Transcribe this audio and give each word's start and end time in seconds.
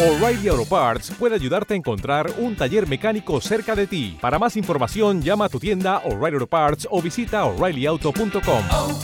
O'Reilly 0.00 0.48
Auto 0.48 0.64
Parts 0.64 1.12
puede 1.16 1.36
ayudarte 1.36 1.72
a 1.74 1.76
encontrar 1.76 2.28
un 2.38 2.56
taller 2.56 2.88
mecánico 2.88 3.40
cerca 3.40 3.76
de 3.76 3.86
ti. 3.86 4.18
Para 4.20 4.40
más 4.40 4.56
información, 4.56 5.22
llama 5.22 5.44
a 5.44 5.48
tu 5.48 5.60
tienda 5.60 5.98
O'Reilly 5.98 6.34
Auto 6.34 6.48
Parts 6.48 6.88
o 6.90 7.00
visita 7.00 7.44
oreillyauto.com. 7.44 8.64
oh, 8.72 9.00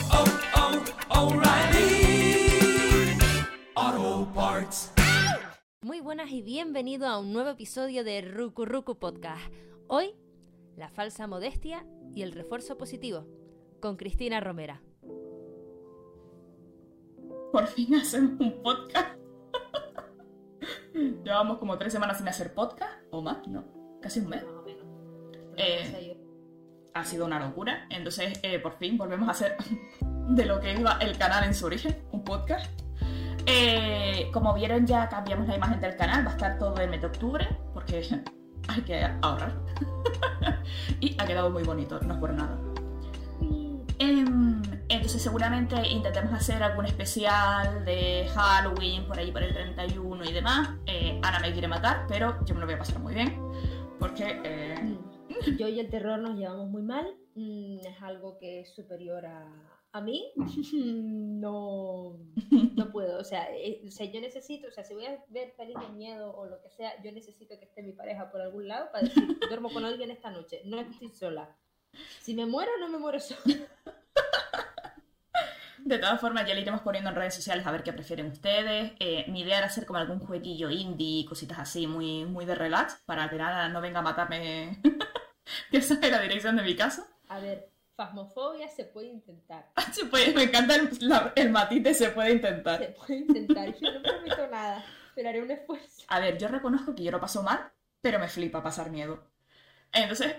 oh, 1.15 1.27
O'Reilly 1.29 2.67
Auto 3.77 4.33
Parts. 4.35 4.93
Muy 5.83 6.01
buenas 6.01 6.33
y 6.33 6.43
bienvenido 6.43 7.07
a 7.07 7.21
un 7.21 7.33
nuevo 7.33 7.51
episodio 7.51 8.03
de 8.03 8.23
Ruku 8.23 8.65
Ruku 8.65 8.99
Podcast. 8.99 9.43
Hoy, 9.87 10.17
la 10.77 10.89
falsa 10.89 11.29
modestia 11.29 11.87
y 12.17 12.23
el 12.23 12.33
refuerzo 12.33 12.77
positivo, 12.77 13.29
con 13.81 13.97
Cristina 13.97 14.41
Romera. 14.41 14.83
Por 17.53 17.69
fin 17.69 17.95
hacemos 17.95 18.41
un 18.41 18.61
podcast. 18.61 19.21
Llevamos 21.25 21.59
como 21.59 21.79
tres 21.79 21.93
semanas 21.93 22.19
sin 22.19 22.29
hacer 22.29 22.55
podcast, 22.55 22.93
o 23.11 23.23
más, 23.23 23.47
¿no? 23.49 23.65
Casi 24.01 24.21
un 24.21 24.29
mes. 24.29 24.45
Más 24.45 24.53
o 24.55 24.63
menos. 24.63 24.85
Eh, 25.57 26.17
ha 26.95 27.05
sido 27.05 27.27
una 27.27 27.39
locura. 27.39 27.87
Entonces, 27.91 28.39
eh, 28.43 28.59
por 28.59 28.79
fin 28.79 28.97
volvemos 28.97 29.29
a 29.29 29.33
hacer 29.33 29.57
de 30.29 30.47
lo 30.47 30.61
que 30.61 30.75
iba 30.75 30.99
el 31.01 31.17
canal 31.19 31.45
en 31.45 31.55
su 31.55 31.67
origen, 31.67 31.97
un 32.13 32.25
podcast. 32.25 32.67
Eh, 33.47 34.29
como 34.33 34.53
vieron, 34.55 34.87
ya 34.87 35.09
cambiamos 35.09 35.49
la 35.49 35.57
imagen 35.57 35.81
del 35.81 35.97
canal. 35.97 36.27
Va 36.27 36.31
a 36.31 36.35
estar 36.35 36.59
todo 36.59 36.77
el 36.77 36.91
mes 36.91 37.01
de 37.01 37.07
octubre, 37.07 37.49
porque 37.73 38.03
hay 38.69 38.83
que 38.83 39.05
ahorrar. 39.23 39.55
y 41.01 41.17
ha 41.19 41.27
quedado 41.27 41.51
muy 41.51 41.63
bonito, 41.63 42.01
no 42.01 42.15
es 42.15 42.21
por 42.21 42.33
nada. 42.33 42.59
Em, 43.99 44.63
entonces 44.91 45.23
seguramente 45.23 45.77
intentemos 45.89 46.33
hacer 46.33 46.63
algún 46.63 46.87
especial 46.87 47.85
de 47.85 48.29
Halloween 48.35 49.07
por 49.07 49.19
ahí 49.19 49.31
por 49.31 49.43
el 49.43 49.53
31 49.53 50.25
y 50.25 50.33
demás. 50.33 50.71
Eh, 50.87 51.19
Ana 51.23 51.41
me 51.41 51.53
quiere 51.53 51.69
matar, 51.69 52.07
pero 52.09 52.45
yo 52.45 52.55
me 52.55 52.61
lo 52.61 52.67
voy 52.67 52.75
a 52.75 52.79
pasar 52.79 52.99
muy 53.01 53.15
bien. 53.15 53.37
Porque... 53.99 54.41
eh. 54.45 54.99
Yo 55.59 55.69
y 55.69 55.79
el 55.81 55.89
terror 55.89 56.19
nos 56.19 56.37
llevamos 56.37 56.69
muy 56.69 56.83
mal. 56.83 57.07
Mm, 57.35 57.79
Es 57.87 58.03
algo 58.03 58.37
que 58.39 58.61
es 58.61 58.75
superior 58.75 59.25
a, 59.27 59.47
a 59.93 60.01
mí. 60.01 60.33
No, 61.41 62.19
no 62.77 62.91
puedo. 62.93 63.19
O 63.19 63.25
sea, 63.25 63.49
eh, 63.57 63.81
o 63.87 63.91
sea, 63.91 64.05
yo 64.11 64.21
necesito, 64.21 64.69
o 64.69 64.71
sea, 64.71 64.85
si 64.85 64.93
voy 64.95 65.07
a 65.07 65.25
ver 65.29 65.55
pelis 65.57 65.77
de 65.81 65.89
miedo 65.95 66.35
o 66.37 66.45
lo 66.47 66.61
que 66.61 66.69
sea, 66.71 67.01
yo 67.03 67.13
necesito 67.13 67.59
que 67.59 67.65
esté 67.65 67.83
mi 67.83 67.93
pareja 67.93 68.31
por 68.31 68.41
algún 68.43 68.69
lado 68.69 68.91
para 68.93 69.05
decir, 69.05 69.25
duermo 69.49 69.73
con 69.73 69.85
alguien 69.87 70.11
esta 70.11 70.31
noche. 70.31 70.61
No 70.67 70.79
estoy 70.81 71.09
sola. 71.11 71.57
Si 72.21 72.35
me 72.35 72.45
muero, 72.47 72.73
no 72.79 72.89
me 72.89 72.99
muero 72.99 73.19
sola. 73.21 73.41
De 75.85 75.99
todas 75.99 76.21
formas, 76.21 76.47
ya 76.47 76.55
le 76.55 76.61
iremos 76.61 76.83
poniendo 76.83 77.11
en 77.11 77.17
redes 77.17 77.35
sociales 77.35 77.67
a 77.67 77.71
ver 77.73 77.83
qué 77.83 77.93
prefieren 77.93 78.27
ustedes. 78.27 78.93
Eh, 78.99 79.25
mi 79.29 79.41
idea 79.41 79.59
era 79.59 79.67
hacer 79.67 79.87
como 79.87 79.99
algún 79.99 80.19
jueguillo 80.21 80.71
indie, 80.71 81.25
cositas 81.27 81.59
así, 81.59 81.87
muy, 81.87 82.25
muy 82.25 82.45
de 82.45 82.55
relax, 82.55 83.03
para 83.07 83.29
que 83.31 83.37
nada 83.37 83.69
no 83.69 83.81
venga 83.81 84.01
a 84.01 84.03
matarme. 84.03 84.79
que 85.71 85.79
esa 85.79 85.95
es 85.95 86.11
la 86.11 86.21
dirección 86.21 86.57
de 86.57 86.63
mi 86.63 86.77
casa. 86.77 87.07
A 87.29 87.39
ver, 87.41 87.69
fasmofobia 87.97 88.69
se 88.69 88.85
puede 88.85 89.09
intentar. 89.09 89.69
Se 89.93 90.05
puede- 90.07 90.33
me 90.35 90.45
encanta 90.45 90.77
el, 90.77 90.89
la- 91.01 91.33
el 91.37 91.51
matite, 91.51 91.95
se 91.95 92.11
puede 92.11 92.33
intentar. 92.33 92.79
Se 92.79 92.89
puede 92.89 93.17
intentar. 93.17 93.75
Yo 93.81 93.93
no 93.93 94.03
prometo 94.03 94.47
nada, 94.49 94.85
pero 95.15 95.29
haré 95.29 95.43
un 95.43 95.51
esfuerzo. 95.51 96.03
A 96.09 96.21
ver, 96.21 96.39
yo 96.39 96.49
reconozco 96.49 96.95
que 96.95 97.03
yo 97.05 97.11
lo 97.11 97.21
paso 97.21 97.43
mal, 97.43 97.71
pero 98.01 98.19
me 98.19 98.29
flipa 98.29 98.63
pasar 98.63 98.91
miedo. 98.91 99.23
Entonces, 99.93 100.37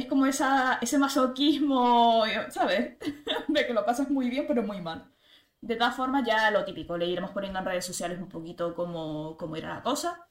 es 0.00 0.06
como 0.06 0.26
esa, 0.26 0.78
ese 0.80 0.98
masoquismo, 0.98 2.24
¿sabes? 2.50 2.98
De 3.48 3.66
que 3.66 3.72
lo 3.72 3.84
pasas 3.84 4.10
muy 4.10 4.28
bien, 4.30 4.46
pero 4.48 4.62
muy 4.62 4.80
mal. 4.80 5.10
De 5.60 5.76
todas 5.76 5.94
formas, 5.94 6.26
ya 6.26 6.50
lo 6.50 6.64
típico, 6.64 6.96
le 6.96 7.06
iremos 7.06 7.30
poniendo 7.32 7.58
en 7.58 7.66
redes 7.66 7.84
sociales 7.84 8.18
un 8.18 8.28
poquito 8.28 8.74
cómo, 8.74 9.36
cómo 9.38 9.56
irá 9.56 9.74
la 9.74 9.82
cosa. 9.82 10.26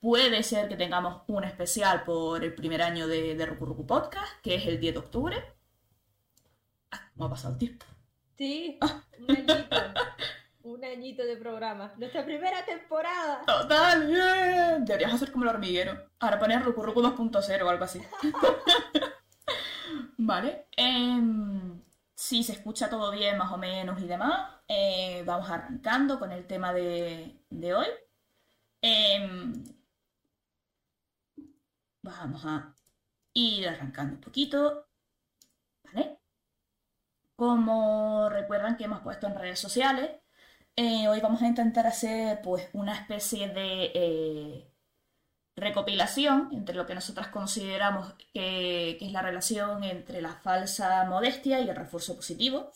Puede 0.00 0.42
ser 0.42 0.68
que 0.68 0.76
tengamos 0.76 1.22
un 1.28 1.44
especial 1.44 2.04
por 2.04 2.44
el 2.44 2.54
primer 2.54 2.82
año 2.82 3.06
de, 3.08 3.34
de 3.34 3.46
Ruku 3.46 3.66
Ruku 3.66 3.86
Podcast, 3.86 4.40
que 4.42 4.56
es 4.56 4.66
el 4.66 4.78
10 4.78 4.94
de 4.94 5.00
octubre. 5.00 5.36
Ah, 6.90 7.10
¿Cómo 7.14 7.26
ha 7.26 7.30
pasado 7.30 7.54
el 7.54 7.58
tiempo? 7.58 7.86
Sí, 8.36 8.78
un 9.18 9.30
añito. 9.30 9.54
Un 10.66 10.84
añito 10.84 11.24
de 11.24 11.36
programa. 11.36 11.94
Nuestra 11.96 12.24
primera 12.24 12.64
temporada. 12.64 13.40
Total, 13.46 14.04
bien. 14.04 14.84
Deberías 14.84 15.14
hacer 15.14 15.30
como 15.30 15.44
el 15.44 15.50
hormiguero. 15.50 16.10
Ahora 16.18 16.40
poner 16.40 16.60
Ruku 16.60 16.82
2.0 16.82 17.62
o 17.62 17.68
algo 17.68 17.84
así. 17.84 18.02
vale. 20.18 20.66
em, 20.76 21.80
si 22.16 22.42
se 22.42 22.54
escucha 22.54 22.90
todo 22.90 23.12
bien, 23.12 23.38
más 23.38 23.52
o 23.52 23.58
menos 23.58 24.00
y 24.02 24.08
demás, 24.08 24.56
eh, 24.66 25.22
vamos 25.24 25.48
arrancando 25.48 26.18
con 26.18 26.32
el 26.32 26.44
tema 26.48 26.72
de, 26.72 27.38
de 27.48 27.74
hoy. 27.74 27.86
Em, 28.82 29.62
vamos 32.02 32.44
a 32.44 32.74
ir 33.34 33.68
arrancando 33.68 34.16
un 34.16 34.20
poquito. 34.20 34.88
¿Vale? 35.84 36.18
Como 37.36 38.28
recuerdan 38.30 38.76
que 38.76 38.84
hemos 38.84 39.00
puesto 39.02 39.28
en 39.28 39.36
redes 39.36 39.60
sociales, 39.60 40.10
eh, 40.76 41.08
hoy 41.08 41.20
vamos 41.20 41.42
a 41.42 41.46
intentar 41.48 41.86
hacer 41.86 42.40
pues 42.42 42.68
una 42.74 42.94
especie 42.94 43.48
de 43.48 43.92
eh, 43.94 44.70
recopilación 45.56 46.50
entre 46.52 46.74
lo 46.74 46.86
que 46.86 46.94
nosotras 46.94 47.28
consideramos 47.28 48.14
que, 48.34 48.98
es 49.00 49.12
la 49.12 49.22
relación 49.22 49.84
entre 49.84 50.20
la 50.22 50.34
falsa 50.34 51.04
modestia 51.06 51.60
y 51.60 51.68
el 51.68 51.76
refuerzo 51.76 52.16
positivo. 52.16 52.72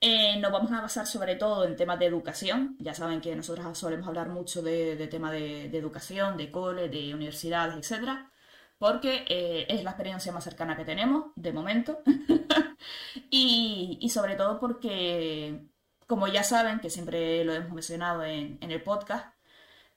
Eh, 0.00 0.38
nos 0.40 0.52
vamos 0.52 0.72
a 0.72 0.82
basar 0.82 1.06
sobre 1.06 1.36
todo 1.36 1.64
en 1.64 1.76
temas 1.76 1.98
de 1.98 2.06
educación. 2.06 2.76
Ya 2.80 2.94
saben 2.94 3.20
que 3.20 3.34
nosotras 3.34 3.78
solemos 3.78 4.06
hablar 4.08 4.28
mucho 4.28 4.62
de, 4.62 4.96
de 4.96 5.08
tema 5.08 5.32
de, 5.32 5.66
educación, 5.76 6.36
de 6.36 6.50
cole, 6.50 6.88
de 6.90 7.14
universidades, 7.14 7.76
etcétera, 7.76 8.30
porque 8.78 9.24
es 9.68 9.84
la 9.84 9.90
experiencia 9.92 10.32
más 10.32 10.44
cercana 10.44 10.76
que 10.76 10.84
tenemos 10.84 11.32
de 11.36 11.52
momento. 11.52 12.02
y 13.30 14.08
sobre 14.10 14.36
todo 14.36 14.60
porque 14.60 15.66
como 16.06 16.28
ya 16.28 16.44
saben, 16.44 16.80
que 16.80 16.90
siempre 16.90 17.44
lo 17.44 17.54
hemos 17.54 17.72
mencionado 17.72 18.24
en, 18.24 18.58
el 18.60 18.82
podcast, 18.82 19.34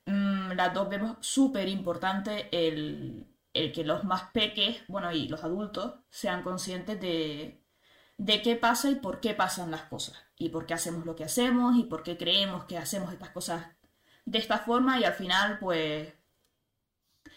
mm, 0.06 0.52
las 0.54 0.74
dos 0.74 0.90
vemos 0.90 1.18
súper 1.22 1.68
importante 1.70 2.50
el, 2.52 3.28
el 3.54 3.72
que 3.72 3.84
los 3.84 4.04
más 4.04 4.32
peques, 4.32 4.84
bueno, 4.88 5.12
y 5.12 5.28
los 5.28 5.44
adultos, 5.44 5.96
sean 6.10 6.44
conscientes 6.44 7.00
de, 7.00 7.64
de 8.18 8.42
qué 8.42 8.56
pasa 8.56 8.90
y 8.90 8.96
por 8.96 9.20
qué 9.22 9.34
pasan 9.34 9.72
las 9.72 9.84
cosas, 9.84 10.18
y 10.38 10.50
por 10.50 10.66
qué 10.66 10.74
hacemos 10.74 11.06
lo 11.06 11.16
que 11.16 11.24
hacemos, 11.26 11.78
y 11.78 11.84
por 11.84 12.04
qué 12.04 12.18
creemos 12.18 12.66
que 12.66 12.78
hacemos 12.78 13.14
estas 13.14 13.30
cosas 13.32 13.66
de 14.26 14.40
esta 14.40 14.60
forma, 14.60 15.00
y 15.00 15.06
al 15.06 15.14
final, 15.14 15.60
pues, 15.60 16.14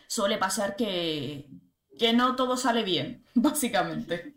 suele 0.08 0.38
pasar 0.38 0.76
que, 0.76 1.48
que 1.98 2.12
no 2.12 2.36
todo 2.36 2.56
sale 2.56 2.82
bien, 2.84 3.24
básicamente. 3.34 4.31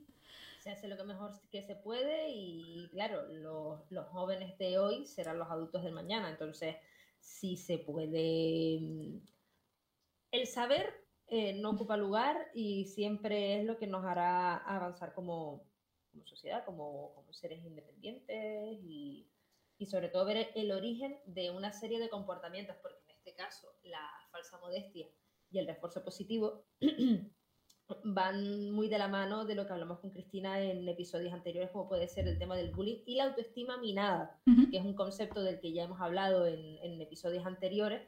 Se 0.65 0.71
hace 0.71 0.87
lo 0.87 0.97
que 0.97 1.03
mejor 1.03 1.31
que 1.51 1.61
se 1.61 1.75
puede 1.75 2.29
y 2.31 2.89
claro, 2.91 3.27
los, 3.27 3.91
los 3.91 4.07
jóvenes 4.07 4.57
de 4.57 4.79
hoy 4.79 5.05
serán 5.05 5.37
los 5.37 5.51
adultos 5.51 5.83
del 5.83 5.93
mañana. 5.93 6.31
Entonces, 6.31 6.77
sí 7.19 7.55
se 7.55 7.77
puede... 7.77 8.79
mm, 8.81 9.19
El 10.31 10.47
saber 10.47 11.07
eh, 11.27 11.53
no 11.61 11.71
ocupa 11.71 11.97
lugar 11.97 12.49
y 12.55 12.85
siempre 12.85 13.59
es 13.59 13.65
lo 13.65 13.77
que 13.77 13.85
nos 13.85 14.05
hará 14.05 14.57
avanzar 14.57 15.13
como, 15.13 15.71
como 16.11 16.25
sociedad, 16.25 16.65
como, 16.65 17.13
como 17.13 17.31
seres 17.31 17.63
independientes 17.63 18.79
y, 18.81 19.31
y 19.77 19.85
sobre 19.85 20.09
todo 20.09 20.25
ver 20.25 20.49
el 20.55 20.71
origen 20.71 21.21
de 21.27 21.51
una 21.51 21.71
serie 21.73 21.99
de 21.99 22.09
comportamientos, 22.09 22.75
porque 22.81 23.03
en 23.03 23.11
este 23.17 23.35
caso 23.35 23.77
la 23.83 24.09
falsa 24.31 24.57
modestia 24.59 25.07
y 25.51 25.59
el 25.59 25.67
refuerzo 25.67 26.03
positivo 26.03 26.65
van 28.03 28.71
muy 28.71 28.89
de 28.89 28.97
la 28.97 29.07
mano 29.07 29.45
de 29.45 29.55
lo 29.55 29.65
que 29.67 29.73
hablamos 29.73 29.99
con 29.99 30.09
Cristina 30.09 30.59
en 30.59 30.87
episodios 30.87 31.33
anteriores, 31.33 31.71
como 31.71 31.87
puede 31.87 32.07
ser 32.07 32.27
el 32.27 32.37
tema 32.39 32.55
del 32.55 32.71
bullying 32.71 33.03
y 33.05 33.15
la 33.15 33.25
autoestima 33.25 33.77
minada, 33.77 34.39
Ujú. 34.47 34.69
que 34.71 34.77
es 34.77 34.83
un 34.83 34.95
concepto 34.95 35.43
del 35.43 35.59
que 35.59 35.71
ya 35.73 35.83
hemos 35.83 36.01
hablado 36.01 36.47
en, 36.47 36.77
en 36.79 37.01
episodios 37.01 37.45
anteriores, 37.45 38.01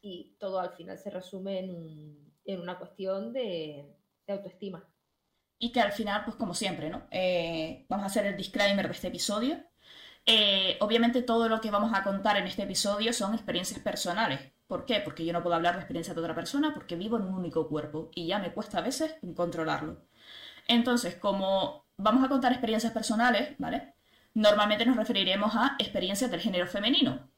y 0.00 0.36
todo 0.38 0.60
al 0.60 0.70
final 0.70 0.98
se 0.98 1.10
resume 1.10 1.60
en, 1.60 2.32
en 2.44 2.60
una 2.60 2.78
cuestión 2.78 3.32
de, 3.32 3.86
de 4.26 4.32
autoestima. 4.32 4.84
Y 5.58 5.72
que 5.72 5.80
al 5.80 5.92
final, 5.92 6.24
pues 6.24 6.36
como 6.36 6.52
siempre, 6.52 6.90
¿no? 6.90 7.06
Eh, 7.10 7.86
vamos 7.88 8.04
a 8.04 8.06
hacer 8.08 8.26
el 8.26 8.36
disclaimer 8.36 8.86
de 8.86 8.92
este 8.92 9.08
episodio. 9.08 9.56
Eh, 10.26 10.76
obviamente 10.80 11.22
todo 11.22 11.48
lo 11.48 11.60
que 11.60 11.70
vamos 11.70 11.92
a 11.94 12.02
contar 12.02 12.36
en 12.36 12.46
este 12.46 12.62
episodio 12.64 13.12
son 13.12 13.34
experiencias 13.34 13.80
personales, 13.80 14.40
¿Por 14.74 14.86
qué? 14.86 14.98
Porque 14.98 15.24
yo 15.24 15.32
no 15.32 15.40
puedo 15.40 15.54
hablar 15.54 15.74
de 15.74 15.82
experiencia 15.82 16.14
de 16.14 16.20
otra 16.20 16.34
persona 16.34 16.74
porque 16.74 16.96
vivo 16.96 17.16
en 17.16 17.22
un 17.22 17.34
único 17.36 17.68
cuerpo 17.68 18.10
y 18.12 18.26
ya 18.26 18.40
me 18.40 18.52
cuesta 18.52 18.78
a 18.78 18.80
veces 18.80 19.14
controlarlo. 19.36 20.08
Entonces, 20.66 21.14
como 21.14 21.84
vamos 21.96 22.24
a 22.24 22.28
contar 22.28 22.50
experiencias 22.50 22.92
personales, 22.92 23.54
¿vale? 23.58 23.94
Normalmente 24.34 24.84
nos 24.84 24.96
referiremos 24.96 25.54
a 25.54 25.76
experiencias 25.78 26.28
del 26.28 26.40
género 26.40 26.66
femenino. 26.66 27.30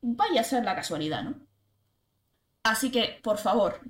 Vaya 0.00 0.40
a 0.40 0.42
ser 0.42 0.64
la 0.64 0.74
casualidad, 0.74 1.22
¿no? 1.22 1.36
Así 2.64 2.90
que, 2.90 3.20
por 3.22 3.38
favor, 3.38 3.80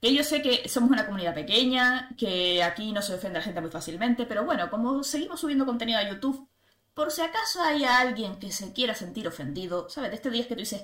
que 0.00 0.14
yo 0.14 0.24
sé 0.24 0.40
que 0.40 0.70
somos 0.70 0.90
una 0.90 1.04
comunidad 1.04 1.34
pequeña, 1.34 2.08
que 2.16 2.62
aquí 2.62 2.92
no 2.92 3.02
se 3.02 3.12
ofende 3.12 3.36
a 3.36 3.40
la 3.40 3.44
gente 3.44 3.60
muy 3.60 3.70
fácilmente, 3.70 4.24
pero 4.24 4.46
bueno, 4.46 4.70
como 4.70 5.02
seguimos 5.04 5.38
subiendo 5.38 5.66
contenido 5.66 5.98
a 5.98 6.08
YouTube, 6.08 6.48
por 6.94 7.10
si 7.10 7.22
acaso 7.22 7.62
hay 7.62 7.84
alguien 7.84 8.38
que 8.38 8.52
se 8.52 8.72
quiera 8.72 8.94
sentir 8.94 9.28
ofendido, 9.28 9.88
¿sabes? 9.90 10.10
De 10.10 10.16
este 10.16 10.30
día 10.30 10.42
es 10.42 10.46
que 10.48 10.54
tú 10.54 10.60
dices, 10.60 10.82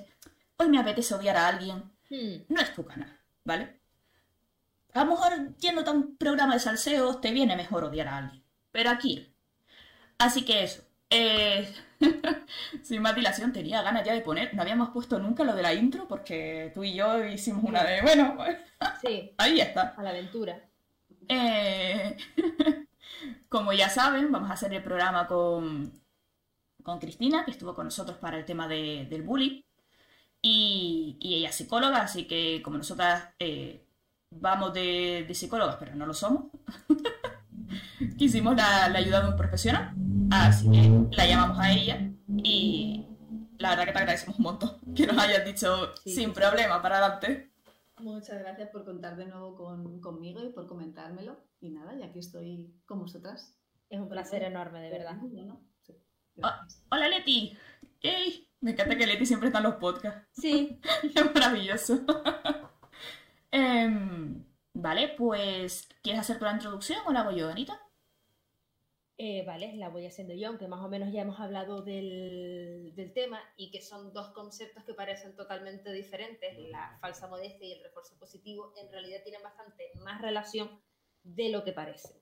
hoy 0.57 0.69
me 0.69 0.79
apetece 0.79 1.15
odiar 1.15 1.37
a 1.37 1.47
alguien, 1.47 1.91
Hmm. 2.09 2.43
no 2.49 2.61
es 2.61 2.73
tu 2.73 2.85
canal, 2.85 3.19
¿vale? 3.43 3.79
A 4.93 5.03
lo 5.03 5.11
mejor 5.11 5.55
yendo 5.57 5.81
a 5.85 5.91
un 5.91 6.17
programa 6.17 6.53
de 6.55 6.59
salseo 6.59 7.19
te 7.19 7.31
viene 7.31 7.55
mejor 7.55 7.83
odiar 7.83 8.07
a 8.07 8.17
alguien, 8.17 8.43
pero 8.71 8.89
aquí. 8.89 9.33
Así 10.19 10.45
que 10.45 10.63
eso. 10.63 10.83
Eh... 11.09 11.73
Sin 12.83 13.01
más 13.01 13.15
dilación, 13.15 13.53
tenía 13.53 13.81
ganas 13.81 14.05
ya 14.05 14.13
de 14.13 14.21
poner. 14.21 14.53
No 14.55 14.61
habíamos 14.63 14.89
puesto 14.89 15.19
nunca 15.19 15.43
lo 15.43 15.55
de 15.55 15.63
la 15.63 15.73
intro 15.73 16.07
porque 16.07 16.71
tú 16.73 16.83
y 16.83 16.95
yo 16.95 17.25
hicimos 17.25 17.63
una 17.63 17.83
de. 17.83 18.01
Bueno, 18.01 18.37
Sí, 19.01 19.33
ahí 19.37 19.61
está. 19.61 19.95
a 19.97 20.03
la 20.03 20.11
aventura. 20.11 20.61
Eh, 21.29 22.17
Como 23.49 23.73
ya 23.73 23.89
saben, 23.89 24.31
vamos 24.31 24.49
a 24.49 24.53
hacer 24.53 24.73
el 24.73 24.83
programa 24.83 25.27
con, 25.27 25.91
con 26.83 26.99
Cristina, 26.99 27.43
que 27.45 27.51
estuvo 27.51 27.73
con 27.75 27.85
nosotros 27.85 28.17
para 28.17 28.37
el 28.37 28.45
tema 28.45 28.67
de- 28.67 29.07
del 29.09 29.23
bullying. 29.23 29.61
Y, 30.41 31.17
y 31.19 31.35
ella 31.35 31.49
es 31.49 31.55
psicóloga, 31.55 32.01
así 32.01 32.25
que 32.25 32.61
como 32.63 32.77
nosotras 32.77 33.29
eh, 33.39 33.83
vamos 34.29 34.73
de, 34.73 35.25
de 35.27 35.33
psicólogas, 35.33 35.77
pero 35.79 35.95
no 35.95 36.05
lo 36.05 36.13
somos, 36.13 36.45
quisimos 38.17 38.55
la, 38.55 38.89
la 38.89 38.99
ayuda 38.99 39.21
de 39.21 39.29
un 39.29 39.35
profesional. 39.35 39.93
Así 40.31 40.69
que 40.69 41.15
la 41.15 41.25
llamamos 41.25 41.59
a 41.59 41.71
ella 41.71 42.11
y 42.43 43.05
la 43.57 43.69
verdad 43.69 43.85
que 43.85 43.91
te 43.93 43.97
agradecemos 43.99 44.37
un 44.37 44.43
montón 44.43 44.77
que 44.95 45.07
nos 45.07 45.17
hayas 45.17 45.43
dicho 45.45 45.93
Sí, 46.03 46.13
sin 46.15 46.33
problema 46.33 46.81
para 46.81 46.97
adelante. 46.99 47.51
Muchas 47.99 48.39
gracias 48.39 48.69
por 48.69 48.85
contar 48.85 49.15
de 49.17 49.25
nuevo 49.25 49.55
con- 49.55 49.99
conmigo 50.01 50.43
y 50.43 50.49
por 50.49 50.67
comentármelo. 50.67 51.37
Y 51.59 51.69
nada, 51.71 51.95
ya 51.95 52.11
que 52.11 52.19
estoy 52.19 52.73
con 52.85 52.99
vosotras. 52.99 53.57
Es 53.89 53.99
un 53.99 54.09
placer 54.09 54.43
enorme, 54.43 54.81
de 54.81 54.89
verdad. 54.91 55.15
Bueno, 55.21 55.61
sí, 55.81 55.95
Ah. 56.43 56.67
Hola 56.91 57.07
Leti. 57.09 57.57
¡Ey! 58.01 58.47
Me 58.61 58.71
encanta 58.71 58.95
que 58.95 59.07
Leti 59.07 59.25
siempre 59.25 59.47
está 59.47 59.57
en 59.59 59.63
los 59.65 59.75
podcasts. 59.75 60.27
Sí, 60.33 60.79
Es 61.15 61.33
maravilloso. 61.33 62.05
Em, 63.51 64.43
vale, 64.73 65.15
pues 65.17 65.87
¿quieres 66.03 66.19
hacer 66.21 66.37
tu 66.37 66.43
la 66.45 66.51
introducción 66.53 66.99
o 67.07 67.13
la 67.13 67.21
hago 67.21 67.31
yo, 67.31 67.49
Anita? 67.49 67.79
Eh, 69.19 69.43
vale, 69.47 69.75
la 69.77 69.89
voy 69.89 70.05
haciendo 70.05 70.35
yo, 70.35 70.49
aunque 70.49 70.67
más 70.67 70.85
o 70.85 70.89
menos 70.89 71.11
ya 71.11 71.21
hemos 71.21 71.39
hablado 71.39 71.81
del, 71.81 72.93
del 72.93 73.13
tema 73.13 73.41
y 73.55 73.71
que 73.71 73.81
son 73.81 74.13
dos 74.13 74.29
conceptos 74.29 74.83
que 74.83 74.93
parecen 74.93 75.35
totalmente 75.35 75.91
diferentes, 75.91 76.55
la 76.69 76.99
falsa 77.01 77.27
modestia 77.27 77.67
y 77.67 77.73
el 77.73 77.83
refuerzo 77.83 78.15
positivo, 78.19 78.73
en 78.77 78.91
realidad 78.91 79.23
tienen 79.23 79.41
bastante 79.41 79.89
más 80.03 80.21
relación 80.21 80.69
de 81.23 81.49
lo 81.49 81.63
que 81.63 81.73
parece. 81.73 82.21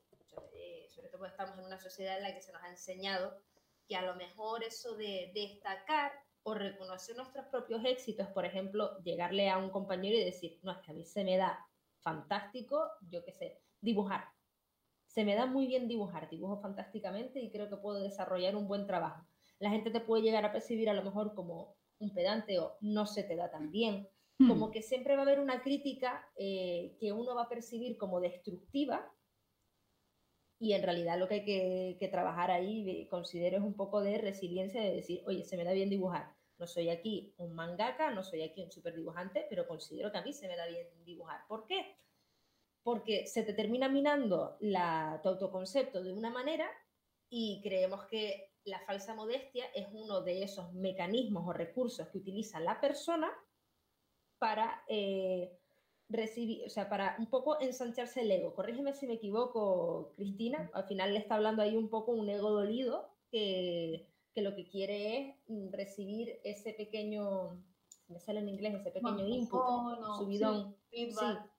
Eh, 0.53 0.87
sobre 0.89 1.09
todo 1.09 1.19
porque 1.19 1.31
estamos 1.31 1.57
en 1.59 1.65
una 1.65 1.79
sociedad 1.79 2.15
en 2.15 2.23
la 2.23 2.33
que 2.33 2.41
se 2.41 2.53
nos 2.53 2.63
ha 2.63 2.69
enseñado 2.69 3.41
que 3.89 3.97
a 3.97 4.01
lo 4.01 4.15
mejor 4.15 4.63
eso 4.63 4.95
de 4.95 5.31
destacar 5.35 6.13
o 6.43 6.53
reconocer 6.53 7.17
nuestros 7.17 7.45
propios 7.47 7.83
éxitos, 7.83 8.29
por 8.29 8.45
ejemplo, 8.45 8.97
llegarle 9.03 9.49
a 9.49 9.57
un 9.57 9.69
compañero 9.69 10.15
y 10.15 10.23
decir, 10.23 10.59
no, 10.63 10.71
es 10.71 10.77
que 10.77 10.91
a 10.91 10.93
mí 10.93 11.03
se 11.03 11.25
me 11.25 11.35
da 11.35 11.59
fantástico, 11.99 12.89
yo 13.09 13.21
qué 13.25 13.33
sé, 13.33 13.59
dibujar 13.81 14.34
se 15.15 15.23
me 15.23 15.35
da 15.35 15.45
muy 15.45 15.65
bien 15.65 15.87
dibujar, 15.87 16.29
dibujo 16.29 16.59
fantásticamente 16.61 17.39
y 17.39 17.49
creo 17.49 17.69
que 17.69 17.77
puedo 17.77 18.01
desarrollar 18.01 18.57
un 18.57 18.67
buen 18.67 18.85
trabajo. 18.85 19.25
La 19.59 19.69
gente 19.69 19.89
te 19.89 20.01
puede 20.01 20.23
llegar 20.23 20.43
a 20.43 20.51
percibir 20.51 20.89
a 20.89 20.93
lo 20.93 21.03
mejor 21.03 21.33
como 21.33 21.77
un 21.99 22.13
pedante 22.13 22.59
o 22.59 22.75
no 22.81 23.05
se 23.05 23.23
te 23.23 23.37
da 23.37 23.49
tan 23.49 23.71
bien. 23.71 24.09
Hmm. 24.37 24.49
Como 24.49 24.71
que 24.71 24.81
siempre 24.81 25.15
va 25.15 25.21
a 25.21 25.25
haber 25.25 25.39
una 25.39 25.61
crítica 25.61 26.29
eh, 26.37 26.97
que 26.99 27.13
uno 27.13 27.33
va 27.33 27.43
a 27.43 27.49
percibir 27.49 27.97
como 27.97 28.19
destructiva 28.19 29.09
y 30.59 30.73
en 30.73 30.83
realidad 30.83 31.17
lo 31.17 31.29
que 31.29 31.35
hay 31.35 31.45
que, 31.45 31.97
que 31.97 32.09
trabajar 32.09 32.51
ahí, 32.51 33.07
considero, 33.09 33.57
es 33.57 33.63
un 33.63 33.75
poco 33.75 34.01
de 34.01 34.17
resiliencia 34.17 34.81
de 34.81 34.95
decir, 34.95 35.21
oye, 35.25 35.45
se 35.45 35.55
me 35.55 35.63
da 35.63 35.71
bien 35.71 35.89
dibujar. 35.89 36.35
No 36.57 36.67
soy 36.67 36.89
aquí 36.89 37.33
un 37.37 37.53
mangaka, 37.53 38.11
no 38.11 38.23
soy 38.23 38.41
aquí 38.41 38.61
un 38.61 38.71
super 38.71 38.93
dibujante, 38.95 39.45
pero 39.49 39.67
considero 39.67 40.11
que 40.11 40.17
a 40.17 40.23
mí 40.23 40.33
se 40.33 40.47
me 40.47 40.57
da 40.57 40.67
bien 40.67 40.87
dibujar. 41.05 41.41
¿Por 41.47 41.67
qué? 41.67 41.94
Porque 42.85 43.25
se 43.25 43.41
te 43.41 43.53
termina 43.53 43.89
minando 43.89 44.57
la, 44.59 45.19
tu 45.23 45.29
autoconcepto 45.29 46.03
de 46.03 46.13
una 46.13 46.29
manera 46.29 46.69
y 47.31 47.59
creemos 47.63 48.05
que 48.05 48.51
la 48.63 48.79
falsa 48.81 49.15
modestia 49.15 49.65
es 49.73 49.87
uno 49.91 50.21
de 50.21 50.43
esos 50.43 50.71
mecanismos 50.73 51.47
o 51.47 51.51
recursos 51.51 52.07
que 52.09 52.19
utiliza 52.19 52.59
la 52.59 52.79
persona 52.79 53.31
para 54.37 54.83
eh, 54.87 55.57
recibir, 56.09 56.63
o 56.67 56.69
sea, 56.69 56.87
para 56.87 57.15
un 57.17 57.25
poco 57.25 57.59
ensancharse 57.59 58.21
el 58.21 58.29
ego. 58.29 58.53
Corrígeme 58.53 58.93
si 58.93 59.07
me 59.07 59.15
equivoco, 59.15 60.13
Cristina, 60.15 60.69
al 60.75 60.83
final 60.83 61.11
le 61.11 61.19
está 61.19 61.35
hablando 61.37 61.63
ahí 61.63 61.75
un 61.75 61.89
poco 61.89 62.11
un 62.11 62.29
ego 62.29 62.51
dolido 62.51 63.09
que, 63.31 64.07
que 64.35 64.43
lo 64.43 64.55
que 64.55 64.67
quiere 64.67 65.39
es 65.47 65.71
recibir 65.71 66.39
ese 66.43 66.73
pequeño, 66.73 67.63
me 68.09 68.19
sale 68.19 68.41
en 68.41 68.49
inglés, 68.49 68.75
ese 68.75 68.91
pequeño 68.91 69.15
Bueno, 69.15 69.27
input, 69.27 69.59
empujón 69.59 70.03
o- 70.03 70.17
subidón. 70.17 70.75
sí, 70.91 71.07
feedback. 71.07 71.49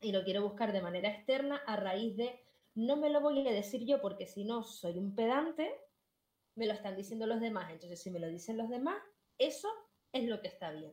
Y 0.00 0.12
lo 0.12 0.24
quiero 0.24 0.42
buscar 0.42 0.72
de 0.72 0.80
manera 0.80 1.08
externa 1.08 1.56
a 1.66 1.76
raíz 1.76 2.16
de 2.16 2.40
no 2.74 2.96
me 2.96 3.10
lo 3.10 3.20
voy 3.20 3.46
a 3.46 3.52
decir 3.52 3.84
yo 3.84 4.00
porque 4.00 4.26
si 4.26 4.44
no 4.44 4.62
soy 4.62 4.98
un 4.98 5.14
pedante, 5.14 5.68
me 6.54 6.66
lo 6.66 6.72
están 6.72 6.96
diciendo 6.96 7.26
los 7.26 7.40
demás. 7.40 7.70
Entonces, 7.72 8.00
si 8.00 8.10
me 8.10 8.20
lo 8.20 8.28
dicen 8.28 8.56
los 8.56 8.68
demás, 8.68 9.02
eso 9.36 9.68
es 10.12 10.24
lo 10.24 10.40
que 10.40 10.48
está 10.48 10.70
bien. 10.70 10.92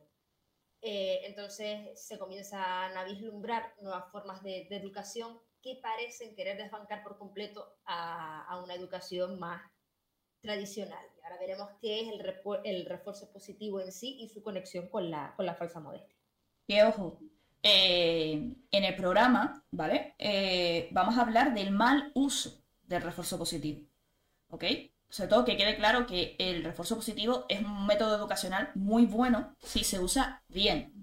Eh, 0.81 1.21
entonces 1.25 1.99
se 1.99 2.19
comienzan 2.19 2.95
a 2.95 3.03
vislumbrar 3.05 3.73
nuevas 3.81 4.11
formas 4.11 4.43
de, 4.43 4.67
de 4.69 4.75
educación 4.75 5.39
que 5.61 5.79
parecen 5.81 6.35
querer 6.35 6.57
desbancar 6.57 7.03
por 7.03 7.17
completo 7.17 7.79
a, 7.85 8.45
a 8.45 8.63
una 8.63 8.75
educación 8.75 9.39
más 9.39 9.63
tradicional. 10.41 11.03
Y 11.17 11.23
ahora 11.23 11.39
veremos 11.39 11.69
qué 11.81 12.01
es 12.01 12.07
el, 12.09 12.41
el 12.63 12.85
refuerzo 12.85 13.31
positivo 13.31 13.81
en 13.81 13.91
sí 13.91 14.17
y 14.19 14.29
su 14.29 14.43
conexión 14.43 14.88
con 14.89 15.09
la, 15.09 15.33
con 15.35 15.45
la 15.45 15.55
falsa 15.55 15.79
modestia. 15.79 16.15
Que 16.67 16.83
ojo, 16.83 17.19
eh, 17.67 18.55
en 18.69 18.84
el 18.84 18.95
programa, 18.95 19.63
¿vale? 19.72 20.13
Eh, 20.19 20.88
vamos 20.91 21.17
a 21.17 21.22
hablar 21.22 21.55
del 21.55 21.72
mal 21.72 22.12
uso 22.13 22.63
del 22.84 23.01
refuerzo 23.01 23.39
positivo, 23.39 23.88
¿ok? 24.50 24.65
Sobre 25.10 25.29
todo 25.29 25.45
que 25.45 25.57
quede 25.57 25.75
claro 25.75 26.05
que 26.05 26.36
el 26.38 26.63
refuerzo 26.63 26.95
positivo 26.95 27.45
es 27.50 27.62
un 27.62 27.88
método 27.88 28.15
educacional 28.17 28.69
muy 28.75 29.07
bueno 29.07 29.55
si 29.63 29.84
se 29.84 30.00
usa 30.00 30.43
bien. 30.48 30.93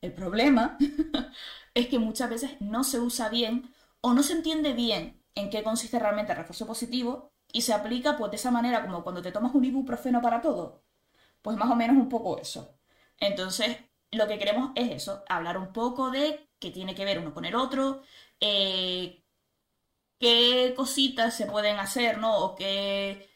El 0.00 0.14
problema 0.14 0.78
es 1.74 1.88
que 1.88 1.98
muchas 1.98 2.30
veces 2.30 2.52
no 2.58 2.84
se 2.84 3.00
usa 3.00 3.28
bien 3.28 3.70
o 4.00 4.14
no 4.14 4.22
se 4.22 4.32
entiende 4.32 4.72
bien 4.72 5.22
en 5.34 5.50
qué 5.50 5.62
consiste 5.62 5.98
realmente 5.98 6.32
el 6.32 6.38
refuerzo 6.38 6.66
positivo 6.66 7.32
y 7.52 7.60
se 7.60 7.74
aplica 7.74 8.16
pues 8.16 8.30
de 8.30 8.36
esa 8.38 8.50
manera 8.50 8.82
como 8.82 9.02
cuando 9.04 9.20
te 9.20 9.30
tomas 9.30 9.54
un 9.54 9.66
ibuprofeno 9.66 10.22
para 10.22 10.40
todo. 10.40 10.84
Pues 11.42 11.58
más 11.58 11.70
o 11.70 11.76
menos 11.76 11.98
un 11.98 12.08
poco 12.08 12.38
eso. 12.38 12.78
Entonces, 13.18 13.76
lo 14.12 14.26
que 14.26 14.38
queremos 14.38 14.72
es 14.74 14.90
eso, 14.90 15.24
hablar 15.28 15.58
un 15.58 15.72
poco 15.72 16.10
de 16.10 16.48
qué 16.58 16.70
tiene 16.70 16.94
que 16.94 17.04
ver 17.04 17.18
uno 17.18 17.34
con 17.34 17.44
el 17.44 17.54
otro, 17.54 18.02
eh, 18.40 19.22
qué 20.18 20.74
cositas 20.76 21.36
se 21.36 21.46
pueden 21.46 21.78
hacer, 21.78 22.18
¿no? 22.18 22.38
O 22.38 22.54
qué, 22.56 23.28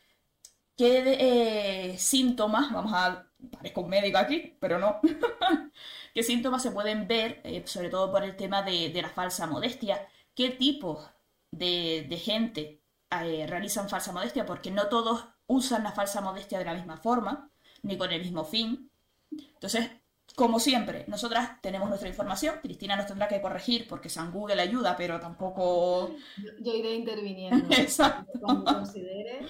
qué 0.77 1.93
eh, 1.93 1.99
síntomas, 1.99 2.73
vamos 2.73 2.93
a, 2.95 3.31
parezco 3.53 3.83
un 3.83 3.91
médico 3.91 4.19
aquí, 4.19 4.57
pero 4.61 4.79
no, 4.79 5.01
qué 6.15 6.23
síntomas 6.23 6.63
se 6.63 6.71
pueden 6.73 7.07
ver, 7.09 7.41
eh, 7.45 7.63
sobre 7.67 7.91
todo 7.91 8.11
por 8.11 8.25
el 8.25 8.37
tema 8.37 8.63
de, 8.63 8.91
de 8.91 9.03
la 9.03 9.11
falsa 9.11 9.47
modestia, 9.47 10.07
qué 10.35 10.51
tipos 10.51 11.11
de, 11.51 12.07
de 12.09 12.17
gente 12.19 12.83
realizan 13.11 13.89
falsa 13.89 14.13
modestia, 14.13 14.47
porque 14.47 14.71
no 14.71 14.89
todos 14.89 15.27
usan 15.47 15.85
la 15.85 15.93
falsa 15.93 16.21
modestia 16.23 16.59
de 16.59 16.65
la 16.65 16.75
misma 16.75 16.97
forma, 16.97 17.51
ni 17.83 17.99
con 17.99 18.11
el 18.11 18.23
mismo 18.23 18.45
fin. 18.45 18.91
Entonces, 19.31 19.91
como 20.35 20.59
siempre, 20.61 21.05
nosotras 21.09 21.61
tenemos 21.61 21.89
nuestra 21.89 22.09
información, 22.09 22.57
Cristina 22.63 22.97
nos 22.97 23.07
tendrá 23.07 23.29
que 23.29 23.41
corregir 23.41 23.87
porque 23.89 24.09
San 24.09 24.33
Google 24.33 24.61
ayuda, 24.61 24.97
pero 24.97 25.21
tampoco... 25.21 26.15
Yo, 26.39 26.51
yo 26.61 26.75
iré 26.75 26.95
interviniendo. 26.95 27.67
Exacto. 27.77 28.33
Cuando 28.41 28.65
considere, 28.65 29.47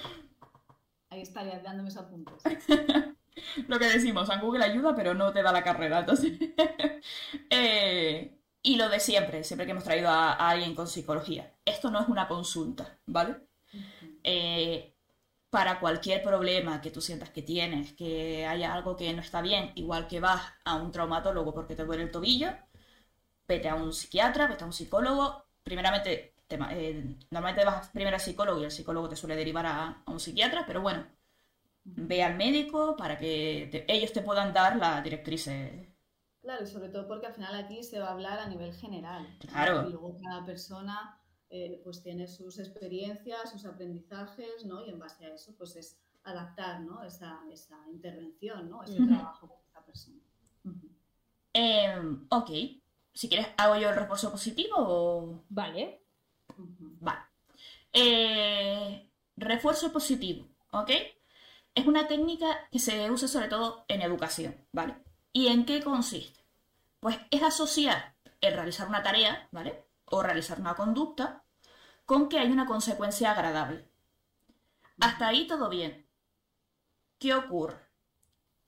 ahí 1.10 1.22
estaré 1.22 1.60
dándome 1.62 1.88
esos 1.88 2.04
apuntes. 2.04 2.42
Lo 3.68 3.78
que 3.78 3.86
decimos, 3.86 4.28
San 4.28 4.40
Google 4.40 4.64
ayuda, 4.64 4.94
pero 4.94 5.14
no 5.14 5.32
te 5.32 5.42
da 5.42 5.52
la 5.52 5.64
carrera. 5.64 6.00
Entonces, 6.00 6.32
eh, 7.50 8.36
y 8.62 8.76
lo 8.76 8.88
de 8.88 9.00
siempre, 9.00 9.42
siempre 9.42 9.66
que 9.66 9.72
hemos 9.72 9.84
traído 9.84 10.08
a, 10.08 10.32
a 10.34 10.50
alguien 10.50 10.74
con 10.74 10.86
psicología. 10.86 11.52
Esto 11.64 11.90
no 11.90 12.00
es 12.00 12.08
una 12.08 12.28
consulta, 12.28 12.98
¿vale? 13.06 13.36
Eh, 14.22 14.91
para 15.52 15.80
cualquier 15.80 16.22
problema 16.24 16.82
que 16.82 16.90
tú 16.92 17.00
sientas 17.02 17.30
que 17.30 17.42
tienes, 17.42 17.94
que 17.94 18.46
haya 18.46 18.74
algo 18.74 18.96
que 18.98 19.12
no 19.14 19.22
está 19.22 19.42
bien, 19.42 19.72
igual 19.76 20.08
que 20.08 20.20
vas 20.20 20.42
a 20.66 20.76
un 20.76 20.92
traumatólogo 20.92 21.54
porque 21.54 21.76
te 21.76 21.84
duele 21.86 22.04
el 22.04 22.12
tobillo, 22.12 22.50
vete 23.48 23.68
a 23.68 23.74
un 23.82 23.92
psiquiatra, 23.92 24.46
vete 24.48 24.64
a 24.64 24.66
un 24.66 24.72
psicólogo. 24.72 25.46
Primeramente, 25.62 26.34
te 26.48 26.56
eh, 26.72 27.16
normalmente 27.30 27.64
vas 27.64 27.88
primero 27.90 28.16
al 28.16 28.20
psicólogo 28.22 28.60
y 28.60 28.64
el 28.64 28.70
psicólogo 28.70 29.08
te 29.08 29.16
suele 29.16 29.36
derivar 29.36 29.66
a, 29.66 30.02
a 30.06 30.10
un 30.10 30.20
psiquiatra, 30.20 30.64
pero 30.66 30.80
bueno, 30.82 31.06
ve 31.84 32.22
al 32.24 32.36
médico 32.36 32.96
para 32.96 33.18
que 33.18 33.68
te- 33.72 33.86
ellos 33.94 34.12
te 34.14 34.22
puedan 34.22 34.52
dar 34.54 34.76
las 34.76 35.04
directrices. 35.04 35.88
Claro, 36.42 36.64
y 36.64 36.66
sobre 36.66 36.88
todo 36.88 37.06
porque 37.08 37.26
al 37.26 37.34
final 37.34 37.54
aquí 37.54 37.82
se 37.82 37.98
va 37.98 38.08
a 38.08 38.12
hablar 38.12 38.38
a 38.38 38.46
nivel 38.48 38.74
general. 38.74 39.26
Claro. 39.38 39.78
Y 39.80 39.88
luego 39.90 40.16
cada 40.22 40.44
persona 40.44 41.18
eh, 41.54 41.82
pues 41.84 42.02
tiene 42.02 42.26
sus 42.26 42.58
experiencias, 42.58 43.50
sus 43.50 43.66
aprendizajes, 43.66 44.64
¿no? 44.64 44.86
Y 44.86 44.88
en 44.88 44.98
base 44.98 45.26
a 45.26 45.34
eso, 45.34 45.54
pues 45.58 45.76
es 45.76 45.98
adaptar, 46.24 46.80
¿no? 46.80 47.02
Esa, 47.04 47.40
esa 47.52 47.78
intervención, 47.90 48.70
¿no? 48.70 48.82
Ese 48.82 48.96
trabajo 49.04 49.48
con 49.48 49.58
esta 49.62 49.84
persona. 49.84 50.16
Em, 51.52 52.26
ok, 52.30 52.50
si 53.12 53.28
quieres, 53.28 53.48
¿hago 53.58 53.76
yo 53.76 53.90
el 53.90 53.96
refuerzo 53.96 54.30
positivo 54.30 54.76
o...? 54.78 55.44
Vale. 55.50 56.00
Vale. 56.56 57.20
Eh, 57.92 59.10
refuerzo 59.36 59.92
positivo, 59.92 60.48
¿ok? 60.70 60.90
Es 61.74 61.86
una 61.86 62.08
técnica 62.08 62.66
que 62.70 62.78
se 62.78 63.10
usa 63.10 63.28
sobre 63.28 63.48
todo 63.48 63.84
en 63.88 64.00
educación, 64.00 64.56
¿vale? 64.72 64.96
¿Y 65.34 65.48
en 65.48 65.66
qué 65.66 65.82
consiste? 65.82 66.40
Pues 66.98 67.18
es 67.30 67.42
asociar 67.42 68.14
el 68.40 68.54
realizar 68.54 68.88
una 68.88 69.02
tarea, 69.02 69.48
¿vale? 69.52 69.91
O 70.14 70.22
realizar 70.22 70.60
una 70.60 70.74
conducta 70.74 71.42
con 72.04 72.28
que 72.28 72.38
hay 72.38 72.50
una 72.52 72.66
consecuencia 72.66 73.32
agradable. 73.32 73.88
Hasta 75.00 75.28
ahí 75.28 75.46
todo 75.46 75.70
bien. 75.70 76.06
¿Qué 77.18 77.34
ocurre? 77.34 77.78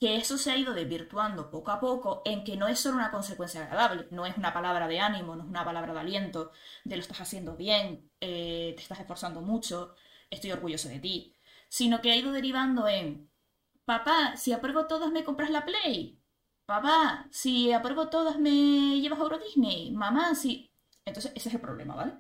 Que 0.00 0.16
eso 0.16 0.38
se 0.38 0.50
ha 0.50 0.56
ido 0.56 0.72
desvirtuando 0.72 1.50
poco 1.50 1.70
a 1.70 1.80
poco 1.80 2.22
en 2.24 2.44
que 2.44 2.56
no 2.56 2.66
es 2.66 2.80
solo 2.80 2.96
una 2.96 3.10
consecuencia 3.10 3.62
agradable, 3.62 4.08
no 4.10 4.24
es 4.24 4.38
una 4.38 4.54
palabra 4.54 4.88
de 4.88 5.00
ánimo, 5.00 5.36
no 5.36 5.42
es 5.42 5.48
una 5.50 5.66
palabra 5.66 5.92
de 5.92 6.00
aliento, 6.00 6.52
de 6.84 6.96
lo 6.96 7.02
estás 7.02 7.20
haciendo 7.20 7.56
bien, 7.56 8.10
eh, 8.22 8.72
te 8.74 8.82
estás 8.82 9.00
esforzando 9.00 9.42
mucho, 9.42 9.94
estoy 10.30 10.52
orgulloso 10.52 10.88
de 10.88 11.00
ti, 11.00 11.36
sino 11.68 12.00
que 12.00 12.10
ha 12.10 12.16
ido 12.16 12.32
derivando 12.32 12.88
en, 12.88 13.30
papá, 13.84 14.36
si 14.36 14.52
apruebo 14.52 14.86
todas 14.86 15.12
me 15.12 15.24
compras 15.24 15.50
la 15.50 15.66
Play, 15.66 16.18
papá, 16.64 17.26
si 17.30 17.70
apruebo 17.72 18.08
todas 18.08 18.38
me 18.38 19.00
llevas 19.00 19.18
a 19.18 19.22
Euro 19.24 19.38
Disney, 19.38 19.92
mamá, 19.92 20.34
si... 20.34 20.73
Entonces 21.06 21.32
ese 21.34 21.48
es 21.50 21.54
el 21.54 21.60
problema, 21.60 21.94
¿vale? 21.94 22.14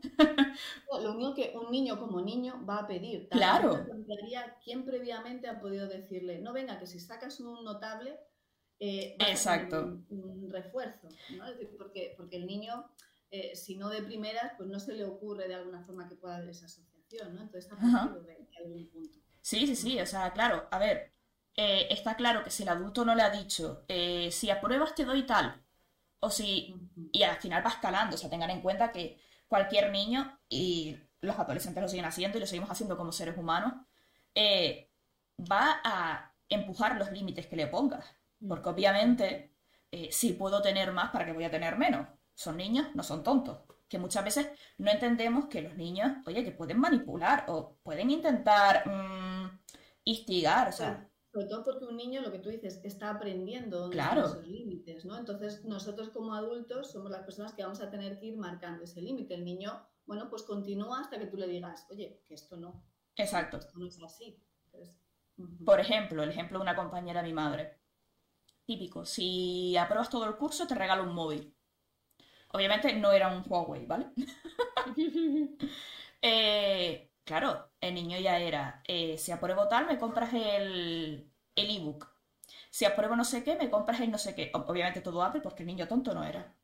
No, 0.90 1.00
Lo 1.00 1.12
único 1.14 1.34
que 1.34 1.54
un 1.56 1.70
niño 1.70 1.98
como 1.98 2.20
niño 2.20 2.64
va 2.68 2.80
a 2.80 2.86
pedir. 2.86 3.28
Claro. 3.28 3.86
Quién 4.62 4.84
previamente 4.84 5.48
ha 5.48 5.58
podido 5.60 5.88
decirle, 5.88 6.40
no 6.40 6.52
venga, 6.52 6.78
que 6.78 6.86
si 6.86 7.00
sacas 7.00 7.40
un 7.40 7.64
notable, 7.64 8.18
eh, 8.78 9.16
Exacto. 9.20 9.84
un, 9.84 10.06
un 10.10 10.50
refuerzo, 10.50 11.08
¿no? 11.30 11.46
Es 11.46 11.58
decir, 11.58 11.76
porque, 11.78 12.14
porque 12.16 12.36
el 12.36 12.46
niño, 12.46 12.86
eh, 13.30 13.56
si 13.56 13.76
no 13.76 13.88
de 13.88 14.02
primeras, 14.02 14.52
pues 14.56 14.68
no 14.68 14.78
se 14.78 14.92
le 14.92 15.04
ocurre 15.04 15.48
de 15.48 15.54
alguna 15.54 15.82
forma 15.82 16.08
que 16.08 16.16
pueda 16.16 16.36
haber 16.36 16.50
esa 16.50 16.66
asociación, 16.66 17.34
¿no? 17.34 17.42
Entonces 17.42 17.70
partido 17.70 18.20
de, 18.22 18.34
de 18.34 18.56
algún 18.58 18.88
punto. 18.90 19.18
Sí, 19.40 19.66
sí, 19.66 19.76
sí, 19.76 20.00
o 20.00 20.06
sea, 20.06 20.32
claro, 20.32 20.68
a 20.70 20.78
ver, 20.78 21.12
eh, 21.56 21.86
está 21.90 22.16
claro 22.16 22.42
que 22.42 22.50
si 22.50 22.62
el 22.64 22.68
adulto 22.68 23.04
no 23.04 23.14
le 23.14 23.22
ha 23.22 23.30
dicho, 23.30 23.84
eh, 23.88 24.30
si 24.32 24.50
apruebas 24.50 24.94
te 24.94 25.04
doy 25.04 25.24
tal, 25.24 25.63
o 26.24 26.30
si 26.30 26.74
y 27.12 27.22
al 27.22 27.36
final 27.36 27.64
va 27.64 27.70
escalando. 27.70 28.16
O 28.16 28.18
sea, 28.18 28.30
tengan 28.30 28.50
en 28.50 28.60
cuenta 28.60 28.92
que 28.92 29.20
cualquier 29.46 29.90
niño, 29.90 30.38
y 30.48 30.96
los 31.20 31.38
adolescentes 31.38 31.82
lo 31.82 31.88
siguen 31.88 32.06
haciendo 32.06 32.38
y 32.38 32.40
lo 32.40 32.46
seguimos 32.46 32.70
haciendo 32.70 32.96
como 32.96 33.12
seres 33.12 33.36
humanos, 33.36 33.74
eh, 34.34 34.90
va 35.40 35.80
a 35.84 36.34
empujar 36.48 36.96
los 36.96 37.10
límites 37.12 37.46
que 37.46 37.56
le 37.56 37.66
pongas. 37.66 38.06
Porque 38.46 38.68
obviamente, 38.68 39.54
eh, 39.90 40.08
si 40.12 40.32
puedo 40.32 40.62
tener 40.62 40.92
más, 40.92 41.10
¿para 41.10 41.24
qué 41.26 41.32
voy 41.32 41.44
a 41.44 41.50
tener 41.50 41.76
menos? 41.76 42.08
Son 42.34 42.56
niños, 42.56 42.88
no 42.94 43.02
son 43.02 43.22
tontos. 43.22 43.58
Que 43.88 43.98
muchas 43.98 44.24
veces 44.24 44.48
no 44.78 44.90
entendemos 44.90 45.46
que 45.46 45.62
los 45.62 45.76
niños, 45.76 46.12
oye, 46.26 46.44
que 46.44 46.52
pueden 46.52 46.80
manipular 46.80 47.44
o 47.48 47.76
pueden 47.82 48.10
intentar 48.10 48.86
mm, 48.88 49.60
instigar, 50.04 50.68
o 50.68 50.72
sea, 50.72 51.08
Sobre 51.34 51.48
todo 51.48 51.64
porque 51.64 51.84
un 51.84 51.96
niño, 51.96 52.20
lo 52.20 52.30
que 52.30 52.38
tú 52.38 52.48
dices, 52.48 52.80
está 52.84 53.10
aprendiendo 53.10 53.80
dónde 53.80 53.96
Claro. 53.96 54.20
están 54.20 54.38
esos 54.38 54.46
límites, 54.46 55.04
¿no? 55.04 55.18
Entonces, 55.18 55.64
nosotros 55.64 56.10
como 56.10 56.32
adultos 56.32 56.92
somos 56.92 57.10
las 57.10 57.24
personas 57.24 57.52
que 57.54 57.64
vamos 57.64 57.80
a 57.80 57.90
tener 57.90 58.20
que 58.20 58.26
ir 58.26 58.36
marcando 58.36 58.84
ese 58.84 59.02
límite. 59.02 59.34
El 59.34 59.44
niño, 59.44 59.84
bueno, 60.06 60.30
pues 60.30 60.44
continúa 60.44 61.00
hasta 61.00 61.18
que 61.18 61.26
tú 61.26 61.36
le 61.36 61.48
digas, 61.48 61.88
oye, 61.90 62.22
que 62.24 62.34
esto 62.34 62.56
no, 62.56 62.86
exacto. 63.16 63.56
esto 63.56 63.76
no 63.76 63.88
es 63.88 64.00
así. 64.00 64.40
Entonces. 64.66 64.96
Por 65.66 65.80
ejemplo, 65.80 66.22
el 66.22 66.30
ejemplo 66.30 66.58
de 66.58 66.62
una 66.62 66.76
compañera 66.76 67.20
de 67.20 67.26
mi 67.26 67.34
madre. 67.34 67.80
Típico, 68.64 69.04
si 69.04 69.76
apruebas 69.76 70.10
todo 70.10 70.26
el 70.26 70.36
curso 70.36 70.68
te 70.68 70.76
regalo 70.76 71.02
un 71.02 71.16
móvil. 71.16 71.52
Obviamente 72.52 72.92
no 72.94 73.10
era 73.10 73.36
un 73.36 73.42
Huawei, 73.44 73.86
¿vale? 73.86 74.12
Eh, 76.26 77.10
claro, 77.24 77.70
el 77.80 77.94
niño 77.94 78.18
ya 78.18 78.38
era, 78.38 78.82
eh, 78.86 79.18
si 79.18 79.32
apruebo 79.32 79.68
tal, 79.68 79.86
me 79.86 79.98
compras 79.98 80.32
el 80.34 81.30
el 81.56 81.70
ebook. 81.76 82.08
Si 82.70 82.84
apruebo 82.84 83.16
no 83.16 83.24
sé 83.24 83.44
qué, 83.44 83.56
me 83.56 83.70
compras 83.70 84.00
el 84.00 84.10
no 84.10 84.18
sé 84.18 84.34
qué. 84.34 84.50
Obviamente 84.54 85.00
todo 85.02 85.22
Apple 85.22 85.40
porque 85.42 85.62
el 85.64 85.68
niño 85.68 85.88
tonto 85.88 86.14
no 86.14 86.24
era. 86.24 86.56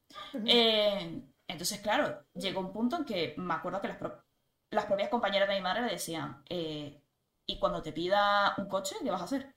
Eh, 0.45 1.23
entonces, 1.49 1.81
claro, 1.81 2.27
llegó 2.35 2.61
un 2.61 2.73
punto 2.73 2.97
en 2.99 3.05
que 3.07 3.35
me 3.39 3.55
acuerdo 3.55 3.81
que 3.81 3.89
las, 3.89 3.99
pro- 3.99 4.25
las 4.71 4.87
propias 4.87 5.11
compañeras 5.11 5.49
de 5.49 5.57
mi 5.57 5.63
madre 5.63 5.83
le 5.83 5.93
decían, 5.93 6.43
eh, 6.51 7.03
¿y 7.47 7.59
cuando 7.61 7.83
te 7.83 7.93
pida 7.93 8.55
un 8.59 8.69
coche, 8.69 8.97
qué 9.03 9.11
vas 9.11 9.23
a 9.23 9.25
hacer? 9.27 9.55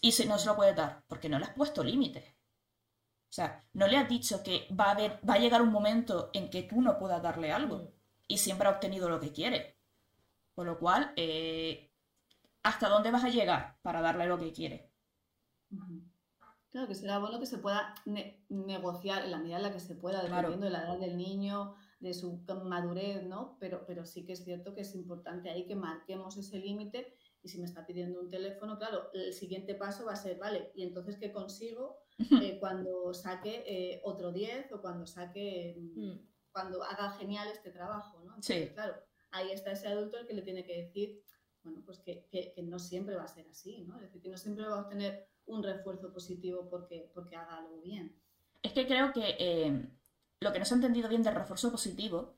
Y 0.00 0.12
si 0.12 0.24
no 0.24 0.38
se 0.38 0.46
lo 0.46 0.54
puedes 0.54 0.76
dar, 0.76 1.02
porque 1.08 1.28
no 1.28 1.36
le 1.40 1.46
has 1.46 1.52
puesto 1.54 1.82
límites. 1.82 2.24
O 3.30 3.32
sea, 3.32 3.64
no 3.72 3.86
le 3.86 3.96
has 3.96 4.06
dicho 4.08 4.42
que 4.42 4.68
va 4.78 4.86
a 4.86 4.90
haber, 4.90 5.20
va 5.28 5.34
a 5.34 5.38
llegar 5.38 5.62
un 5.62 5.72
momento 5.72 6.30
en 6.34 6.50
que 6.50 6.64
tú 6.64 6.82
no 6.82 6.98
puedas 6.98 7.22
darle 7.22 7.52
algo 7.52 7.94
y 8.26 8.36
siempre 8.38 8.68
ha 8.68 8.72
obtenido 8.72 9.08
lo 9.08 9.18
que 9.20 9.32
quiere. 9.32 9.77
Con 10.58 10.66
lo 10.66 10.76
cual, 10.76 11.12
eh, 11.14 11.88
¿hasta 12.64 12.88
dónde 12.88 13.12
vas 13.12 13.22
a 13.22 13.28
llegar 13.28 13.78
para 13.80 14.00
darle 14.00 14.26
lo 14.26 14.40
que 14.40 14.50
quiere? 14.52 14.90
Claro 16.72 16.88
que 16.88 16.96
será 16.96 17.20
bueno 17.20 17.38
que 17.38 17.46
se 17.46 17.58
pueda 17.58 17.94
ne- 18.06 18.44
negociar 18.48 19.24
en 19.24 19.30
la 19.30 19.38
medida 19.38 19.58
en 19.58 19.62
la 19.62 19.72
que 19.72 19.78
se 19.78 19.94
pueda, 19.94 20.18
Claro. 20.22 20.48
dependiendo 20.48 20.66
de 20.66 20.72
la 20.72 20.82
edad 20.82 20.98
del 20.98 21.16
niño, 21.16 21.76
de 22.00 22.12
su 22.12 22.42
madurez, 22.64 23.22
¿no? 23.22 23.56
Pero, 23.60 23.86
pero 23.86 24.04
sí 24.04 24.26
que 24.26 24.32
es 24.32 24.42
cierto 24.42 24.74
que 24.74 24.80
es 24.80 24.96
importante 24.96 25.48
ahí 25.48 25.64
que 25.64 25.76
marquemos 25.76 26.36
ese 26.36 26.58
límite 26.58 27.14
y 27.40 27.48
si 27.50 27.60
me 27.60 27.66
está 27.66 27.86
pidiendo 27.86 28.20
un 28.20 28.28
teléfono, 28.28 28.78
claro, 28.78 29.12
el 29.14 29.32
siguiente 29.34 29.76
paso 29.76 30.06
va 30.06 30.14
a 30.14 30.16
ser, 30.16 30.38
vale, 30.40 30.72
¿y 30.74 30.82
entonces 30.82 31.18
qué 31.20 31.30
consigo 31.30 32.00
eh, 32.18 32.58
cuando 32.58 33.14
saque 33.14 33.62
eh, 33.64 34.00
otro 34.02 34.32
10 34.32 34.72
o 34.72 34.80
cuando 34.80 35.06
saque, 35.06 35.76
mm, 35.78 36.00
Mm. 36.00 36.28
cuando 36.50 36.82
haga 36.82 37.12
genial 37.12 37.46
este 37.46 37.70
trabajo, 37.70 38.18
¿no? 38.24 38.30
Entonces, 38.34 38.68
Sí. 38.70 38.74
claro, 38.74 38.96
ahí 39.30 39.52
está 39.52 39.72
ese 39.72 39.88
adulto 39.88 40.18
el 40.18 40.26
que 40.26 40.34
le 40.34 40.42
tiene 40.42 40.64
que 40.64 40.76
decir, 40.76 41.22
bueno, 41.62 41.82
pues 41.84 41.98
que, 41.98 42.54
no 42.62 42.78
siempre 42.78 43.16
va 43.16 43.24
a 43.24 43.28
ser 43.28 43.46
así, 43.48 43.82
¿no? 43.82 43.96
Es 43.96 44.02
decir, 44.02 44.22
que 44.22 44.28
no 44.28 44.36
siempre 44.36 44.66
va 44.66 44.76
a 44.76 44.80
obtener 44.82 45.28
un 45.46 45.62
refuerzo 45.62 46.12
positivo 46.12 46.68
porque, 46.68 47.10
porque 47.14 47.36
haga 47.36 47.58
algo 47.58 47.80
bien. 47.80 48.14
Es 48.62 48.72
que 48.72 48.86
creo 48.86 49.12
que 49.12 49.36
eh, 49.38 49.88
lo 50.40 50.52
que 50.52 50.58
no 50.58 50.64
se 50.64 50.74
ha 50.74 50.76
entendido 50.76 51.08
bien 51.08 51.22
del 51.22 51.34
refuerzo 51.34 51.70
positivo 51.70 52.34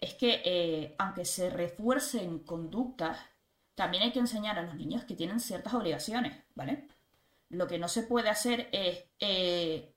es 0.00 0.14
que 0.14 0.42
eh, 0.44 0.94
aunque 0.98 1.24
se 1.24 1.50
refuercen 1.50 2.40
conductas, 2.40 3.18
también 3.74 4.02
hay 4.02 4.12
que 4.12 4.20
enseñar 4.20 4.58
a 4.58 4.62
los 4.62 4.74
niños 4.74 5.04
que 5.04 5.14
tienen 5.14 5.40
ciertas 5.40 5.74
obligaciones, 5.74 6.36
¿vale? 6.54 6.88
Lo 7.48 7.66
que 7.66 7.78
no 7.78 7.88
se 7.88 8.02
puede 8.02 8.28
hacer 8.28 8.68
es 8.72 9.04
eh, 9.20 9.94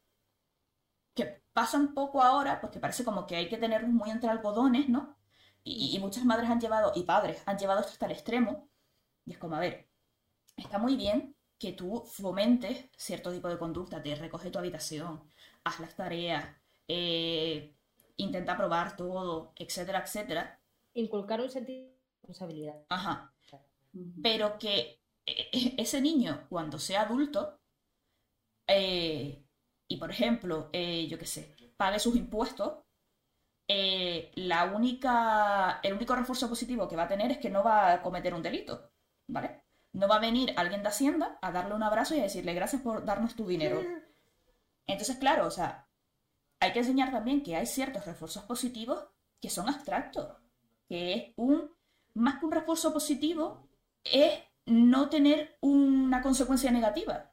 que 1.14 1.42
pasa 1.54 1.78
un 1.78 1.94
poco 1.94 2.22
ahora, 2.22 2.62
porque 2.62 2.80
parece 2.80 3.04
como 3.04 3.28
que 3.28 3.36
hay 3.36 3.50
que 3.50 3.58
tenerlos 3.58 3.92
muy 3.92 4.10
entre 4.10 4.30
algodones, 4.30 4.90
¿no? 4.90 5.16
Y, 5.64 5.96
y 5.96 6.00
muchas 6.00 6.26
madres 6.26 6.50
han 6.50 6.60
llevado, 6.60 6.92
y 6.96 7.04
padres, 7.04 7.42
han 7.46 7.58
llevado 7.58 7.82
esto 7.82 7.94
hasta 7.94 8.06
el 8.08 8.14
extremo. 8.14 8.70
Y 9.26 9.34
es 9.34 9.38
como, 9.38 9.56
a 9.56 9.60
ver, 9.60 9.90
está 10.58 10.80
muy 10.80 10.96
bien 10.96 11.36
que 11.60 11.74
tú 11.74 12.04
fomentes 12.06 12.90
cierto 12.98 13.32
tipo 13.32 13.48
de 13.48 13.60
conducta, 13.60 14.02
te 14.02 14.16
recoge 14.16 14.50
tu 14.50 14.58
habitación, 14.58 15.22
haz 15.64 15.80
las 15.80 15.96
tareas, 15.96 16.44
eh, 16.88 17.76
intenta 18.18 18.58
probar 18.58 18.96
todo, 18.96 19.54
etcétera, 19.56 20.00
etcétera. 20.00 20.60
Inculcar 20.94 21.40
un 21.40 21.50
sentido 21.50 21.88
de 21.88 21.98
responsabilidad. 22.14 22.86
Ajá. 22.90 23.34
Pero 24.24 24.58
que 24.58 25.02
eh, 25.26 25.76
ese 25.78 26.02
niño, 26.02 26.48
cuando 26.50 26.80
sea 26.80 27.02
adulto, 27.04 27.60
eh, 28.68 29.44
y 29.88 29.98
por 29.98 30.10
ejemplo, 30.10 30.70
eh, 30.72 31.08
yo 31.08 31.18
qué 31.20 31.26
sé, 31.26 31.56
pague 31.78 32.00
sus 32.00 32.16
impuestos, 32.16 32.81
eh, 33.68 34.32
la 34.36 34.66
única, 34.66 35.80
el 35.84 35.94
único 35.94 36.16
refuerzo 36.16 36.50
positivo 36.50 36.88
que 36.88 36.96
va 36.96 37.04
a 37.04 37.08
tener 37.08 37.32
es 37.32 37.38
que 37.38 37.50
no 37.50 37.64
va 37.64 37.94
a 37.94 38.02
cometer 38.02 38.34
un 38.34 38.42
delito, 38.42 38.92
¿vale? 39.28 39.64
No 39.94 40.08
va 40.08 40.16
a 40.16 40.20
venir 40.20 40.54
alguien 40.58 40.84
de 40.84 40.90
Hacienda 40.90 41.38
a 41.42 41.52
darle 41.52 41.76
un 41.76 41.84
abrazo 41.84 42.16
y 42.16 42.20
a 42.20 42.24
decirle 42.24 42.54
gracias 42.54 42.82
por 42.82 43.06
darnos 43.06 43.36
tu 43.36 43.46
dinero. 43.48 43.82
Entonces, 44.88 45.18
claro, 45.18 45.48
o 45.48 45.52
sea, 45.52 45.88
hay 46.60 46.74
que 46.74 46.80
enseñar 46.80 47.12
también 47.12 47.44
que 47.44 47.56
hay 47.56 47.66
ciertos 47.66 48.06
refuerzos 48.06 48.44
positivos 48.44 49.06
que 49.42 49.50
son 49.50 49.68
abstractos, 49.68 50.38
que 50.88 51.14
es 51.14 51.34
un, 51.36 51.72
más 52.14 52.40
que 52.40 52.46
un 52.46 52.52
refuerzo 52.52 52.94
positivo, 52.94 53.68
es 54.04 54.40
no 54.66 55.10
tener 55.10 55.58
una 55.62 56.22
consecuencia 56.22 56.72
negativa. 56.72 57.31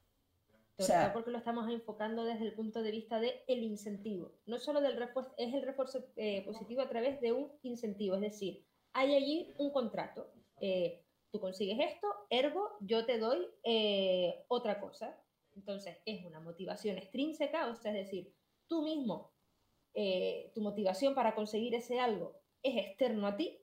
O 0.78 0.82
sea, 0.82 1.12
porque 1.12 1.30
lo 1.30 1.38
estamos 1.38 1.68
enfocando 1.70 2.25
desde 2.25 2.44
el 2.44 2.54
punto 2.54 2.82
de 2.82 2.92
vista 2.92 3.18
del 3.18 3.35
el 3.49 3.64
incentivo. 3.64 4.32
No 4.47 4.58
solo 4.58 4.80
del 4.80 4.97
refuerzo, 4.97 5.35
es 5.37 5.52
el 5.52 5.62
refuerzo 5.62 6.06
eh, 6.16 6.44
positivo 6.44 6.82
a 6.82 6.88
través 6.88 7.20
de 7.20 7.32
un 7.32 7.50
incentivo. 7.62 8.14
Es 8.14 8.20
decir, 8.20 8.64
hay 8.92 9.14
allí 9.14 9.52
un 9.58 9.73
contrato. 9.73 10.32
eh, 10.61 11.04
tú 11.30 11.40
consigues 11.40 11.78
esto, 11.80 12.08
ergo, 12.30 12.76
yo 12.80 13.04
te 13.04 13.18
doy 13.18 13.47
eh, 13.64 14.44
otra 14.49 14.80
cosa. 14.80 15.20
Entonces, 15.54 15.99
es 16.06 16.25
una 16.25 16.40
motivación 16.40 16.97
extrínseca, 16.99 17.68
o 17.68 17.75
sea, 17.75 17.92
es 17.92 18.06
decir, 18.06 18.32
tú 18.66 18.82
mismo, 18.82 19.32
eh, 19.94 20.52
tu 20.54 20.61
motivación 20.61 21.14
para 21.14 21.35
conseguir 21.35 21.75
ese 21.75 21.99
algo 21.99 22.40
es 22.62 22.76
externo 22.76 23.26
a 23.26 23.37
ti, 23.37 23.61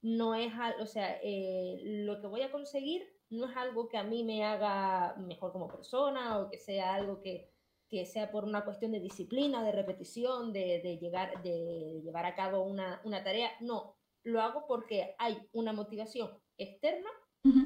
no 0.00 0.34
es, 0.34 0.52
o 0.80 0.86
sea, 0.86 1.18
eh, 1.22 1.80
lo 1.82 2.20
que 2.20 2.26
voy 2.26 2.42
a 2.42 2.50
conseguir 2.50 3.06
no 3.32 3.50
es 3.50 3.56
algo 3.56 3.88
que 3.88 3.98
a 3.98 4.04
mí 4.04 4.24
me 4.24 4.44
haga 4.44 5.14
mejor 5.18 5.52
como 5.52 5.68
persona 5.68 6.38
o 6.38 6.50
que 6.50 6.58
sea 6.58 6.94
algo 6.94 7.20
que, 7.22 7.50
que 7.88 8.06
sea 8.06 8.30
por 8.30 8.44
una 8.44 8.64
cuestión 8.64 8.92
de 8.92 9.00
disciplina, 9.00 9.64
de 9.64 9.72
repetición, 9.72 10.52
de, 10.52 10.80
de 10.82 10.98
llegar, 10.98 11.42
de 11.42 12.00
llevar 12.04 12.26
a 12.26 12.34
cabo 12.36 12.62
una, 12.64 13.00
una 13.04 13.24
tarea. 13.24 13.50
No, 13.60 13.96
lo 14.24 14.42
hago 14.42 14.66
porque 14.68 15.14
hay 15.18 15.38
una 15.52 15.72
motivación 15.72 16.30
externa 16.58 17.10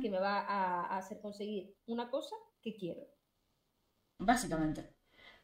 que 0.01 0.11
me 0.11 0.19
va 0.21 0.41
a, 0.41 0.87
a 0.87 0.99
hacer 0.99 1.21
conseguir 1.21 1.75
una 1.87 2.11
cosa 2.11 2.37
que 2.63 2.77
quiero. 2.77 3.03
básicamente. 4.19 4.95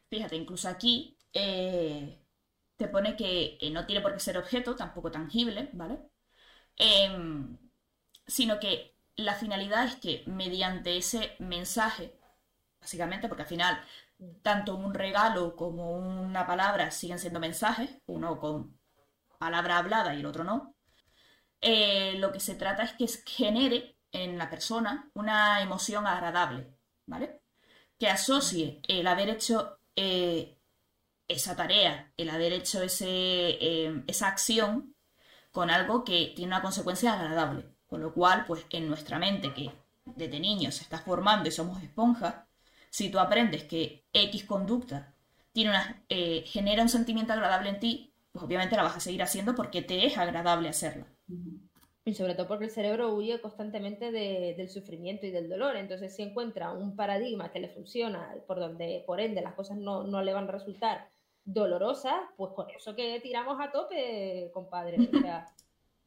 Fíjate, 0.09 0.35
incluso 0.35 0.69
aquí 0.69 1.17
eh, 1.33 2.19
te 2.77 2.87
pone 2.89 3.15
que 3.15 3.57
eh, 3.61 3.71
no 3.71 3.85
tiene 3.85 4.01
por 4.01 4.13
qué 4.13 4.19
ser 4.19 4.37
objeto, 4.37 4.75
tampoco 4.75 5.11
tangible, 5.11 5.69
¿vale? 5.73 5.99
Em, 6.77 7.57
sino 8.27 8.59
que 8.59 8.92
la 9.15 9.35
finalidad 9.35 9.85
es 9.85 9.95
que 9.97 10.23
mediante 10.27 10.97
ese 10.97 11.35
mensaje, 11.39 12.19
básicamente, 12.81 13.27
porque 13.27 13.43
al 13.43 13.49
final 13.49 13.83
tanto 14.41 14.75
un 14.75 14.93
regalo 14.93 15.55
como 15.55 15.91
una 15.91 16.45
palabra 16.47 16.91
siguen 16.91 17.19
siendo 17.19 17.39
mensajes, 17.39 17.89
uno 18.05 18.39
con 18.39 18.79
palabra 19.37 19.77
hablada 19.77 20.15
y 20.15 20.19
el 20.19 20.25
otro 20.25 20.43
no, 20.43 20.75
eh, 21.61 22.15
lo 22.17 22.31
que 22.31 22.39
se 22.39 22.55
trata 22.55 22.83
es 22.83 22.93
que 22.93 23.07
genere 23.31 23.97
en 24.11 24.37
la 24.37 24.49
persona 24.49 25.09
una 25.13 25.61
emoción 25.61 26.07
agradable, 26.07 26.67
¿vale? 27.05 27.41
Que 27.99 28.09
asocie 28.09 28.81
el 28.87 29.07
haber 29.07 29.29
hecho 29.29 29.79
eh, 29.95 30.57
esa 31.27 31.55
tarea, 31.55 32.11
el 32.17 32.29
haber 32.29 32.53
hecho 32.53 32.83
ese, 32.83 33.07
eh, 33.09 34.03
esa 34.07 34.27
acción 34.27 34.95
con 35.51 35.69
algo 35.69 36.03
que 36.03 36.33
tiene 36.35 36.49
una 36.49 36.61
consecuencia 36.61 37.13
agradable. 37.13 37.69
Con 37.93 38.01
lo 38.01 38.11
cual, 38.11 38.43
pues 38.47 38.65
en 38.71 38.87
nuestra 38.87 39.19
mente, 39.19 39.53
que 39.53 39.69
desde 40.03 40.39
niños 40.39 40.73
se 40.73 40.81
está 40.81 40.97
formando 40.97 41.47
y 41.47 41.51
somos 41.51 41.83
esponjas, 41.83 42.33
si 42.89 43.11
tú 43.11 43.19
aprendes 43.19 43.65
que 43.65 44.03
X 44.11 44.45
conducta 44.45 45.13
tiene 45.51 45.69
una, 45.69 46.03
eh, 46.09 46.41
genera 46.47 46.81
un 46.81 46.89
sentimiento 46.89 47.33
agradable 47.33 47.69
en 47.69 47.79
ti, 47.79 48.11
pues 48.31 48.43
obviamente 48.43 48.75
la 48.75 48.81
vas 48.81 48.97
a 48.97 48.99
seguir 48.99 49.21
haciendo 49.21 49.53
porque 49.53 49.83
te 49.83 50.07
es 50.07 50.17
agradable 50.17 50.69
hacerla. 50.69 51.05
Y 52.03 52.15
sobre 52.15 52.33
todo 52.33 52.47
porque 52.47 52.65
el 52.65 52.71
cerebro 52.71 53.13
huye 53.13 53.39
constantemente 53.39 54.11
de- 54.11 54.55
del 54.57 54.71
sufrimiento 54.71 55.27
y 55.27 55.29
del 55.29 55.47
dolor. 55.47 55.75
Entonces, 55.75 56.15
si 56.15 56.23
encuentra 56.23 56.71
un 56.71 56.95
paradigma 56.95 57.51
que 57.51 57.59
le 57.59 57.69
funciona, 57.69 58.33
por 58.47 58.59
donde, 58.59 59.03
por 59.05 59.21
ende, 59.21 59.43
las 59.43 59.53
cosas 59.53 59.77
no, 59.77 60.03
no 60.03 60.23
le 60.23 60.33
van 60.33 60.49
a 60.49 60.51
resultar 60.51 61.09
dolorosas, 61.45 62.15
pues 62.37 62.53
con 62.53 62.71
eso 62.71 62.95
que 62.95 63.19
tiramos 63.19 63.61
a 63.61 63.71
tope, 63.71 64.49
compadre. 64.51 64.97
O 65.13 65.19
sea. 65.19 65.45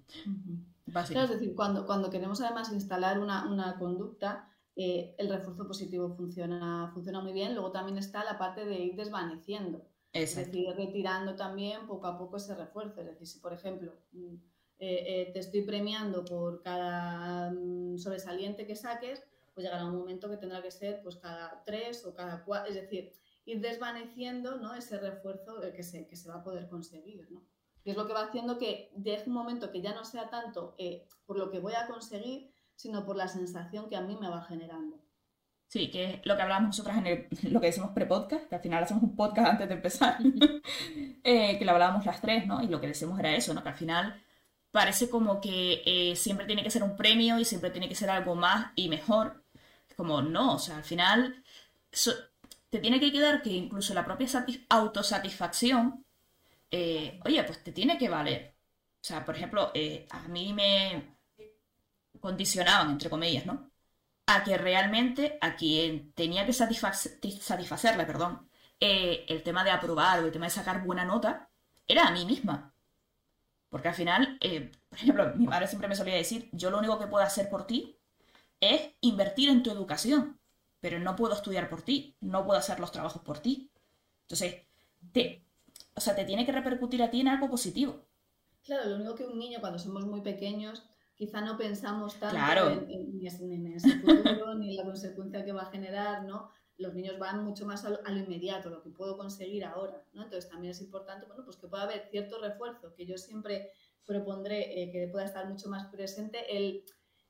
Claro, 0.92 1.24
es 1.24 1.40
decir, 1.40 1.54
cuando, 1.54 1.84
cuando 1.84 2.10
queremos 2.10 2.40
además 2.40 2.72
instalar 2.72 3.18
una, 3.18 3.50
una 3.50 3.76
conducta, 3.78 4.48
eh, 4.76 5.14
el 5.18 5.28
refuerzo 5.30 5.66
positivo 5.66 6.14
funciona, 6.14 6.90
funciona 6.92 7.20
muy 7.20 7.32
bien. 7.32 7.54
Luego 7.54 7.72
también 7.72 7.98
está 7.98 8.22
la 8.24 8.38
parte 8.38 8.64
de 8.64 8.78
ir 8.78 8.94
desvaneciendo. 8.94 9.86
Es 10.12 10.36
decir, 10.36 10.68
retirando 10.76 11.34
también 11.34 11.86
poco 11.86 12.06
a 12.06 12.16
poco 12.18 12.36
ese 12.36 12.54
refuerzo. 12.54 13.00
Es 13.00 13.06
decir, 13.06 13.26
si 13.26 13.38
por 13.40 13.52
ejemplo 13.52 13.94
mm, 14.12 14.34
eh, 14.78 15.04
eh, 15.06 15.30
te 15.32 15.40
estoy 15.40 15.62
premiando 15.62 16.24
por 16.24 16.62
cada 16.62 17.50
mm, 17.50 17.98
sobresaliente 17.98 18.66
que 18.66 18.76
saques, 18.76 19.22
pues 19.54 19.64
llegará 19.64 19.86
un 19.86 19.96
momento 19.96 20.28
que 20.28 20.36
tendrá 20.36 20.62
que 20.62 20.70
ser 20.70 21.02
pues 21.02 21.16
cada 21.16 21.62
tres 21.64 22.04
o 22.06 22.14
cada 22.14 22.44
cuatro. 22.44 22.68
Es 22.68 22.76
decir, 22.76 23.12
ir 23.46 23.60
desvaneciendo 23.60 24.56
¿no? 24.58 24.74
ese 24.74 24.98
refuerzo 24.98 25.60
que 25.74 25.82
se, 25.82 26.06
que 26.06 26.16
se 26.16 26.28
va 26.28 26.36
a 26.36 26.44
poder 26.44 26.68
conseguir. 26.68 27.26
¿no? 27.30 27.42
Y 27.86 27.90
es 27.92 27.96
lo 27.96 28.06
que 28.06 28.12
va 28.12 28.24
haciendo 28.24 28.58
que 28.58 28.90
deje 28.96 29.28
un 29.28 29.34
momento 29.34 29.70
que 29.70 29.80
ya 29.80 29.94
no 29.94 30.04
sea 30.04 30.28
tanto 30.28 30.74
eh, 30.76 31.06
por 31.24 31.38
lo 31.38 31.50
que 31.50 31.60
voy 31.60 31.72
a 31.74 31.86
conseguir, 31.86 32.50
sino 32.74 33.06
por 33.06 33.16
la 33.16 33.28
sensación 33.28 33.88
que 33.88 33.96
a 33.96 34.00
mí 34.02 34.16
me 34.20 34.28
va 34.28 34.42
generando. 34.42 34.98
Sí, 35.68 35.90
que 35.90 36.04
es 36.14 36.26
lo 36.26 36.36
que 36.36 36.42
hablamos 36.42 36.68
nosotras 36.68 36.98
en 36.98 37.06
el- 37.06 37.28
lo 37.52 37.60
que 37.60 37.66
decimos 37.68 37.90
pre-podcast, 37.92 38.48
que 38.48 38.56
al 38.56 38.60
final 38.60 38.82
hacemos 38.82 39.02
un 39.04 39.14
podcast 39.16 39.52
antes 39.52 39.68
de 39.68 39.74
empezar, 39.74 40.18
eh, 41.24 41.58
que 41.58 41.64
lo 41.64 41.70
hablábamos 41.72 42.04
las 42.04 42.20
tres, 42.20 42.46
¿no? 42.46 42.62
Y 42.62 42.66
lo 42.68 42.80
que 42.80 42.88
decimos 42.88 43.18
era 43.20 43.34
eso, 43.34 43.54
¿no? 43.54 43.62
Que 43.62 43.68
al 43.70 43.74
final 43.76 44.20
parece 44.72 45.08
como 45.08 45.40
que 45.40 45.82
eh, 45.86 46.16
siempre 46.16 46.46
tiene 46.46 46.62
que 46.64 46.70
ser 46.70 46.82
un 46.82 46.96
premio 46.96 47.38
y 47.38 47.44
siempre 47.44 47.70
tiene 47.70 47.88
que 47.88 47.94
ser 47.94 48.10
algo 48.10 48.34
más 48.34 48.72
y 48.74 48.88
mejor. 48.88 49.42
Es 49.88 49.94
como, 49.94 50.22
no, 50.22 50.54
o 50.54 50.58
sea, 50.58 50.78
al 50.78 50.84
final 50.84 51.42
so- 51.92 52.12
te 52.68 52.78
tiene 52.80 52.98
que 53.00 53.12
quedar 53.12 53.42
que 53.42 53.50
incluso 53.50 53.94
la 53.94 54.04
propia 54.04 54.26
satis- 54.26 54.66
autosatisfacción, 54.68 56.04
eh, 56.70 57.20
oye, 57.24 57.44
pues 57.44 57.62
te 57.64 57.72
tiene 57.72 57.98
que 57.98 58.08
valer. 58.08 58.54
O 59.02 59.04
sea, 59.06 59.24
por 59.24 59.36
ejemplo, 59.36 59.70
eh, 59.74 60.06
a 60.10 60.28
mí 60.28 60.52
me 60.52 61.16
condicionaban, 62.20 62.90
entre 62.90 63.10
comillas, 63.10 63.46
¿no? 63.46 63.70
a 64.26 64.44
que 64.44 64.58
realmente 64.58 65.38
a 65.42 65.56
quien 65.56 66.12
tenía 66.14 66.46
que 66.46 66.52
satisfac- 66.52 67.40
satisfacerle, 67.40 68.06
perdón, 68.06 68.48
eh, 68.80 69.26
el 69.28 69.42
tema 69.42 69.64
de 69.64 69.72
aprobar 69.72 70.20
o 70.22 70.26
el 70.26 70.32
tema 70.32 70.46
de 70.46 70.50
sacar 70.52 70.84
buena 70.84 71.04
nota, 71.04 71.50
era 71.86 72.06
a 72.08 72.12
mí 72.12 72.24
misma. 72.26 72.74
Porque 73.70 73.88
al 73.88 73.94
final, 73.94 74.38
por 74.88 74.98
ejemplo, 74.98 75.34
mi 75.36 75.46
madre 75.46 75.68
siempre 75.68 75.88
me 75.88 75.96
solía 75.96 76.14
decir, 76.16 76.48
yo 76.52 76.70
lo 76.70 76.78
único 76.78 76.98
que 76.98 77.06
puedo 77.08 77.24
hacer 77.24 77.50
por 77.50 77.66
ti 77.66 77.98
es 78.60 78.92
invertir 79.02 79.50
en 79.50 79.62
tu 79.64 79.70
educación, 79.72 80.40
pero 80.80 80.98
no 81.00 81.16
puedo 81.16 81.34
estudiar 81.34 81.68
por 81.70 81.82
ti, 81.82 82.16
no 82.20 82.44
puedo 82.46 82.58
hacer 82.60 82.80
los 82.80 82.92
trabajos 82.92 83.22
por 83.22 83.40
ti. 83.40 83.70
Entonces, 84.22 84.66
te, 85.12 85.45
o 85.96 86.00
sea, 86.00 86.14
te 86.14 86.24
tiene 86.24 86.44
que 86.44 86.52
repercutir 86.52 87.02
a 87.02 87.10
ti 87.10 87.20
en 87.20 87.28
algo 87.28 87.48
positivo. 87.50 88.04
Claro, 88.64 88.90
lo 88.90 88.96
único 88.96 89.14
que 89.14 89.24
un 89.26 89.38
niño 89.38 89.60
cuando 89.60 89.78
somos 89.78 90.04
muy 90.06 90.20
pequeños 90.20 90.82
quizá 91.14 91.40
no 91.40 91.56
pensamos 91.56 92.14
tanto 92.16 92.36
Claro. 92.36 92.70
en, 92.70 92.90
en- 92.90 93.52
en 93.52 93.66
ese 93.74 93.98
futuro 94.00 94.54
ni 94.58 94.70
en 94.70 94.76
la 94.76 94.84
consecuencia 94.84 95.44
que 95.44 95.52
va 95.52 95.62
a 95.62 95.70
generar, 95.70 96.24
¿no? 96.24 96.50
Los 96.76 96.92
niños 96.94 97.18
van 97.18 97.42
mucho 97.44 97.64
más 97.64 97.84
a 97.86 97.90
lo, 97.90 97.98
a 98.04 98.10
lo 98.10 98.18
inmediato, 98.18 98.68
lo 98.68 98.82
que 98.82 98.90
puedo 98.90 99.16
conseguir 99.16 99.64
ahora, 99.64 100.04
¿no? 100.12 100.24
Entonces 100.24 100.50
también 100.50 100.72
es 100.72 100.80
importante, 100.82 101.24
bueno, 101.26 101.44
pues 101.44 101.56
que 101.56 101.68
pueda 101.68 101.84
haber 101.84 102.08
cierto 102.10 102.38
refuerzo, 102.38 102.92
que 102.94 103.06
yo 103.06 103.16
siempre 103.16 103.70
propondré 104.04 104.82
eh, 104.82 104.92
que 104.92 105.08
pueda 105.08 105.24
estar 105.24 105.48
mucho 105.48 105.68
más 105.70 105.86
presente 105.86 106.54
el, 106.56 106.84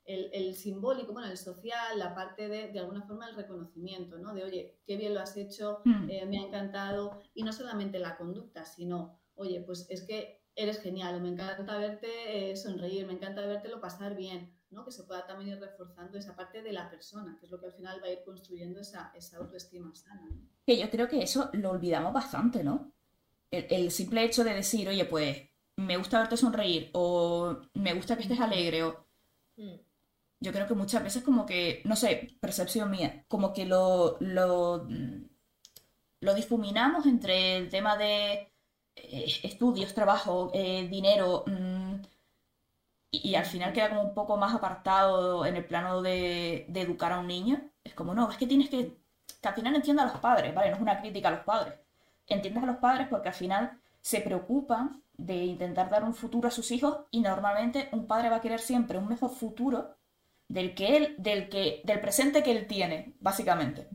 el, 0.07 0.31
el 0.33 0.55
simbólico, 0.55 1.12
bueno, 1.12 1.29
el 1.31 1.37
social, 1.37 1.99
la 1.99 2.14
parte 2.14 2.49
de, 2.49 2.69
de 2.69 2.79
alguna 2.79 3.03
forma, 3.03 3.29
el 3.29 3.35
reconocimiento, 3.37 4.19
¿no? 4.19 4.33
De, 4.35 4.45
oye, 4.45 4.79
qué 4.87 4.97
bien 4.97 5.14
lo 5.14 5.21
has 5.21 5.37
hecho, 5.37 5.81
Mm. 5.85 6.11
eh, 6.11 6.27
me 6.27 6.38
ha 6.38 6.47
encantado, 6.47 7.21
y 7.35 7.42
no 7.42 7.53
solamente 7.53 7.99
la 7.99 8.16
conducta, 8.16 8.64
sino, 8.64 9.19
oye, 9.35 9.61
pues 9.61 9.87
es 9.90 10.03
que 10.03 10.40
eres 10.55 10.81
genial, 10.81 11.16
o 11.16 11.21
me 11.21 11.29
encanta 11.29 11.77
verte 11.79 12.51
eh, 12.51 12.57
sonreír, 12.57 13.07
me 13.07 13.12
encanta 13.12 13.45
vértelo 13.47 13.81
pasar 13.81 14.16
bien, 14.16 14.57
¿no? 14.71 14.85
Que 14.85 14.90
se 14.92 15.03
pueda 15.05 15.27
también 15.27 15.51
ir 15.57 15.61
reforzando 15.61 16.16
esa 16.19 16.35
parte 16.35 16.62
de 16.62 16.73
la 16.73 16.88
persona, 16.88 17.37
que 17.38 17.47
es 17.47 17.53
lo 17.53 17.61
que 17.61 17.66
al 17.66 17.73
final 17.73 18.01
va 18.03 18.07
a 18.07 18.12
ir 18.12 18.23
construyendo 18.25 18.81
esa, 18.81 19.12
esa 19.14 19.37
autoestima 19.38 19.95
sana. 19.95 20.29
¿no? 20.31 20.37
Que 20.66 20.79
yo 20.79 20.88
creo 20.90 21.09
que 21.09 21.21
eso 21.23 21.51
lo 21.53 21.71
olvidamos 21.71 22.12
bastante, 22.12 22.64
¿no? 22.64 22.92
El, 23.51 23.66
el 23.71 23.90
simple 23.90 24.25
hecho 24.25 24.45
de 24.45 24.55
decir, 24.55 24.88
oye, 24.88 25.05
pues 25.05 25.37
me 25.77 25.97
gusta 25.99 26.21
verte 26.21 26.37
sonreír 26.38 26.90
o 26.95 27.59
me 27.75 27.92
gusta 27.95 28.16
que 28.16 28.23
estés 28.23 28.40
alegre 28.40 28.83
o 28.83 29.07
mm, 29.57 29.75
yo 30.40 30.53
creo 30.53 30.66
que 30.66 30.75
muchas 30.75 31.03
veces 31.03 31.22
como 31.22 31.46
que, 31.46 31.83
no 31.85 31.96
sé, 31.96 32.37
percepción 32.40 32.90
mía, 32.90 33.25
como 33.29 33.53
que 33.53 33.64
lo, 33.66 34.16
lo, 34.20 34.85
mm, 34.88 35.25
lo 36.20 36.35
difuminamos 36.35 37.07
entre 37.07 37.57
el 37.57 37.68
tema 37.70 37.96
de 37.96 38.53
eh, 38.96 39.27
estudios, 39.42 39.94
trabajo, 39.94 40.51
eh, 40.55 40.88
dinero, 40.88 41.44
mm, 41.46 41.94
y, 43.11 43.35
al 43.35 43.46
final 43.46 43.72
queda 43.72 43.88
como 43.90 44.03
un 44.03 44.14
poco 44.14 44.37
más 44.37 44.55
apartado 44.55 45.46
en 45.46 45.57
el 45.57 45.64
plano 45.64 46.03
de, 46.03 46.66
de 46.68 46.81
educar 46.83 47.12
a 47.12 47.20
un 47.20 47.27
niño. 47.29 47.70
Es 47.85 47.94
como, 47.94 48.14
no, 48.14 48.31
es 48.31 48.37
que 48.37 48.46
tienes 48.46 48.68
que, 48.68 48.96
que 49.40 49.49
al 49.49 49.55
final 49.55 49.75
entienda 49.77 50.03
a 50.03 50.07
los 50.07 50.20
padres, 50.20 50.55
¿vale? 50.55 50.70
No 50.70 50.77
es 50.77 50.83
una 50.83 51.01
crítica 51.01 51.29
a 51.29 51.31
los 51.33 51.40
padres. 51.40 51.75
Entiendas 52.27 52.64
a 52.64 52.66
los 52.66 52.77
padres 52.77 53.09
porque 53.09 53.29
al 53.29 53.35
final 53.35 53.81
se 54.01 54.20
preocupan 54.20 55.03
de 55.16 55.37
intentar 55.44 55.88
dar 55.90 56.05
un 56.05 56.14
futuro 56.14 56.49
a 56.49 56.51
sus 56.51 56.70
hijos 56.70 56.99
y 57.11 57.20
normalmente 57.20 57.88
un 57.92 58.07
padre 58.07 58.29
va 58.31 58.37
a 58.37 58.40
querer 58.40 58.61
siempre 58.61 58.99
un 58.99 59.09
mejor 59.09 59.31
futuro 59.31 59.96
del 60.49 60.75
que 60.75 60.97
él, 60.97 61.15
del 61.19 61.49
que, 61.49 61.83
del 61.85 62.01
presente 62.01 62.43
que 62.43 62.53
él 62.53 62.67
tiene, 62.67 63.15
básicamente. 63.21 63.89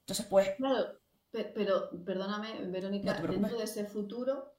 Entonces, 0.00 0.26
pues, 0.26 0.50
Claro, 0.56 0.98
pe- 1.30 1.52
pero 1.54 1.90
perdóname, 2.04 2.64
Verónica, 2.66 3.18
No 3.20 3.28
dentro 3.32 3.58
de 3.58 3.64
ese 3.64 3.84
futuro, 3.86 4.52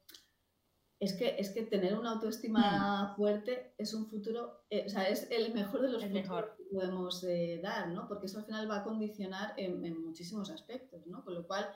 es 0.99 1.13
que, 1.13 1.35
es 1.37 1.49
que 1.51 1.63
tener 1.63 1.97
una 1.97 2.11
autoestima 2.11 3.11
Hmm. 3.11 3.15
fuerte 3.17 3.73
es 3.77 3.93
un 3.93 4.07
futuro, 4.07 4.63
eh, 4.69 4.85
o 4.85 4.89
sea, 4.89 5.03
es 5.09 5.29
el 5.29 5.53
mejor 5.53 5.81
de 5.81 5.89
los 5.89 6.01
El 6.03 6.09
futuros. 6.09 6.23
mejor. 6.29 6.57
podemos 6.71 7.23
eh, 7.25 7.59
dar, 7.61 7.89
¿no? 7.89 8.07
Porque 8.07 8.25
eso 8.27 8.39
al 8.39 8.45
final 8.45 8.69
va 8.69 8.77
a 8.77 8.83
condicionar 8.83 9.53
en, 9.57 9.85
en 9.85 10.03
muchísimos 10.03 10.49
aspectos, 10.49 11.05
¿no? 11.05 11.23
Con 11.23 11.33
lo 11.35 11.45
cual, 11.45 11.69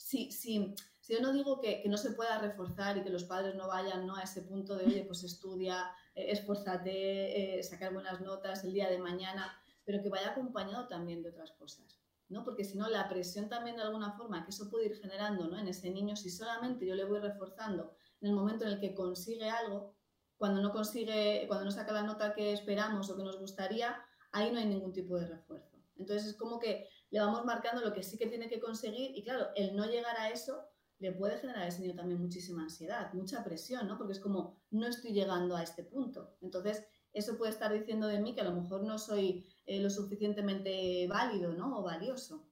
si, 0.00 0.32
si, 0.32 0.74
si 0.98 1.12
yo 1.12 1.20
no 1.20 1.32
digo 1.32 1.60
que, 1.60 1.82
que, 1.82 1.88
no 1.88 1.98
se 1.98 2.12
pueda 2.12 2.38
reforzar 2.38 2.96
y 2.96 3.02
que 3.02 3.10
los 3.10 3.24
padres 3.24 3.54
no 3.54 3.68
vayan 3.68 4.06
¿no? 4.06 4.16
a 4.16 4.22
ese 4.22 4.42
punto 4.42 4.74
de, 4.74 4.86
oye, 4.86 5.04
pues 5.04 5.22
estudia, 5.24 5.92
eh, 6.14 6.32
esfuérzate, 6.32 7.58
eh, 7.58 7.62
sacar 7.62 7.92
buenas 7.92 8.20
notas 8.22 8.64
el 8.64 8.72
día 8.72 8.88
de 8.88 8.98
mañana, 8.98 9.54
pero 9.84 10.02
que 10.02 10.08
vaya 10.08 10.30
acompañado 10.30 10.88
también 10.88 11.22
de 11.22 11.28
otras 11.28 11.52
cosas. 11.52 12.00
¿no? 12.28 12.44
Porque 12.44 12.64
si 12.64 12.78
no, 12.78 12.88
la 12.88 13.08
presión 13.08 13.48
también 13.48 13.76
de 13.76 13.82
alguna 13.82 14.12
forma 14.12 14.42
que 14.44 14.50
eso 14.50 14.70
puede 14.70 14.86
ir 14.86 14.96
generando 14.96 15.48
¿no? 15.48 15.58
en 15.58 15.68
ese 15.68 15.90
niño, 15.90 16.16
si 16.16 16.30
solamente 16.30 16.86
yo 16.86 16.94
le 16.94 17.04
voy 17.04 17.20
reforzando 17.20 17.94
en 18.22 18.30
el 18.30 18.34
momento 18.34 18.64
en 18.64 18.72
el 18.72 18.80
que 18.80 18.94
consigue 18.94 19.50
algo, 19.50 19.96
cuando 20.38 20.62
no 20.62 20.72
consigue, 20.72 21.44
cuando 21.46 21.66
no 21.66 21.70
saca 21.70 21.92
la 21.92 22.02
nota 22.02 22.34
que 22.34 22.54
esperamos 22.54 23.10
o 23.10 23.16
que 23.16 23.22
nos 23.22 23.38
gustaría, 23.38 24.02
ahí 24.32 24.50
no 24.50 24.58
hay 24.58 24.66
ningún 24.66 24.94
tipo 24.94 25.18
de 25.18 25.26
refuerzo. 25.26 25.76
Entonces 25.96 26.28
es 26.28 26.36
como 26.36 26.58
que 26.58 26.88
le 27.10 27.20
vamos 27.20 27.44
marcando 27.44 27.82
lo 27.82 27.92
que 27.92 28.02
sí 28.02 28.16
que 28.16 28.26
tiene 28.26 28.48
que 28.48 28.60
conseguir 28.60 29.16
y 29.16 29.22
claro, 29.22 29.48
el 29.56 29.74
no 29.76 29.86
llegar 29.86 30.16
a 30.16 30.30
eso 30.30 30.64
le 30.98 31.12
puede 31.12 31.38
generar 31.38 31.62
a 31.62 31.66
ese 31.68 31.80
niño 31.80 31.94
también 31.94 32.20
muchísima 32.20 32.62
ansiedad, 32.62 33.12
mucha 33.14 33.42
presión, 33.42 33.88
¿no? 33.88 33.96
Porque 33.96 34.12
es 34.12 34.20
como, 34.20 34.60
no 34.70 34.86
estoy 34.86 35.12
llegando 35.12 35.56
a 35.56 35.62
este 35.62 35.82
punto. 35.82 36.36
Entonces, 36.42 36.84
eso 37.12 37.38
puede 37.38 37.52
estar 37.52 37.72
diciendo 37.72 38.06
de 38.06 38.20
mí 38.20 38.34
que 38.34 38.42
a 38.42 38.44
lo 38.44 38.52
mejor 38.52 38.84
no 38.84 38.98
soy 38.98 39.46
eh, 39.66 39.80
lo 39.80 39.88
suficientemente 39.88 41.06
válido, 41.08 41.54
¿no? 41.54 41.78
O 41.78 41.82
valioso. 41.82 42.46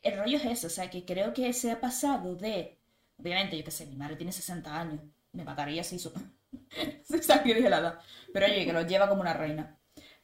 El 0.00 0.16
rollo 0.16 0.36
es 0.36 0.44
eso, 0.44 0.68
o 0.68 0.70
sea, 0.70 0.88
que 0.88 1.04
creo 1.04 1.34
que 1.34 1.52
se 1.52 1.72
ha 1.72 1.80
pasado 1.80 2.36
de, 2.36 2.78
obviamente, 3.16 3.58
yo 3.58 3.64
qué 3.64 3.72
sé, 3.72 3.84
mi 3.86 3.96
madre 3.96 4.14
tiene 4.14 4.30
60 4.30 4.80
años, 4.80 5.00
me 5.32 5.44
mataría 5.44 5.82
si 5.82 5.98
se 7.02 7.42
que 7.42 7.54
dije 7.54 7.68
la 7.68 8.00
pero 8.32 8.46
oye, 8.46 8.64
que 8.64 8.72
lo 8.72 8.82
lleva 8.82 9.08
como 9.08 9.22
una 9.22 9.34
reina. 9.34 9.77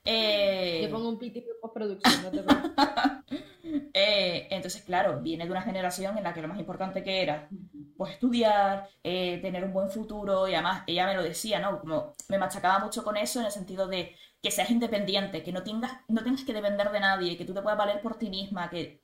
Eh... 0.05 0.81
Te 0.83 0.88
pongo 0.88 1.09
un 1.09 1.19
piti 1.19 1.40
de 1.40 1.55
postproducción, 1.61 2.23
no 2.23 2.31
te 2.31 2.45
eh, 3.95 4.49
entonces, 4.51 4.83
claro, 4.83 5.21
viene 5.21 5.45
de 5.45 5.51
una 5.51 5.62
generación 5.62 6.19
en 6.19 6.25
la 6.25 6.35
que 6.35 6.43
lo 6.43 6.49
más 6.49 6.59
importante 6.59 7.03
que 7.03 7.23
era, 7.23 7.49
pues 7.97 8.12
estudiar, 8.12 8.88
eh, 9.03 9.38
tener 9.40 9.64
un 9.64 9.73
buen 9.73 9.90
futuro, 9.90 10.47
y 10.47 10.55
además 10.55 10.83
ella 10.87 11.07
me 11.07 11.14
lo 11.14 11.23
decía, 11.23 11.59
¿no? 11.59 11.81
Como 11.81 12.12
me 12.29 12.38
machacaba 12.38 12.81
mucho 12.81 13.03
con 13.03 13.17
eso 13.17 13.40
en 13.40 13.47
el 13.47 13.53
sentido 13.53 13.87
de 13.87 14.14
que 14.43 14.51
seas 14.51 14.71
independiente, 14.71 15.43
que 15.43 15.53
no 15.53 15.62
tengas, 15.62 15.93
no 16.09 16.23
tengas 16.23 16.45
que 16.45 16.53
depender 16.53 16.90
de 16.90 17.01
nadie, 17.01 17.38
que 17.38 17.47
tú 17.47 17.55
te 17.55 17.62
puedas 17.62 17.79
valer 17.79 18.03
por 18.03 18.19
ti 18.19 18.29
misma, 18.29 18.69
que, 18.69 19.03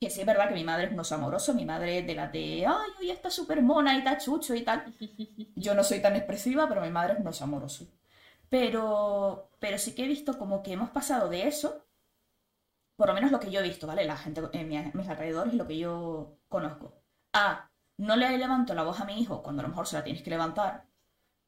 que 0.00 0.10
sí 0.10 0.20
es 0.20 0.26
verdad 0.26 0.48
que 0.48 0.54
mi 0.54 0.64
madre 0.64 0.86
es 0.86 0.92
un 0.92 0.98
oso 0.98 1.14
amoroso, 1.14 1.54
mi 1.54 1.64
madre 1.64 1.98
es 1.98 2.06
de 2.06 2.14
la 2.16 2.26
de, 2.26 2.66
ay, 2.66 2.90
hoy 2.98 3.10
está 3.10 3.30
súper 3.30 3.62
mona 3.62 3.94
y 3.94 3.98
está 3.98 4.18
chucho 4.18 4.56
y 4.56 4.62
tal. 4.62 4.92
Yo 5.54 5.74
no 5.76 5.84
soy 5.84 6.00
tan 6.02 6.16
expresiva, 6.16 6.68
pero 6.68 6.80
mi 6.80 6.90
madre 6.90 7.12
es 7.12 7.20
un 7.20 7.28
oso 7.28 7.44
amoroso. 7.44 7.86
Pero, 8.54 9.50
pero 9.58 9.78
sí 9.78 9.96
que 9.96 10.04
he 10.04 10.06
visto 10.06 10.38
como 10.38 10.62
que 10.62 10.74
hemos 10.74 10.90
pasado 10.90 11.28
de 11.28 11.48
eso, 11.48 11.88
por 12.94 13.08
lo 13.08 13.14
menos 13.14 13.32
lo 13.32 13.40
que 13.40 13.50
yo 13.50 13.58
he 13.58 13.64
visto, 13.64 13.88
¿vale? 13.88 14.04
La 14.04 14.16
gente 14.16 14.40
en 14.52 14.92
mis 14.94 15.08
alrededores 15.08 15.54
y 15.54 15.56
lo 15.56 15.66
que 15.66 15.76
yo 15.76 16.36
conozco. 16.48 16.94
A, 17.32 17.68
no 17.96 18.14
le 18.14 18.38
levanto 18.38 18.72
la 18.72 18.84
voz 18.84 19.00
a 19.00 19.06
mi 19.06 19.20
hijo 19.20 19.42
cuando 19.42 19.60
a 19.60 19.64
lo 19.64 19.70
mejor 19.70 19.88
se 19.88 19.96
la 19.96 20.04
tienes 20.04 20.22
que 20.22 20.30
levantar. 20.30 20.86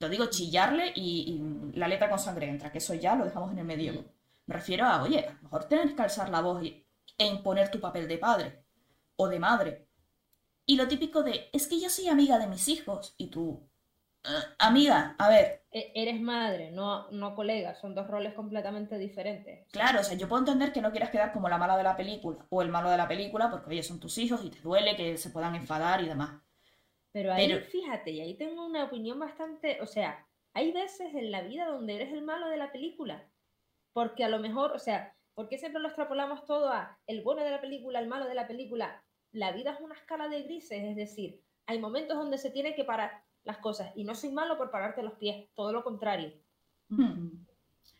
Lo 0.00 0.08
digo 0.08 0.26
chillarle 0.26 0.92
y, 0.96 1.40
la 1.74 1.86
letra 1.86 2.10
con 2.10 2.18
sangre 2.18 2.48
entra, 2.48 2.72
que 2.72 2.78
eso 2.78 2.92
ya 2.92 3.14
lo 3.14 3.24
dejamos 3.24 3.52
en 3.52 3.60
el 3.60 3.64
medio. 3.64 4.04
Me 4.46 4.54
refiero 4.56 4.86
a, 4.86 5.00
oye, 5.04 5.28
a 5.28 5.34
lo 5.34 5.42
mejor 5.42 5.66
tienes 5.66 5.94
que 5.94 6.02
alzar 6.02 6.28
la 6.28 6.40
voz 6.40 6.60
e 6.64 7.24
imponer 7.24 7.70
tu 7.70 7.78
papel 7.78 8.08
de 8.08 8.18
padre 8.18 8.64
o 9.14 9.28
de 9.28 9.38
madre. 9.38 9.88
Y 10.66 10.74
lo 10.74 10.88
típico 10.88 11.22
de, 11.22 11.50
es 11.52 11.68
que 11.68 11.80
yo 11.80 11.88
soy 11.88 12.08
amiga 12.08 12.40
de 12.40 12.48
mis 12.48 12.66
hijos 12.66 13.14
y 13.16 13.28
tú, 13.28 13.62
amiga, 14.58 15.14
a 15.18 15.28
ver. 15.28 15.64
E-, 15.70 15.92
eres 15.94 16.20
madre, 16.20 16.70
no, 16.70 17.10
no 17.10 17.34
colega, 17.34 17.74
son 17.74 17.94
dos 17.94 18.06
roles 18.06 18.34
completamente 18.34 18.98
diferentes. 18.98 19.66
Claro, 19.70 20.00
o 20.00 20.02
sea, 20.02 20.16
yo 20.16 20.28
puedo 20.28 20.40
entender 20.40 20.72
que 20.72 20.80
no 20.80 20.90
quieras 20.90 21.10
quedar 21.10 21.32
como 21.32 21.48
la 21.48 21.58
mala 21.58 21.76
de 21.76 21.82
la 21.82 21.96
película 21.96 22.46
o 22.48 22.62
el 22.62 22.68
malo 22.68 22.90
de 22.90 22.96
la 22.96 23.08
película, 23.08 23.50
porque 23.50 23.70
oye, 23.70 23.82
son 23.82 24.00
tus 24.00 24.18
hijos 24.18 24.44
y 24.44 24.50
te 24.50 24.60
duele 24.60 24.96
que 24.96 25.16
se 25.16 25.30
puedan 25.30 25.54
enfadar 25.54 26.02
y 26.02 26.08
demás. 26.08 26.40
Pero 27.12 27.32
ahí, 27.32 27.50
fíjate, 27.60 28.10
y 28.10 28.20
ahí 28.20 28.34
tengo 28.34 28.66
una 28.66 28.84
opinión 28.84 29.18
bastante, 29.18 29.80
o 29.80 29.86
sea, 29.86 30.26
hay 30.52 30.72
veces 30.72 31.14
en 31.14 31.30
la 31.30 31.42
vida 31.42 31.66
donde 31.66 31.96
eres 31.96 32.12
el 32.12 32.22
malo 32.22 32.48
de 32.48 32.56
la 32.56 32.72
película, 32.72 33.28
porque 33.92 34.24
a 34.24 34.28
lo 34.28 34.38
mejor, 34.38 34.72
o 34.72 34.78
sea, 34.78 35.14
¿por 35.34 35.48
qué 35.48 35.58
siempre 35.58 35.80
lo 35.80 35.88
extrapolamos 35.88 36.44
todo 36.44 36.68
a 36.70 36.98
el 37.06 37.22
bueno 37.22 37.42
de 37.42 37.50
la 37.50 37.60
película, 37.60 38.00
el 38.00 38.08
malo 38.08 38.26
de 38.26 38.34
la 38.34 38.46
película? 38.46 39.02
La 39.32 39.52
vida 39.52 39.72
es 39.72 39.80
una 39.80 39.94
escala 39.94 40.28
de 40.28 40.42
grises, 40.42 40.82
es 40.82 40.96
decir, 40.96 41.42
hay 41.66 41.78
momentos 41.78 42.16
donde 42.16 42.38
se 42.38 42.50
tiene 42.50 42.74
que 42.74 42.84
parar 42.84 43.25
las 43.46 43.58
cosas. 43.58 43.92
Y 43.94 44.04
no 44.04 44.14
soy 44.14 44.30
malo 44.30 44.58
por 44.58 44.70
pararte 44.70 45.02
los 45.02 45.14
pies, 45.14 45.48
todo 45.54 45.72
lo 45.72 45.82
contrario. 45.82 46.32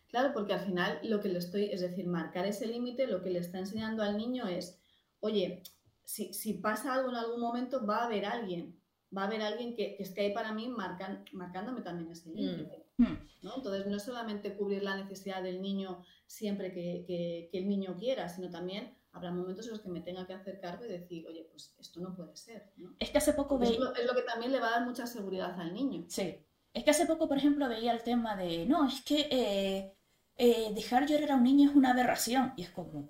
Claro, 0.09 0.31
porque 0.33 0.53
al 0.53 0.61
final 0.61 0.99
lo 1.03 1.19
que 1.19 1.27
le 1.27 1.37
estoy, 1.37 1.65
es 1.65 1.81
decir, 1.81 2.07
marcar 2.07 2.45
ese 2.45 2.65
límite, 2.65 3.07
lo 3.07 3.21
que 3.21 3.29
le 3.29 3.39
está 3.39 3.59
enseñando 3.59 4.01
al 4.01 4.15
niño 4.15 4.47
es, 4.47 4.79
oye, 5.19 5.63
si, 6.05 6.33
si, 6.33 6.53
pasa 6.53 6.93
algo 6.93 7.09
en 7.09 7.17
algún 7.17 7.41
momento, 7.41 7.85
va 7.85 7.97
a 7.97 8.05
haber 8.05 8.25
alguien, 8.25 8.79
va 9.15 9.23
a 9.23 9.27
haber 9.27 9.41
alguien 9.41 9.75
que, 9.75 9.97
que 9.97 10.03
esté 10.03 10.21
ahí 10.21 10.33
para 10.33 10.53
mí 10.53 10.69
marcan, 10.69 11.25
marcándome 11.33 11.81
también 11.81 12.09
ese 12.09 12.29
límite. 12.29 12.85
¿no? 12.97 13.57
Entonces, 13.57 13.85
no 13.85 13.97
es 13.97 14.03
solamente 14.03 14.55
cubrir 14.55 14.81
la 14.81 14.95
necesidad 14.95 15.43
del 15.43 15.61
niño 15.61 16.05
siempre 16.25 16.71
que, 16.71 17.03
que, 17.05 17.49
que 17.51 17.57
el 17.57 17.67
niño 17.67 17.97
quiera, 17.99 18.29
sino 18.29 18.49
también 18.49 18.96
habrá 19.17 19.31
momentos 19.31 19.65
en 19.65 19.73
los 19.73 19.81
que 19.81 19.89
me 19.89 20.01
tenga 20.01 20.25
que 20.25 20.33
hacer 20.33 20.59
cargo 20.59 20.85
y 20.85 20.89
decir, 20.89 21.27
oye, 21.27 21.47
pues 21.51 21.75
esto 21.79 21.99
no 21.99 22.15
puede 22.15 22.35
ser. 22.35 22.71
Es 22.99 23.09
que 23.09 23.17
hace 23.17 23.33
poco 23.33 23.57
veía... 23.57 23.73
Es, 23.73 24.05
lo, 24.05 24.15
que 24.15 24.21
también 24.21 24.51
le 24.51 24.59
va 24.59 24.69
a 24.69 24.71
dar 24.71 24.85
mucha 24.85 25.05
seguridad 25.05 25.59
al 25.59 25.73
niño. 25.73 26.05
Sí. 26.07 26.37
Es 26.73 26.83
que 26.83 26.91
hace 26.91 27.05
poco, 27.05 27.27
por 27.27 27.37
ejemplo, 27.37 27.67
veía 27.67 27.91
el 27.91 28.03
tema 28.03 28.35
de, 28.35 28.65
no, 28.65 28.87
es 28.87 29.03
que 29.03 29.27
eh, 29.31 29.95
eh, 30.37 30.71
dejar 30.73 31.07
llorar 31.07 31.31
a 31.31 31.35
un 31.35 31.43
niño 31.43 31.69
es 31.69 31.75
una 31.75 31.91
aberración. 31.91 32.53
Y 32.55 32.63
es 32.63 32.69
como, 32.69 33.09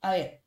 a 0.00 0.12
ver, 0.12 0.44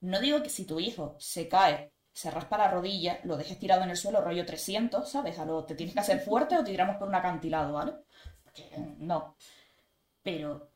no 0.00 0.20
digo 0.20 0.42
que 0.42 0.50
si 0.50 0.66
tu 0.66 0.80
hijo 0.80 1.16
se 1.18 1.48
cae, 1.48 1.92
se 2.12 2.30
raspa 2.30 2.58
la 2.58 2.70
rodilla, 2.70 3.20
lo 3.24 3.36
dejes 3.36 3.58
tirado 3.58 3.82
en 3.84 3.90
el 3.90 3.96
suelo, 3.96 4.20
rollo 4.20 4.44
300, 4.44 5.08
¿sabes? 5.08 5.38
A 5.38 5.44
lo, 5.44 5.64
te 5.64 5.74
tienes 5.74 5.94
que 5.94 6.00
hacer 6.00 6.20
fuerte 6.20 6.56
o 6.56 6.64
te 6.64 6.72
tiramos 6.72 6.96
por 6.96 7.08
un 7.08 7.14
acantilado, 7.14 7.72
¿vale? 7.72 7.94
no. 8.98 9.36
Pero 10.22 10.69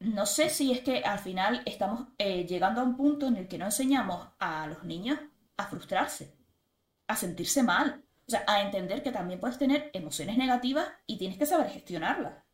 no 0.00 0.26
sé 0.26 0.50
si 0.50 0.72
es 0.72 0.80
que 0.80 0.98
al 0.98 1.18
final 1.18 1.62
estamos 1.64 2.08
eh, 2.18 2.46
llegando 2.46 2.80
a 2.80 2.84
un 2.84 2.96
punto 2.96 3.26
en 3.26 3.36
el 3.36 3.48
que 3.48 3.58
no 3.58 3.66
enseñamos 3.66 4.28
a 4.38 4.66
los 4.66 4.84
niños 4.84 5.18
a 5.56 5.66
frustrarse, 5.66 6.36
a 7.06 7.16
sentirse 7.16 7.62
mal, 7.62 8.04
o 8.26 8.30
sea, 8.30 8.44
a 8.46 8.62
entender 8.62 9.02
que 9.02 9.12
también 9.12 9.40
puedes 9.40 9.58
tener 9.58 9.90
emociones 9.92 10.36
negativas 10.36 10.88
y 11.06 11.16
tienes 11.16 11.38
que 11.38 11.46
saber 11.46 11.68
gestionarlas. 11.70 12.44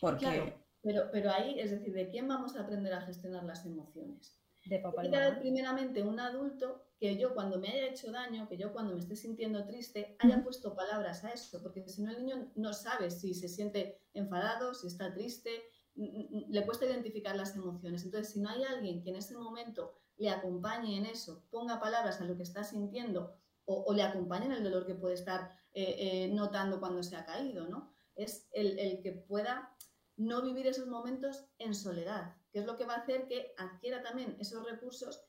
Porque... 0.00 0.24
Claro, 0.24 0.64
pero, 0.82 1.10
pero 1.12 1.30
ahí, 1.30 1.60
es 1.60 1.70
decir, 1.70 1.92
¿de 1.92 2.08
quién 2.08 2.26
vamos 2.26 2.56
a 2.56 2.62
aprender 2.62 2.92
a 2.94 3.02
gestionar 3.02 3.44
las 3.44 3.66
emociones? 3.66 4.38
De 4.64 4.78
papá 4.78 5.04
y 5.04 5.10
primeramente 5.40 6.04
un 6.04 6.20
adulto 6.20 6.86
que 6.96 7.16
yo 7.18 7.34
cuando 7.34 7.58
me 7.58 7.68
haya 7.68 7.88
hecho 7.88 8.12
daño, 8.12 8.48
que 8.48 8.56
yo 8.56 8.72
cuando 8.72 8.94
me 8.94 9.00
esté 9.00 9.16
sintiendo 9.16 9.66
triste, 9.66 10.16
haya 10.20 10.40
puesto 10.44 10.76
palabras 10.76 11.24
a 11.24 11.32
eso, 11.32 11.60
porque 11.60 11.88
si 11.88 12.00
no 12.00 12.12
el 12.12 12.24
niño 12.24 12.52
no 12.54 12.72
sabe 12.72 13.10
si 13.10 13.34
se 13.34 13.48
siente 13.48 14.00
enfadado, 14.14 14.72
si 14.72 14.86
está 14.86 15.12
triste, 15.12 15.50
le 15.94 16.64
cuesta 16.64 16.86
identificar 16.86 17.36
las 17.36 17.54
emociones. 17.54 18.04
Entonces, 18.04 18.32
si 18.32 18.40
no 18.40 18.48
hay 18.48 18.64
alguien 18.64 19.02
que 19.02 19.10
en 19.10 19.16
ese 19.16 19.36
momento 19.36 19.94
le 20.16 20.30
acompañe 20.30 20.96
en 20.96 21.06
eso, 21.06 21.44
ponga 21.50 21.80
palabras 21.80 22.20
a 22.20 22.24
lo 22.24 22.36
que 22.36 22.42
está 22.42 22.64
sintiendo 22.64 23.34
o, 23.64 23.92
le 23.94 24.02
acompañe 24.02 24.46
en 24.46 24.52
el 24.52 24.64
dolor 24.64 24.86
que 24.86 24.94
puede 24.94 25.14
estar 25.14 25.50
eh, 25.72 25.96
eh, 25.98 26.28
notando 26.28 26.80
cuando 26.80 27.02
se 27.02 27.16
ha 27.16 27.24
caído, 27.24 27.68
¿no? 27.68 27.92
Es 28.14 28.48
el, 28.52 28.78
el, 28.78 29.00
que 29.00 29.12
pueda 29.12 29.74
no 30.16 30.42
vivir 30.42 30.66
esos 30.66 30.88
momentos 30.88 31.46
en 31.58 31.74
soledad, 31.74 32.36
que 32.50 32.58
es 32.58 32.66
lo 32.66 32.76
que 32.76 32.84
va 32.84 32.94
a 32.94 32.98
hacer 32.98 33.26
que 33.28 33.54
adquiera 33.56 34.02
también 34.02 34.36
esos 34.40 34.64
recursos 34.68 35.24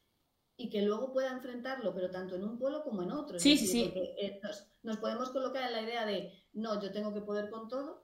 y 0.58 0.70
que 0.70 0.82
luego 0.82 1.14
pueda 1.14 1.32
enfrentarlo, 1.32 1.94
pero 1.94 2.12
tanto 2.12 2.36
en 2.36 2.44
un 2.44 2.58
polo 2.58 2.84
como 2.84 3.04
en 3.04 3.12
otro. 3.12 3.40
Sí, 3.40 3.58
sí. 3.58 3.94
Eh, 3.96 4.40
nos, 4.44 4.68
nos 4.82 4.98
podemos 4.98 5.30
colocar 5.30 5.64
en 5.64 5.74
la 5.74 5.82
idea 5.82 6.06
de, 6.06 6.34
no, 6.54 6.82
yo 6.82 6.92
tengo 6.92 7.14
que 7.14 7.22
poder 7.22 7.50
con 7.50 7.68
todo, 7.68 8.03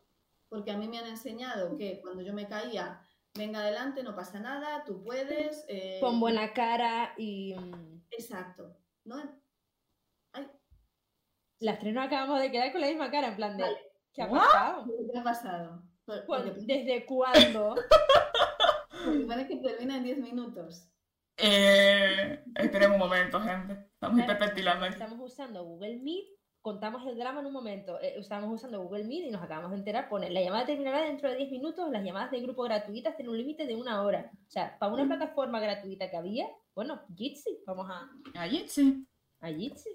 porque 0.49 0.71
a 0.71 0.77
mí 0.77 0.87
me 0.87 0.97
han 0.99 1.07
enseñado 1.07 1.77
que 1.77 2.01
cuando 2.01 2.21
yo 2.21 2.33
me 2.33 2.47
caía, 2.47 3.01
venga 3.35 3.59
adelante, 3.59 4.03
no 4.03 4.15
pasa 4.15 4.39
nada, 4.39 4.83
tú 4.83 5.03
puedes. 5.03 5.63
Eh... 5.67 5.99
Con 6.01 6.19
buena 6.19 6.53
cara 6.53 7.13
y. 7.17 7.55
Mm, 7.55 8.01
Exacto. 8.11 8.75
¿No? 9.05 9.17
Ay. 10.33 10.47
Las 11.59 11.79
tres 11.79 11.93
nos 11.93 12.05
acabamos 12.05 12.39
de 12.41 12.51
quedar 12.51 12.71
con 12.71 12.81
la 12.81 12.87
misma 12.87 13.11
cara, 13.11 13.27
en 13.29 13.35
plan 13.35 13.57
de. 13.57 13.65
¿Qué 14.13 14.23
ha 14.23 14.29
pasado? 14.29 14.85
¿Qué 15.11 15.19
ha 15.19 15.23
pasado? 15.23 15.83
¿Desde 16.61 17.05
cuándo? 17.05 17.75
Porque 19.05 19.25
parece 19.25 19.47
que 19.47 19.55
termina 19.57 19.97
en 19.97 20.03
10 20.03 20.17
minutos. 20.17 20.89
Eh, 21.37 22.43
esperemos 22.55 22.95
un 22.95 22.99
momento, 22.99 23.39
gente. 23.39 23.73
Estamos 23.93 24.19
hiperventilando. 24.19 24.85
Estamos 24.87 25.19
usando 25.21 25.63
Google 25.63 25.99
Meet 25.99 26.38
contamos 26.61 27.05
el 27.07 27.17
drama 27.17 27.39
en 27.41 27.47
un 27.47 27.53
momento. 27.53 27.99
Eh, 28.01 28.15
estábamos 28.17 28.53
usando 28.53 28.81
Google 28.81 29.05
Meet 29.05 29.27
y 29.27 29.31
nos 29.31 29.41
acabamos 29.41 29.71
de 29.71 29.77
enterar, 29.77 30.09
pone, 30.09 30.29
la 30.29 30.41
llamada 30.41 30.65
terminará 30.65 31.01
dentro 31.01 31.29
de 31.29 31.37
10 31.37 31.51
minutos, 31.51 31.89
las 31.91 32.03
llamadas 32.03 32.31
de 32.31 32.41
grupo 32.41 32.63
gratuitas 32.63 33.15
tienen 33.15 33.31
un 33.31 33.37
límite 33.37 33.65
de 33.65 33.75
una 33.75 34.03
hora. 34.03 34.31
O 34.47 34.51
sea, 34.51 34.77
para 34.79 34.93
una 34.93 35.05
mm. 35.05 35.07
plataforma 35.07 35.59
gratuita 35.59 36.09
que 36.09 36.17
había, 36.17 36.47
bueno, 36.75 37.01
Jitsi, 37.15 37.59
vamos 37.65 37.89
a... 37.89 38.09
A 38.35 38.47
Jitsi. 38.47 39.05
A 39.41 39.47
Jitsi. 39.47 39.89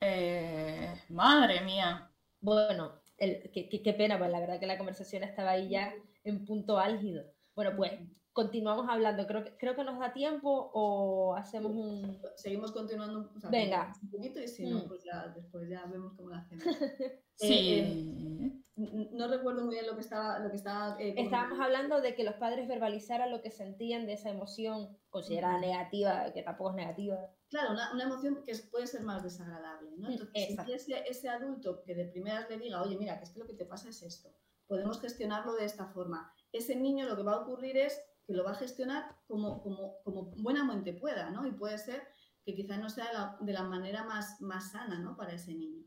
Eh, 0.00 0.94
madre 1.08 1.60
mía. 1.62 2.10
Bueno, 2.40 3.00
el, 3.16 3.50
qué, 3.50 3.68
qué, 3.68 3.92
pena, 3.94 4.18
pues 4.18 4.30
la 4.30 4.40
verdad 4.40 4.60
que 4.60 4.66
la 4.66 4.76
conversación 4.76 5.22
estaba 5.22 5.52
ahí 5.52 5.68
ya 5.70 5.94
en 6.24 6.44
punto 6.44 6.78
álgido. 6.78 7.24
Bueno, 7.54 7.72
pues 7.76 7.92
continuamos 8.34 8.86
hablando. 8.90 9.26
Creo 9.26 9.44
que, 9.44 9.56
creo 9.56 9.74
que 9.74 9.84
nos 9.84 9.98
da 9.98 10.12
tiempo 10.12 10.70
o 10.74 11.34
hacemos 11.34 11.72
un... 11.72 12.20
Seguimos 12.36 12.72
continuando 12.72 13.30
o 13.34 13.40
sea, 13.40 13.48
Venga. 13.48 13.94
un 14.02 14.10
poquito 14.10 14.40
y 14.40 14.48
si 14.48 14.66
no, 14.66 14.80
Mm. 14.80 14.88
pues 14.88 15.02
ya 15.04 15.28
después 15.28 15.68
ya 15.70 15.86
vemos 15.86 16.12
cómo 16.14 16.28
lo 16.28 16.36
hacemos. 16.36 16.64
Sí. 17.36 17.80
Eh, 17.80 18.60
N- 18.76 19.08
No 19.12 19.26
recuerdo 19.28 19.64
muy 19.64 19.74
bien 19.74 19.86
lo 19.86 19.94
que 19.94 20.00
estaba, 20.02 20.38
lo 20.40 20.50
que 20.50 20.56
estaba 20.56 20.96
eh, 21.00 21.14
Estábamos 21.16 21.58
hablando 21.60 22.00
de 22.00 22.14
que 22.14 22.22
los 22.24 22.34
padres 22.34 22.68
verbalizaran 22.68 23.30
lo 23.30 23.40
que 23.42 23.50
sentían 23.50 24.06
de 24.06 24.12
esa 24.14 24.30
emoción 24.30 24.96
considerada 25.10 25.58
negativa, 25.58 26.32
que 26.32 26.42
tampoco 26.42 26.70
es 26.70 26.76
negativa. 26.76 27.18
Claro, 27.48 27.72
una, 27.72 27.92
una 27.92 28.04
emoción 28.04 28.42
que 28.44 28.52
puede 28.70 28.86
ser 28.88 29.02
más 29.02 29.22
desagradable, 29.24 29.90
¿no? 29.96 30.08
Mm, 30.08 30.12
Entonces, 30.12 30.56
si 30.64 30.72
ese, 30.72 31.04
ese 31.08 31.28
adulto 31.28 31.82
que 31.84 31.94
de 31.94 32.04
primeras 32.06 32.48
le 32.50 32.58
diga, 32.58 32.82
oye, 32.82 32.96
mira, 32.96 33.16
que 33.18 33.24
es 33.24 33.30
que 33.30 33.38
lo 33.40 33.46
que 33.46 33.54
te 33.54 33.64
pasa 33.64 33.88
es 33.88 34.02
esto, 34.02 34.30
podemos 34.66 35.00
gestionarlo 35.00 35.54
de 35.54 35.64
esta 35.66 35.86
forma. 35.86 36.32
Ese 36.52 36.74
niño 36.76 37.06
lo 37.08 37.16
que 37.16 37.22
va 37.24 37.32
a 37.34 37.40
ocurrir 37.42 37.76
es 37.76 38.00
que 38.26 38.32
lo 38.32 38.44
va 38.44 38.52
a 38.52 38.56
gestionar 38.56 39.16
como, 39.26 39.62
como, 39.62 40.02
como 40.02 40.32
buenamente 40.36 40.92
pueda, 40.92 41.30
¿no? 41.30 41.46
Y 41.46 41.52
puede 41.52 41.78
ser 41.78 42.06
que 42.44 42.54
quizá 42.54 42.76
no 42.76 42.88
sea 42.90 43.36
de 43.40 43.52
la 43.52 43.62
manera 43.62 44.04
más, 44.04 44.40
más 44.40 44.72
sana, 44.72 44.98
¿no? 44.98 45.16
Para 45.16 45.34
ese 45.34 45.54
niño. 45.54 45.84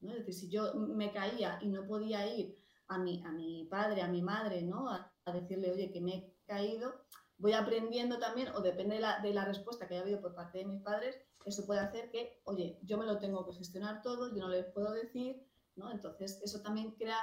¿no? 0.00 0.10
Es 0.10 0.18
decir, 0.18 0.34
si 0.34 0.48
yo 0.48 0.74
me 0.74 1.12
caía 1.12 1.58
y 1.62 1.68
no 1.68 1.86
podía 1.86 2.26
ir 2.34 2.58
a 2.88 2.98
mi, 2.98 3.22
a 3.24 3.30
mi 3.32 3.64
padre, 3.70 4.02
a 4.02 4.08
mi 4.08 4.22
madre, 4.22 4.62
¿no? 4.62 4.90
A, 4.90 5.12
a 5.24 5.32
decirle, 5.32 5.70
oye, 5.70 5.90
que 5.90 6.00
me 6.00 6.14
he 6.14 6.36
caído, 6.46 6.92
voy 7.38 7.52
aprendiendo 7.52 8.18
también, 8.18 8.48
o 8.54 8.60
depende 8.60 8.96
de 8.96 9.00
la, 9.00 9.20
de 9.20 9.32
la 9.32 9.44
respuesta 9.44 9.86
que 9.86 9.94
haya 9.94 10.02
habido 10.02 10.20
por 10.20 10.34
parte 10.34 10.58
de 10.58 10.64
mis 10.64 10.82
padres, 10.82 11.16
eso 11.44 11.66
puede 11.66 11.80
hacer 11.80 12.10
que, 12.10 12.40
oye, 12.44 12.78
yo 12.82 12.98
me 12.98 13.06
lo 13.06 13.18
tengo 13.18 13.44
que 13.44 13.54
gestionar 13.54 14.02
todo, 14.02 14.34
yo 14.34 14.42
no 14.42 14.48
les 14.48 14.66
puedo 14.66 14.92
decir, 14.92 15.44
¿no? 15.76 15.90
Entonces, 15.90 16.40
eso 16.42 16.62
también 16.62 16.92
crea, 16.92 17.18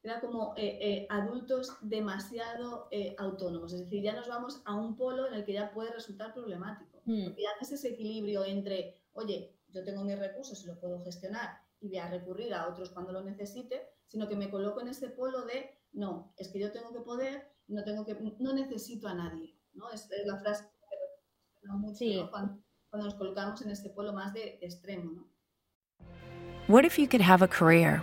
crea 0.00 0.20
como 0.20 0.54
eh, 0.56 0.78
eh, 0.80 1.06
adultos 1.10 1.76
demasiado 1.80 2.88
eh, 2.90 3.14
autónomos, 3.18 3.72
es 3.72 3.80
decir, 3.80 4.02
ya 4.02 4.14
nos 4.14 4.28
vamos 4.28 4.62
a 4.64 4.74
un 4.74 4.96
polo 4.96 5.26
en 5.26 5.34
el 5.34 5.44
que 5.44 5.52
ya 5.52 5.72
puede 5.72 5.92
resultar 5.92 6.32
problemático. 6.32 7.02
Mm. 7.04 7.24
Porque 7.24 7.42
ya 7.42 7.50
no 7.54 7.62
es 7.62 7.72
ese 7.72 7.88
equilibrio 7.88 8.44
entre, 8.44 8.94
oye, 9.12 9.56
yo 9.68 9.84
tengo 9.84 10.04
mis 10.04 10.18
recursos 10.18 10.62
y 10.62 10.66
lo 10.66 10.78
puedo 10.78 11.02
gestionar 11.04 11.60
y 11.80 11.88
voy 11.88 11.98
a 11.98 12.08
recurrir 12.10 12.54
a 12.54 12.68
otros 12.68 12.90
cuando 12.90 13.12
lo 13.12 13.22
necesite, 13.22 13.88
sino 14.06 14.28
que 14.28 14.36
me 14.36 14.50
coloco 14.50 14.80
en 14.80 14.88
ese 14.88 15.08
polo 15.10 15.42
de, 15.42 15.70
no, 15.92 16.32
es 16.36 16.48
que 16.48 16.58
yo 16.58 16.72
tengo 16.72 16.92
que 16.92 17.00
poder, 17.00 17.50
no, 17.66 17.84
tengo 17.84 18.04
que, 18.04 18.14
no 18.38 18.52
necesito 18.52 19.08
a 19.08 19.14
nadie. 19.14 19.56
¿no? 19.74 19.90
Es, 19.90 20.10
es 20.10 20.26
la 20.26 20.38
frase 20.38 20.64
que 20.64 20.96
resuena 21.54 21.76
mucho 21.76 21.98
Sí. 21.98 22.16
¿no? 22.16 22.30
cuando, 22.30 22.62
cuando 22.90 23.06
nos 23.06 23.14
colocamos 23.14 23.62
en 23.62 23.70
este 23.70 23.90
polo 23.90 24.12
más 24.12 24.32
de, 24.32 24.58
de 24.60 24.66
extremo. 24.66 25.12
¿no? 25.12 25.28
What 26.68 26.84
if 26.84 26.98
you 26.98 27.08
could 27.08 27.22
have 27.22 27.42
a 27.42 27.48
career 27.48 28.02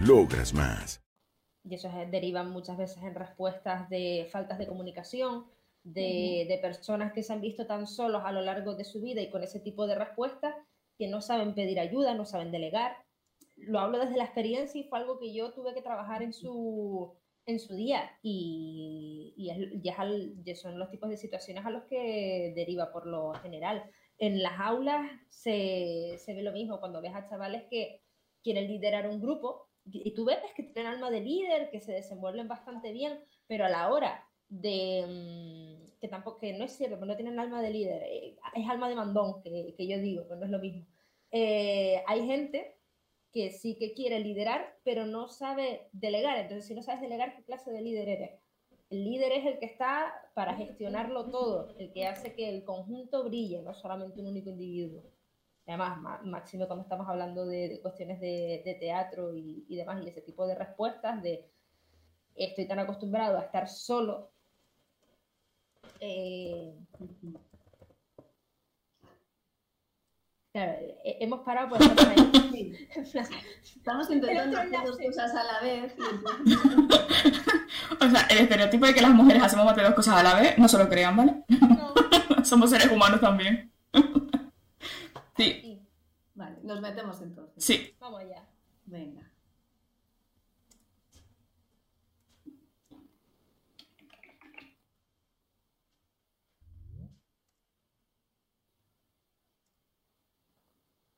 Logras 0.00 0.52
más. 0.54 0.98
y 1.64 1.74
eso 1.76 1.86
es- 1.88 2.10
deriva 2.10 2.42
muchas 2.42 2.76
veces 2.76 3.00
en 3.04 3.14
respuestas 3.14 3.88
de 3.88 4.26
faltas 4.32 4.58
de 4.58 4.66
comunicación, 4.66 5.46
de, 5.84 6.44
de 6.48 6.58
personas 6.60 7.12
que 7.12 7.22
se 7.22 7.32
han 7.32 7.40
visto 7.40 7.66
tan 7.68 7.86
solos 7.86 8.22
a 8.24 8.32
lo 8.32 8.40
largo 8.40 8.74
de 8.74 8.82
su 8.84 9.00
vida 9.00 9.20
y 9.20 9.30
con 9.30 9.44
ese 9.44 9.60
tipo 9.60 9.86
de 9.86 9.94
respuestas 9.94 10.56
que 10.98 11.06
no 11.06 11.20
saben 11.20 11.54
pedir 11.54 11.78
ayuda, 11.78 12.14
no 12.14 12.24
saben 12.24 12.50
delegar. 12.50 12.96
Lo 13.56 13.78
hablo 13.78 14.00
desde 14.00 14.16
la 14.16 14.24
experiencia 14.24 14.80
y 14.80 14.84
fue 14.88 14.98
algo 14.98 15.20
que 15.20 15.32
yo 15.32 15.52
tuve 15.52 15.72
que 15.72 15.82
trabajar 15.82 16.24
en 16.24 16.32
su, 16.32 17.14
en 17.46 17.60
su 17.60 17.76
día 17.76 18.10
y, 18.22 19.34
y, 19.36 19.50
es- 19.50 19.84
y 19.84 19.88
es 19.88 19.98
al- 20.00 20.34
y 20.44 20.54
son 20.56 20.80
los 20.80 20.90
tipos 20.90 21.10
de 21.10 21.16
situaciones 21.16 21.64
a 21.64 21.70
los 21.70 21.84
que 21.84 22.52
deriva 22.56 22.90
por 22.92 23.06
lo 23.06 23.34
general. 23.34 23.84
En 24.18 24.42
las 24.42 24.58
aulas 24.58 25.08
se, 25.28 26.16
se 26.18 26.34
ve 26.34 26.42
lo 26.42 26.50
mismo 26.52 26.80
cuando 26.80 27.00
ves 27.00 27.14
a 27.14 27.24
chavales 27.28 27.62
que 27.70 28.02
quieren 28.42 28.66
liderar 28.66 29.08
un 29.08 29.20
grupo 29.20 29.68
y 29.84 30.14
tú 30.14 30.24
ves 30.24 30.38
que 30.54 30.62
tienen 30.62 30.92
alma 30.92 31.10
de 31.10 31.20
líder, 31.20 31.70
que 31.70 31.80
se 31.80 31.92
desenvuelven 31.92 32.48
bastante 32.48 32.92
bien, 32.92 33.18
pero 33.46 33.64
a 33.64 33.68
la 33.68 33.92
hora 33.92 34.28
de 34.48 35.04
mm, 35.08 35.98
que 36.00 36.08
tampoco 36.08 36.38
que 36.38 36.52
no 36.52 36.64
es 36.64 36.72
cierto, 36.72 36.98
que 36.98 37.06
no 37.06 37.16
tienen 37.16 37.38
alma 37.38 37.62
de 37.62 37.70
líder, 37.70 38.02
eh, 38.02 38.36
es 38.54 38.68
alma 38.68 38.88
de 38.88 38.96
mandón, 38.96 39.42
que, 39.42 39.74
que 39.76 39.86
yo 39.86 39.98
digo, 39.98 40.28
que 40.28 40.36
no 40.36 40.44
es 40.44 40.50
lo 40.50 40.58
mismo. 40.58 40.84
Eh, 41.30 42.02
hay 42.06 42.26
gente 42.26 42.76
que 43.32 43.50
sí 43.50 43.76
que 43.76 43.94
quiere 43.94 44.20
liderar, 44.20 44.78
pero 44.84 45.06
no 45.06 45.28
sabe 45.28 45.88
delegar. 45.92 46.38
Entonces, 46.38 46.66
si 46.66 46.74
no 46.74 46.82
sabes 46.82 47.00
delegar, 47.00 47.34
¿qué 47.34 47.42
clase 47.44 47.70
de 47.70 47.80
líder 47.80 48.08
eres? 48.08 48.30
El 48.90 49.04
líder 49.04 49.32
es 49.32 49.46
el 49.46 49.58
que 49.58 49.64
está 49.64 50.12
para 50.34 50.54
gestionarlo 50.54 51.30
todo, 51.30 51.74
el 51.78 51.92
que 51.92 52.06
hace 52.06 52.34
que 52.34 52.50
el 52.50 52.62
conjunto 52.64 53.24
brille, 53.24 53.62
no 53.62 53.72
solamente 53.72 54.20
un 54.20 54.26
único 54.26 54.50
individuo. 54.50 55.02
Además, 55.66 55.98
má- 55.98 56.20
máximo 56.24 56.66
cuando 56.66 56.82
estamos 56.82 57.08
hablando 57.08 57.46
de, 57.46 57.68
de 57.68 57.80
cuestiones 57.80 58.20
de, 58.20 58.62
de 58.64 58.74
teatro 58.80 59.32
y, 59.34 59.64
y 59.68 59.76
demás, 59.76 60.02
y 60.04 60.08
ese 60.08 60.20
tipo 60.20 60.46
de 60.46 60.54
respuestas 60.56 61.22
de 61.22 61.48
estoy 62.34 62.66
tan 62.66 62.78
acostumbrado 62.80 63.38
a 63.38 63.42
estar 63.42 63.68
solo. 63.68 64.30
eh, 66.00 66.74
claro, 70.52 70.72
eh, 71.04 71.16
hemos 71.20 71.40
parado 71.40 71.68
por 71.70 71.80
ejemplo, 71.82 72.04
ahí. 72.08 72.88
Estamos 73.76 74.10
intentando 74.10 74.58
hacer 74.58 74.80
dos 74.84 74.98
cosas 74.98 75.34
a 75.34 75.44
la 75.44 75.60
vez. 75.60 75.94
O 78.00 78.10
sea, 78.10 78.22
el 78.30 78.38
estereotipo 78.38 78.84
de 78.86 78.94
que 78.94 79.00
las 79.00 79.12
mujeres 79.12 79.42
hacemos 79.42 79.64
más 79.64 79.76
de 79.76 79.84
dos 79.84 79.94
cosas 79.94 80.16
a 80.16 80.22
la 80.24 80.34
vez, 80.34 80.58
no 80.58 80.66
se 80.68 80.76
lo 80.76 80.88
crean, 80.88 81.16
¿vale? 81.16 81.44
no, 81.48 81.94
Somos 82.44 82.70
seres 82.70 82.90
humanos 82.90 83.20
también. 83.20 83.70
Sí, 85.42 85.60
sí, 85.60 85.88
Vale, 86.34 86.58
nos 86.62 86.80
metemos 86.80 87.20
entonces. 87.20 87.64
sí. 87.64 87.96
vamos 88.00 88.20
allá. 88.20 88.48
Venga. 88.86 89.28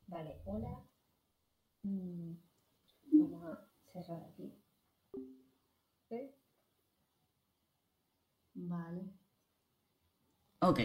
Vale, 0.07 0.41
hola. 0.47 0.81
Mm, 1.83 2.33
vamos 3.13 3.43
a 3.45 3.69
cerrar 3.93 4.23
aquí. 4.23 4.53
¿Sí? 6.09 6.31
Vale. 8.55 9.03
Ok. 10.61 10.79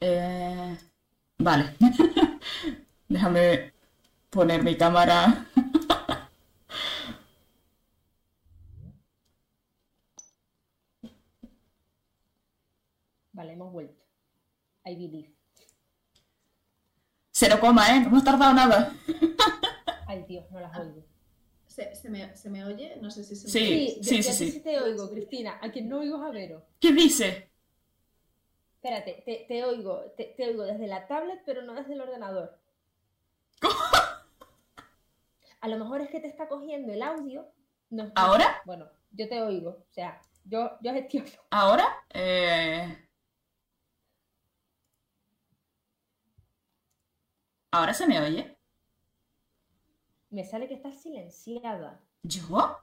Eh, 0.00 0.76
vale. 1.46 1.76
Déjame 3.08 3.72
poner 4.30 4.62
mi 4.64 4.76
cámara. 4.76 5.46
Vale, 13.32 13.52
hemos 13.52 13.72
vuelto. 13.72 14.02
I 14.86 14.94
believe. 14.94 15.30
Cero 17.30 17.58
coma, 17.60 17.94
¿eh? 17.94 18.00
No 18.00 18.06
hemos 18.08 18.24
tardado 18.24 18.54
nada. 18.54 18.92
Ay, 20.06 20.24
Dios, 20.26 20.50
no 20.50 20.60
las 20.60 20.76
oigo. 20.78 21.04
¿Se, 21.66 21.94
se 21.94 22.08
me, 22.08 22.34
¿Se 22.36 22.48
me 22.48 22.64
oye? 22.64 22.96
No 23.02 23.10
sé 23.10 23.22
si 23.22 23.36
se 23.36 23.44
me 23.46 23.50
Sí. 23.52 23.58
oye. 23.58 23.98
Sí, 24.02 24.22
sí, 24.22 24.22
yo 24.22 24.30
a 24.30 24.32
ti 24.32 24.38
sí. 24.46 24.50
sí 24.52 24.60
te 24.60 24.80
oigo, 24.80 25.10
Cristina. 25.10 25.58
A 25.60 25.70
quien 25.70 25.88
no 25.88 25.98
oigo 25.98 26.16
es 26.16 26.22
a 26.22 26.30
Vero. 26.30 26.66
¿Qué 26.80 26.92
dice? 26.92 27.50
Espérate, 28.86 29.20
te, 29.24 29.44
te 29.48 29.64
oigo, 29.64 30.00
te, 30.16 30.26
te, 30.36 30.46
oigo 30.46 30.62
desde 30.62 30.86
la 30.86 31.08
tablet, 31.08 31.42
pero 31.44 31.60
no 31.62 31.74
desde 31.74 31.94
el 31.94 32.02
ordenador. 32.02 32.56
¿Cómo? 33.60 33.74
A 35.60 35.66
lo 35.66 35.76
mejor 35.76 36.02
es 36.02 36.08
que 36.08 36.20
te 36.20 36.28
está 36.28 36.46
cogiendo 36.46 36.92
el 36.92 37.02
audio. 37.02 37.50
¿Ahora? 38.14 38.62
Bueno, 38.64 38.88
yo 39.10 39.28
te 39.28 39.42
oigo, 39.42 39.70
o 39.70 39.92
sea, 39.92 40.20
yo, 40.44 40.78
yo 40.82 40.92
gestiono. 40.92 41.28
¿Ahora? 41.50 41.84
Eh... 42.14 43.08
¿Ahora 47.72 47.92
se 47.92 48.06
me 48.06 48.20
oye? 48.20 48.56
Me 50.30 50.44
sale 50.44 50.68
que 50.68 50.74
estás 50.74 50.94
silenciada. 51.02 51.98
¿Yo? 52.22 52.78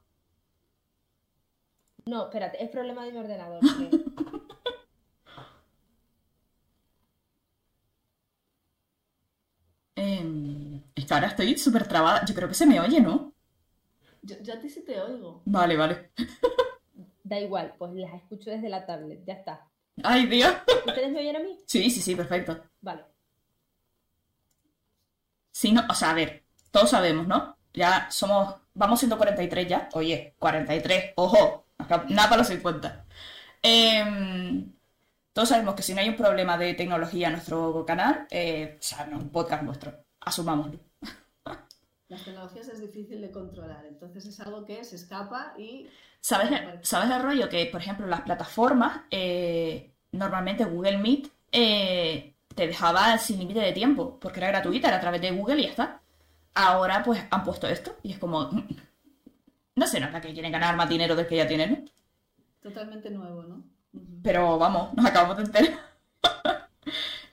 No, 2.06 2.24
espérate, 2.26 2.62
es 2.62 2.70
problema 2.70 3.06
de 3.06 3.14
mi 3.14 3.20
ordenador. 3.20 3.62
Ahora 11.14 11.28
estoy 11.28 11.58
súper 11.58 11.88
trabada. 11.88 12.24
Yo 12.26 12.34
creo 12.34 12.48
que 12.48 12.54
se 12.56 12.66
me 12.66 12.80
oye, 12.80 13.00
¿no? 13.02 13.34
Yo, 14.22 14.36
yo 14.42 14.54
a 14.54 14.60
ti 14.60 14.70
sí 14.70 14.82
te 14.84 15.00
oigo. 15.00 15.42
Vale, 15.46 15.76
vale. 15.78 16.12
Da 17.24 17.40
igual, 17.40 17.74
pues 17.78 17.94
las 17.94 18.14
escucho 18.14 18.50
desde 18.50 18.70
la 18.70 18.86
tablet, 18.86 19.24
ya 19.26 19.34
está. 19.34 19.68
Ay, 20.04 20.26
Dios. 20.28 20.54
¿Ustedes 20.86 21.12
me 21.12 21.20
oyen 21.20 21.36
a 21.36 21.40
mí? 21.40 21.58
Sí, 21.66 21.90
sí, 21.90 22.02
sí, 22.02 22.16
perfecto. 22.16 22.62
Vale. 22.82 23.04
Sí, 25.52 25.72
no, 25.72 25.84
o 25.90 25.94
sea, 25.94 26.12
a 26.12 26.14
ver, 26.14 26.44
todos 26.72 26.90
sabemos, 26.90 27.28
¿no? 27.28 27.58
Ya 27.74 28.08
somos, 28.12 28.56
vamos 28.74 29.00
siendo 29.00 29.18
43 29.18 29.68
ya. 29.68 29.90
Oye, 29.94 30.36
43, 30.40 31.14
ojo, 31.16 31.68
acá- 31.78 32.06
nada 32.10 32.30
para 32.30 32.40
los 32.40 32.48
50. 32.48 33.06
Em, 33.62 34.74
todos 35.32 35.50
sabemos 35.50 35.76
que 35.76 35.84
si 35.84 35.94
no 35.94 36.02
hay 36.02 36.10
un 36.10 36.16
problema 36.18 36.58
de 36.58 36.74
tecnología 36.74 37.28
en 37.28 37.34
nuestro 37.34 37.86
canal, 37.86 38.28
eh, 38.32 38.78
o 38.80 38.82
sea, 38.84 39.06
no, 39.06 39.18
un 39.18 39.30
podcast 39.30 39.64
nuestro, 39.64 40.06
asumámoslo. 40.22 40.80
Las 42.14 42.24
tecnologías 42.26 42.68
es 42.70 42.80
difícil 42.80 43.22
de 43.22 43.32
controlar, 43.32 43.86
entonces 43.86 44.26
es 44.26 44.40
algo 44.40 44.66
que 44.66 44.84
se 44.84 44.96
escapa 44.96 45.54
y 45.58 45.88
¿Sabes, 46.22 46.52
el- 46.52 46.80
¿Sabes 46.86 47.10
el 47.12 47.22
rollo? 47.22 47.50
Que, 47.50 47.66
por 47.66 47.82
ejemplo, 47.82 48.08
las 48.08 48.22
plataformas, 48.22 49.02
eh, 49.12 49.92
normalmente 50.12 50.64
Google 50.66 50.98
Meet 50.98 51.28
eh, 51.52 52.34
te 52.56 52.68
dejaba 52.68 53.18
sin 53.18 53.40
límite 53.40 53.60
de 53.60 53.74
tiempo, 53.74 54.20
porque 54.20 54.40
era 54.40 54.48
gratuita, 54.50 54.88
era 54.88 54.98
a 54.98 55.02
través 55.02 55.22
de 55.22 55.32
Google 55.32 55.60
y 55.60 55.64
ya 55.64 55.70
está. 55.70 56.02
Ahora, 56.56 57.04
pues, 57.04 57.22
han 57.32 57.44
puesto 57.44 57.68
esto 57.68 57.98
y 58.04 58.14
es 58.14 58.20
como... 58.20 58.44
mm, 58.52 58.68
No 59.76 59.88
se 59.88 60.00
nota 60.00 60.22
que 60.22 60.34
quieren 60.34 60.52
ganar 60.52 60.76
más 60.76 60.90
dinero 60.90 61.16
del 61.16 61.28
que 61.28 61.38
ya 61.38 61.48
tienen, 61.48 61.72
¿no? 61.72 61.92
totalmente 62.62 63.12
nuevo, 63.12 63.44
¿no? 63.44 63.64
Pero 64.24 64.58
vamos, 64.58 64.94
nos 64.96 65.06
acabamos 65.06 65.38
de 65.38 65.44
enterar. 65.44 65.80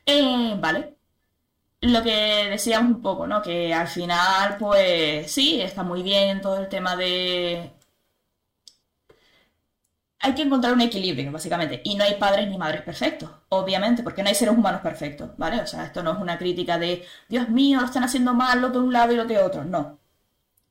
Eh, 0.07 0.57
vale. 0.61 0.97
Lo 1.83 2.03
que 2.03 2.49
decíamos 2.51 2.91
un 2.97 3.03
poco, 3.03 3.27
¿no? 3.27 3.43
Que 3.43 3.73
al 3.75 3.89
final, 3.89 4.57
pues 4.59 5.31
sí, 5.31 5.61
está 5.61 5.83
muy 5.83 6.03
bien 6.03 6.41
todo 6.41 6.59
el 6.59 6.69
tema 6.69 6.97
de... 6.97 7.71
Hay 10.21 10.35
que 10.35 10.43
encontrar 10.43 10.73
un 10.75 10.81
equilibrio, 10.83 11.33
básicamente. 11.33 11.81
Y 11.85 11.95
no 11.97 12.05
hay 12.05 12.15
padres 12.15 12.47
ni 12.49 12.57
madres 12.59 12.83
perfectos, 12.83 13.31
obviamente, 13.49 14.03
porque 14.03 14.23
no 14.23 14.29
hay 14.29 14.35
seres 14.35 14.55
humanos 14.57 14.83
perfectos, 14.83 15.31
¿vale? 15.39 15.61
O 15.63 15.67
sea, 15.67 15.85
esto 15.87 16.03
no 16.03 16.13
es 16.13 16.19
una 16.19 16.39
crítica 16.39 16.79
de, 16.79 17.05
Dios 17.29 17.49
mío, 17.49 17.81
lo 17.81 17.87
están 17.87 18.05
haciendo 18.05 18.35
mal, 18.35 18.61
lo 18.61 18.69
de 18.71 18.79
un 18.79 18.93
lado 18.93 19.13
y 19.13 19.17
lo 19.17 19.25
de 19.25 19.39
otro. 19.39 19.65
No. 19.65 19.99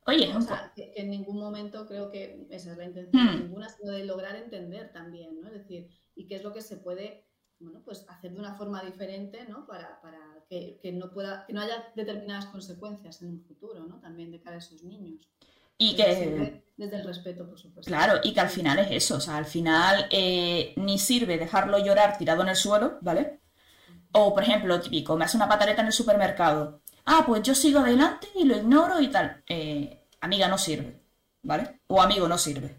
Oye, 0.06 0.30
es 0.30 0.36
O 0.36 0.42
sea, 0.42 0.72
que, 0.76 0.92
que 0.92 1.02
en 1.02 1.10
ningún 1.12 1.40
momento 1.40 1.86
creo 1.88 2.10
que 2.12 2.46
esa 2.50 2.72
es 2.72 2.78
la 2.78 2.86
intención, 2.86 3.12
Hmm. 3.12 3.36
ninguna, 3.36 3.70
sino 3.70 3.92
de 3.92 4.06
lograr 4.06 4.36
entender 4.36 4.92
también, 4.92 5.40
¿no? 5.42 5.48
Es 5.48 5.54
decir, 5.54 5.90
y 6.16 6.28
qué 6.28 6.36
es 6.36 6.44
lo 6.44 6.54
que 6.54 6.62
se 6.62 6.78
puede, 6.78 7.26
bueno, 7.60 7.82
pues 7.84 8.06
hacer 8.08 8.34
de 8.34 8.40
una 8.40 8.56
forma 8.56 8.84
diferente, 8.84 9.46
¿no? 9.48 9.66
Para, 9.66 10.00
para 10.02 10.20
que, 10.50 10.80
que 10.82 10.92
no 10.92 11.12
pueda, 11.12 11.46
que 11.46 11.54
no 11.54 11.62
haya 11.62 11.92
determinadas 11.96 12.46
consecuencias 12.48 13.22
en 13.22 13.30
un 13.30 13.42
futuro, 13.42 13.86
¿no? 13.86 14.00
También 14.00 14.32
de 14.32 14.40
cara 14.42 14.56
a 14.56 14.60
esos 14.60 14.84
niños. 14.84 15.28
y 15.78 15.96
que... 15.96 16.64
desde 16.78 16.96
el 16.98 17.06
respeto, 17.06 17.48
por 17.48 17.60
supuesto. 17.60 17.90
Claro, 17.90 18.20
y 18.24 18.34
que 18.34 18.40
al 18.40 18.50
final 18.50 18.80
es 18.80 18.92
eso, 18.92 19.18
o 19.18 19.20
sea, 19.22 19.38
al 19.38 19.46
final 19.46 20.08
eh, 20.12 20.74
ni 20.78 20.98
sirve 20.98 21.38
dejarlo 21.38 21.78
llorar 21.80 22.18
tirado 22.18 22.42
en 22.44 22.50
el 22.50 22.56
suelo, 22.56 22.98
¿vale? 23.02 23.40
O, 24.12 24.34
por 24.34 24.44
ejemplo, 24.44 24.80
típico, 24.82 25.16
me 25.18 25.26
hace 25.26 25.38
una 25.38 25.48
pataleta 25.48 25.82
en 25.82 25.88
el 25.88 25.94
supermercado. 25.94 26.82
Ah, 27.06 27.24
pues 27.26 27.44
yo 27.44 27.56
sigo 27.56 27.80
adelante 27.80 28.28
y 28.36 28.44
lo 28.46 28.58
ignoro 28.58 29.00
y 29.00 29.10
tal. 29.10 29.44
Eh, 29.48 30.08
amiga, 30.22 30.48
no 30.48 30.58
sirve, 30.58 31.00
¿vale? 31.44 31.82
O 31.88 32.02
amigo, 32.02 32.28
no 32.28 32.38
sirve. 32.38 32.76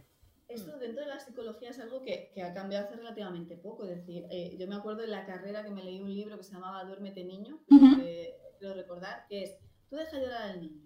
Dentro 0.91 1.05
de 1.05 1.15
la 1.15 1.21
psicología 1.21 1.71
es 1.71 1.79
algo 1.79 2.03
que, 2.03 2.33
que 2.35 2.43
ha 2.43 2.53
cambiado 2.53 2.87
hace 2.87 2.97
relativamente 2.97 3.57
poco. 3.57 3.85
Es 3.85 3.91
decir, 3.91 4.27
eh, 4.29 4.57
yo 4.59 4.67
me 4.67 4.75
acuerdo 4.75 5.05
en 5.05 5.13
la 5.13 5.25
carrera 5.25 5.63
que 5.63 5.71
me 5.71 5.85
leí 5.85 6.01
un 6.01 6.13
libro 6.13 6.37
que 6.37 6.43
se 6.43 6.53
llamaba 6.53 6.83
Duérmete 6.83 7.23
niño, 7.23 7.61
Ujú. 7.71 8.01
que 8.01 8.37
creo 8.59 8.75
recordar, 8.75 9.25
que 9.29 9.45
es, 9.45 9.57
tú 9.89 9.95
deja 9.95 10.19
llorar 10.19 10.51
al 10.51 10.61
niño, 10.61 10.83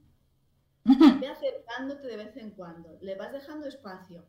ve 0.84 1.26
acercándote 1.26 2.06
de 2.06 2.18
vez 2.18 2.36
en 2.36 2.50
cuando, 2.50 2.98
le 3.00 3.14
vas 3.14 3.32
dejando 3.32 3.66
espacio. 3.66 4.26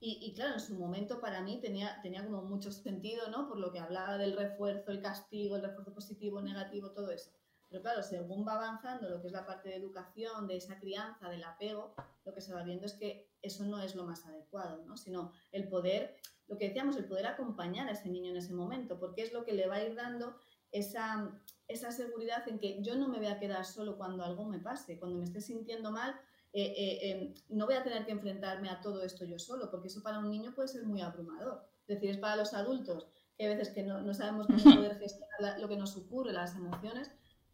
Y, 0.00 0.18
y 0.20 0.34
claro, 0.34 0.54
en 0.54 0.60
su 0.60 0.74
momento 0.76 1.20
para 1.20 1.40
mí 1.40 1.60
tenía, 1.60 2.00
tenía 2.02 2.24
como 2.24 2.42
mucho 2.42 2.72
sentido, 2.72 3.28
¿no? 3.30 3.46
Por 3.46 3.60
lo 3.60 3.70
que 3.70 3.78
hablaba 3.78 4.18
del 4.18 4.36
refuerzo, 4.36 4.90
el 4.90 5.00
castigo, 5.00 5.54
el 5.54 5.62
refuerzo 5.62 5.94
positivo, 5.94 6.42
negativo, 6.42 6.90
todo 6.90 7.12
eso. 7.12 7.30
Pero 7.72 7.82
claro, 7.82 8.02
según 8.02 8.46
va 8.46 8.52
avanzando 8.52 9.08
lo 9.08 9.20
que 9.20 9.26
es 9.26 9.32
la 9.32 9.44
parte 9.46 9.70
de 9.70 9.76
educación, 9.76 10.46
de 10.46 10.56
esa 10.58 10.78
crianza, 10.78 11.28
del 11.28 11.42
apego, 11.42 11.94
lo 12.24 12.32
que 12.32 12.40
se 12.40 12.52
va 12.54 12.62
viendo 12.62 12.86
es 12.86 12.92
que 12.92 13.26
eso 13.42 13.64
no 13.64 13.80
es 13.82 13.94
lo 13.96 14.04
más 14.04 14.24
adecuado, 14.26 14.84
¿no? 14.84 14.96
Sino 14.96 15.32
el 15.50 15.66
poder, 15.68 16.14
lo 16.46 16.56
que 16.58 16.68
decíamos, 16.68 16.96
el 16.96 17.06
poder 17.06 17.26
acompañar 17.26 17.88
a 17.88 17.92
ese 17.92 18.08
niño 18.08 18.30
en 18.30 18.36
ese 18.36 18.52
momento, 18.52 18.98
porque 19.00 19.22
es 19.22 19.32
lo 19.32 19.44
que 19.44 19.54
le 19.54 19.66
va 19.66 19.76
a 19.76 19.82
ir 19.84 19.94
dando 19.96 20.36
esa, 20.70 21.30
esa 21.66 21.90
seguridad 21.90 22.46
en 22.48 22.58
que 22.58 22.80
yo 22.82 22.94
no 22.96 23.08
me 23.08 23.18
voy 23.18 23.26
a 23.26 23.38
quedar 23.38 23.64
solo 23.64 23.96
cuando 23.96 24.22
algo 24.24 24.44
me 24.44 24.58
pase, 24.60 24.98
cuando 24.98 25.18
me 25.18 25.24
esté 25.24 25.40
sintiendo 25.40 25.90
mal, 25.90 26.14
eh, 26.54 26.74
eh, 26.76 27.10
eh, 27.10 27.34
no 27.48 27.64
voy 27.66 27.74
a 27.76 27.82
tener 27.82 28.04
que 28.04 28.12
enfrentarme 28.12 28.68
a 28.68 28.80
todo 28.82 29.02
esto 29.02 29.24
yo 29.24 29.38
solo, 29.38 29.70
porque 29.70 29.88
eso 29.88 30.02
para 30.02 30.18
un 30.18 30.30
niño 30.30 30.54
puede 30.54 30.68
ser 30.68 30.84
muy 30.84 31.00
abrumador. 31.00 31.64
Es 31.86 31.96
decir, 31.96 32.10
es 32.10 32.18
para 32.18 32.36
los 32.36 32.52
adultos, 32.54 33.06
que 33.36 33.44
hay 33.46 33.54
veces 33.56 33.72
que 33.74 33.82
no, 33.82 34.02
no 34.02 34.12
sabemos 34.12 34.46
cómo 34.46 34.58
poder 34.86 34.98
gestionar 34.98 35.40
la- 35.40 35.58
lo 35.58 35.68
que 35.68 35.76
nos 35.78 35.96
ocurre, 35.96 36.32
las 36.32 36.54
emociones, 36.54 37.10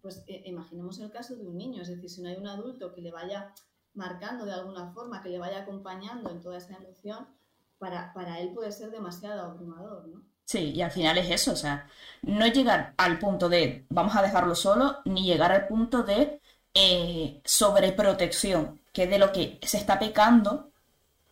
pues 0.09 0.25
eh, 0.27 0.43
imaginemos 0.47 0.99
el 1.01 1.11
caso 1.11 1.37
de 1.37 1.47
un 1.47 1.59
niño, 1.59 1.83
es 1.83 1.89
decir, 1.89 2.09
si 2.09 2.23
no 2.23 2.31
hay 2.31 2.37
un 2.37 2.47
adulto 2.47 2.95
que 2.95 3.03
le 3.03 3.11
vaya 3.11 3.53
marcando 3.93 4.47
de 4.47 4.55
alguna 4.55 4.91
forma, 4.95 5.23
que 5.23 5.29
le 5.29 5.39
vaya 5.39 5.61
acompañando 5.61 6.31
en 6.31 6.41
toda 6.41 6.57
esa 6.57 6.77
emoción, 6.77 7.29
para, 7.77 8.15
para 8.15 8.41
él 8.41 8.55
puede 8.55 8.73
ser 8.73 8.91
demasiado 8.91 9.43
abrumador, 9.43 10.09
¿no? 10.09 10.23
Sí, 10.47 10.73
y 10.75 10.81
al 10.81 10.91
final 10.91 11.19
es 11.19 11.29
eso, 11.29 11.53
o 11.53 11.57
sea, 11.57 11.87
no 12.23 12.47
llegar 12.47 12.95
al 12.97 13.19
punto 13.19 13.51
de 13.51 13.85
vamos 13.91 14.17
a 14.17 14.23
dejarlo 14.23 14.55
solo, 14.55 14.97
ni 15.05 15.25
llegar 15.27 15.53
al 15.53 15.67
punto 15.67 16.03
de 16.03 16.41
eh, 16.73 17.43
sobreprotección, 17.45 18.81
que 18.95 19.03
es 19.03 19.11
de 19.11 19.19
lo 19.19 19.31
que 19.31 19.59
se 19.61 19.77
está 19.77 19.99
pecando 19.99 20.71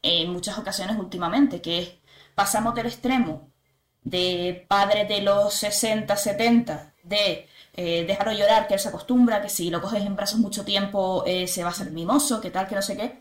en 0.02 0.30
muchas 0.30 0.58
ocasiones 0.58 0.98
últimamente, 0.98 1.62
que 1.62 1.78
es 1.78 1.94
pasamos 2.34 2.74
del 2.74 2.88
extremo 2.88 3.50
de 4.04 4.66
padres 4.68 5.08
de 5.08 5.22
los 5.22 5.54
60, 5.54 6.14
70, 6.14 6.94
de 7.02 7.48
eh, 7.76 8.04
dejarlo 8.06 8.32
llorar, 8.32 8.66
que 8.66 8.74
él 8.74 8.80
se 8.80 8.88
acostumbra, 8.88 9.42
que 9.42 9.48
si 9.48 9.70
lo 9.70 9.80
coges 9.80 10.04
en 10.04 10.16
brazos 10.16 10.40
mucho 10.40 10.64
tiempo 10.64 11.24
eh, 11.26 11.46
se 11.46 11.62
va 11.62 11.68
a 11.70 11.72
hacer 11.72 11.90
mimoso, 11.90 12.40
que 12.40 12.50
tal, 12.50 12.68
que 12.68 12.74
no 12.74 12.82
sé 12.82 12.96
qué, 12.96 13.20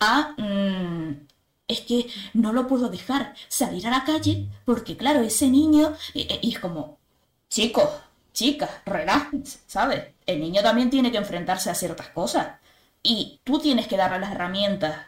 a 0.00 0.34
mm, 0.38 1.26
es 1.68 1.80
que 1.82 2.06
no 2.34 2.52
lo 2.52 2.66
puedo 2.66 2.88
dejar 2.88 3.34
salir 3.48 3.86
a 3.86 3.90
la 3.90 4.04
calle 4.04 4.48
porque, 4.64 4.96
claro, 4.96 5.20
ese 5.20 5.48
niño. 5.48 5.94
Y, 6.14 6.28
y 6.42 6.52
es 6.54 6.58
como, 6.58 6.98
chicos, 7.48 7.88
chicas, 8.32 8.70
relájense, 8.86 9.60
¿sabes? 9.66 10.14
El 10.26 10.40
niño 10.40 10.62
también 10.62 10.90
tiene 10.90 11.12
que 11.12 11.18
enfrentarse 11.18 11.70
a 11.70 11.74
ciertas 11.74 12.08
cosas. 12.08 12.58
Y 13.02 13.40
tú 13.44 13.58
tienes 13.60 13.86
que 13.86 13.96
darle 13.96 14.18
las 14.20 14.32
herramientas 14.32 15.06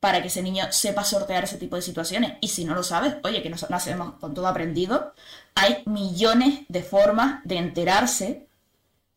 para 0.00 0.20
que 0.22 0.28
ese 0.28 0.42
niño 0.42 0.66
sepa 0.70 1.04
sortear 1.04 1.44
ese 1.44 1.58
tipo 1.58 1.76
de 1.76 1.82
situaciones. 1.82 2.34
Y 2.40 2.48
si 2.48 2.64
no 2.64 2.74
lo 2.74 2.82
sabes, 2.82 3.16
oye, 3.24 3.42
que 3.42 3.50
nos 3.50 3.68
nacemos 3.70 4.14
con 4.20 4.34
todo 4.34 4.46
aprendido, 4.46 5.14
hay 5.56 5.82
millones 5.86 6.60
de 6.68 6.82
formas 6.84 7.42
de 7.44 7.56
enterarse 7.58 8.48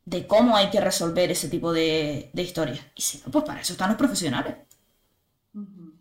de 0.06 0.28
cómo 0.28 0.56
hay 0.58 0.70
que 0.72 0.82
resolver 0.82 1.32
ese 1.32 1.50
tipo 1.50 1.74
de, 1.74 2.32
de 2.34 2.44
historias. 2.44 2.82
Y 2.96 3.02
si 3.04 3.20
no, 3.26 3.32
pues 3.32 3.46
para 3.46 3.62
eso 3.62 3.74
están 3.74 3.90
los 3.90 3.98
profesionales. 3.98 4.56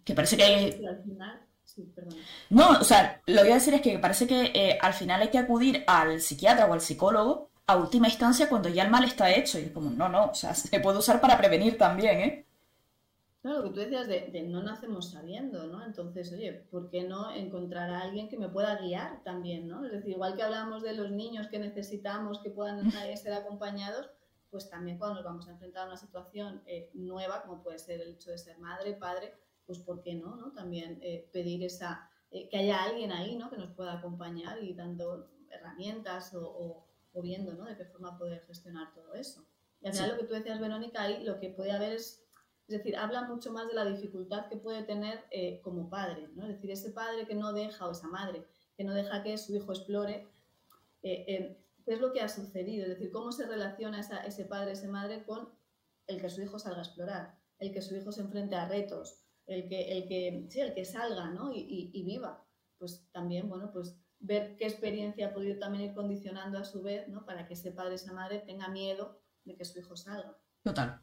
Que 0.04 0.14
parece 0.14 0.36
que 0.36 0.44
hay, 0.44 0.80
Y 0.80 0.86
al 0.86 1.02
final, 1.02 1.46
sí, 1.64 1.82
perdón. 1.94 2.26
no, 2.50 2.70
o 2.80 2.84
sea, 2.84 3.20
lo 3.26 3.36
que 3.36 3.42
voy 3.42 3.52
a 3.52 3.54
decir 3.56 3.74
es 3.74 3.82
que 3.82 3.98
parece 3.98 4.26
que 4.26 4.52
eh, 4.54 4.78
al 4.80 4.94
final 4.94 5.20
hay 5.22 5.28
que 5.30 5.38
acudir 5.38 5.84
al 5.86 6.20
psiquiatra 6.20 6.66
o 6.66 6.72
al 6.72 6.80
psicólogo 6.80 7.50
a 7.66 7.76
última 7.76 8.08
instancia 8.08 8.48
cuando 8.48 8.68
ya 8.70 8.84
el 8.84 8.90
mal 8.90 9.04
está 9.04 9.30
hecho. 9.30 9.58
Y 9.58 9.64
es 9.64 9.72
como, 9.72 9.90
no, 9.90 10.08
no, 10.08 10.26
o 10.26 10.34
sea, 10.34 10.54
se 10.56 10.80
puede 10.80 10.98
usar 10.98 11.20
para 11.20 11.38
prevenir 11.38 11.76
también, 11.78 12.20
¿eh? 12.20 12.46
Claro, 13.40 13.58
lo 13.58 13.64
que 13.64 13.70
tú 13.70 13.80
decías 13.80 14.08
de, 14.08 14.30
de 14.32 14.42
no 14.42 14.62
nacemos 14.62 15.12
sabiendo, 15.12 15.66
¿no? 15.68 15.84
Entonces, 15.84 16.32
oye, 16.32 16.52
¿por 16.70 16.90
qué 16.90 17.04
no 17.04 17.30
encontrar 17.30 17.88
a 17.90 18.00
alguien 18.00 18.28
que 18.28 18.36
me 18.36 18.48
pueda 18.48 18.76
guiar 18.80 19.22
también, 19.22 19.68
¿no? 19.68 19.84
Es 19.84 19.92
decir, 19.92 20.10
igual 20.10 20.34
que 20.34 20.42
hablamos 20.42 20.82
de 20.82 20.92
los 20.94 21.10
niños 21.12 21.46
que 21.46 21.58
necesitamos 21.60 22.40
que 22.40 22.50
puedan 22.50 22.80
ser 23.16 23.32
acompañados, 23.34 24.10
pues 24.50 24.68
también 24.68 24.98
cuando 24.98 25.16
nos 25.16 25.24
vamos 25.24 25.46
a 25.48 25.52
enfrentar 25.52 25.84
a 25.84 25.86
una 25.86 25.96
situación 25.96 26.62
eh, 26.66 26.90
nueva, 26.94 27.42
como 27.42 27.62
puede 27.62 27.78
ser 27.78 28.00
el 28.00 28.14
hecho 28.14 28.30
de 28.32 28.38
ser 28.38 28.58
madre, 28.58 28.94
padre, 28.94 29.34
pues 29.66 29.78
¿por 29.78 30.02
qué 30.02 30.14
no? 30.14 30.34
¿no? 30.34 30.52
También 30.52 30.98
eh, 31.02 31.28
pedir 31.32 31.62
esa, 31.62 32.10
eh, 32.32 32.48
que 32.48 32.56
haya 32.56 32.82
alguien 32.82 33.12
ahí, 33.12 33.36
¿no? 33.36 33.50
Que 33.50 33.56
nos 33.58 33.70
pueda 33.70 33.92
acompañar 33.92 34.62
y 34.64 34.74
dando 34.74 35.30
herramientas 35.50 36.34
o, 36.34 36.42
o- 36.48 36.84
o 37.14 37.22
viendo, 37.22 37.52
¿no? 37.54 37.64
De 37.66 37.76
qué 37.76 37.84
forma 37.84 38.18
poder 38.18 38.42
gestionar 38.46 38.92
todo 38.94 39.14
eso. 39.14 39.44
Y 39.80 39.86
al 39.86 39.92
final 39.92 40.10
Sí. 40.10 40.14
lo 40.16 40.20
que 40.20 40.26
tú 40.26 40.34
decías, 40.34 40.60
Verónica, 40.60 41.02
ahí 41.02 41.24
lo 41.24 41.38
que 41.38 41.50
puede 41.50 41.72
haber 41.72 41.92
es 41.92 42.24
es 42.68 42.76
decir, 42.78 42.96
habla 42.96 43.22
mucho 43.22 43.50
más 43.52 43.66
de 43.66 43.74
la 43.74 43.84
dificultad 43.86 44.46
que 44.48 44.56
puede 44.56 44.82
tener 44.84 45.24
eh, 45.30 45.60
como 45.62 45.88
padre, 45.88 46.28
¿no? 46.34 46.42
Es 46.44 46.50
decir, 46.50 46.70
ese 46.70 46.90
padre 46.90 47.26
que 47.26 47.34
no 47.34 47.52
deja, 47.52 47.86
o 47.86 47.92
esa 47.92 48.08
madre, 48.08 48.44
que 48.76 48.84
no 48.84 48.92
deja 48.94 49.22
que 49.22 49.38
su 49.38 49.56
hijo 49.56 49.72
explore, 49.72 50.28
eh, 51.02 51.24
eh, 51.28 51.64
qué 51.84 51.94
es 51.94 52.00
lo 52.00 52.12
que 52.12 52.20
ha 52.20 52.28
sucedido, 52.28 52.84
es 52.84 52.90
decir, 52.90 53.10
cómo 53.10 53.32
se 53.32 53.46
relaciona 53.46 54.00
ese 54.00 54.44
padre, 54.44 54.72
esa 54.72 54.88
madre 54.88 55.24
con 55.24 55.48
el 56.06 56.20
que 56.20 56.28
su 56.30 56.42
hijo 56.42 56.58
salga 56.58 56.80
a 56.80 56.84
explorar, 56.84 57.38
el 57.58 57.72
que 57.72 57.80
su 57.82 57.96
hijo 57.96 58.12
se 58.12 58.20
enfrente 58.20 58.54
a 58.54 58.68
retos, 58.68 59.22
el 59.46 59.66
que, 59.68 59.90
el 59.92 60.06
que, 60.06 60.46
sí, 60.50 60.60
el 60.60 60.74
que 60.74 60.84
salga 60.84 61.30
¿no? 61.30 61.50
y, 61.52 61.60
y- 61.60 61.90
y 61.94 62.02
viva. 62.04 62.44
Pues 62.78 63.08
también, 63.12 63.48
bueno, 63.48 63.70
pues 63.72 63.96
ver 64.20 64.56
qué 64.56 64.64
experiencia 64.66 65.28
ha 65.28 65.32
podido 65.34 65.58
también 65.58 65.84
ir 65.84 65.94
condicionando 65.94 66.58
a 66.58 66.64
su 66.64 66.82
vez, 66.82 67.08
¿no? 67.08 67.24
Para 67.24 67.46
que 67.46 67.54
ese 67.54 67.72
padre, 67.72 67.94
esa 67.94 68.12
madre 68.12 68.40
tenga 68.40 68.68
miedo 68.68 69.20
de 69.44 69.56
que 69.56 69.64
su 69.64 69.78
hijo 69.78 69.96
salga. 69.96 70.36
Total. 70.62 71.00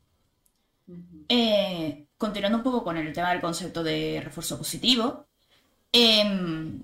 Eh, 1.30 2.08
continuando 2.18 2.58
un 2.60 2.64
poco 2.64 2.84
con 2.84 2.98
el 2.98 3.12
tema 3.14 3.32
del 3.32 3.42
concepto 3.42 3.84
de 3.84 4.22
refuerzo 4.24 4.58
positivo, 4.58 5.26
em, 5.92 6.82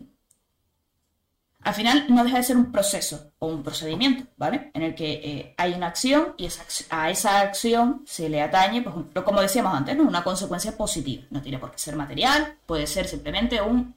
al 1.63 1.73
final 1.75 2.05
no 2.09 2.23
deja 2.23 2.37
de 2.37 2.43
ser 2.43 2.57
un 2.57 2.71
proceso 2.71 3.33
o 3.39 3.47
un 3.47 3.61
procedimiento, 3.63 4.23
¿vale? 4.37 4.71
En 4.73 4.81
el 4.81 4.95
que 4.95 5.11
eh, 5.13 5.53
hay 5.57 5.73
una 5.73 5.87
acción 5.87 6.33
y 6.37 6.45
esa 6.47 6.63
a 6.89 7.11
esa 7.11 7.39
acción 7.41 8.01
se 8.07 8.29
le 8.29 8.41
atañe, 8.41 8.81
pues, 8.81 8.95
un- 8.95 9.09
como 9.23 9.41
decíamos 9.41 9.73
antes, 9.75 9.95
¿no? 9.95 10.03
Una 10.03 10.23
consecuencia 10.23 10.75
positiva. 10.75 11.23
No 11.29 11.41
tiene 11.41 11.59
por 11.59 11.71
qué 11.71 11.77
ser 11.77 11.95
material, 11.95 12.57
puede 12.65 12.87
ser 12.87 13.07
simplemente 13.07 13.61
un 13.61 13.95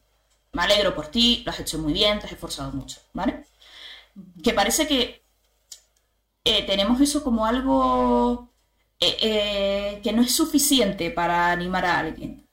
me 0.53 0.63
alegro 0.63 0.95
por 0.95 1.09
ti, 1.09 1.43
lo 1.45 1.53
has 1.53 1.61
hecho 1.61 1.79
muy 1.79 1.93
bien, 1.93 2.19
te 2.21 2.27
has 2.27 2.33
esforzado 2.33 2.73
mucho, 2.73 2.99
¿vale? 3.15 3.45
Que 4.45 4.53
parece 4.55 4.87
que 4.89 5.23
eh, 6.45 6.65
tenemos 6.67 7.01
eso 7.01 7.23
como 7.25 7.47
algo 7.47 8.51
eh, 9.01 9.17
eh, 9.21 10.01
que 10.03 10.13
no 10.13 10.23
es 10.23 10.35
suficiente 10.35 11.11
para 11.11 11.51
animar 11.51 11.85
a 11.85 11.99
alguien. 11.99 12.49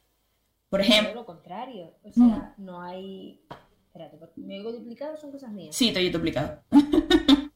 Por 0.69 0.81
Todo 0.81 0.89
ejemplo, 0.89 1.15
lo 1.15 1.25
contrario. 1.25 1.93
O 2.03 2.11
sea, 2.11 2.53
no 2.57 2.81
hay. 2.81 3.45
Espérate, 3.87 4.17
¿me 4.37 4.59
oigo 4.59 4.71
duplicado? 4.71 5.17
Son 5.17 5.31
cosas 5.31 5.51
mías. 5.51 5.75
sí, 5.75 5.91
te 5.91 5.99
he 5.99 6.09
duplicado. 6.09 6.63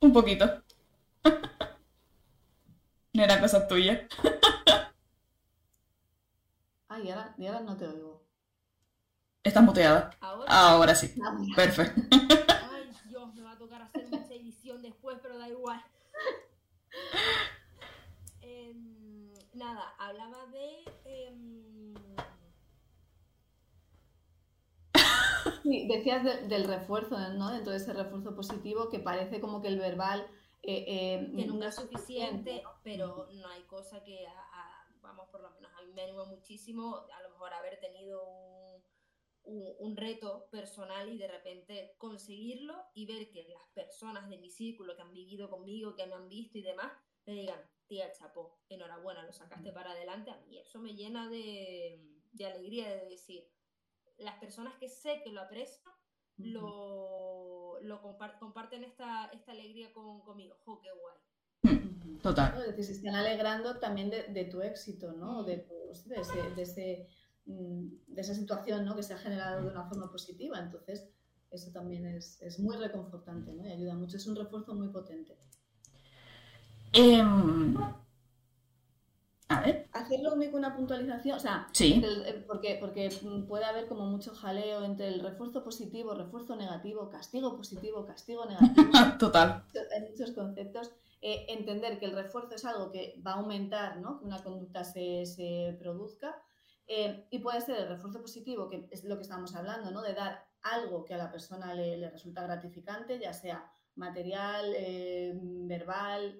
Un 0.00 0.12
poquito. 0.12 0.62
No 3.14 3.22
era 3.22 3.40
cosa 3.40 3.68
tuya. 3.68 4.08
Ay, 6.88 7.06
y 7.06 7.10
ahora, 7.10 7.34
y 7.38 7.46
ahora 7.46 7.60
no 7.60 7.76
te 7.76 7.86
oigo. 7.86 8.24
Estás 9.44 9.62
muteada. 9.62 10.10
Ahora. 10.20 10.50
Ahora 10.50 10.94
sí. 10.96 11.14
Ah. 11.24 11.36
Perfecto. 11.54 12.00
Ay, 12.10 12.90
Dios, 13.08 13.32
me 13.34 13.42
va 13.42 13.52
a 13.52 13.58
tocar 13.58 13.82
hacer 13.82 14.08
mucha 14.10 14.34
edición 14.34 14.82
después, 14.82 15.18
pero 15.22 15.38
da 15.38 15.48
igual. 15.48 15.80
Em, 18.74 19.32
nada, 19.54 19.94
hablaba 19.98 20.46
de. 20.46 20.84
em, 21.04 21.94
Sí, 25.62 25.86
decías 25.88 26.24
de- 26.24 26.48
del 26.48 26.64
refuerzo, 26.64 27.16
¿no? 27.34 27.50
Dentro 27.50 27.72
de 27.72 27.78
ese 27.78 27.92
refuerzo 27.92 28.34
positivo 28.34 28.88
que 28.90 28.98
parece 28.98 29.40
como 29.40 29.60
que 29.62 29.68
el 29.68 29.78
verbal 29.78 30.26
eh, 30.62 30.84
eh, 30.88 31.32
que 31.36 31.46
nunca 31.46 31.68
es 31.68 31.74
suficiente, 31.74 32.62
¿no? 32.62 32.70
pero 32.82 33.28
no 33.32 33.48
hay 33.48 33.62
cosa 33.64 34.02
que, 34.02 34.26
a- 34.26 34.30
a- 34.32 34.86
vamos, 35.02 35.28
por 35.28 35.42
lo 35.42 35.50
menos 35.50 35.70
a 35.78 35.82
mí 35.82 35.92
me 35.92 36.02
anima 36.02 36.24
muchísimo, 36.24 37.04
a 37.14 37.22
lo 37.22 37.30
mejor 37.30 37.52
haber 37.52 37.78
tenido 37.80 38.24
un, 38.26 38.82
un- 39.44 39.74
un 39.78 39.96
reto 39.96 40.48
personal 40.50 41.10
y 41.12 41.18
de 41.18 41.28
repente 41.28 41.94
conseguirlo 41.98 42.74
y 42.94 43.04
ver 43.04 43.30
que 43.30 43.46
las 43.48 43.66
personas 43.74 44.28
de 44.30 44.38
mi 44.38 44.50
círculo 44.50 44.96
que 44.96 45.02
han 45.02 45.12
vivido 45.12 45.50
conmigo, 45.50 45.94
que 45.94 46.06
me 46.06 46.14
han 46.14 46.28
visto 46.28 46.56
y 46.56 46.62
demás, 46.62 46.90
me 47.26 47.34
digan, 47.34 47.60
tía, 47.86 48.12
chapó, 48.12 48.58
enhorabuena, 48.68 49.22
lo 49.24 49.32
sacaste 49.32 49.72
para 49.72 49.92
adelante, 49.92 50.30
a 50.30 50.36
mí 50.42 50.58
eso 50.58 50.78
me 50.80 50.94
llena 50.94 51.28
de, 51.28 52.00
de 52.32 52.46
alegría 52.46 52.88
de 52.94 53.08
decir, 53.10 53.44
las 54.18 54.38
personas 54.38 54.74
que 54.78 54.88
sé 54.88 55.20
que 55.22 55.32
lo 55.32 55.40
aprecian, 55.42 55.92
lo, 56.38 57.78
lo 57.82 58.02
compar- 58.02 58.38
comparten 58.38 58.84
esta, 58.84 59.26
esta 59.32 59.52
alegría 59.52 59.92
con, 59.92 60.20
conmigo. 60.22 60.56
¡Jo, 60.64 60.80
qué 60.80 60.88
guay! 60.92 61.78
Total. 62.22 62.54
¿no? 62.54 62.60
Es 62.60 62.68
decir, 62.68 62.84
se 62.84 62.92
están 62.92 63.14
alegrando 63.14 63.78
también 63.78 64.10
de, 64.10 64.24
de 64.24 64.44
tu 64.46 64.62
éxito, 64.62 65.12
¿no? 65.12 65.42
Mm. 65.42 65.46
De, 65.46 65.58
tu- 65.58 65.94
sí, 65.94 66.08
de, 66.08 66.16
ese, 66.20 66.42
de, 66.54 66.62
ese, 66.62 67.08
mm, 67.46 67.86
de 68.08 68.20
esa 68.20 68.34
situación 68.34 68.84
¿no? 68.84 68.96
que 68.96 69.02
se 69.02 69.14
ha 69.14 69.18
generado 69.18 69.62
de 69.62 69.68
una 69.68 69.84
forma 69.88 70.10
positiva. 70.10 70.58
Entonces, 70.58 71.08
eso 71.50 71.70
también 71.72 72.06
es, 72.06 72.40
es 72.42 72.58
muy 72.58 72.76
reconfortante 72.76 73.52
¿no? 73.52 73.66
y 73.66 73.72
ayuda 73.72 73.94
mucho. 73.94 74.16
Es 74.16 74.26
un 74.26 74.36
refuerzo 74.36 74.74
muy 74.74 74.88
potente. 74.88 75.36
Em, 76.94 77.76
a 79.48 79.60
ver. 79.60 79.88
Hacerlo 79.92 80.34
único 80.34 80.56
una 80.56 80.74
puntualización, 80.74 81.36
o 81.36 81.40
sea, 81.40 81.68
Sí. 81.72 81.92
entre 81.94 82.10
el- 82.10 82.26
eh, 82.26 82.44
porque, 82.46 82.76
porque 82.80 83.10
puede 83.48 83.64
haber 83.64 83.86
como 83.86 84.06
mucho 84.06 84.34
jaleo 84.34 84.84
entre 84.84 85.08
el 85.08 85.20
refuerzo 85.20 85.62
positivo, 85.62 86.14
refuerzo 86.14 86.56
negativo, 86.56 87.08
castigo 87.10 87.56
positivo, 87.56 88.04
castigo 88.06 88.44
negativo. 88.46 88.90
Total. 89.20 89.64
hay 89.94 90.08
muchos 90.10 90.32
conceptos. 90.32 90.92
Eh, 91.20 91.46
entender 91.48 91.98
que 91.98 92.04
el 92.06 92.12
refuerzo 92.12 92.54
es 92.54 92.64
algo 92.66 92.90
que 92.90 93.20
va 93.26 93.32
a 93.32 93.36
aumentar, 93.36 93.96
¿no? 93.98 94.18
que 94.18 94.26
una 94.26 94.42
conducta 94.42 94.84
se, 94.84 95.24
se 95.26 95.74
produzca. 95.78 96.36
Eh, 96.86 97.26
y 97.30 97.38
puede 97.38 97.62
ser 97.62 97.78
el 97.78 97.88
refuerzo 97.88 98.20
positivo, 98.20 98.68
que 98.68 98.88
es 98.90 99.04
lo 99.04 99.16
que 99.16 99.22
estamos 99.22 99.54
hablando, 99.54 99.90
¿no? 99.90 100.02
de 100.02 100.12
dar 100.12 100.44
algo 100.62 101.04
que 101.06 101.14
a 101.14 101.18
la 101.18 101.30
persona 101.30 101.72
le, 101.72 101.96
le 101.96 102.10
resulta 102.10 102.42
gratificante, 102.42 103.18
ya 103.18 103.32
sea 103.32 103.70
material, 103.96 104.74
eh, 104.76 105.32
verbal, 105.42 106.38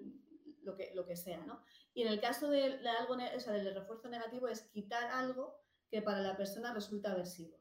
lo 0.64 0.76
que, 0.76 0.92
lo 0.94 1.06
que 1.06 1.16
sea. 1.16 1.44
¿no? 1.44 1.62
Y 1.92 2.02
en 2.02 2.08
el 2.08 2.20
caso 2.20 2.48
de, 2.50 2.78
de 2.78 2.88
algo, 2.88 3.14
o 3.14 3.40
sea, 3.40 3.52
del 3.52 3.74
refuerzo 3.74 4.08
negativo 4.08 4.48
es 4.48 4.62
quitar 4.62 5.04
algo 5.10 5.56
que 5.90 6.02
para 6.02 6.20
la 6.20 6.36
persona 6.36 6.74
resulta 6.74 7.12
aversivo. 7.12 7.56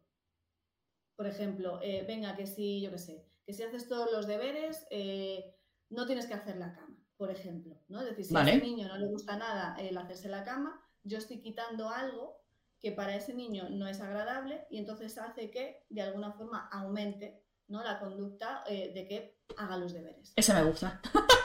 Por 1.16 1.28
ejemplo, 1.28 1.80
eh, 1.82 2.04
venga, 2.08 2.36
que 2.36 2.48
si, 2.48 2.82
yo 2.82 2.90
qué 2.92 2.98
sé, 2.98 3.28
que 3.46 3.54
si 3.54 3.64
haces 3.64 3.88
todos 3.88 4.12
los 4.12 4.26
deberes, 4.26 4.88
eh, 4.90 5.56
no 5.90 6.06
tienes 6.08 6.26
que 6.26 6.34
hacer 6.34 6.58
la 6.58 6.74
cama, 6.74 6.98
por 7.18 7.30
ejemplo. 7.30 7.80
¿no? 7.88 8.02
Es 8.02 8.08
decir, 8.08 8.26
si 8.26 8.34
Vale. 8.34 8.52
a 8.52 8.56
ese 8.56 8.66
niño 8.66 8.88
no 8.88 8.98
le 8.98 9.08
gusta 9.08 9.38
nada 9.38 9.76
el 9.80 9.98
hacerse 9.98 10.30
la 10.30 10.44
cama, 10.44 10.82
yo 11.04 11.18
estoy 11.18 11.42
quitando 11.42 11.90
algo 11.90 12.42
que 12.80 12.92
para 12.92 13.16
ese 13.16 13.34
niño 13.34 13.70
no 13.70 13.88
es 13.88 14.02
agradable 14.02 14.66
y 14.70 14.78
entonces 14.78 15.18
hace 15.18 15.52
que 15.52 15.86
de 15.90 16.02
alguna 16.02 16.34
forma 16.34 16.68
aumente 16.72 17.44
¿no? 17.68 17.84
la 17.84 18.00
conducta 18.00 18.64
eh, 18.68 18.92
de 18.94 19.08
que 19.08 19.40
haga 19.58 19.78
los 19.78 19.94
deberes. 19.94 20.34
Ese 20.36 20.54
me 20.54 20.64
gusta. 20.64 21.02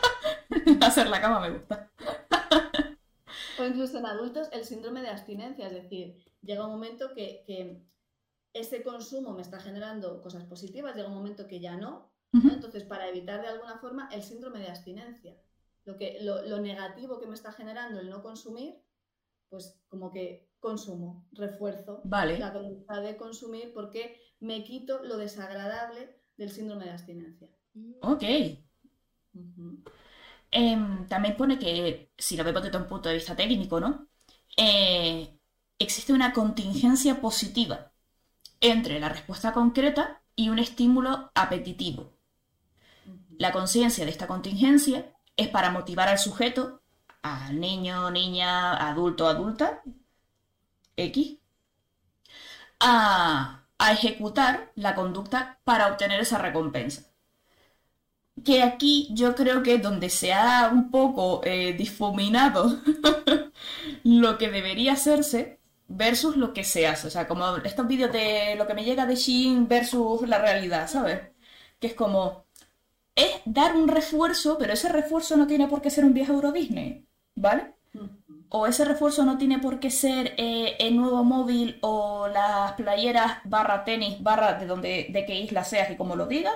Hacer 0.83 1.09
la 1.09 1.21
cama 1.21 1.41
me 1.41 1.51
gusta. 1.51 1.91
O 3.59 3.65
incluso 3.65 3.99
en 3.99 4.07
adultos 4.07 4.49
el 4.53 4.65
síndrome 4.65 5.03
de 5.03 5.09
abstinencia, 5.09 5.67
es 5.67 5.75
decir, 5.75 6.17
llega 6.43 6.65
un 6.65 6.73
momento 6.73 7.13
que, 7.15 7.43
que 7.47 7.83
ese 8.53 8.83
consumo 8.83 9.33
me 9.33 9.43
está 9.43 9.61
generando 9.61 10.23
cosas 10.23 10.45
positivas, 10.45 10.95
llega 10.95 11.09
un 11.09 11.15
momento 11.15 11.47
que 11.47 11.61
ya 11.61 11.77
no. 11.77 12.13
Entonces, 12.31 12.85
para 12.85 13.09
evitar 13.09 13.41
de 13.41 13.49
alguna 13.49 13.79
forma 13.79 14.11
el 14.13 14.23
síndrome 14.23 14.61
de 14.61 14.69
abstinencia, 14.69 15.35
lo, 15.87 15.97
que, 15.97 16.19
lo, 16.21 16.43
lo 16.43 16.61
negativo 16.61 17.19
que 17.19 17.27
me 17.27 17.35
está 17.35 17.53
generando 17.53 18.01
el 18.01 18.11
no 18.11 18.23
consumir, 18.23 18.75
pues 19.49 19.81
como 19.89 20.11
que 20.13 20.51
consumo, 20.61 21.27
refuerzo 21.33 22.03
Vale. 22.05 22.39
la 22.39 22.53
conducta 22.53 23.01
de 23.01 23.17
consumir 23.17 23.73
porque 23.73 24.21
me 24.41 24.63
quito 24.63 25.03
lo 25.03 25.17
desagradable 25.17 26.21
del 26.37 26.51
síndrome 26.51 26.85
de 26.85 26.91
abstinencia. 26.91 27.49
Ok. 28.03 28.25
Ujú. 29.35 29.83
Em, 30.51 31.07
también 31.09 31.37
pone 31.37 31.59
que, 31.59 32.13
si 32.17 32.37
lo 32.37 32.45
vemos 32.45 32.63
desde 32.63 32.79
un 32.79 32.89
punto 32.89 33.09
de 33.09 33.17
vista 33.17 33.37
técnico, 33.37 33.81
¿no? 33.81 34.09
Eh, 34.57 35.39
existe 35.79 36.13
una 36.13 36.33
contingencia 36.33 37.21
positiva 37.21 37.93
entre 38.61 38.99
la 39.01 39.09
respuesta 39.09 39.53
concreta 39.53 40.23
y 40.37 40.49
un 40.49 40.59
estímulo 40.59 41.31
apetitivo. 41.35 42.13
La 43.39 43.53
conciencia 43.53 44.05
de 44.05 44.11
esta 44.11 44.27
contingencia 44.27 45.13
es 45.37 45.49
para 45.49 45.71
motivar 45.71 46.09
al 46.09 46.19
sujeto, 46.19 46.83
al 47.23 47.61
niño, 47.61 48.11
niña, 48.11 48.89
adulto, 48.89 49.29
adulta, 49.29 49.83
X, 50.97 51.39
a, 52.81 53.67
a 53.79 53.93
ejecutar 53.93 54.73
la 54.75 54.95
conducta 54.95 55.61
para 55.65 55.89
obtener 55.89 56.21
esa 56.21 56.39
recompensa. 56.39 57.03
Que 58.45 58.63
aquí 58.63 59.09
yo 59.13 59.35
creo 59.35 59.63
que 59.63 59.75
es 59.75 59.83
donde 59.83 60.11
se 60.11 60.33
ha 60.33 60.71
un 60.73 60.91
poco 60.91 61.41
eh, 61.45 61.73
difuminado 61.75 62.79
lo 64.05 64.39
que 64.39 64.51
debería 64.51 64.93
hacerse 64.95 65.59
versus 65.89 66.37
lo 66.37 66.53
que 66.53 66.65
se 66.65 66.87
hace. 66.87 67.09
O 67.09 67.11
sea, 67.11 67.27
como 67.29 67.57
estos 67.59 67.87
vídeos 67.89 68.13
de 68.13 68.55
lo 68.57 68.67
que 68.67 68.75
me 68.75 68.85
llega 68.85 69.07
de 69.07 69.17
Shein 69.17 69.69
versus 69.69 70.29
la 70.29 70.39
realidad, 70.39 70.89
¿sabes? 70.89 71.21
Que 71.81 71.89
es 71.89 71.95
como, 71.95 72.47
es 73.15 73.31
dar 73.45 73.77
un 73.77 73.89
refuerzo, 73.89 74.59
pero 74.59 74.73
ese 74.75 74.89
refuerzo 74.91 75.37
no 75.37 75.47
tiene 75.47 75.69
por 75.69 75.83
qué 75.83 75.91
ser 75.91 76.05
un 76.05 76.15
viaje 76.15 76.33
a 76.33 76.35
Euro 76.37 76.53
Disney, 76.53 77.07
¿vale? 77.35 77.75
O 78.51 78.67
ese 78.67 78.85
refuerzo 78.85 79.25
no 79.25 79.39
tiene 79.39 79.59
por 79.59 79.81
qué 79.81 79.91
ser 79.91 80.35
eh, 80.39 80.77
el 80.79 80.97
nuevo 80.97 81.25
móvil 81.25 81.79
o 81.83 82.29
las 82.29 82.73
playeras 82.73 83.39
barra 83.45 83.85
tenis 83.85 84.23
barra 84.23 84.55
de 84.55 84.67
donde 84.67 85.09
de 85.11 85.27
qué 85.27 85.35
isla 85.41 85.65
seas 85.65 85.91
y 85.91 85.97
como 85.97 86.17
lo 86.17 86.27
digas. 86.27 86.55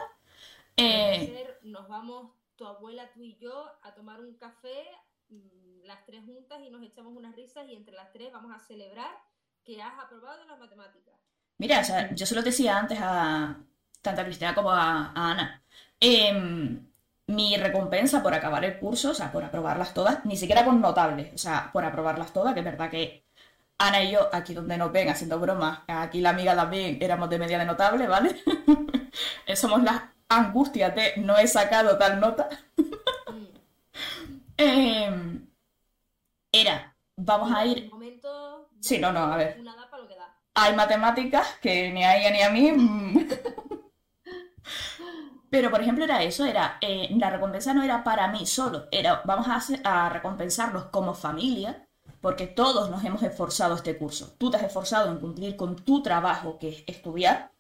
Eh, 0.76 1.51
nos 1.62 1.88
vamos, 1.88 2.32
tu 2.56 2.66
abuela, 2.66 3.10
tú 3.12 3.22
y 3.22 3.36
yo, 3.36 3.70
a 3.82 3.94
tomar 3.94 4.20
un 4.20 4.34
café, 4.34 4.84
mm, 5.28 5.84
las 5.84 6.04
tres 6.04 6.24
juntas 6.24 6.60
y 6.62 6.70
nos 6.70 6.82
echamos 6.82 7.14
unas 7.16 7.34
risas 7.34 7.66
y 7.68 7.74
entre 7.74 7.94
las 7.94 8.12
tres 8.12 8.32
vamos 8.32 8.54
a 8.54 8.58
celebrar 8.58 9.10
que 9.64 9.82
has 9.82 9.98
aprobado 9.98 10.44
las 10.44 10.58
matemáticas. 10.58 11.14
Mira, 11.58 11.80
o 11.80 11.84
sea, 11.84 12.12
yo 12.14 12.26
se 12.26 12.34
lo 12.34 12.42
decía 12.42 12.78
antes 12.78 12.98
a, 13.00 13.56
tanto 14.00 14.20
a 14.20 14.24
Cristina 14.24 14.54
como 14.54 14.70
a, 14.70 15.12
Ana. 15.14 15.62
Em, 16.00 16.86
mi 17.28 17.56
recompensa 17.56 18.22
por 18.22 18.34
acabar 18.34 18.64
el 18.64 18.78
curso, 18.78 19.10
o 19.10 19.14
sea, 19.14 19.30
por 19.30 19.44
aprobarlas 19.44 19.94
todas, 19.94 20.24
ni 20.24 20.36
siquiera 20.36 20.64
con 20.64 20.80
notable, 20.80 21.30
o 21.34 21.38
sea, 21.38 21.70
por 21.72 21.84
aprobarlas 21.84 22.32
todas, 22.32 22.52
que 22.54 22.60
es 22.60 22.64
verdad 22.64 22.90
que 22.90 23.24
Ana 23.78 24.02
y 24.04 24.12
yo, 24.12 24.28
aquí 24.32 24.54
donde 24.54 24.76
nos 24.76 24.92
ven 24.92 25.08
haciendo 25.08 25.38
bromas, 25.40 25.80
aquí 25.88 26.20
la 26.20 26.30
amiga 26.30 26.54
también 26.54 26.98
éramos 27.00 27.28
de 27.30 27.38
media 27.38 27.58
de 27.58 27.64
notable, 27.64 28.06
¿vale? 28.06 28.40
Somos 29.56 29.82
las 29.82 30.02
angustias 30.39 30.95
de 30.95 31.14
no 31.18 31.37
he 31.39 31.47
sacado 31.47 31.99
tal 31.99 32.20
nota. 32.20 32.49
Em, 34.57 35.47
era, 36.53 36.95
vamos 37.16 37.51
a 37.53 37.64
ir. 37.66 37.91
momento, 37.91 38.68
Sí, 38.80 38.99
no, 38.99 39.12
no, 39.12 39.20
a 39.33 39.37
ver. 39.37 39.57
Una 39.61 39.74
da 39.76 39.91
para 39.91 40.03
lo 40.03 40.09
que 40.09 40.16
da. 40.16 40.35
Hay 40.55 40.74
matemáticas 40.74 41.59
que 41.61 41.91
ni 41.91 42.05
a 42.05 42.16
ella 42.18 42.30
ni 42.30 42.43
a 42.43 42.51
mí. 42.51 42.72
mm. 42.72 43.28
Pero, 45.51 45.70
por 45.70 45.80
ejemplo, 45.83 46.05
era 46.05 46.22
eso, 46.22 46.45
era, 46.47 46.78
eh, 46.80 47.09
la 47.18 47.30
recompensa 47.30 47.74
no 47.74 47.83
era 47.83 48.03
para 48.05 48.28
mí 48.28 48.47
solo, 48.47 48.87
era, 48.91 49.20
vamos 49.24 49.49
a, 49.49 49.57
hacer- 49.57 49.83
a 49.85 50.09
recompensarnos 50.09 50.87
como 50.87 51.14
familia, 51.14 51.87
porque 52.22 52.47
todos 52.47 52.91
nos 52.91 53.05
hemos 53.05 53.22
esforzado 53.22 53.74
este 53.74 53.99
curso. 53.99 54.35
Tú 54.39 54.51
te 54.51 54.57
has 54.57 54.62
esforzado 54.62 55.11
en 55.11 55.18
cumplir 55.18 55.57
con 55.57 55.76
tu 55.76 56.03
trabajo, 56.03 56.59
que 56.59 56.68
es 56.70 56.85
estudiar, 56.87 57.51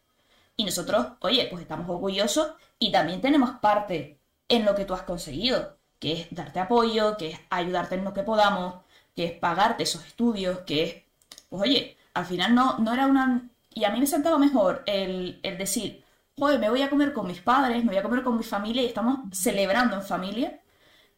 y 0.62 0.64
nosotros, 0.64 1.06
oye, 1.20 1.48
pues 1.50 1.62
estamos 1.62 1.88
orgullosos 1.90 2.52
y 2.78 2.92
también 2.92 3.20
tenemos 3.20 3.50
parte 3.60 4.20
en 4.48 4.64
lo 4.64 4.74
que 4.74 4.84
tú 4.84 4.94
has 4.94 5.02
conseguido, 5.02 5.76
que 5.98 6.12
es 6.12 6.28
darte 6.30 6.60
apoyo, 6.60 7.16
que 7.16 7.30
es 7.30 7.40
ayudarte 7.50 7.96
en 7.96 8.04
lo 8.04 8.12
que 8.12 8.22
podamos, 8.22 8.76
que 9.16 9.24
es 9.24 9.32
pagarte 9.32 9.82
esos 9.82 10.06
estudios, 10.06 10.60
que 10.60 10.82
es, 10.84 11.02
pues 11.48 11.62
oye, 11.62 11.96
al 12.14 12.26
final 12.26 12.54
no, 12.54 12.78
no 12.78 12.92
era 12.94 13.06
una... 13.06 13.50
Y 13.74 13.84
a 13.84 13.90
mí 13.90 13.98
me 14.00 14.06
sentaba 14.06 14.38
mejor 14.38 14.84
el, 14.86 15.40
el 15.42 15.58
decir, 15.58 16.04
joder, 16.38 16.60
me 16.60 16.70
voy 16.70 16.82
a 16.82 16.90
comer 16.90 17.12
con 17.12 17.26
mis 17.26 17.40
padres, 17.40 17.84
me 17.84 17.90
voy 17.90 17.98
a 17.98 18.02
comer 18.02 18.22
con 18.22 18.36
mi 18.36 18.44
familia 18.44 18.82
y 18.82 18.86
estamos 18.86 19.20
celebrando 19.32 19.96
en 19.96 20.02
familia, 20.02 20.60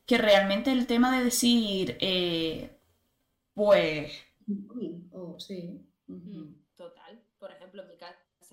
que 0.07 0.19
realmente 0.19 0.73
el 0.73 0.87
tema 0.87 1.17
de 1.17 1.25
decir, 1.25 1.99
eh, 2.01 2.79
pues, 3.55 4.13
oh, 5.13 5.39
sí 5.39 5.85
Total. 6.77 7.23
Por 7.39 7.51
ejemplo, 7.53 7.83
en 7.83 7.89
mi 7.89 7.97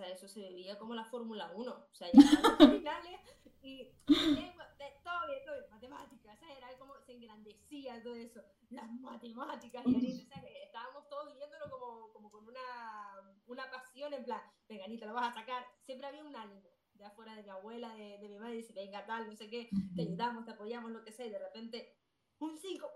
casa 0.01 0.13
eso 0.13 0.27
se 0.27 0.41
bebía 0.41 0.77
como 0.77 0.95
la 0.95 1.05
Fórmula 1.05 1.51
1. 1.55 1.71
O 1.71 1.95
sea, 1.95 2.09
llegaban 2.11 2.57
los 2.59 2.69
finales 2.69 3.19
y 3.61 3.81
eh, 4.07 5.01
todo 5.03 5.27
bien, 5.27 5.45
todo 5.45 5.55
bien, 5.55 5.69
matemáticas. 5.69 6.39
¿sabes? 6.39 6.57
Era 6.57 6.77
como 6.77 6.99
se 7.01 7.13
engrandecía 7.13 8.01
todo 8.03 8.15
eso. 8.15 8.41
Las 8.69 8.89
matemáticas 8.91 9.85
y 9.85 9.95
Anita, 9.95 10.41
Estábamos 10.63 11.07
todos 11.09 11.35
viéndolo 11.35 11.69
como, 11.69 12.13
como 12.13 12.31
con 12.31 12.47
una, 12.47 13.35
una 13.47 13.69
pasión 13.69 14.13
en 14.13 14.23
plan, 14.23 14.41
venga, 14.67 14.85
Anita, 14.85 15.05
lo 15.05 15.13
vas 15.13 15.31
a 15.31 15.39
sacar. 15.39 15.65
Siempre 15.83 16.07
había 16.07 16.23
un 16.23 16.35
ánimo. 16.35 16.69
De 16.93 17.05
afuera 17.05 17.35
de 17.35 17.41
mi 17.41 17.49
abuela, 17.49 17.95
de, 17.95 18.19
de 18.19 18.29
mi 18.29 18.37
madre, 18.37 18.57
dice, 18.57 18.73
venga, 18.73 19.03
tal, 19.07 19.27
no 19.27 19.35
sé 19.35 19.49
qué, 19.49 19.69
te 19.95 20.03
ayudamos, 20.03 20.45
te 20.45 20.51
apoyamos, 20.51 20.91
lo 20.91 21.03
que 21.03 21.11
sea, 21.11 21.25
y 21.25 21.31
de 21.31 21.39
repente, 21.39 21.97
un 22.37 22.55
5, 22.55 22.87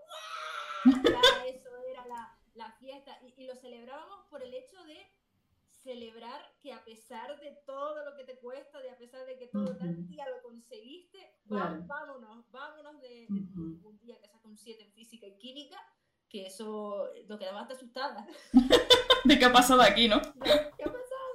ya 1.02 1.46
eso 1.46 1.76
era 1.90 2.06
la, 2.06 2.38
la 2.54 2.70
fiesta 2.74 3.18
y, 3.22 3.42
y 3.42 3.46
lo 3.48 3.56
celebrábamos 3.56 4.26
por 4.26 4.44
el 4.44 4.54
hecho 4.54 4.80
de 4.84 5.10
celebrar 5.86 6.40
que 6.60 6.72
a 6.72 6.84
pesar 6.84 7.38
de 7.38 7.52
todo 7.64 8.04
lo 8.04 8.16
que 8.16 8.24
te 8.24 8.36
cuesta, 8.38 8.80
de 8.80 8.90
a 8.90 8.98
pesar 8.98 9.24
de 9.24 9.38
que 9.38 9.46
todo 9.46 9.76
tal 9.76 9.92
Ujú. 9.92 10.02
día 10.08 10.24
lo 10.28 10.42
conseguiste, 10.42 11.18
Claro. 11.48 11.76
vámonos, 11.86 12.50
vámonos 12.50 13.00
de, 13.00 13.08
de- 13.08 13.40
Ujú. 13.40 13.78
un 13.88 13.98
día 14.00 14.18
que 14.20 14.26
saca 14.26 14.48
un 14.48 14.56
7 14.58 14.82
en 14.82 14.92
física 14.92 15.26
y 15.28 15.38
química, 15.38 15.76
que 16.28 16.46
eso 16.46 17.08
nos 17.28 17.38
quedaba 17.38 17.60
hasta 17.60 17.74
asustada. 17.74 18.26
¿de 19.24 19.38
qué 19.38 19.44
ha 19.44 19.52
pasado 19.52 19.80
aquí, 19.82 20.08
no? 20.08 20.20
¿Qué 20.76 20.84
ha 20.84 20.92
pasado? 20.92 21.32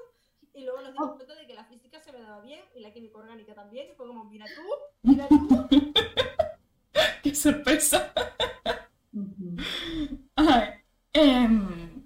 Y 0.53 0.65
luego 0.65 0.81
nos 0.81 0.91
dimos 0.93 1.15
cuenta 1.15 1.33
de 1.35 1.47
que 1.47 1.53
la 1.53 1.63
física 1.63 2.01
se 2.01 2.11
me 2.11 2.19
daba 2.21 2.41
bien 2.41 2.61
y 2.75 2.81
la 2.81 2.91
química 2.91 3.17
orgánica 3.19 3.53
también, 3.53 3.89
y 3.89 3.95
fue 3.95 4.05
como, 4.07 4.25
mira 4.25 4.45
tú, 4.53 4.67
mira 5.03 5.27
tú. 5.29 5.47
¡Qué 7.23 7.33
sorpresa! 7.35 8.13
Ujú. 9.13 9.65
Ay, 10.35 10.69
em, 11.13 11.69
Eh, 11.69 12.00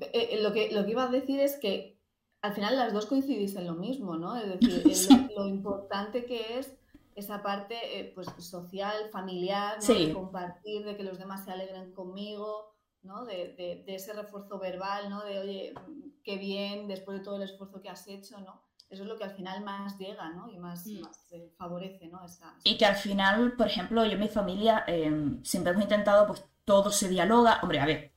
eh, 0.00 0.38
lo, 0.42 0.52
que, 0.52 0.70
lo 0.72 0.84
que 0.84 0.90
iba 0.92 1.04
a 1.04 1.08
decir 1.08 1.40
es 1.40 1.56
que 1.56 1.98
al 2.42 2.54
final 2.54 2.76
las 2.76 2.92
dos 2.92 3.06
coincidís 3.06 3.56
en 3.56 3.66
lo 3.66 3.74
mismo, 3.74 4.16
¿no? 4.16 4.36
Es 4.36 4.48
decir, 4.48 4.82
el- 5.28 5.34
lo, 5.36 5.46
importante 5.46 6.24
que 6.24 6.58
es 6.58 6.76
esa 7.14 7.42
parte 7.42 7.76
eh, 7.98 8.12
pues, 8.14 8.28
social, 8.38 8.94
familiar, 9.10 9.76
¿no? 9.76 9.82
Sí. 9.82 10.06
de 10.06 10.12
compartir, 10.12 10.84
de 10.84 10.96
que 10.96 11.02
los 11.02 11.18
demás 11.18 11.44
se 11.44 11.50
alegren 11.52 11.92
conmigo, 11.92 12.74
¿no? 13.02 13.24
De, 13.24 13.54
de- 13.54 13.82
de 13.86 13.94
ese 13.94 14.12
refuerzo 14.12 14.58
verbal, 14.58 15.08
¿no? 15.10 15.24
De, 15.24 15.38
oye, 15.40 15.74
qué 16.22 16.36
bien, 16.36 16.88
después 16.88 17.18
de 17.18 17.24
todo 17.24 17.36
el 17.36 17.42
esfuerzo 17.42 17.80
que 17.80 17.88
has 17.88 18.06
hecho, 18.08 18.38
¿no? 18.40 18.62
Eso 18.88 19.02
es 19.02 19.08
lo 19.08 19.16
que 19.16 19.24
al 19.24 19.34
final 19.34 19.64
más 19.64 19.98
llega, 19.98 20.30
¿no? 20.30 20.48
Y 20.48 20.58
más, 20.58 20.86
Mm. 20.86 21.00
más, 21.00 21.32
eh, 21.32 21.52
favorece, 21.56 22.06
¿no? 22.08 22.24
Esa, 22.24 22.54
Y 22.64 22.76
que 22.78 22.84
al 22.86 22.94
final, 22.96 23.54
por 23.56 23.66
ejemplo, 23.66 24.04
yo 24.04 24.12
y 24.12 24.16
mi 24.16 24.28
familia 24.28 24.84
em, 24.86 25.42
siempre 25.42 25.72
hemos 25.72 25.82
intentado, 25.84 26.26
pues 26.28 26.44
todo 26.64 26.90
se 26.92 27.08
dialoga. 27.08 27.58
Hombre, 27.62 27.80
a 27.80 27.86
ver, 27.86 28.12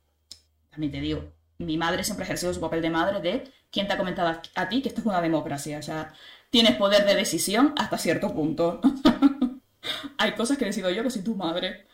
también 0.70 0.92
te 0.92 1.02
digo, 1.02 1.24
mi 1.60 1.78
madre 1.78 2.04
siempre 2.04 2.24
ha 2.24 2.28
ejercido 2.28 2.54
su 2.54 2.62
papel 2.62 2.82
de 2.82 2.90
madre 2.90 3.22
de 3.22 3.52
quién 3.72 3.88
te 3.88 3.94
ha 3.94 3.98
comentado 3.98 4.30
a, 4.30 4.42
a 4.56 4.70
ti 4.70 4.82
que 4.82 4.90
esto 4.90 5.02
es 5.02 5.08
una 5.08 5.22
democracia. 5.22 5.80
O 5.80 5.82
sea, 5.84 6.14
tienes 6.50 6.76
poder 6.78 7.06
de 7.06 7.16
decisión 7.16 7.74
hasta 7.78 7.98
cierto 7.98 8.34
punto. 8.34 8.82
Hay 10.18 10.34
cosas 10.34 10.58
que 10.58 10.66
decido 10.66 10.90
yo 10.90 11.04
que 11.04 11.10
soy 11.12 11.24
tu 11.24 11.36
madre. 11.36 11.88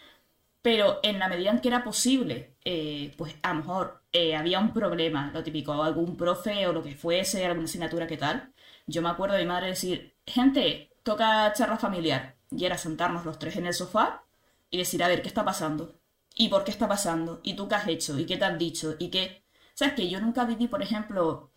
Pero 0.62 1.00
en 1.04 1.20
la 1.20 1.30
medida 1.30 1.52
en 1.52 1.60
que 1.62 1.68
era 1.70 1.84
posible, 1.84 2.56
eh, 2.66 3.14
pues 3.18 3.36
a 3.44 3.50
lo 3.54 3.60
mejor 3.62 4.02
eh, 4.12 4.36
había 4.36 4.60
un 4.60 4.74
problema, 4.74 5.32
lo 5.34 5.44
típico, 5.44 5.74
algún 5.84 6.18
profe 6.18 6.68
o 6.68 6.74
lo 6.74 6.82
que 6.84 6.96
fuese, 6.96 7.46
alguna 7.46 7.66
asignatura 7.66 8.08
que 8.08 8.18
tal. 8.18 8.52
Yo 8.88 9.02
me 9.04 9.10
acuerdo 9.10 9.36
de 9.36 9.44
mi 9.44 9.48
madre 9.48 9.68
decir, 9.68 10.16
gente, 10.26 10.92
toca 11.04 11.54
charla 11.54 11.78
familiar. 11.78 12.38
Y 12.52 12.66
era 12.66 12.78
sentarnos 12.78 13.26
los 13.26 13.40
tres 13.40 13.58
en 13.58 13.68
el 13.68 13.74
sofá 13.76 14.26
y 14.72 14.78
decir, 14.80 15.04
a 15.04 15.08
ver, 15.08 15.22
¿qué 15.22 15.28
está 15.28 15.46
pasando? 15.46 16.00
¿Y 16.36 16.50
por 16.50 16.64
qué 16.64 16.72
está 16.72 16.88
pasando? 16.88 17.42
¿Y 17.44 17.56
tú 17.56 17.68
qué 17.68 17.76
has 17.76 17.88
hecho? 17.88 18.20
¿Y 18.20 18.26
qué 18.26 18.38
te 18.38 18.46
han 18.46 18.58
dicho? 18.58 18.96
¿Y 19.00 19.10
qué? 19.10 19.45
¿Sabes 19.76 19.94
que 19.96 20.10
yo 20.10 20.20
nunca 20.22 20.46
viví, 20.46 20.68
por 20.68 20.82
ejemplo, 20.82 21.52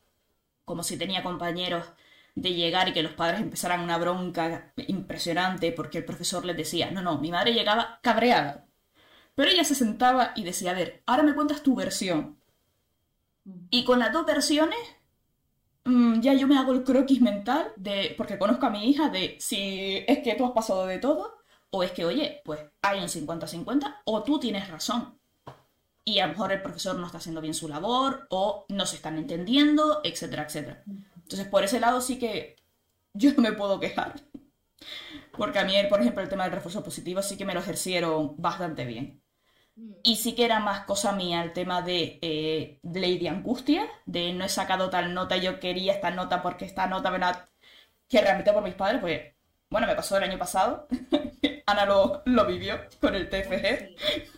como 0.65 0.83
si 0.85 0.99
tenía 0.99 1.23
compañeros 1.23 1.87
de 2.35 2.55
llegar 2.55 2.89
y 2.89 2.93
que 2.95 3.03
los 3.03 3.13
padres 3.15 3.41
empezaran 3.41 3.81
una 3.81 3.99
bronca 3.99 4.73
impresionante 4.89 5.73
porque 5.73 5.99
el 5.99 6.05
profesor 6.07 6.45
les 6.45 6.57
decía, 6.57 6.91
no, 6.91 7.03
no, 7.03 7.19
mi 7.21 7.31
madre 7.33 7.55
llegaba 7.55 8.01
cabreada. 8.03 8.67
Pero 9.37 9.51
ella 9.51 9.65
se 9.65 9.75
sentaba 9.77 10.33
y 10.37 10.45
decía, 10.45 10.73
a 10.73 10.75
ver, 10.75 11.03
ahora 11.07 11.25
me 11.25 11.35
cuentas 11.35 11.63
tu 11.63 11.75
versión. 11.77 12.39
Y 13.71 13.85
con 13.85 13.99
las 13.99 14.13
dos 14.13 14.27
versiones, 14.27 14.79
mm, 15.85 16.21
ya 16.21 16.35
yo 16.35 16.47
me 16.47 16.57
hago 16.59 16.73
el 16.73 16.85
croquis 16.85 17.21
mental 17.21 17.73
de, 17.77 18.15
porque 18.17 18.39
conozco 18.39 18.67
a 18.67 18.71
mi 18.71 18.89
hija, 18.89 19.09
de 19.09 19.37
si 19.41 20.05
es 20.07 20.21
que 20.21 20.35
tú 20.35 20.45
has 20.47 20.53
pasado 20.53 20.87
de 20.87 20.99
todo, 20.99 21.39
o 21.71 21.83
es 21.83 21.93
que, 21.93 22.05
oye, 22.05 22.41
pues 22.45 22.61
hay 22.83 23.01
un 23.01 23.09
50-50, 23.09 24.03
o 24.05 24.23
tú 24.23 24.39
tienes 24.41 24.69
razón. 24.71 25.18
Y 26.09 26.21
a 26.21 26.27
lo 26.27 26.33
mejor 26.33 26.53
el 26.53 26.63
profesor 26.63 26.97
no 26.97 27.05
está 27.05 27.19
haciendo 27.19 27.43
bien 27.43 27.53
su 27.53 27.69
labor, 27.69 28.27
o 28.31 28.65
no 28.71 28.87
se 28.87 28.97
están 28.97 29.19
entendiendo, 29.19 30.01
etcétera, 30.03 30.45
etcétera. 30.45 30.83
Entonces, 31.17 31.47
por 31.49 31.63
ese 31.65 31.81
lado 31.81 32.01
sí 32.01 32.19
que 32.19 32.57
yo 33.13 33.33
no 33.35 33.43
me 33.43 33.53
puedo 33.53 33.79
quejar. 33.79 34.15
Porque 35.37 35.59
a 35.59 35.67
mí, 35.67 35.75
por 35.91 36.01
ejemplo, 36.01 36.23
el 36.23 36.31
tema 36.31 36.45
del 36.45 36.55
refuerzo 36.55 36.83
positivo 36.83 37.21
sí 37.21 37.37
que 37.37 37.45
me 37.45 37.53
lo 37.53 37.61
ejercieron 37.61 38.35
bastante 38.39 38.87
bien. 38.87 39.21
Y 40.03 40.17
sí 40.17 40.35
que 40.35 40.47
era 40.47 40.61
más 40.61 40.87
cosa 40.87 41.13
mía 41.13 41.45
el 41.45 41.53
tema 41.53 41.83
de 41.83 42.19
eh, 42.23 42.81
Lady 42.85 43.27
Angustia, 43.27 43.87
de 44.07 44.33
no 44.33 44.47
he 44.47 44.49
sacado 44.49 44.89
tal 44.89 45.13
nota, 45.13 45.37
yo 45.37 45.61
quería 45.61 45.93
esta 45.93 46.11
nota 46.11 46.41
porque 46.43 46.65
esta 46.65 46.87
nota 46.87 47.11
la... 47.19 47.47
que 48.09 48.23
realmente 48.23 48.55
por 48.55 48.63
mis 48.63 48.75
padres, 48.75 49.03
pues, 49.03 49.21
bueno, 49.69 49.87
me 49.87 49.95
pasó 49.95 50.17
el 50.17 50.25
año 50.25 50.39
pasado, 50.39 50.89
Ana 51.67 51.85
lo, 51.85 52.23
lo 52.25 52.47
vivió 52.47 52.81
con 52.99 53.15
el 53.15 53.29
TFG. 53.29 53.95
Sí. 53.99 54.29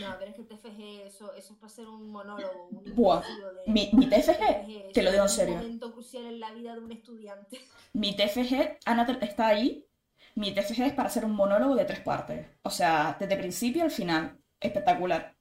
No, 0.00 0.14
pero 0.18 0.30
es 0.30 0.36
que 0.36 0.42
el 0.42 0.48
TFG, 0.48 1.06
eso, 1.06 1.32
eso 1.34 1.52
es 1.54 1.58
para 1.58 1.72
ser 1.72 1.88
un 1.88 2.10
monólogo. 2.10 2.68
Un 2.70 2.94
Buah, 2.94 3.20
de- 3.20 3.72
Mi, 3.72 3.90
mi 3.92 4.06
TFG, 4.08 4.92
te 4.92 5.02
lo 5.02 5.10
digo 5.10 5.22
en 5.24 5.26
es 5.26 5.32
serio, 5.32 5.54
un 5.54 5.60
momento 5.60 5.92
crucial 5.92 6.26
en 6.26 6.40
la 6.40 6.52
vida 6.52 6.74
de 6.74 6.80
un 6.80 6.92
estudiante. 6.92 7.60
mi 7.92 8.14
TFG, 8.14 8.78
Ana 8.84 9.18
está 9.22 9.48
ahí, 9.48 9.86
mi 10.34 10.52
TFG 10.52 10.82
es 10.82 10.92
para 10.92 11.08
hacer 11.08 11.24
un 11.24 11.34
monólogo 11.34 11.74
de 11.74 11.84
tres 11.84 12.00
partes, 12.00 12.46
o 12.62 12.70
sea, 12.70 13.16
desde 13.18 13.36
principio 13.36 13.82
al 13.84 13.90
final, 13.90 14.38
espectacular. 14.60 15.34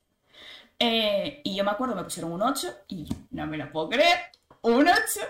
Eh, 0.79 1.41
y 1.43 1.55
yo 1.55 1.63
me 1.63 1.71
acuerdo, 1.71 1.95
me 1.95 2.03
pusieron 2.03 2.31
un 2.33 2.41
8 2.41 2.67
y 2.87 3.07
no 3.31 3.47
me 3.47 3.57
lo 3.57 3.71
puedo 3.71 3.89
creer, 3.89 4.17
un 4.61 4.87
8. 4.87 5.21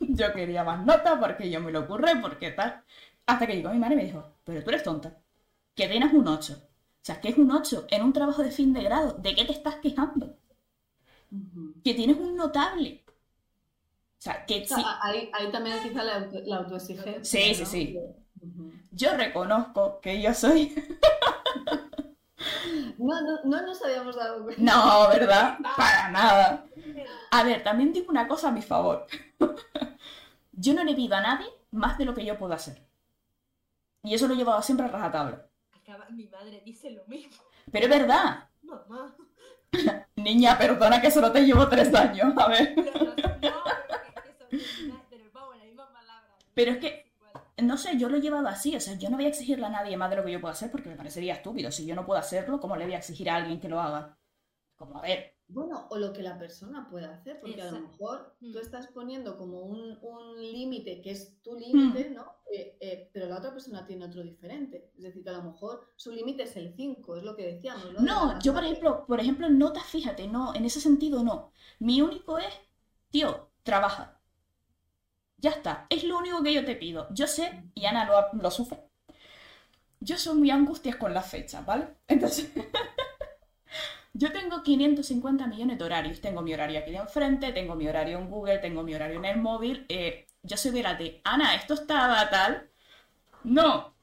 Yo 0.00 0.32
quería 0.32 0.64
más 0.64 0.84
nota 0.86 1.18
porque 1.20 1.50
yo 1.50 1.60
me 1.60 1.70
lo 1.72 1.80
ocurre, 1.80 2.16
porque 2.22 2.52
tal. 2.52 2.82
Hasta 3.26 3.46
que 3.46 3.56
llegó 3.56 3.70
mi 3.70 3.78
madre 3.78 3.94
y 3.94 3.96
me 3.98 4.04
dijo, 4.04 4.24
pero 4.44 4.62
tú 4.62 4.70
eres 4.70 4.82
tonta, 4.84 5.18
que 5.74 5.88
tienes 5.88 6.12
un 6.12 6.26
8. 6.28 6.56
O 7.06 7.08
sea, 7.08 7.20
que 7.20 7.28
es 7.28 7.38
un 7.38 7.52
8 7.52 7.86
en 7.90 8.02
un 8.02 8.12
trabajo 8.12 8.42
de 8.42 8.50
fin 8.50 8.72
de 8.72 8.82
grado, 8.82 9.12
¿de 9.12 9.32
qué 9.36 9.44
te 9.44 9.52
estás 9.52 9.76
quejando? 9.76 10.36
Que 11.84 11.94
tienes 11.94 12.16
un 12.16 12.34
notable. 12.34 13.04
O 13.06 13.12
sea, 14.18 14.44
que 14.44 14.62
O 14.62 14.66
sea, 14.66 14.76
sí, 14.76 14.84
ahí, 15.02 15.30
ahí 15.32 15.52
también 15.52 15.80
quizá 15.84 16.02
la, 16.02 16.28
la 16.46 16.56
autoexigencia. 16.56 17.24
Sí, 17.24 17.54
sí, 17.54 17.64
sí. 17.64 17.98
Yo 18.90 19.16
reconozco 19.16 20.00
que 20.00 20.20
yo 20.20 20.34
soy... 20.34 20.74
No, 22.98 23.20
no, 23.20 23.38
no 23.44 23.62
nos 23.62 23.80
habíamos 23.84 24.16
dado 24.16 24.42
cuenta. 24.42 24.60
No, 24.60 25.08
¿verdad? 25.08 25.58
Para 25.76 26.10
nada. 26.10 26.66
A 27.30 27.44
ver, 27.44 27.62
también 27.62 27.92
digo 27.92 28.10
una 28.10 28.26
cosa 28.26 28.48
a 28.48 28.52
mi 28.52 28.62
favor. 28.62 29.06
yo 30.50 30.74
no 30.74 30.82
le 30.82 30.94
pido 30.94 31.14
a 31.14 31.20
nadie 31.20 31.46
más 31.70 31.98
de 31.98 32.04
lo 32.04 32.14
que 32.14 32.24
yo 32.24 32.36
puedo 32.36 32.52
hacer. 32.52 32.82
Y 34.02 34.12
eso 34.12 34.26
lo 34.26 34.34
he 34.34 34.36
llevado 34.36 34.60
siempre 34.60 34.86
a 34.86 34.88
rajatabla. 34.88 35.46
Mi 36.10 36.26
madre 36.26 36.62
dice 36.64 36.90
lo 36.90 37.04
mismo. 37.06 37.36
Pero 37.70 37.84
es 37.86 37.90
verdad. 37.90 38.48
Mamá. 38.62 39.14
Niña, 40.16 40.56
perdona 40.58 41.00
que 41.00 41.10
solo 41.10 41.30
te 41.32 41.44
llevo 41.44 41.68
tres 41.68 41.94
años. 41.94 42.32
A 42.36 42.48
ver. 42.48 42.74
No, 42.76 42.82
pero 42.84 44.48
que- 44.48 44.48
que 44.48 44.56
eso, 44.56 45.00
pero 45.10 45.24
vamos, 45.32 45.56
la 45.58 45.64
misma 45.64 45.92
palabra. 45.92 46.28
Pero 46.54 46.72
es 46.72 46.78
que-. 46.78 47.06
No 47.62 47.76
sé, 47.78 47.96
yo 47.98 48.08
lo 48.08 48.16
he 48.16 48.20
llevado 48.20 48.48
así. 48.48 48.74
O 48.76 48.80
sea, 48.80 48.94
yo 48.94 49.08
no 49.10 49.16
voy 49.16 49.26
a 49.26 49.28
exigirle 49.28 49.66
a 49.66 49.70
nadie 49.70 49.96
más 49.96 50.10
de 50.10 50.16
lo 50.16 50.24
que 50.24 50.32
yo 50.32 50.40
puedo 50.40 50.52
hacer 50.52 50.70
porque 50.70 50.88
me 50.88 50.96
parecería 50.96 51.34
estúpido. 51.34 51.70
Si 51.70 51.86
yo 51.86 51.94
no 51.94 52.04
puedo 52.04 52.18
hacerlo, 52.20 52.60
¿cómo 52.60 52.76
le 52.76 52.84
voy 52.84 52.94
a 52.94 52.98
exigir 52.98 53.30
a 53.30 53.36
alguien 53.36 53.60
que 53.60 53.68
lo 53.68 53.80
haga? 53.80 54.18
Como, 54.76 54.98
a 54.98 55.02
ver. 55.02 55.35
Bueno, 55.48 55.86
o 55.90 55.96
lo 55.98 56.12
que 56.12 56.22
la 56.22 56.36
persona 56.38 56.88
pueda 56.90 57.14
hacer, 57.14 57.38
porque 57.40 57.62
a 57.62 57.70
lo 57.70 57.80
mejor 57.80 58.34
tú 58.40 58.58
Mm. 58.58 58.58
estás 58.58 58.88
poniendo 58.88 59.36
como 59.38 59.60
un, 59.62 59.96
un 60.02 60.40
límite 60.40 61.00
que 61.00 61.12
es 61.12 61.40
tu 61.42 61.54
límite, 61.56 62.10
Mm. 62.10 62.14
¿no? 62.14 62.32
Eh, 62.52 62.76
eh, 62.80 63.10
pero 63.12 63.26
la 63.26 63.38
otra 63.38 63.52
persona 63.52 63.86
tiene 63.86 64.04
otro 64.06 64.22
diferente. 64.22 64.90
Es 64.96 65.02
decir, 65.04 65.22
que 65.22 65.30
a 65.30 65.34
lo 65.34 65.44
mejor 65.44 65.86
su 65.96 66.10
límite 66.10 66.42
es 66.44 66.56
el 66.56 66.74
5, 66.74 67.16
es 67.16 67.22
lo 67.22 67.36
que 67.36 67.46
decíamos. 67.54 67.92
¿no? 67.92 68.00
No, 68.00 68.40
yo 68.40 68.52
por 68.52 68.64
ejemplo, 68.64 69.04
por 69.06 69.20
ejemplo, 69.20 69.48
notas, 69.48 69.84
fíjate, 69.84 70.26
no, 70.26 70.54
en 70.54 70.64
ese 70.64 70.80
sentido 70.80 71.22
no. 71.22 71.52
Mi 71.78 72.02
único 72.02 72.38
es, 72.38 72.52
tío, 73.10 73.48
trabaja. 73.62 74.20
Ya 75.38 75.50
está, 75.50 75.86
es 75.90 76.04
lo 76.04 76.18
único 76.18 76.42
que 76.42 76.52
yo 76.52 76.64
te 76.64 76.76
pido. 76.76 77.06
Yo 77.10 77.26
sé, 77.26 77.64
y 77.74 77.86
Ana 77.86 78.04
lo, 78.06 78.42
lo 78.42 78.50
sufre, 78.50 78.82
yo 80.00 80.16
soy 80.18 80.36
muy 80.38 80.50
angustias 80.50 80.96
con 80.96 81.12
las 81.14 81.28
fechas, 81.30 81.64
¿vale? 81.64 81.88
Entonces, 82.08 82.50
yo 84.18 84.32
tengo 84.32 84.62
550 84.62 85.46
millones 85.46 85.78
de 85.78 85.84
horarios. 85.84 86.20
Tengo 86.20 86.42
mi 86.42 86.52
horario 86.54 86.78
aquí 86.80 86.90
de 86.90 86.98
enfrente, 86.98 87.52
tengo 87.52 87.74
mi 87.74 87.86
horario 87.88 88.18
en 88.18 88.30
Google, 88.30 88.58
tengo 88.58 88.82
mi 88.82 88.94
horario 88.94 89.18
en 89.18 89.24
el 89.24 89.38
móvil. 89.38 89.84
eh, 89.88 90.26
yo 90.42 90.56
soy 90.56 90.70
de 90.70 90.82
la 90.82 90.94
de, 90.94 91.20
Ana, 91.24 91.54
esto 91.56 91.74
estaba 91.74 92.28
tal. 92.30 92.70
No, 93.44 93.94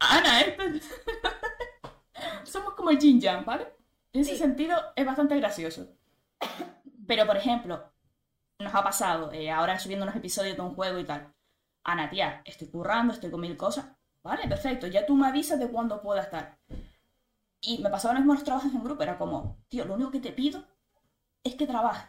Ana, 0.00 0.40
esto... 0.42 0.62
Somos 2.44 2.74
como 2.74 2.90
el 2.90 2.98
Jin 2.98 3.20
Yang, 3.20 3.44
¿vale? 3.44 3.66
En 4.12 4.20
ese 4.22 4.32
Sí. 4.32 4.38
sentido 4.38 4.76
es 4.96 5.06
bastante 5.06 5.36
gracioso. 5.36 5.88
Pero, 7.06 7.26
por 7.26 7.36
ejemplo, 7.36 7.92
nos 8.58 8.74
ha 8.74 8.82
pasado, 8.84 9.32
eh, 9.32 9.50
ahora 9.50 9.78
subiendo 9.78 10.04
unos 10.04 10.16
episodios 10.16 10.56
de 10.56 10.62
un 10.62 10.74
juego 10.74 10.98
y 10.98 11.04
tal. 11.04 11.32
Ana, 11.84 12.10
tía, 12.10 12.42
estoy 12.44 12.68
currando, 12.68 13.14
estoy 13.14 13.30
con 13.30 13.40
mil 13.40 13.56
cosas. 13.56 13.86
Vale, 14.22 14.46
perfecto, 14.48 14.86
ya 14.86 15.06
tú 15.06 15.16
me 15.16 15.28
avisas 15.28 15.58
de 15.58 15.68
cuándo 15.68 16.02
pueda 16.02 16.22
estar. 16.22 16.58
Y 17.60 17.78
me 17.78 17.90
pasaban 17.90 18.16
los 18.16 18.24
mismos 18.24 18.44
trabajos 18.44 18.72
en 18.72 18.82
grupo, 18.82 19.02
era 19.02 19.18
como, 19.18 19.62
tío, 19.68 19.84
lo 19.84 19.94
único 19.94 20.10
que 20.10 20.20
te 20.20 20.32
pido 20.32 20.64
es 21.44 21.54
que 21.54 21.66
trabajes. 21.66 22.08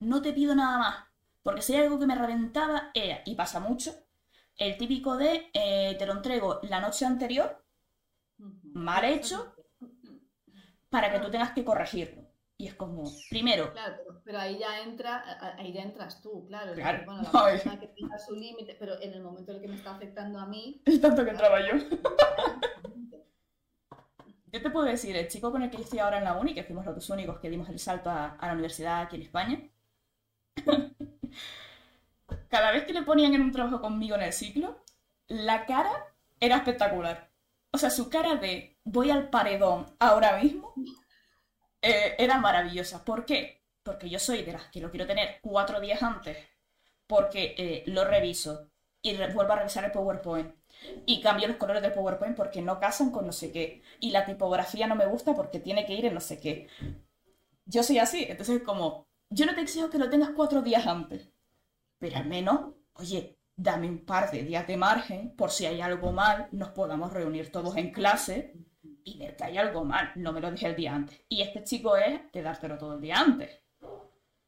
No 0.00 0.22
te 0.22 0.32
pido 0.32 0.54
nada 0.54 0.78
más. 0.78 0.96
Porque 1.42 1.62
si 1.62 1.74
hay 1.74 1.82
algo 1.82 1.98
que 1.98 2.06
me 2.06 2.14
reventaba 2.14 2.90
era, 2.94 3.22
y 3.24 3.34
pasa 3.34 3.60
mucho, 3.60 3.92
el 4.56 4.76
típico 4.76 5.16
de, 5.16 5.50
eh, 5.52 5.96
te 5.98 6.06
lo 6.06 6.12
entrego 6.12 6.60
la 6.62 6.80
noche 6.80 7.04
anterior, 7.04 7.64
mal 8.38 9.04
hecho, 9.04 9.54
para 10.88 11.10
que 11.10 11.18
tú 11.18 11.30
tengas 11.30 11.50
que 11.52 11.64
corregirlo. 11.64 12.22
Y 12.56 12.68
es 12.68 12.74
como, 12.74 13.02
primero, 13.28 13.72
Claro, 13.72 13.96
pero, 13.98 14.22
pero 14.24 14.38
ahí 14.38 14.58
ya 14.58 14.80
entra, 14.80 15.56
ahí 15.58 15.72
ya 15.72 15.82
entras 15.82 16.22
tú, 16.22 16.46
claro. 16.46 16.72
Claro. 16.74 17.04
bueno, 17.04 17.22
la 17.32 17.44
persona 17.44 17.80
que 17.80 17.88
tenga 17.88 18.16
su 18.18 18.34
límite, 18.34 18.76
pero 18.78 19.00
en 19.00 19.12
el 19.12 19.22
momento 19.22 19.50
en 19.50 19.56
el 19.56 19.62
que 19.62 19.68
me 19.68 19.74
está 19.74 19.96
afectando 19.96 20.38
a 20.38 20.46
mí, 20.46 20.80
es 20.84 21.00
tanto 21.00 21.24
que 21.24 21.30
entraba 21.30 21.58
yo. 21.60 21.74
Yo 24.54 24.62
te 24.62 24.70
puedo 24.70 24.86
decir, 24.86 25.16
el 25.16 25.26
chico 25.26 25.50
con 25.50 25.64
el 25.64 25.68
que 25.68 25.78
yo 25.78 25.82
estoy 25.82 25.98
ahora 25.98 26.18
en 26.18 26.22
la 26.22 26.34
uni, 26.34 26.54
que 26.54 26.62
fuimos 26.62 26.86
los 26.86 26.94
dos 26.94 27.10
únicos 27.10 27.40
que 27.40 27.50
dimos 27.50 27.68
el 27.70 27.80
salto 27.80 28.08
a, 28.08 28.38
la 28.40 28.52
universidad 28.52 29.00
aquí 29.00 29.16
en 29.16 29.22
España, 29.22 29.68
cada 32.48 32.70
vez 32.70 32.84
que 32.84 32.92
le 32.92 33.02
ponían 33.02 33.34
en 33.34 33.42
un 33.42 33.50
trabajo 33.50 33.80
conmigo 33.80 34.14
en 34.14 34.22
el 34.22 34.32
ciclo, 34.32 34.84
la 35.26 35.66
cara 35.66 35.90
era 36.38 36.58
espectacular. 36.58 37.32
O 37.72 37.78
sea, 37.78 37.90
su 37.90 38.08
cara 38.08 38.36
de 38.36 38.78
voy 38.84 39.10
al 39.10 39.28
paredón 39.28 39.92
ahora 39.98 40.38
mismo 40.38 40.72
eh, 41.82 42.14
era 42.16 42.38
maravillosa. 42.38 43.04
¿Por 43.04 43.26
qué? 43.26 43.64
Porque 43.82 44.08
yo 44.08 44.20
soy 44.20 44.44
de 44.44 44.52
las 44.52 44.66
que 44.68 44.80
lo 44.80 44.92
quiero 44.92 45.08
tener 45.08 45.40
cuatro 45.42 45.80
días 45.80 46.00
antes, 46.00 46.38
porque 47.08 47.56
eh, 47.58 47.82
lo 47.88 48.04
reviso 48.04 48.70
y 49.02 49.16
vuelvo 49.16 49.52
a 49.54 49.56
revisar 49.56 49.84
el 49.84 49.90
PowerPoint. 49.90 50.54
Y 51.06 51.20
cambio 51.20 51.48
los 51.48 51.56
colores 51.56 51.82
del 51.82 51.92
PowerPoint 51.92 52.36
porque 52.36 52.62
no 52.62 52.78
casan 52.78 53.10
con 53.10 53.26
no 53.26 53.32
sé 53.32 53.52
qué. 53.52 53.82
Y 54.00 54.10
la 54.10 54.24
tipografía 54.24 54.86
no 54.86 54.96
me 54.96 55.06
gusta 55.06 55.34
porque 55.34 55.60
tiene 55.60 55.86
que 55.86 55.94
ir 55.94 56.06
en 56.06 56.14
no 56.14 56.20
sé 56.20 56.40
qué. 56.40 56.68
Yo 57.66 57.82
soy 57.82 57.98
así, 57.98 58.26
entonces 58.28 58.62
como, 58.62 59.08
yo 59.30 59.46
no 59.46 59.54
te 59.54 59.62
exijo 59.62 59.90
que 59.90 59.98
lo 59.98 60.10
tengas 60.10 60.30
cuatro 60.30 60.60
días 60.60 60.86
antes, 60.86 61.32
pero 61.98 62.18
al 62.18 62.26
menos, 62.26 62.74
oye, 62.94 63.38
dame 63.56 63.88
un 63.88 64.04
par 64.04 64.30
de 64.30 64.42
días 64.42 64.66
de 64.66 64.76
margen 64.76 65.34
por 65.34 65.50
si 65.50 65.64
hay 65.66 65.80
algo 65.80 66.12
mal, 66.12 66.48
nos 66.52 66.70
podamos 66.70 67.12
reunir 67.12 67.50
todos 67.50 67.76
en 67.76 67.92
clase 67.92 68.54
y 69.04 69.18
ver 69.18 69.36
que 69.36 69.44
hay 69.44 69.58
algo 69.58 69.84
mal. 69.84 70.12
No 70.16 70.32
me 70.32 70.40
lo 70.40 70.50
dije 70.50 70.66
el 70.66 70.76
día 70.76 70.94
antes. 70.94 71.20
Y 71.28 71.42
este 71.42 71.62
chico 71.64 71.96
es 71.96 72.20
de 72.32 72.42
dártelo 72.42 72.76
todo 72.78 72.94
el 72.94 73.00
día 73.00 73.20
antes. 73.20 73.62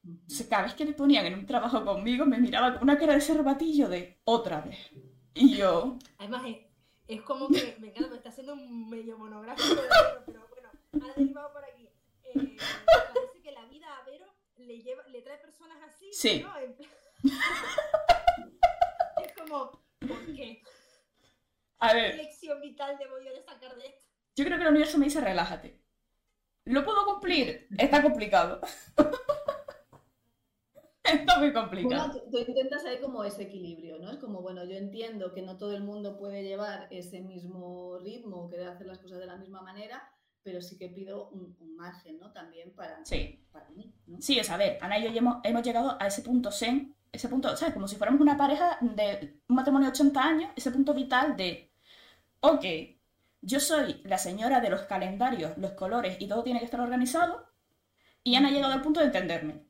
Entonces, 0.05 0.47
cada 0.47 0.65
vez 0.65 0.75
que 0.75 0.85
le 0.85 0.93
ponían 0.93 1.27
en 1.27 1.35
un 1.35 1.47
trabajo 1.47 1.85
conmigo, 1.85 2.25
me 2.27 2.39
miraba 2.39 2.75
con 2.75 2.85
una 2.85 2.99
cara 2.99 3.15
de 3.15 3.21
cervatillo 3.21 3.89
de 3.89 4.21
otra 4.25 4.61
vez. 4.61 4.79
Y 5.39 5.55
yo, 5.57 5.99
Además, 6.19 6.45
es, 6.47 6.57
es 7.09 7.21
como 7.23 7.49
que, 7.49 7.77
me 7.79 7.89
encanta, 7.89 8.09
me 8.11 8.17
está 8.17 8.31
haciendo 8.31 8.55
un 8.55 8.89
medio 8.89 9.19
monográfico 9.19 9.83
pero 10.25 10.47
bueno, 10.49 10.71
ha 11.05 11.13
derivado 11.19 11.53
por 11.53 11.63
aquí. 11.65 11.89
Eh, 12.25 12.57
parece 12.87 13.43
que 13.43 13.53
la 13.53 13.67
vida 13.67 13.87
a 13.99 14.03
Vero 14.05 14.27
le, 14.57 14.81
lleva, 14.83 15.03
le 15.09 15.21
trae 15.21 15.37
personas 15.39 15.77
así, 15.83 16.11
Sí. 16.13 16.43
¿no? 16.43 16.57
En 16.59 16.75
es 19.23 19.33
como, 19.39 19.71
¿por 20.01 20.27
qué? 20.35 20.63
a 21.81 21.89
¿Qué 21.91 21.95
ver, 21.95 22.15
lección 22.17 22.61
vital 22.63 22.97
debo 22.99 23.19
yo 23.19 23.31
de 23.33 23.43
sacar 23.43 23.77
de 23.77 23.87
esto? 23.89 24.07
yo 24.37 24.45
creo 24.45 24.57
que 24.57 24.63
el 24.65 24.71
universo 24.71 24.97
me 24.99 25.05
dice 25.07 25.21
relájate. 25.21 25.83
¿Lo 26.65 26.83
puedo 26.85 27.05
cumplir? 27.05 27.69
Está 27.79 28.03
complicado. 28.03 28.61
Está 31.13 31.39
muy 31.39 31.53
complicado. 31.53 32.09
Bueno, 32.09 32.25
tú, 32.31 32.31
tú 32.31 32.39
intentas 32.51 32.85
ahí 32.85 33.01
como 33.01 33.25
ese 33.25 33.45
equilibrio, 33.45 33.99
¿no? 33.99 34.11
Es 34.11 34.19
como, 34.19 34.43
bueno, 34.43 34.65
yo 34.65 34.77
entiendo 34.77 35.33
que 35.33 35.43
no 35.43 35.57
todo 35.57 35.75
el 35.75 35.83
mundo 35.83 36.17
puede 36.17 36.43
llevar 36.43 36.89
ese 36.91 37.21
mismo 37.21 37.99
ritmo, 37.99 38.49
querer 38.49 38.69
hacer 38.69 38.87
las 38.87 38.99
cosas 38.99 39.19
de 39.19 39.27
la 39.27 39.37
misma 39.37 39.63
manera, 39.63 40.03
pero 40.43 40.61
sí 40.61 40.79
que 40.79 40.89
pido 40.89 41.29
un, 41.31 41.57
un 41.61 41.77
margen, 41.77 42.19
¿no? 42.19 42.33
También 42.33 42.75
para, 42.75 43.05
Sí. 43.05 43.45
para 43.53 43.69
mí, 43.71 43.93
¿no? 44.07 44.21
Sí, 44.21 44.39
es 44.39 44.51
a 44.51 44.57
ver, 44.57 44.79
Ana 44.81 44.99
y 44.99 45.13
yo 45.13 45.21
hemos 45.45 45.63
llegado 45.63 45.97
a 46.01 46.07
ese 46.07 46.23
punto 46.23 46.51
zen, 46.51 46.95
ese 47.13 47.29
punto, 47.29 47.57
¿sabes? 47.57 47.75
Como 47.75 47.89
si 47.89 47.97
fuéramos 47.97 48.21
una 48.21 48.37
pareja 48.37 48.79
de 48.81 49.41
un 49.49 49.57
matrimonio 49.57 49.87
de 49.89 49.93
80 49.93 50.23
años, 50.23 50.51
ese 50.57 50.71
punto 50.71 50.95
vital 50.95 51.37
de, 51.37 51.73
ok, 52.41 52.65
yo 53.43 53.61
soy 53.61 54.01
la 54.05 54.19
señora 54.19 54.61
de 54.61 54.71
los 54.71 54.83
calendarios, 54.83 55.57
los 55.59 55.73
colores 55.73 56.17
y 56.21 56.29
todo 56.29 56.43
tiene 56.43 56.59
que 56.61 56.65
estar 56.67 56.81
organizado, 56.81 57.47
y 58.25 58.37
Ana 58.37 58.49
ha 58.49 58.53
llegado 58.53 58.73
al 58.75 58.83
punto 58.83 59.01
de 59.01 59.07
entenderme. 59.07 59.66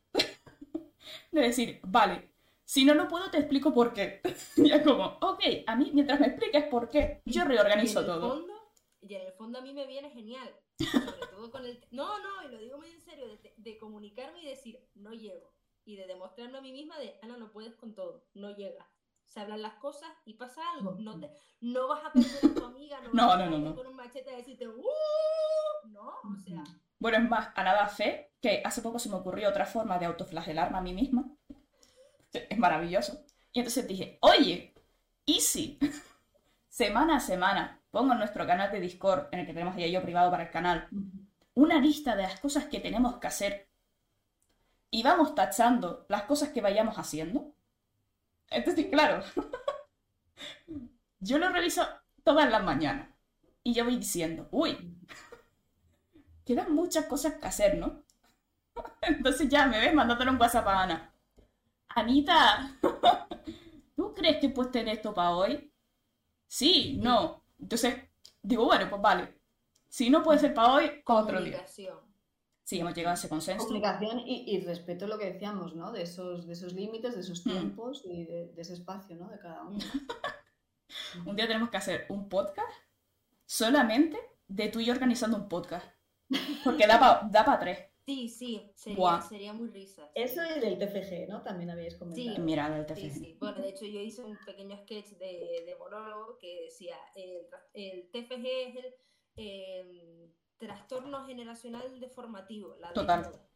De 1.41 1.47
decir, 1.49 1.81
vale, 1.85 2.31
si 2.65 2.85
no 2.85 2.95
lo 2.95 3.09
puedo 3.09 3.31
te 3.31 3.39
explico 3.39 3.73
por 3.73 3.93
qué. 3.93 4.21
y 4.57 4.71
es 4.73 4.83
como, 4.83 5.19
ok, 5.21 5.41
a 5.67 5.77
mí 5.77 5.91
mientras 5.95 6.21
me 6.21 6.27
expliques 6.29 6.65
por 6.65 6.89
qué, 6.91 7.23
yo 7.27 7.45
Y 7.45 7.45
reorganizo 7.45 8.01
en 8.01 8.07
el 8.07 8.11
todo. 8.13 8.29
fondo, 8.31 8.55
y 9.01 9.15
en 9.15 9.27
el 9.27 9.33
fondo 9.33 9.59
a 9.59 9.63
mí 9.63 9.73
me 9.73 9.87
viene 9.87 10.11
genial. 10.11 10.51
Sobre 10.93 11.27
todo 11.31 11.51
con 11.51 11.65
el. 11.65 11.85
No, 11.91 12.19
no, 12.19 12.43
y 12.47 12.53
lo 12.53 12.59
digo 12.59 12.77
muy 12.79 12.91
en 12.91 13.01
serio, 13.01 13.27
de, 13.29 13.55
de 13.57 13.79
comunicarme 13.79 14.43
y 14.43 14.47
decir, 14.47 14.79
no 14.95 15.13
llego. 15.13 15.53
Y 15.85 15.97
de 15.97 16.07
demostrarme 16.07 16.59
a 16.59 16.61
mí 16.61 16.73
misma 16.73 16.99
de, 16.99 17.19
Ana, 17.23 17.37
no 17.37 17.53
puedes 17.53 17.75
con 17.77 17.95
todo, 17.95 18.27
no 18.35 18.51
llegas. 18.57 18.87
Se 19.25 19.41
hablan 19.41 19.63
las 19.63 19.75
cosas 19.75 20.11
y 20.25 20.35
pasa 20.35 20.61
algo. 20.73 20.97
No, 20.99 21.19
te, 21.21 21.31
no 21.61 21.89
vas 21.89 22.05
a 22.05 22.13
perder 22.13 22.45
a 22.51 22.55
tu 22.55 22.65
amiga, 22.65 23.01
no, 23.01 23.11
vas 23.13 23.13
no, 23.13 23.33
a 23.33 23.37
no, 23.39 23.45
salir 23.45 23.61
no. 23.61 23.75
con 23.75 23.87
un 23.87 23.97
machete 23.97 24.31
a 24.31 24.37
decirte, 24.37 24.69
¡Uh! 24.69 24.83
No, 25.89 26.15
o 26.25 26.37
sea, 26.45 26.63
Bueno, 26.99 27.19
es 27.19 27.29
más, 27.29 27.49
a 27.55 27.63
nada 27.63 27.89
fe, 27.89 28.33
que 28.41 28.63
hace 28.65 28.83
poco 28.83 28.99
se 28.99 29.09
me 29.09 29.17
ocurrió 29.17 29.49
otra 29.49 29.67
forma 29.67 29.99
de 29.99 30.07
autoflagelarme 30.07 30.79
a 30.79 30.81
mí 30.81 30.93
misma. 30.93 31.25
Es 32.33 32.59
maravilloso. 32.59 33.25
Y 33.53 33.61
entonces 33.61 33.87
dije, 33.87 34.19
oye, 34.21 34.75
easy. 35.27 35.79
Semana 36.69 37.17
a 37.17 37.21
semana, 37.21 37.81
pongo 37.91 38.13
en 38.13 38.19
nuestro 38.19 38.47
canal 38.47 38.71
de 38.71 38.81
Discord, 38.81 39.29
en 39.33 39.41
el 39.41 39.47
que 39.47 39.55
tenemos 39.55 39.75
ella 39.77 39.87
y 39.87 39.93
yo 39.93 40.03
privado 40.03 40.31
para 40.31 40.43
el 40.43 40.51
canal, 40.51 40.89
una 41.55 41.81
lista 41.81 42.15
de 42.15 42.25
las 42.25 42.39
cosas 42.39 42.67
que 42.67 42.81
tenemos 42.81 43.17
que 43.17 43.27
hacer. 43.27 43.71
Y 44.91 45.03
vamos 45.03 45.35
tachando 45.35 46.05
las 46.11 46.25
cosas 46.25 46.51
que 46.51 46.61
vayamos 46.61 46.99
haciendo. 46.99 47.55
Entonces, 48.51 48.87
claro, 48.91 49.25
yo 51.21 51.39
lo 51.39 51.49
reviso 51.49 51.87
todas 52.25 52.51
las 52.51 52.63
mañanas. 52.63 53.09
Y 53.63 53.73
yo 53.73 53.85
voy 53.85 53.97
diciendo, 53.97 54.49
uy, 54.53 54.97
quedan 56.47 56.73
muchas 56.75 57.05
cosas 57.05 57.35
que 57.35 57.47
hacer, 57.47 57.77
¿no? 57.77 58.03
Entonces 59.03 59.49
ya 59.51 59.67
me 59.67 59.79
ves 59.79 59.93
mandándole 59.93 60.31
un 60.31 60.41
WhatsApp 60.41 60.67
a 60.69 60.83
Ana. 60.85 61.13
Anita, 61.89 62.79
¿tú 63.97 64.15
crees 64.15 64.39
que 64.39 64.49
puedes 64.49 64.73
tener 64.73 64.95
esto 64.97 65.13
para 65.13 65.33
hoy? 65.33 65.71
Sí, 66.47 66.99
no. 67.03 67.43
Entonces, 67.59 67.97
digo, 68.43 68.65
bueno, 68.65 68.89
pues 68.89 69.03
vale. 69.03 69.35
Si 69.89 70.09
no 70.11 70.23
puede 70.23 70.39
ser 70.39 70.55
para 70.55 70.73
hoy, 70.75 70.85
otro 71.07 71.41
día. 71.41 71.53
comunicación. 71.53 71.99
Sí, 72.63 72.81
hemos 72.81 72.95
llegado 72.95 73.13
a 73.13 73.15
ese 73.19 73.29
consenso. 73.29 73.65
Comunicación 73.65 74.19
y, 74.21 74.45
y 74.55 74.61
respeto 74.65 75.07
lo 75.07 75.19
que 75.19 75.33
decíamos, 75.33 75.75
¿no? 75.77 75.93
De 75.93 76.03
esos, 76.03 76.47
de 76.47 76.53
esos 76.53 76.73
límites, 76.73 77.15
de 77.15 77.21
esos 77.21 77.47
Mm. 77.47 77.51
tiempos 77.51 78.03
y 78.05 78.25
de, 78.25 78.49
de 78.53 78.63
ese 78.63 78.75
espacio, 78.75 79.17
¿no? 79.17 79.29
De 79.29 79.39
cada 79.39 79.63
uno. 79.63 79.79
Un 81.27 81.37
día 81.37 81.47
tenemos 81.47 81.71
que 81.71 81.77
hacer 81.77 82.07
un 82.09 82.29
podcast 82.29 82.69
solamente 83.47 84.19
de 84.49 84.69
tú 84.69 84.81
y 84.81 84.85
yo 84.87 84.93
organizando 84.93 85.37
un 85.37 85.49
podcast. 85.49 85.87
Porque 86.65 86.87
da 86.87 86.99
para 86.99 87.29
da 87.31 87.45
pa 87.45 87.59
tres. 87.59 87.79
Sí, 88.07 88.29
sí, 88.29 88.71
sería, 88.77 89.21
sería 89.21 89.53
muy 89.53 89.69
risa. 89.69 90.09
Eso 90.15 90.41
y 90.45 90.61
del 90.61 90.79
TFG, 90.79 91.29
¿no? 91.29 91.43
También 91.43 91.71
habíais 91.71 91.97
comentado. 91.97 92.39
Mira, 92.39 92.69
el 92.77 92.87
Sí, 92.97 93.09
TFG. 93.09 93.13
sí. 93.13 93.37
Bueno, 93.41 93.61
de 93.61 93.69
hecho 93.71 93.85
yo 93.85 93.99
hice 94.01 94.23
un 94.23 94.37
pequeño 94.47 94.77
sketch 94.79 95.09
de, 95.19 95.65
de 95.67 95.77
monólogo 95.77 96.39
que 96.39 96.63
decía, 96.67 96.97
el, 97.17 98.09
TFG 98.13 98.47
es 98.47 98.77
el 98.77 98.95
eh, 99.37 100.31
trastorno 100.59 101.27
generacional 101.27 101.99
deformativo. 101.99 102.77
La 102.79 102.93
Total. 102.93 103.25
década. 103.25 103.49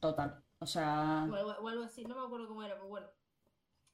Total. 0.00 0.44
O 0.60 0.66
sea, 0.66 1.26
o 1.30 1.68
algo 1.68 1.84
así, 1.84 2.04
no 2.04 2.14
me 2.16 2.22
acuerdo 2.24 2.48
cómo 2.48 2.62
era, 2.62 2.74
pero 2.76 2.88
bueno, 2.88 3.08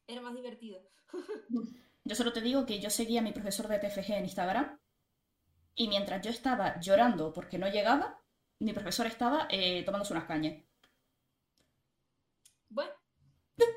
era 0.06 0.20
más 0.20 0.34
divertido. 0.34 0.80
yo 2.04 2.14
solo 2.14 2.32
te 2.32 2.40
digo 2.42 2.66
que 2.66 2.78
yo 2.78 2.90
seguía 2.90 3.20
a 3.20 3.22
mi 3.24 3.32
profesor 3.32 3.68
de 3.68 3.78
TFG 3.78 4.12
en 4.12 4.24
Instagram 4.24 4.78
y 5.76 5.88
mientras 5.88 6.22
yo 6.22 6.30
estaba 6.30 6.80
llorando 6.80 7.32
porque 7.32 7.58
no 7.58 7.68
llegaba, 7.68 8.20
mi 8.60 8.72
profesor 8.72 9.06
estaba 9.06 9.46
eh, 9.50 9.82
tomándose 9.84 10.12
unas 10.14 10.24
cañas. 10.26 10.62
Bueno, 12.68 12.90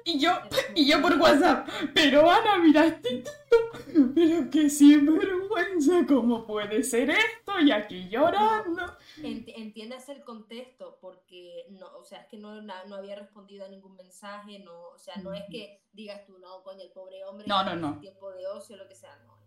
Y 0.06 0.20
yo, 0.20 0.32
y 0.76 0.88
yo 0.89 1.02
por 1.02 1.14
WhatsApp, 1.20 1.68
pero 1.93 2.30
Ana, 2.30 2.58
mira 2.60 2.86
este 2.88 3.24
tío, 3.24 4.12
pero 4.16 4.50
qué 4.50 4.70
sinvergüenza, 4.70 6.06
¿cómo 6.08 6.45
puede 6.48 6.84
ser 6.84 7.12
esto? 7.12 7.60
Y 7.60 7.72
aquí 7.72 8.10
llorando. 8.10 8.84
ent- 9.18 9.54
entiendas 9.56 10.10
el 10.10 10.24
contexto, 10.24 10.98
porque 11.00 11.68
no, 11.70 11.88
o 11.98 12.04
sea, 12.04 12.22
es 12.22 12.28
que 12.28 12.38
no, 12.38 12.62
no 12.62 12.95
había 12.95 13.16
respondido 13.16 13.66
a 13.66 13.70
ningún 13.70 13.95
mensaje, 13.95 14.60
no, 14.60 14.89
o 14.89 14.98
sea, 14.98 15.16
no 15.18 15.34
es 15.34 15.43
que 15.52 15.82
digas 15.93 16.26
tú, 16.26 16.38
no, 16.39 16.64
coño, 16.64 16.82
el 16.82 16.91
pobre 16.91 17.24
hombre, 17.26 17.45
No, 17.48 17.64
no, 17.64 17.76
no. 17.76 18.00
tiempo 18.00 18.32
de 18.32 18.48
ocio, 18.48 18.78
lo 18.78 18.88
que 18.88 18.95
sea, 18.95 19.16
no. 19.26 19.38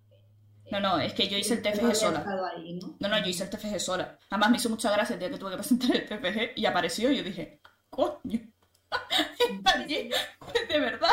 No, 0.71 0.79
no, 0.81 0.99
es 1.01 1.13
que 1.15 1.29
yo 1.29 1.37
hice 1.37 1.55
el 1.55 1.63
TFG 1.63 1.95
sola. 1.95 2.25
ahí, 2.57 2.75
¿no? 2.75 2.97
No, 3.01 3.09
no, 3.09 3.19
yo 3.19 3.27
hice 3.27 3.45
el 3.45 3.51
TFG 3.51 3.81
sola. 3.81 4.19
Además 4.31 4.51
me 4.51 4.57
hizo 4.59 4.71
mucha 4.71 4.91
gracia 4.93 5.15
el 5.15 5.21
día 5.21 5.31
que 5.31 5.39
tuve 5.39 5.51
que 5.51 5.57
presentar 5.57 5.97
el 5.97 6.07
TFG 6.07 6.53
y 6.59 6.67
apareció 6.67 7.11
y 7.11 7.17
yo 7.17 7.23
dije, 7.25 7.61
coño, 7.89 8.41
está 9.51 9.79
allí, 9.79 10.11
de 10.69 10.81
verdad, 10.81 11.09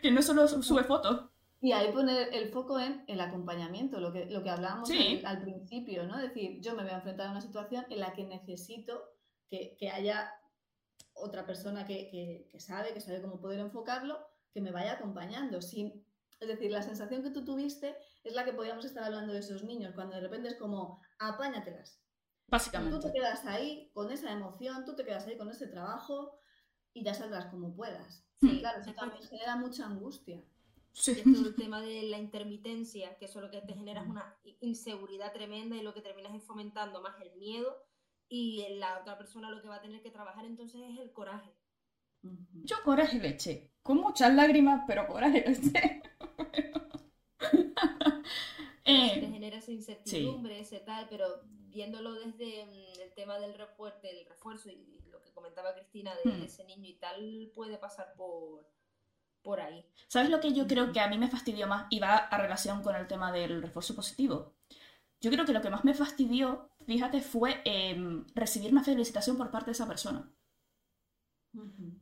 que 0.00 0.10
no 0.10 0.20
solo 0.22 0.48
su- 0.48 0.62
sube 0.62 0.84
fotos. 0.84 1.26
Y 1.60 1.70
ahí 1.70 1.92
poner 1.92 2.30
el 2.34 2.50
foco 2.50 2.80
en 2.80 3.04
el 3.06 3.20
acompañamiento, 3.20 4.00
lo 4.00 4.12
que, 4.12 4.26
lo 4.26 4.42
que 4.42 4.50
hablábamos 4.50 4.88
Sí. 4.88 5.22
al, 5.24 5.36
al 5.36 5.42
principio, 5.42 6.04
¿no? 6.04 6.16
Es 6.18 6.22
decir, 6.34 6.60
yo 6.60 6.74
me 6.74 6.82
voy 6.82 6.90
a 6.90 6.96
enfrentar 6.96 7.28
a 7.28 7.30
una 7.30 7.40
situación 7.40 7.86
en 7.88 8.00
la 8.00 8.12
que 8.12 8.24
necesito 8.24 9.00
que, 9.48 9.76
que 9.78 9.90
haya 9.90 10.32
otra 11.14 11.46
persona 11.46 11.86
que, 11.86 12.08
que- 12.10 12.48
que 12.50 12.58
sabe, 12.58 12.92
que 12.92 13.00
sabe 13.00 13.22
cómo 13.22 13.40
poder 13.40 13.60
enfocarlo, 13.60 14.18
que 14.52 14.60
me 14.60 14.72
vaya 14.72 14.94
acompañando. 14.94 15.62
Sin, 15.62 16.04
es 16.42 16.48
decir, 16.48 16.72
la 16.72 16.82
sensación 16.82 17.22
que 17.22 17.30
tú 17.30 17.44
tuviste 17.44 17.96
es 18.24 18.34
la 18.34 18.44
que 18.44 18.52
podíamos 18.52 18.84
estar 18.84 19.04
hablando 19.04 19.32
de 19.32 19.38
esos 19.38 19.62
niños, 19.62 19.94
cuando 19.94 20.16
de 20.16 20.22
repente 20.22 20.48
es 20.48 20.56
como, 20.56 21.00
apáñatelas. 21.20 21.92
Tú 21.92 22.46
te 22.46 22.50
Básicamente. 22.50 23.12
quedas 23.12 23.46
ahí 23.46 23.90
con 23.94 24.10
esa 24.10 24.32
emoción, 24.32 24.84
tú 24.84 24.96
te 24.96 25.04
quedas 25.04 25.26
ahí 25.26 25.38
con 25.38 25.48
ese 25.48 25.68
trabajo 25.68 26.36
y 26.92 27.04
ya 27.04 27.14
saldrás 27.14 27.46
como 27.46 27.74
puedas. 27.76 28.26
Sí, 28.40 28.58
claro, 28.58 28.80
eso 28.80 28.90
es 28.90 28.96
también 28.96 29.22
genera 29.22 29.56
mucha 29.56 29.86
angustia. 29.86 30.42
Sí. 30.90 31.22
Y 31.24 31.32
todo 31.32 31.46
el 31.46 31.54
tema 31.54 31.80
de 31.80 32.02
la 32.02 32.18
intermitencia, 32.18 33.16
que 33.18 33.26
eso 33.26 33.40
lo 33.40 33.50
que 33.50 33.62
te 33.62 33.74
genera 33.74 34.02
es 34.02 34.08
una 34.08 34.36
inseguridad 34.60 35.32
tremenda 35.32 35.76
y 35.76 35.82
lo 35.82 35.94
que 35.94 36.02
terminas 36.02 36.34
es 36.34 36.42
fomentando 36.42 37.00
más 37.00 37.14
el 37.22 37.32
miedo 37.36 37.86
y 38.28 38.66
la 38.78 38.98
otra 38.98 39.16
persona 39.16 39.48
lo 39.48 39.62
que 39.62 39.68
va 39.68 39.76
a 39.76 39.80
tener 39.80 40.02
que 40.02 40.10
trabajar 40.10 40.44
entonces 40.44 40.82
es 40.90 40.98
el 40.98 41.12
coraje. 41.12 41.54
Yo 42.22 42.76
coraje 42.84 43.18
le 43.18 43.28
eché, 43.28 43.72
con 43.82 43.98
muchas 43.98 44.34
lágrimas, 44.34 44.82
pero 44.86 45.06
coraje 45.06 45.44
le 45.46 45.52
eché. 45.52 46.02
Te 49.20 49.28
genera 49.30 49.56
esa 49.58 49.72
incertidumbre, 49.72 50.60
ese 50.60 50.80
tal, 50.80 51.06
pero 51.08 51.26
viéndolo 51.44 52.12
desde 52.14 52.66
mm, 52.66 53.00
el 53.00 53.14
tema 53.14 53.38
del, 53.38 53.54
refuer- 53.56 54.00
del 54.02 54.24
refuerzo 54.26 54.68
y 54.70 55.00
lo 55.10 55.20
que 55.22 55.32
comentaba 55.32 55.74
Cristina 55.74 56.12
de, 56.24 56.30
Hmm. 56.30 56.42
ese 56.42 56.64
niño 56.64 56.88
y 56.88 56.94
tal, 56.94 57.50
puede 57.54 57.78
pasar 57.78 58.14
por, 58.16 58.66
por 59.42 59.60
ahí. 59.60 59.84
¿Sabes 60.08 60.30
lo 60.30 60.40
que 60.40 60.52
yo 60.52 60.66
creo 60.66 60.92
que 60.92 61.00
a 61.00 61.08
mí 61.08 61.18
me 61.18 61.28
fastidió 61.30 61.66
más 61.66 61.86
y 61.90 61.98
va 62.00 62.16
a 62.16 62.38
relación 62.38 62.82
con 62.82 62.94
el 62.96 63.06
tema 63.06 63.32
del 63.32 63.62
refuerzo 63.62 63.94
positivo? 63.94 64.54
Yo 65.20 65.30
creo 65.30 65.44
que 65.44 65.52
lo 65.52 65.62
que 65.62 65.70
más 65.70 65.84
me 65.84 65.94
fastidió, 65.94 66.68
fíjate, 66.86 67.20
fue 67.20 67.62
em, 67.64 68.26
recibir 68.34 68.72
una 68.72 68.82
felicitación 68.84 69.36
por 69.36 69.50
parte 69.50 69.66
de 69.66 69.72
esa 69.72 69.86
persona. 69.86 70.28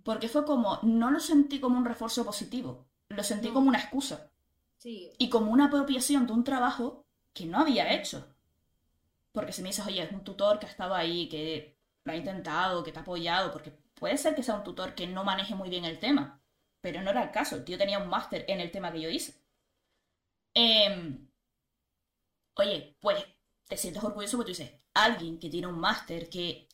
Porque 0.04 0.28
fue 0.28 0.44
como, 0.44 0.78
no 0.82 1.10
lo 1.10 1.18
sentí 1.20 1.60
como 1.60 1.76
un 1.76 1.84
refuerzo 1.84 2.24
positivo, 2.24 2.88
lo 3.08 3.22
sentí 3.24 3.48
No. 3.48 3.54
como 3.54 3.68
una 3.68 3.78
excusa 3.80 4.29
Y 4.82 5.28
como 5.28 5.52
una 5.52 5.66
apropiación 5.66 6.26
de 6.26 6.32
un 6.32 6.44
trabajo 6.44 7.04
que 7.32 7.46
no 7.46 7.58
había 7.58 7.92
hecho. 7.92 8.26
Porque 9.32 9.52
si 9.52 9.62
me 9.62 9.68
dices, 9.68 9.86
oye, 9.86 10.02
es 10.02 10.12
un 10.12 10.24
tutor 10.24 10.58
que 10.58 10.66
ha 10.66 10.70
estado 10.70 10.94
ahí, 10.94 11.28
que 11.28 11.76
lo 12.04 12.12
ha 12.12 12.16
intentado, 12.16 12.82
que 12.82 12.92
te 12.92 12.98
ha 12.98 13.02
apoyado, 13.02 13.52
porque 13.52 13.72
puede 13.94 14.16
ser 14.16 14.34
que 14.34 14.42
sea 14.42 14.56
un 14.56 14.64
tutor 14.64 14.94
que 14.94 15.06
no 15.06 15.24
maneje 15.24 15.54
muy 15.54 15.68
bien 15.68 15.84
el 15.84 15.98
tema, 15.98 16.40
pero 16.80 17.02
no 17.02 17.10
era 17.10 17.22
el 17.22 17.30
caso, 17.30 17.56
el 17.56 17.64
tío 17.64 17.78
tenía 17.78 17.98
un 17.98 18.08
máster 18.08 18.44
en 18.48 18.60
el 18.60 18.70
tema 18.70 18.90
que 18.92 19.00
yo 19.02 19.10
hice. 19.10 19.34
Em, 20.54 21.28
oye, 22.54 22.96
pues 23.00 23.24
te 23.68 23.76
sientes 23.76 24.02
orgulloso 24.02 24.36
porque 24.36 24.52
tú 24.52 24.58
dices, 24.58 24.80
alguien 24.94 25.38
que 25.38 25.50
tiene 25.50 25.66
un 25.66 25.78
máster, 25.78 26.28
que 26.28 26.68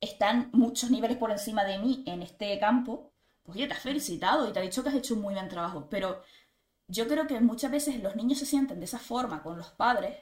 está 0.00 0.30
en 0.30 0.50
muchos 0.52 0.90
niveles 0.90 1.16
por 1.16 1.30
encima 1.30 1.64
de 1.64 1.78
mí 1.78 2.04
en 2.06 2.22
este 2.22 2.58
campo, 2.58 3.12
pues 3.42 3.56
oye, 3.56 3.66
te 3.68 3.74
has 3.74 3.82
felicitado 3.82 4.48
y 4.48 4.52
te 4.52 4.58
ha 4.58 4.62
dicho 4.62 4.82
que 4.82 4.90
has 4.90 4.94
hecho 4.94 5.14
un 5.14 5.22
muy 5.22 5.34
buen 5.34 5.48
trabajo, 5.48 5.88
pero 5.88 6.22
yo 6.88 7.08
creo 7.08 7.26
que 7.26 7.40
muchas 7.40 7.70
veces 7.70 8.02
los 8.02 8.16
niños 8.16 8.38
se 8.38 8.46
sienten 8.46 8.78
de 8.78 8.84
esa 8.84 8.98
forma 8.98 9.42
con 9.42 9.56
los 9.56 9.70
padres, 9.70 10.18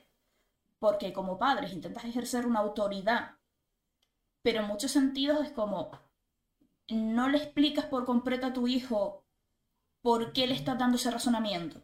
porque 0.79 1.12
como 1.12 1.39
padres 1.39 1.73
intentas 1.73 2.05
ejercer 2.05 2.47
una 2.47 2.61
autoridad, 2.61 3.37
pero 4.43 4.61
en 4.61 4.67
muchos 4.67 4.91
sentidos 4.91 5.47
es 5.47 5.53
como, 5.53 5.91
no 6.89 7.29
le 7.29 7.39
explicas 7.39 7.87
por 7.87 8.05
completo 8.05 8.47
a 8.47 8.53
tu 8.53 8.69
hijo 8.69 9.25
por 10.03 10.33
qué 10.33 10.47
le 10.47 10.55
estás 10.55 10.79
dando 10.79 10.97
ese 10.97 11.11
razonamiento. 11.11 11.81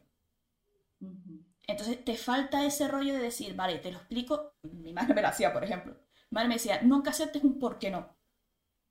Entonces 1.67 2.05
te 2.05 2.17
falta 2.17 2.65
ese 2.65 2.89
rollo 2.89 3.15
de 3.15 3.21
decir, 3.21 3.55
vale, 3.55 3.79
te 3.79 3.93
lo 3.93 3.99
explico. 3.99 4.55
Mi 4.63 4.93
madre 4.93 5.15
me 5.15 5.23
lo 5.23 5.29
hacía, 5.29 5.53
por 5.53 5.65
ejemplo. 5.65 5.95
Mi 6.31 6.35
madre 6.35 6.49
me 6.49 6.55
decía, 6.55 6.83
nunca 6.83 7.11
aceptes 7.11 7.45
un 7.45 7.59
por 7.59 7.79
qué 7.79 7.91
no. 7.91 8.15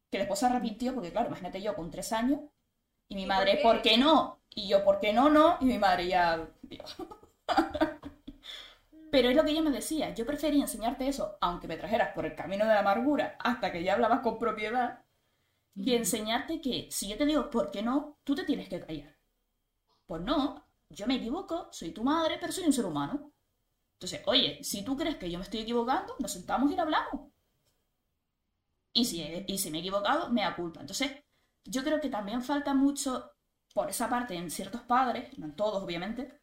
Que 0.09 0.17
después 0.17 0.39
se 0.39 0.47
arrepintió, 0.47 0.95
porque 0.95 1.11
claro, 1.11 1.27
imagínate 1.27 1.61
yo 1.61 1.75
con 1.75 1.91
tres 1.91 2.11
años, 2.13 2.39
y 3.09 3.15
mi 3.15 3.25
¿Y 3.25 3.25
madre, 3.25 3.59
por 3.61 3.61
¿por 3.61 3.81
qué? 3.81 3.97
no? 3.97 4.41
Y 4.55 4.67
yo, 4.69 4.83
¿por 4.83 4.99
qué 4.99 5.13
no, 5.13 5.29
no? 5.29 5.57
Y 5.61 5.65
mi 5.65 5.77
madre 5.77 6.07
ya... 6.07 6.47
Dios. 6.61 6.95
Pero 9.11 9.29
es 9.29 9.35
lo 9.35 9.43
que 9.43 9.51
ella 9.51 9.61
me 9.61 9.71
decía, 9.71 10.13
yo 10.13 10.25
prefería 10.25 10.61
enseñarte 10.63 11.07
eso, 11.07 11.37
aunque 11.41 11.67
me 11.67 11.77
trajeras 11.77 12.13
por 12.13 12.25
el 12.25 12.35
camino 12.35 12.65
de 12.65 12.73
la 12.73 12.79
amargura, 12.81 13.35
hasta 13.39 13.71
que 13.71 13.83
ya 13.83 13.93
hablabas 13.93 14.21
con 14.21 14.37
propiedad, 14.39 15.03
que 15.83 15.97
enseñarte 15.97 16.61
que 16.61 16.89
si 16.91 17.09
yo 17.09 17.17
te 17.17 17.25
digo 17.25 17.49
por 17.49 17.71
qué 17.71 17.83
no, 17.83 18.19
tú 18.25 18.35
te 18.35 18.45
tienes 18.45 18.69
que 18.69 18.81
callar. 18.81 19.17
Pues 20.07 20.21
no, 20.23 20.67
yo 20.89 21.07
me 21.07 21.15
equivoco, 21.17 21.69
soy 21.71 21.91
tu 21.93 22.03
madre, 22.03 22.37
pero 22.39 22.53
soy 22.53 22.65
un 22.65 22.73
ser 22.73 22.85
humano. 22.85 23.33
Entonces, 23.95 24.21
oye, 24.27 24.63
si 24.63 24.83
tú 24.83 24.97
crees 24.97 25.17
que 25.17 25.31
yo 25.31 25.39
me 25.39 25.45
estoy 25.45 25.61
equivocando, 25.61 26.15
nos 26.19 26.33
sentamos 26.33 26.71
y 26.71 26.79
hablamos. 26.79 27.31
Y 28.93 29.05
si, 29.05 29.21
y 29.47 29.57
si 29.57 29.71
me 29.71 29.77
he 29.79 29.81
equivocado, 29.81 30.29
me 30.29 30.41
da 30.41 30.55
culpa. 30.55 30.81
Entonces, 30.81 31.11
yo 31.65 31.83
creo 31.83 31.99
que 32.01 32.09
también 32.09 32.41
falta 32.43 32.73
mucho 32.73 33.31
por 33.73 33.89
esa 33.89 34.09
parte 34.09 34.35
en 34.35 34.49
ciertos 34.51 34.81
padres, 34.81 35.37
no 35.37 35.45
en 35.45 35.55
todos 35.55 35.83
obviamente, 35.83 36.41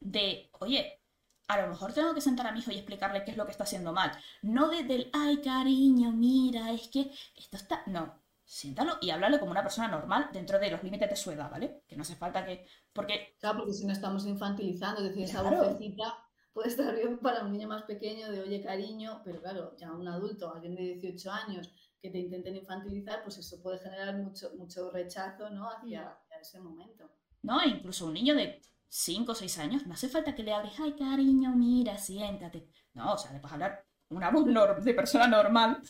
de, 0.00 0.50
oye, 0.60 1.00
a 1.48 1.60
lo 1.62 1.68
mejor 1.68 1.92
tengo 1.92 2.14
que 2.14 2.20
sentar 2.20 2.46
a 2.46 2.52
mi 2.52 2.60
hijo 2.60 2.70
y 2.70 2.76
explicarle 2.76 3.24
qué 3.24 3.32
es 3.32 3.36
lo 3.36 3.44
que 3.44 3.52
está 3.52 3.64
haciendo 3.64 3.92
mal. 3.92 4.12
No 4.42 4.68
desde 4.68 4.94
el, 4.94 5.10
ay, 5.12 5.40
cariño, 5.42 6.12
mira, 6.12 6.70
es 6.72 6.88
que 6.88 7.10
esto 7.36 7.56
está... 7.56 7.82
No, 7.86 8.22
siéntalo 8.44 8.98
y 9.00 9.10
háblale 9.10 9.38
como 9.40 9.52
una 9.52 9.62
persona 9.62 9.88
normal 9.88 10.30
dentro 10.32 10.58
de 10.58 10.70
los 10.70 10.82
límites 10.82 11.10
de 11.10 11.16
su 11.16 11.30
edad, 11.30 11.50
¿vale? 11.50 11.82
Que 11.88 11.96
no 11.96 12.02
hace 12.02 12.16
falta 12.16 12.44
que... 12.44 12.66
Porque 12.92 13.36
Claro, 13.38 13.58
porque 13.58 13.72
si 13.74 13.86
no 13.86 13.92
estamos 13.92 14.26
infantilizando, 14.26 15.00
es 15.00 15.08
decir, 15.08 15.24
esa 15.24 15.40
Claro. 15.40 15.58
vocecita 15.58 16.16
puede 16.52 16.68
estar 16.68 16.94
bien 16.94 17.18
para 17.18 17.44
un 17.44 17.52
niño 17.52 17.68
más 17.68 17.82
pequeño 17.84 18.30
de 18.30 18.40
oye 18.40 18.62
cariño, 18.62 19.22
pero 19.24 19.40
claro, 19.40 19.76
ya 19.76 19.92
un 19.92 20.06
adulto, 20.08 20.52
alguien 20.54 20.74
de 20.74 20.82
18 20.82 21.30
años 21.32 21.72
que 22.00 22.10
te 22.10 22.18
intenten 22.18 22.56
infantilizar, 22.56 23.22
pues 23.22 23.38
eso 23.38 23.60
puede 23.62 23.78
generar 23.78 24.16
mucho, 24.16 24.52
mucho 24.56 24.90
rechazo 24.90 25.50
¿no? 25.50 25.68
hacia, 25.70 26.08
hacia 26.08 26.40
ese 26.40 26.60
momento. 26.60 27.10
¿no? 27.42 27.60
E 27.60 27.68
incluso 27.68 28.06
un 28.06 28.14
niño 28.14 28.34
de 28.34 28.60
5 28.88 29.32
o 29.32 29.34
6 29.34 29.58
años, 29.58 29.86
no 29.86 29.94
hace 29.94 30.08
falta 30.08 30.34
que 30.34 30.42
le 30.42 30.52
hables, 30.52 30.78
ay, 30.80 30.94
cariño, 30.94 31.50
mira, 31.54 31.96
siéntate. 31.98 32.68
No, 32.94 33.14
o 33.14 33.18
sea, 33.18 33.32
le 33.32 33.40
puedes 33.40 33.54
hablar 33.54 33.86
una 34.08 34.30
voz 34.30 34.46
de 34.84 34.94
persona 34.94 35.26
normal 35.26 35.82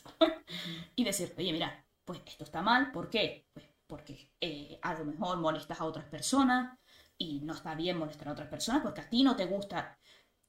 y 0.95 1.05
decir, 1.05 1.35
oye, 1.39 1.53
mira, 1.53 1.85
pues 2.05 2.21
esto 2.27 2.45
está 2.45 2.63
mal, 2.63 2.93
¿por 2.93 3.09
qué? 3.09 3.47
Pues 3.53 3.67
porque 3.87 4.33
eh, 4.41 4.79
a 4.83 4.95
lo 4.95 5.05
mejor 5.05 5.39
molestas 5.39 5.81
a 5.81 5.85
otras 5.85 6.05
personas 6.07 6.79
y 7.19 7.41
no 7.41 7.55
está 7.55 7.75
bien 7.75 7.99
molestar 7.99 8.29
a 8.29 8.33
otras 8.33 8.49
personas 8.49 8.83
porque 8.83 9.01
a 9.01 9.11
ti 9.11 9.25
no 9.25 9.35
te 9.35 9.47
gusta. 9.47 9.99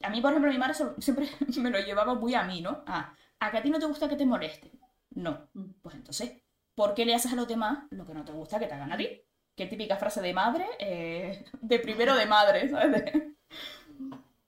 a 0.04 0.10
mí, 0.10 0.22
por 0.22 0.32
ejemplo, 0.32 0.52
mi 0.52 0.58
madre 0.58 0.76
siempre 1.00 1.30
me 1.58 1.72
lo 1.72 1.80
llevaba 1.80 2.14
muy 2.14 2.36
a 2.36 2.44
mí, 2.44 2.62
¿no? 2.62 2.84
Ah, 2.86 3.14
¿a 3.40 3.52
que 3.52 3.58
a 3.58 3.62
ti 3.64 3.70
no 3.70 3.80
te 3.80 3.88
gusta 3.88 4.08
que 4.08 4.16
te 4.16 4.26
moleste? 4.26 4.72
No. 5.12 5.48
Pues 5.82 5.96
entonces, 5.96 6.42
¿por 6.76 6.94
qué 6.94 7.06
le 7.06 7.14
haces 7.16 7.34
a 7.34 7.36
los 7.36 7.48
demás 7.48 7.86
lo 7.92 8.06
que 8.06 8.14
no 8.14 8.26
te 8.26 8.32
gusta 8.32 8.60
que 8.60 8.68
te 8.68 8.74
hagan 8.74 8.92
a 8.92 8.98
ti? 8.98 9.22
Qué 9.56 9.68
típica 9.68 9.98
frase 9.98 10.22
de 10.22 10.34
madre, 10.34 10.66
eh, 10.80 11.46
de 11.62 11.80
primero 11.80 12.16
de 12.16 12.26
madre, 12.26 12.70
¿sabes? 12.70 13.04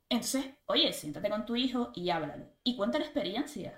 Entonces, 0.10 0.46
oye, 0.68 0.94
siéntate 0.94 1.30
con 1.30 1.46
tu 1.46 1.56
hijo 1.56 1.92
y 1.94 2.10
háblalo. 2.10 2.46
Y 2.64 2.76
cuéntale 2.78 3.06
experiencias. 3.06 3.74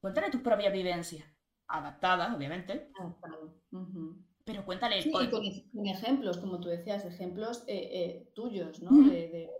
Cuéntale 0.00 0.30
tus 0.30 0.40
propias 0.40 0.72
vivencias. 0.72 1.24
Adaptadas, 1.68 2.34
obviamente. 2.34 2.90
Adaptado. 2.98 3.54
Ujú. 3.72 4.16
Pero 4.44 4.64
cuéntale. 4.64 5.02
Sí, 5.02 5.10
y 5.10 5.30
con, 5.30 5.42
con 5.74 5.86
ejemplos, 5.86 6.38
como 6.38 6.58
tú 6.60 6.68
decías, 6.68 7.04
ejemplos 7.04 7.64
eh, 7.66 7.90
eh, 7.92 8.30
tuyos, 8.34 8.80
¿no? 8.82 8.90
De- 9.08 9.28
de, 9.28 9.50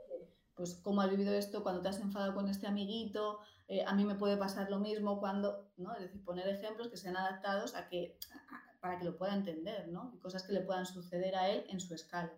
pues 0.55 0.75
cómo 0.75 1.03
has 1.03 1.11
vivido 1.11 1.33
esto 1.35 1.63
cuando 1.63 1.83
te 1.83 1.89
has 1.89 2.01
enfadado 2.01 2.35
con 2.35 2.49
este 2.49 2.67
amiguito, 2.67 3.39
eh, 3.69 3.85
a 3.87 3.95
mí 3.95 4.05
me 4.05 4.15
puede 4.17 4.37
pasar 4.37 4.71
lo 4.71 4.79
mismo 4.81 5.21
cuando, 5.21 5.71
¿no? 5.77 5.95
Es 5.95 6.01
decir, 6.03 6.25
poner 6.25 6.49
ejemplos 6.49 6.89
que 6.89 6.97
sean 6.97 7.17
adaptados 7.17 7.75
a 7.75 7.89
que, 7.89 8.19
a- 8.51 8.81
para 8.81 8.99
que 8.99 9.05
lo 9.05 9.17
pueda 9.19 9.35
entender, 9.35 9.89
¿no? 9.89 10.11
Y 10.15 10.19
cosas 10.19 10.43
que 10.45 10.53
le 10.53 10.63
puedan 10.63 10.87
suceder 10.87 11.37
a 11.37 11.49
él 11.51 11.65
en 11.69 11.81
su 11.81 11.95
escala. 11.95 12.33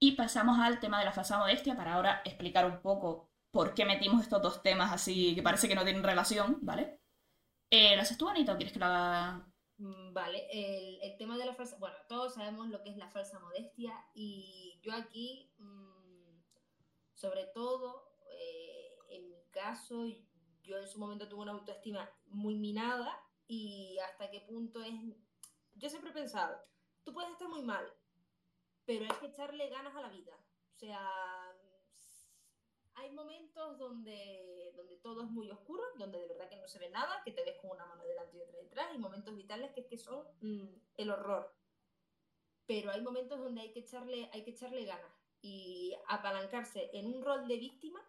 Y 0.00 0.12
pasamos 0.12 0.58
al 0.58 0.80
tema 0.80 0.98
de 0.98 1.04
la 1.04 1.12
falsa 1.12 1.38
modestia 1.38 1.76
para 1.76 1.94
ahora 1.94 2.22
explicar 2.24 2.66
un 2.66 2.80
poco 2.80 3.30
por 3.52 3.74
qué 3.74 3.84
metimos 3.84 4.22
estos 4.22 4.42
dos 4.42 4.62
temas 4.62 4.92
así 4.92 5.34
que 5.34 5.42
parece 5.42 5.68
que 5.68 5.74
no 5.74 5.84
tienen 5.84 6.02
relación, 6.02 6.58
¿vale? 6.62 7.00
Eh, 7.70 7.96
¿Lo 7.96 8.02
haces 8.02 8.18
tú, 8.18 8.28
Anita, 8.28 8.52
o 8.52 8.56
quieres 8.56 8.72
que 8.72 8.78
lo 8.80 8.86
haga? 8.86 9.46
Mm, 9.78 10.12
Vale, 10.12 10.46
el, 10.52 11.00
el 11.02 11.16
tema 11.18 11.36
de 11.38 11.46
la 11.46 11.54
falsa, 11.54 11.76
bueno, 11.78 11.96
todos 12.08 12.34
sabemos 12.34 12.68
lo 12.68 12.82
que 12.82 12.90
es 12.90 12.96
la 12.96 13.08
falsa 13.08 13.38
modestia 13.40 13.92
y 14.14 14.78
yo 14.82 14.92
aquí, 14.94 15.50
mm, 15.58 16.42
sobre 17.14 17.46
todo, 17.54 18.09
caso, 19.60 20.06
yo 20.62 20.78
en 20.78 20.88
su 20.88 20.98
momento 20.98 21.28
tuve 21.28 21.42
una 21.42 21.52
autoestima 21.52 22.08
muy 22.26 22.54
minada 22.54 23.20
y 23.46 23.98
hasta 23.98 24.30
qué 24.30 24.40
punto 24.40 24.82
es, 24.82 24.94
yo 25.74 25.88
siempre 25.88 26.10
he 26.10 26.14
pensado, 26.14 26.56
tú 27.04 27.12
puedes 27.12 27.30
estar 27.32 27.48
muy 27.48 27.62
mal, 27.62 27.86
pero 28.86 29.04
hay 29.04 29.18
que 29.20 29.26
echarle 29.26 29.68
ganas 29.68 29.94
a 29.94 30.00
la 30.00 30.08
vida. 30.08 30.34
O 30.74 30.78
sea, 30.78 31.00
hay 32.94 33.10
momentos 33.12 33.78
donde, 33.78 34.72
donde 34.76 34.96
todo 34.96 35.24
es 35.24 35.30
muy 35.30 35.50
oscuro, 35.50 35.82
donde 35.98 36.18
de 36.18 36.28
verdad 36.28 36.48
que 36.48 36.56
no 36.56 36.66
se 36.66 36.78
ve 36.78 36.88
nada, 36.88 37.22
que 37.24 37.32
te 37.32 37.44
ves 37.44 37.58
con 37.60 37.70
una 37.70 37.84
mano 37.86 38.04
delante 38.04 38.38
y 38.38 38.40
otra 38.40 38.58
detrás, 38.58 38.94
y 38.94 38.98
momentos 38.98 39.36
vitales 39.36 39.72
que, 39.72 39.80
es 39.80 39.86
que 39.86 39.98
son 39.98 40.24
mm, 40.40 40.68
el 40.96 41.10
horror. 41.10 41.54
Pero 42.66 42.92
hay 42.92 43.02
momentos 43.02 43.38
donde 43.38 43.60
hay 43.60 43.72
que 43.72 43.80
echarle, 43.80 44.30
hay 44.32 44.42
que 44.42 44.52
echarle 44.52 44.84
ganas 44.84 45.12
y 45.42 45.94
apalancarse 46.08 46.90
en 46.92 47.12
un 47.14 47.22
rol 47.22 47.46
de 47.46 47.56
víctima, 47.56 48.00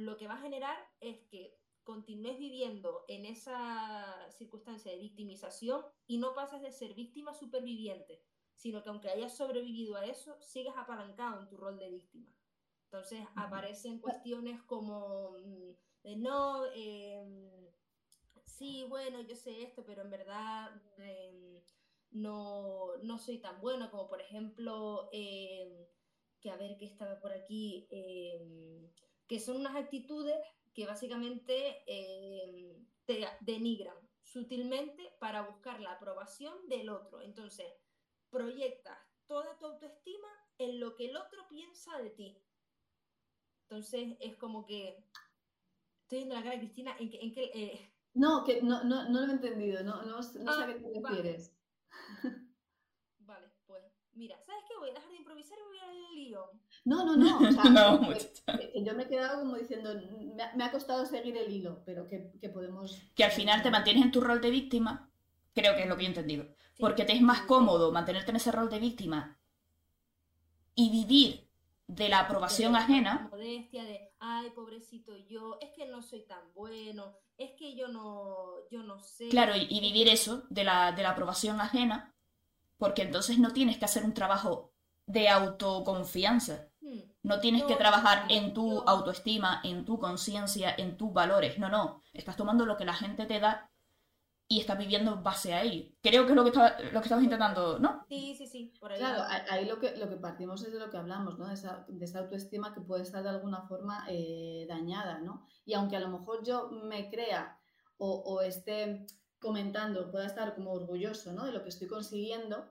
lo 0.00 0.16
que 0.16 0.26
va 0.26 0.34
a 0.34 0.40
generar 0.40 0.78
es 1.00 1.18
que 1.28 1.58
continúes 1.84 2.38
viviendo 2.38 3.04
en 3.08 3.26
esa 3.26 4.30
circunstancia 4.30 4.92
de 4.92 4.98
victimización 4.98 5.84
y 6.06 6.18
no 6.18 6.34
pasas 6.34 6.62
de 6.62 6.72
ser 6.72 6.94
víctima 6.94 7.34
superviviente, 7.34 8.22
sino 8.54 8.82
que 8.82 8.88
aunque 8.88 9.10
hayas 9.10 9.36
sobrevivido 9.36 9.96
a 9.96 10.06
eso, 10.06 10.36
sigas 10.40 10.76
apalancado 10.76 11.40
en 11.40 11.48
tu 11.48 11.56
rol 11.56 11.78
de 11.78 11.90
víctima. 11.90 12.32
Entonces 12.84 13.20
aparecen 13.36 14.00
cuestiones 14.00 14.62
como 14.62 15.32
mm, 15.38 15.70
de 16.02 16.16
no, 16.16 16.64
eh, 16.74 17.70
sí, 18.44 18.86
bueno, 18.88 19.20
yo 19.20 19.36
sé 19.36 19.62
esto, 19.62 19.84
pero 19.84 20.02
en 20.02 20.10
verdad 20.10 20.70
eh, 20.98 21.62
no, 22.10 22.96
no 23.02 23.18
soy 23.18 23.38
tan 23.38 23.60
bueno 23.60 23.90
como 23.90 24.08
por 24.08 24.20
ejemplo, 24.20 25.08
eh, 25.12 25.88
que 26.40 26.50
a 26.50 26.56
ver 26.56 26.76
qué 26.78 26.86
estaba 26.86 27.20
por 27.20 27.32
aquí, 27.32 27.86
que 29.30 29.38
son 29.38 29.58
unas 29.58 29.76
actitudes 29.76 30.34
que 30.74 30.86
básicamente 30.86 31.84
eh, 31.86 32.84
te 33.04 33.24
denigran 33.42 33.96
sutilmente 34.24 35.16
para 35.20 35.42
buscar 35.42 35.80
la 35.80 35.92
aprobación 35.92 36.68
del 36.68 36.88
otro. 36.90 37.20
Entonces, 37.22 37.72
proyectas 38.28 38.98
toda 39.28 39.56
tu 39.56 39.66
autoestima 39.66 40.26
en 40.58 40.80
lo 40.80 40.96
que 40.96 41.10
el 41.10 41.16
otro 41.16 41.46
piensa 41.48 41.96
de 41.98 42.10
ti. 42.10 42.44
Entonces, 43.68 44.16
es 44.20 44.36
como 44.36 44.66
que 44.66 45.06
estoy 46.02 46.18
viendo 46.18 46.34
la 46.34 46.42
cara 46.42 46.54
de 46.56 46.60
Cristina 46.62 46.96
en 46.98 47.10
que, 47.10 47.20
en 47.20 47.32
que 47.32 47.44
eh, 47.54 47.94
No, 48.24 48.44
que 48.44 48.62
no, 48.62 48.84
no, 48.84 49.08
no 49.08 49.20
lo 49.22 49.26
he 49.32 49.32
entendido, 49.32 49.82
no, 49.82 50.02
no, 50.04 50.16
no 50.18 50.22
sé 50.22 50.42
Ah, 50.46 50.62
a 50.62 50.66
qué 50.68 50.74
te 50.74 50.90
vale. 51.00 51.00
refieres. 51.00 51.56
Vale, 53.18 53.52
pues 53.66 53.84
mira, 54.12 54.40
¿sabes 54.42 54.64
qué? 54.66 54.76
Voy 54.78 54.90
a 54.90 54.94
dejar 54.94 55.10
de 55.10 55.16
improvisar 55.16 55.58
y 55.58 55.62
voy 55.62 55.78
a 55.78 55.94
ir 55.94 56.04
al 56.06 56.14
lío. 56.14 56.50
No, 56.84 57.04
no, 57.04 57.16
no, 57.16 57.38
o 57.38 57.52
sea, 57.52 57.64
No, 57.64 58.00
que- 58.00 58.06
muchacha. 58.06 58.58
que- 58.58 58.72
que 58.72 58.84
yo 58.84 58.94
me 58.94 59.04
he 59.04 59.08
quedado 59.08 59.40
como 59.40 59.56
diciendo, 59.56 59.94
me 60.34 60.42
ha, 60.42 60.54
me 60.56 60.64
ha 60.64 60.70
costado 60.72 61.04
seguir 61.06 61.36
el 61.36 61.52
hilo, 61.52 61.82
pero 61.84 62.06
que, 62.08 62.32
que 62.40 62.48
podemos... 62.48 62.98
Que 63.14 63.24
al 63.24 63.32
final 63.32 63.62
te 63.62 63.70
mantienes 63.70 64.02
en 64.04 64.12
tu 64.12 64.20
rol 64.20 64.40
de 64.40 64.50
víctima, 64.50 65.10
creo 65.54 65.74
que 65.76 65.82
es 65.82 65.88
lo 65.88 65.96
que 65.96 66.02
yo 66.04 66.06
he 66.08 66.10
entendido. 66.10 66.44
Sí, 66.74 66.82
Porque 66.82 67.04
te 67.04 67.12
es 67.12 67.20
más 67.22 67.42
cómodo 67.42 67.92
mantenerte 67.92 68.30
en 68.30 68.36
ese 68.36 68.50
rol 68.52 68.70
de 68.70 68.78
víctima 68.78 69.38
y 70.74 70.90
vivir 70.90 71.48
de 71.86 72.08
la 72.08 72.20
aprobación 72.20 72.72
de 72.72 72.78
la 72.78 72.84
ajena. 72.84 73.28
modestia 73.30 73.84
de, 73.84 74.12
ay, 74.20 74.50
pobrecito 74.50 75.16
yo, 75.28 75.58
es 75.60 75.70
que 75.76 75.86
no 75.86 76.02
soy 76.02 76.22
tan 76.22 76.52
bueno, 76.54 77.16
es 77.36 77.50
que 77.58 77.74
yo 77.74 77.88
no, 77.88 78.68
yo 78.70 78.82
no 78.82 78.98
sé. 79.00 79.28
Claro, 79.28 79.56
y, 79.56 79.66
y 79.68 79.80
vivir 79.80 80.08
eso 80.08 80.44
de 80.50 80.64
la, 80.64 80.92
de 80.92 81.02
la 81.02 81.10
aprobación 81.10 81.60
ajena, 81.60 82.14
porque 82.78 83.02
entonces 83.02 83.38
no 83.38 83.52
tienes 83.52 83.76
que 83.78 83.84
hacer 83.84 84.04
un 84.04 84.14
trabajo 84.14 84.69
de 85.12 85.28
autoconfianza. 85.28 86.68
Hmm, 86.80 87.00
No 87.22 87.40
tienes 87.40 87.64
que 87.64 87.76
trabajar 87.76 88.24
en 88.28 88.54
tu 88.54 88.66
no. 88.74 88.84
autoestima, 88.86 89.60
en 89.64 89.84
tu 89.84 89.98
conciencia, 89.98 90.74
en 90.76 90.96
tus 90.96 91.12
valores. 91.12 91.58
No, 91.58 91.68
no. 91.68 92.02
Estás 92.12 92.36
tomando 92.36 92.66
lo 92.66 92.76
que 92.76 92.84
la 92.84 92.94
gente 92.94 93.26
te 93.26 93.40
da 93.40 93.70
y 94.48 94.60
estás 94.60 94.78
viviendo 94.78 95.12
en 95.14 95.22
base 95.22 95.54
a 95.54 95.62
ello. 95.62 95.90
Creo 96.02 96.24
que 96.24 96.30
es 96.32 96.36
lo 96.36 96.42
que, 96.44 96.50
estaba- 96.50 96.76
lo 96.92 97.00
que 97.00 97.06
estabas 97.08 97.24
intentando, 97.24 97.78
¿no? 97.78 98.06
Sí, 98.08 98.34
sí, 98.36 98.46
sí, 98.46 98.74
por 98.80 98.90
ahí. 98.92 98.98
Claro, 98.98 99.20
va. 99.20 99.44
ahí 99.50 99.64
lo 99.66 99.78
que, 99.78 99.96
lo 99.96 100.08
que 100.08 100.16
partimos 100.16 100.62
es 100.64 100.72
de 100.72 100.80
lo 100.80 100.90
que 100.90 100.96
hablamos, 100.96 101.38
¿no? 101.38 101.46
De 101.46 101.54
esa, 101.54 101.84
de 101.88 102.04
esa 102.04 102.18
autoestima 102.20 102.74
que 102.74 102.80
puede 102.80 103.02
estar 103.04 103.22
de 103.22 103.28
alguna 103.30 103.62
forma 103.68 104.04
eh, 104.08 104.66
dañada, 104.68 105.18
¿no? 105.20 105.44
Y 105.64 105.74
aunque 105.74 105.96
a 105.96 106.00
lo 106.00 106.08
mejor 106.08 106.42
yo 106.44 106.68
me 106.70 107.08
crea 107.08 107.56
o, 107.98 108.10
o 108.26 108.40
esté 108.42 109.06
comentando, 109.38 110.10
pueda 110.10 110.26
estar 110.26 110.54
como 110.56 110.72
orgulloso, 110.72 111.32
¿no? 111.32 111.44
De 111.46 111.52
lo 111.52 111.62
que 111.62 111.68
estoy 111.68 111.86
consiguiendo, 111.86 112.66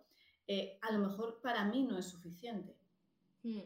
eh, 0.52 0.80
a 0.82 0.92
lo 0.92 1.00
mejor 1.00 1.40
para 1.42 1.64
mí 1.66 1.84
no 1.84 1.98
es 1.98 2.08
suficiente, 2.08 2.76
Hmm, 3.44 3.62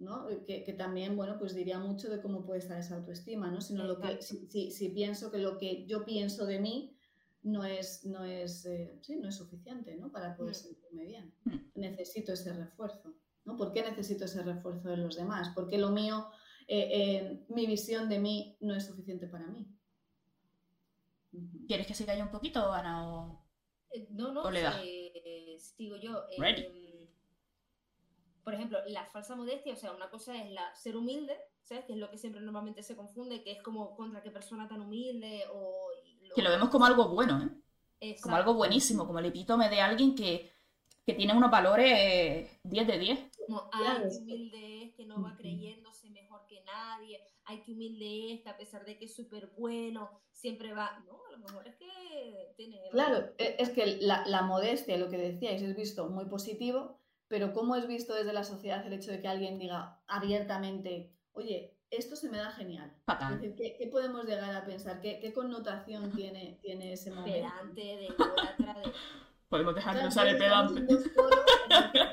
¿no? 0.00 0.28
Eh, 0.30 0.42
Que, 0.46 0.64
que 0.64 0.72
también, 0.72 1.14
bueno, 1.16 1.38
pues 1.38 1.54
diría 1.54 1.78
mucho 1.78 2.08
de 2.10 2.20
cómo 2.22 2.44
puede 2.46 2.60
estar 2.60 2.78
esa 2.78 2.96
autoestima, 2.96 3.50
¿no? 3.50 3.60
Sino 3.60 3.84
lo 3.84 4.00
que, 4.00 4.20
si, 4.22 4.46
si- 4.50 4.70
si 4.70 4.88
pienso 4.88 5.30
que 5.30 5.38
lo 5.38 5.58
que 5.58 5.86
yo 5.86 6.04
pienso 6.04 6.46
de 6.46 6.58
mí 6.58 6.96
no 7.42 7.64
es, 7.64 8.04
no 8.06 8.24
es, 8.24 8.64
eh, 8.66 8.98
sí, 9.02 9.16
no 9.16 9.28
es 9.28 9.36
suficiente, 9.36 9.94
¿no? 9.96 10.10
Para 10.10 10.34
poder 10.36 10.52
Mm. 10.52 10.62
sentirme 10.66 11.04
bien. 11.04 11.34
Mm. 11.44 11.56
Necesito 11.74 12.32
ese 12.32 12.52
refuerzo, 12.52 13.14
¿no? 13.44 13.56
¿Por 13.56 13.72
qué 13.72 13.82
necesito 13.82 14.24
ese 14.24 14.42
refuerzo 14.42 14.88
de 14.88 14.96
los 14.96 15.16
demás? 15.16 15.50
¿Por 15.54 15.68
qué 15.68 15.76
lo 15.78 15.90
mío, 15.90 16.28
eh, 16.66 16.88
eh, 17.00 17.44
mi 17.48 17.66
visión 17.66 18.08
de 18.08 18.18
mí 18.20 18.56
no 18.60 18.74
es 18.74 18.86
suficiente 18.86 19.26
para 19.28 19.46
mí? 19.48 19.66
¿Quieres 21.66 21.86
que 21.86 21.94
se 21.94 22.04
calle 22.06 22.22
un 22.22 22.30
poquito, 22.30 22.72
Ana? 22.72 23.08
O... 23.08 23.44
Eh, 23.92 24.06
No, 24.10 24.32
no, 24.32 24.42
¿O 24.42 24.50
le? 24.50 24.60
Eh, 25.62 25.74
sigo 25.76 25.96
yo. 25.96 26.24
eh, 26.30 26.36
Ready. 26.38 27.08
por 28.44 28.54
ejemplo, 28.54 28.78
la 28.88 29.04
falsa 29.06 29.36
modestia, 29.36 29.72
o 29.72 29.76
sea, 29.76 29.92
una 29.92 30.10
cosa 30.10 30.36
es 30.36 30.50
la 30.50 30.74
ser 30.74 30.96
humilde, 30.96 31.36
¿sabes? 31.62 31.84
Que 31.84 31.92
es 31.92 31.98
lo 31.98 32.10
que 32.10 32.18
siempre 32.18 32.40
normalmente 32.40 32.82
se 32.82 32.96
confunde, 32.96 33.42
que 33.42 33.52
es 33.52 33.62
como 33.62 33.94
contra 33.94 34.22
qué 34.22 34.30
persona 34.30 34.68
tan 34.68 34.80
humilde 34.80 35.44
o... 35.52 35.88
Que 36.34 36.42
lo 36.42 36.50
vemos 36.50 36.70
como 36.70 36.84
algo 36.86 37.08
bueno, 37.08 37.40
¿eh? 38.00 38.16
Como 38.20 38.34
algo 38.36 38.54
buenísimo, 38.54 39.06
como 39.06 39.20
el 39.20 39.26
epítome 39.26 39.68
de 39.68 39.80
alguien 39.80 40.14
que, 40.16 40.50
que 41.06 41.14
tiene 41.14 41.34
unos 41.36 41.50
valores 41.50 41.92
eh, 41.92 42.58
10 42.64 42.86
de 42.88 42.98
10. 42.98 43.30
Como, 43.46 43.70
que- 43.70 44.18
humilde 44.18 44.84
es, 44.84 44.94
que 44.94 45.06
no 45.06 45.22
va 45.22 45.36
creyéndose 45.36 46.10
mejor 46.10 46.44
que 46.48 46.62
nadie, 46.64 47.20
ay, 47.52 47.62
qué 47.64 47.72
humilde 47.72 48.34
es, 48.34 48.42
que 48.42 48.48
a 48.48 48.56
pesar 48.56 48.84
de 48.84 48.98
que 48.98 49.04
es 49.04 49.14
súper 49.14 49.50
bueno, 49.56 50.10
siempre 50.30 50.72
va, 50.74 51.02
no, 51.06 51.20
a 51.28 51.32
lo 51.32 51.38
mejor 51.38 51.68
es 51.68 51.76
que 51.76 52.52
tiene... 52.56 52.80
Claro, 52.90 53.32
e- 53.38 53.56
es 53.58 53.70
que 53.70 53.98
la, 54.00 54.26
la 54.26 54.42
modestia, 54.42 54.96
lo 54.96 55.08
que 55.08 55.18
decíais, 55.18 55.62
es 55.62 55.76
visto 55.76 56.08
muy 56.08 56.24
positivo, 56.26 56.98
pero 57.28 57.52
¿cómo 57.52 57.76
es 57.76 57.86
visto 57.86 58.14
desde 58.14 58.32
la 58.32 58.44
sociedad 58.44 58.86
el 58.86 58.92
hecho 58.94 59.10
de 59.10 59.20
que 59.20 59.28
alguien 59.28 59.58
diga 59.58 60.00
abiertamente, 60.06 61.12
oye, 61.32 61.76
esto 61.90 62.16
se 62.16 62.30
me 62.30 62.38
da 62.38 62.50
genial? 62.50 62.92
Es 63.06 63.30
decir, 63.40 63.54
¿qué, 63.54 63.76
qué 63.76 63.86
podemos 63.86 64.24
llegar 64.24 64.54
a 64.54 64.64
pensar? 64.64 65.00
¿Qué, 65.00 65.18
qué 65.20 65.32
connotación 65.32 66.10
tiene, 66.12 66.58
tiene 66.62 66.94
ese 66.94 67.10
momento? 67.10 67.38
pedante, 67.38 67.80
de 67.82 67.96
de... 68.02 68.92
Podemos 69.48 69.74
dejar 69.74 69.92
de 69.94 70.00
Claro, 70.00 70.08
usar 70.08 70.26
el 70.28 70.42
entonces 70.42 71.06
estamos 71.06 71.34
pedante. 71.68 72.11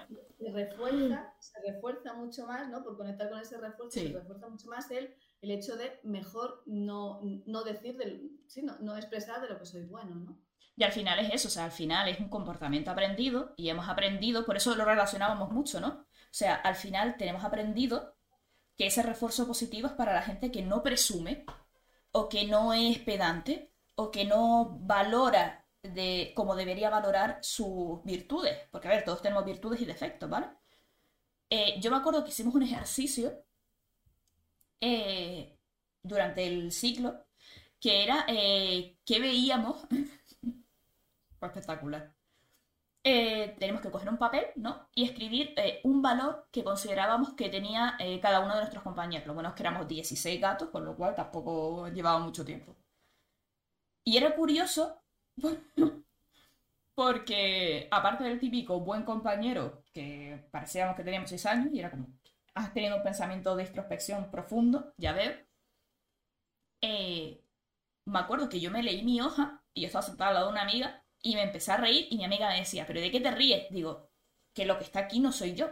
Refuerza, 0.51 1.33
se 1.39 1.59
refuerza 1.61 2.13
mucho 2.13 2.45
más, 2.47 2.69
¿no? 2.69 2.83
Por 2.83 2.97
conectar 2.97 3.29
con 3.29 3.39
ese 3.39 3.57
refuerzo, 3.57 3.99
Sí. 3.99 4.07
se 4.07 4.13
refuerza 4.13 4.47
mucho 4.49 4.67
más 4.67 4.89
el, 4.91 5.13
el 5.41 5.51
hecho 5.51 5.75
de 5.77 5.99
mejor 6.03 6.63
no, 6.65 7.21
no 7.45 7.63
decir, 7.63 7.97
del, 7.97 8.31
sí, 8.47 8.61
no, 8.61 8.77
no 8.79 8.95
expresar 8.95 9.41
de 9.41 9.49
lo 9.49 9.59
que 9.59 9.65
soy 9.65 9.83
bueno, 9.83 10.15
¿no? 10.15 10.37
Y 10.75 10.83
al 10.83 10.91
final 10.93 11.19
es 11.19 11.33
eso, 11.33 11.47
o 11.49 11.51
sea, 11.51 11.65
al 11.65 11.71
final 11.73 12.07
es 12.07 12.19
un 12.19 12.29
comportamiento 12.29 12.89
aprendido 12.91 13.53
y 13.57 13.69
hemos 13.69 13.89
aprendido, 13.89 14.45
por 14.45 14.55
eso 14.55 14.75
lo 14.75 14.85
relacionábamos 14.85 15.51
mucho, 15.51 15.81
¿no? 15.81 15.87
O 15.89 16.05
sea, 16.31 16.55
al 16.55 16.75
final 16.75 17.17
tenemos 17.17 17.43
aprendido 17.43 18.15
que 18.77 18.87
ese 18.87 19.03
refuerzo 19.03 19.45
positivo 19.45 19.87
es 19.87 19.93
para 19.93 20.13
la 20.13 20.21
gente 20.21 20.51
que 20.51 20.61
no 20.61 20.81
presume 20.81 21.43
o 22.11 22.29
que 22.29 22.45
no 22.47 22.73
es 22.73 22.99
pedante 22.99 23.73
o 23.95 24.09
que 24.09 24.23
no 24.23 24.77
valora 24.81 25.58
de 25.83 26.33
como 26.35 26.55
debería 26.55 26.89
valorar 26.89 27.39
sus 27.41 28.03
virtudes. 28.03 28.57
Porque, 28.71 28.87
a 28.87 28.91
ver, 28.91 29.03
todos 29.05 29.21
tenemos 29.21 29.45
virtudes 29.45 29.81
y 29.81 29.85
defectos, 29.85 30.29
¿vale? 30.29 30.47
Eh, 31.49 31.79
yo 31.81 31.91
me 31.91 31.97
acuerdo 31.97 32.23
que 32.23 32.29
hicimos 32.29 32.55
un 32.55 32.63
ejercicio 32.63 33.43
eh, 34.81 35.57
durante 36.03 36.45
el 36.47 36.71
ciclo 36.71 37.25
que 37.79 38.03
era 38.03 38.25
eh, 38.27 38.97
que 39.05 39.19
veíamos. 39.19 39.87
Fue 41.39 41.47
espectacular. 41.47 42.13
Eh, 43.03 43.55
tenemos 43.59 43.81
que 43.81 43.91
coger 43.91 44.09
un 44.09 44.17
papel, 44.17 44.47
¿no? 44.55 44.89
Y 44.93 45.05
escribir 45.05 45.55
un 45.83 46.01
valor 46.01 46.47
que 46.51 46.63
considerábamos 46.63 47.33
que 47.33 47.49
tenía 47.49 47.97
cada 48.21 48.41
uno 48.41 48.53
de 48.55 48.61
nuestros 48.61 48.83
compañeros. 48.83 49.25
Lo 49.27 49.33
bueno 49.33 49.49
es 49.49 49.55
que 49.55 49.63
éramos 49.63 49.87
16 49.87 50.41
gatos, 50.41 50.69
con 50.69 50.85
lo 50.85 50.95
cual 50.97 51.15
tampoco 51.15 51.87
llevaba 51.89 52.19
mucho 52.19 52.43
tiempo. 52.45 52.75
Y 54.03 54.17
era 54.17 54.35
curioso 54.35 55.01
porque, 56.95 57.87
aparte 57.91 58.23
del 58.23 58.39
típico 58.39 58.79
buen 58.81 59.03
compañero 59.03 59.83
que 59.93 60.47
parecíamos 60.51 60.95
que 60.95 61.03
teníamos 61.03 61.29
6 61.29 61.45
años, 61.45 61.73
y 61.73 61.79
era 61.79 61.91
como, 61.91 62.07
has 62.53 62.73
tenido 62.73 62.97
un 62.97 63.03
pensamiento 63.03 63.55
de 63.55 63.63
introspección 63.63 64.29
profundo, 64.31 64.93
ya 64.97 65.13
veo. 65.13 65.33
Eh, 66.81 67.43
me 68.05 68.19
acuerdo 68.19 68.49
que 68.49 68.59
yo 68.59 68.71
me 68.71 68.83
leí 68.83 69.03
mi 69.03 69.21
hoja 69.21 69.63
y 69.73 69.81
yo 69.81 69.87
estaba 69.87 70.01
sentada 70.01 70.29
al 70.29 70.35
lado 70.35 70.47
de 70.47 70.53
una 70.53 70.61
amiga 70.63 71.03
y 71.21 71.35
me 71.35 71.43
empecé 71.43 71.71
a 71.71 71.77
reír 71.77 72.07
y 72.09 72.17
mi 72.17 72.25
amiga 72.25 72.49
me 72.49 72.59
decía, 72.59 72.85
¿pero 72.87 73.01
de 73.01 73.11
qué 73.11 73.19
te 73.19 73.31
ríes? 73.31 73.69
Digo, 73.71 74.09
que 74.53 74.65
lo 74.65 74.77
que 74.77 74.85
está 74.85 74.99
aquí 74.99 75.19
no 75.19 75.31
soy 75.31 75.53
yo. 75.55 75.69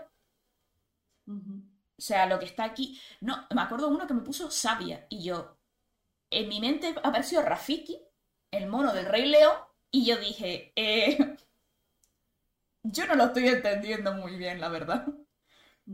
O 1.28 2.01
sea, 2.01 2.26
lo 2.26 2.39
que 2.39 2.45
está 2.45 2.63
aquí. 2.63 2.99
No, 3.22 3.47
me 3.53 3.61
acuerdo 3.61 3.89
uno 3.89 4.07
que 4.07 4.13
me 4.13 4.22
puso 4.22 4.51
sabia 4.51 5.05
y 5.09 5.24
yo. 5.24 5.57
En 6.30 6.49
mi 6.49 6.59
mente 6.59 6.93
apareció 7.03 7.41
Rafiki, 7.41 7.99
el 8.52 8.68
mono 8.68 8.93
del 8.93 9.06
Rey 9.06 9.26
León, 9.28 9.56
y 9.91 10.06
yo 10.06 10.18
dije, 10.18 10.72
eh, 10.76 11.18
yo 12.84 13.06
no 13.08 13.16
lo 13.16 13.26
estoy 13.26 13.48
entendiendo 13.48 14.14
muy 14.14 14.36
bien, 14.38 14.60
la 14.62 14.70
verdad. 14.70 15.06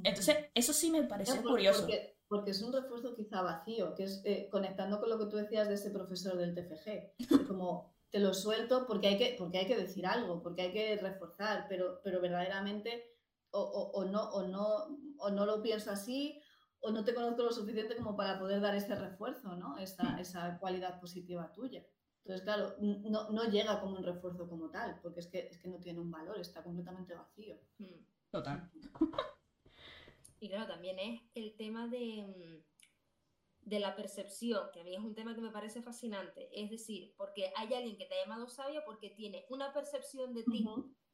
Entonces, 0.04 0.38
eso 0.54 0.74
sí 0.74 0.90
me 0.90 1.04
pareció 1.04 1.36
No, 1.36 1.42
por- 1.44 1.52
curioso. 1.52 1.82
Porque, 1.82 2.18
porque 2.28 2.52
es 2.52 2.62
un 2.62 2.74
refuerzo 2.74 3.16
quizá 3.16 3.42
vacío, 3.42 3.94
que 3.96 4.04
es 4.06 4.22
eh, 4.26 4.48
conectando 4.52 5.00
con 5.00 5.10
lo 5.10 5.20
que 5.20 5.26
tú 5.28 5.38
decías 5.38 5.68
de 5.68 5.76
ese 5.76 5.92
profesor 5.92 6.36
del 6.38 6.56
TFG. 6.56 7.48
Como 7.48 7.94
te 8.10 8.20
lo 8.20 8.34
suelto 8.34 8.86
porque 8.88 9.08
hay 9.08 9.18
que, 9.18 9.36
porque 9.38 9.60
hay 9.60 9.68
que 9.68 9.78
decir 9.78 10.06
algo, 10.08 10.42
porque 10.42 10.64
hay 10.64 10.74
que 10.74 10.98
reforzar, 10.98 11.68
pero, 11.70 12.02
pero 12.04 12.22
verdaderamente 12.22 13.12
o, 13.52 13.60
o- 13.62 13.92
o 14.00 14.06
no, 14.06 14.30
o, 14.32 14.48
no, 14.48 14.98
o 15.20 15.30
no 15.30 15.46
lo 15.46 15.62
pienso 15.62 15.92
así, 15.92 16.40
o 16.80 16.92
no 16.92 17.04
te 17.04 17.14
conozco 17.14 17.44
lo 17.44 17.52
suficiente 17.52 17.96
como 17.96 18.16
para 18.16 18.40
poder 18.40 18.62
dar 18.62 18.76
ese 18.76 18.96
refuerzo, 18.96 19.56
¿no? 19.56 19.78
Esa, 19.78 20.20
esa 20.20 20.58
cualidad 20.60 21.00
positiva 21.00 21.52
tuya. 21.54 21.86
Entonces, 22.26 22.44
claro, 22.44 22.76
no, 22.80 23.30
no 23.32 23.44
llega 23.50 23.82
como 23.82 23.98
un 23.98 24.04
refuerzo 24.04 24.48
como 24.48 24.70
tal, 24.70 24.98
porque 25.02 25.20
es 25.20 25.28
que, 25.28 25.48
es 25.48 25.58
que 25.58 25.68
no 25.68 25.78
tiene 25.80 26.00
un 26.00 26.10
valor, 26.10 26.40
está 26.40 26.64
completamente 26.64 27.14
vacío. 27.14 27.60
Mm. 27.80 28.06
Total. 28.32 28.72
Y 30.40 30.50
claro, 30.50 30.68
también 30.68 31.00
es 31.00 31.22
el 31.36 31.56
tema 31.56 31.88
de, 31.88 32.28
mm, 32.28 33.70
de 33.70 33.80
la 33.80 33.96
percepción, 33.96 34.68
que 34.74 34.82
a 34.82 34.84
mí 34.84 34.94
es 34.94 35.00
un 35.00 35.16
tema 35.16 35.34
que 35.34 35.40
me 35.40 35.52
parece 35.52 35.82
fascinante. 35.82 36.50
Es 36.52 36.70
decir, 36.70 37.14
porque 37.16 37.54
hay 37.56 37.74
alguien 37.74 37.96
que 37.96 38.06
te 38.06 38.16
ha 38.16 38.26
llamado 38.26 38.50
sabia 38.50 38.84
porque 38.84 39.10
tiene 39.10 39.46
una 39.50 39.72
percepción 39.72 40.34
de 40.34 40.44
ti 40.44 40.66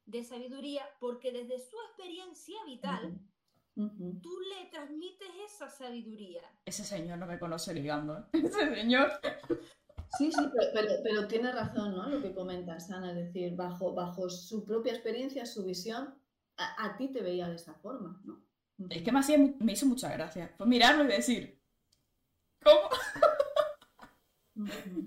de 0.05 0.24
sabiduría, 0.24 0.84
porque 0.99 1.32
desde 1.32 1.60
su 1.60 1.78
experiencia 1.89 2.57
vital 2.66 3.20
tú 3.76 4.39
le 4.49 4.70
transmites 4.72 5.30
esa 5.45 5.70
sabiduría. 5.70 6.41
Ese 6.66 6.84
señor 6.84 7.20
no 7.20 7.28
me 7.28 7.38
conoce 7.38 7.74
ligando, 7.74 8.18
¿eh? 8.18 8.24
Ese 8.34 8.76
señor. 8.76 9.12
Sí, 10.18 10.32
sí, 10.32 10.41
pero, 10.53 10.68
pero, 10.74 10.89
pero 11.03 11.28
tiene 11.28 11.51
razón, 11.51 11.95
¿no? 11.95 12.10
Lo 12.10 12.22
que 12.22 12.34
comentas, 12.34 12.89
Ana, 12.91 13.12
es 13.12 13.16
decir, 13.18 13.55
bajo, 13.55 13.93
bajo 13.93 14.30
su 14.30 14.66
propia 14.66 14.93
experiencia, 14.93 15.45
su 15.45 15.64
visión, 15.64 16.16
a, 16.57 16.86
a 16.86 16.97
ti 16.97 17.10
te 17.10 17.22
veía 17.22 17.47
de 17.47 17.55
esa 17.55 17.74
forma, 17.76 18.20
¿no? 18.26 18.41
Es 18.89 19.01
que 19.03 19.12
me, 19.12 19.20
hacía, 19.20 19.38
me 19.38 19.74
hizo 19.74 19.86
mucha 19.86 20.12
gracia. 20.12 20.53
Pues 20.57 20.68
mirarlo 20.70 21.03
y 21.03 21.07
decir, 21.07 21.60
¿cómo? 22.64 22.89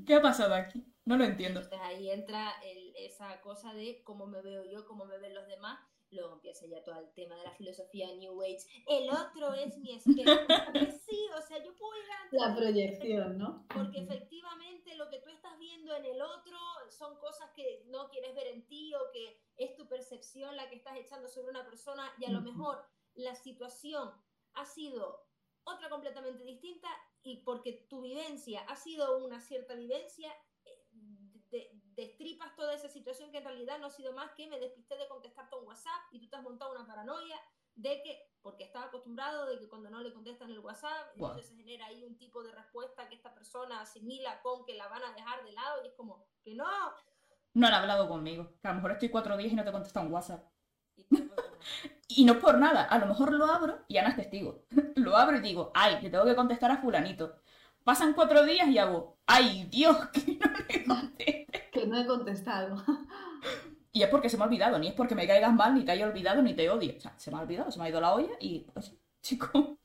¿Qué 0.07 0.14
ha 0.14 0.22
pasado 0.22 0.55
aquí? 0.55 0.84
No 1.05 1.16
lo 1.16 1.24
entiendo. 1.24 1.61
Entonces 1.61 1.80
ahí 1.86 2.11
entra 2.11 2.53
el- 2.64 2.94
esa 2.96 3.40
cosa 3.40 3.72
de 3.74 4.03
cómo 4.05 4.26
me 4.26 4.40
veo 4.40 4.64
yo, 4.64 4.86
cómo 4.86 5.05
me 5.05 5.18
ven 5.18 5.34
los 5.34 5.46
demás. 5.48 5.78
Luego 6.13 6.35
empieza 6.35 6.67
ya 6.67 6.83
todo 6.85 6.99
el 7.01 7.13
tema 7.15 7.37
de 7.37 7.45
la 7.45 7.53
filosofía 7.53 8.15
New 8.15 8.43
Age. 8.43 8.67
El 8.87 9.11
otro 9.11 9.55
es 9.55 9.77
mi. 9.79 9.93
Que 9.93 10.93
sí, 10.93 11.29
o 11.37 11.43
sea, 11.43 11.63
yo 11.63 11.75
puedo 11.77 11.93
llegar 12.01 12.47
a 12.47 12.49
La 12.49 12.57
proyección, 12.57 13.39
¿no? 13.39 13.67
Porque 13.75 14.01
efectivamente 14.01 14.95
lo 14.97 15.09
que 15.09 15.19
tú 15.19 15.31
estás 15.31 15.59
viendo 15.59 15.95
en 15.97 16.05
el 16.05 16.21
otro 16.21 16.57
son 16.91 17.17
cosas 17.19 17.51
que 17.55 17.85
no 17.87 18.09
quieres 18.09 18.35
ver 18.35 18.49
en 18.49 18.67
ti 18.67 18.95
o 18.95 19.11
que 19.13 19.41
es 19.57 19.75
tu 19.77 19.89
percepción 19.89 20.57
la 20.57 20.69
que 20.69 20.77
estás 20.77 20.97
echando 20.97 21.29
sobre 21.29 21.51
una 21.51 21.65
persona 21.65 22.13
y 22.19 22.27
a 22.27 22.31
lo 22.31 22.41
mejor 22.41 22.85
la 23.15 23.35
situación 23.35 24.11
ha 24.55 24.65
sido 24.65 25.27
otra 25.65 25.89
completamente 25.89 26.45
distinta 26.45 26.89
y 27.23 27.43
porque 27.45 27.87
tu 27.89 28.03
vivencia 28.03 28.63
ha 28.63 28.77
sido 28.77 29.19
una 29.19 29.41
cierta 29.41 29.75
vivencia, 29.75 30.33
destripas 31.95 32.55
toda 32.57 32.74
esa 32.74 32.88
situación 32.88 33.30
que 33.30 33.38
en 33.38 33.45
realidad 33.45 33.78
no 33.78 33.86
ha 33.86 33.90
sido 33.90 34.12
más 34.12 34.30
que 34.32 34.47
me 34.47 34.59
despisté 34.59 34.97
de 34.97 35.09
contestarte 35.09 35.57
un 35.57 35.66
WhatsApp 35.66 36.03
y 36.11 36.20
tú 36.20 36.28
te 36.28 36.36
has 36.36 36.43
montado 36.43 36.72
una 36.72 36.86
paranoia 36.86 37.40
de 37.74 38.03
que, 38.03 38.30
porque 38.43 38.64
estaba 38.64 38.86
acostumbrado 38.86 39.47
de 39.47 39.59
que 39.59 39.68
cuando 39.68 39.90
no 39.90 40.01
le 40.01 40.12
contestan 40.12 40.51
el 40.51 40.59
WhatsApp, 40.59 41.16
Guau. 41.16 41.30
entonces 41.30 41.49
se 41.49 41.57
genera 41.57 41.86
ahí 41.86 42.05
un 42.05 42.16
tipo 42.18 42.43
de 42.43 42.53
respuesta 42.53 43.09
que 43.09 43.14
esta 43.14 43.32
persona 43.34 43.80
asimila 43.80 44.40
con 44.43 44.64
que 44.64 44.74
la 44.74 44.88
van 44.88 45.03
a 45.05 45.12
dejar 45.12 45.45
de 45.45 45.53
lado 45.53 45.82
y 45.82 45.88
es 45.88 45.95
como, 45.95 46.26
que 46.45 46.55
no. 46.55 46.66
No 47.55 47.66
han 47.66 47.74
hablado 47.74 48.09
conmigo. 48.09 48.53
Que 48.61 48.68
a 48.68 48.70
lo 48.70 48.76
mejor 48.76 48.93
estoy 48.93 49.09
cuatro 49.09 49.36
días 49.36 49.53
y 49.53 49.57
no 49.57 49.64
te 49.64 49.72
contesta 49.72 50.01
un 50.01 50.12
WhatsApp. 50.12 50.45
Y 50.97 51.07
Y 52.09 52.24
no 52.24 52.34
es 52.34 52.38
por 52.38 52.59
nada. 52.59 52.84
A 52.84 52.99
lo 52.99 53.07
mejor 53.07 53.32
lo 53.32 53.47
abro 53.47 53.84
y 53.88 53.97
Ana 53.97 54.11
es 54.11 54.16
testigo. 54.16 54.64
lo 54.97 55.16
abro 55.16 55.36
y 55.36 55.40
digo, 55.40 55.70
ay, 55.74 56.01
le 56.03 56.11
tengo 56.11 56.24
que 56.24 56.36
contestar 56.36 56.70
a 56.70 56.78
fulanito. 56.78 57.36
Pasan 57.84 58.12
cuatro 58.12 58.45
días 58.45 58.68
y 58.68 58.78
hago, 58.78 59.18
ay, 59.26 59.64
Dios, 59.70 59.97
que 60.12 60.38
no 60.38 60.53
le 60.68 60.84
conteste. 60.84 61.62
Que 61.83 61.87
no 61.89 61.99
he 62.01 62.07
contestado. 62.07 62.76
Y 63.95 64.03
es 64.03 64.09
porque 64.09 64.30
se 64.30 64.39
me 64.39 64.45
ha 64.45 64.47
olvidado, 64.47 64.78
ni 64.78 64.89
es 64.89 64.95
porque 64.95 65.14
me 65.14 65.26
caigas 65.26 65.53
mal, 65.53 65.74
ni 65.74 65.85
te 65.85 65.93
haya 65.93 66.07
olvidado, 66.07 66.41
ni 66.41 66.55
te 66.55 66.70
odie. 66.70 66.97
O 66.97 67.01
sea, 67.01 67.12
se 67.18 67.30
me 67.30 67.37
ha 67.37 67.41
olvidado, 67.43 67.70
se 67.70 67.78
me 67.78 67.85
ha 67.85 67.89
ido 67.91 68.01
la 68.01 68.14
olla 68.14 68.33
y, 68.41 68.61
pues, 68.61 68.97
chico. 69.22 69.78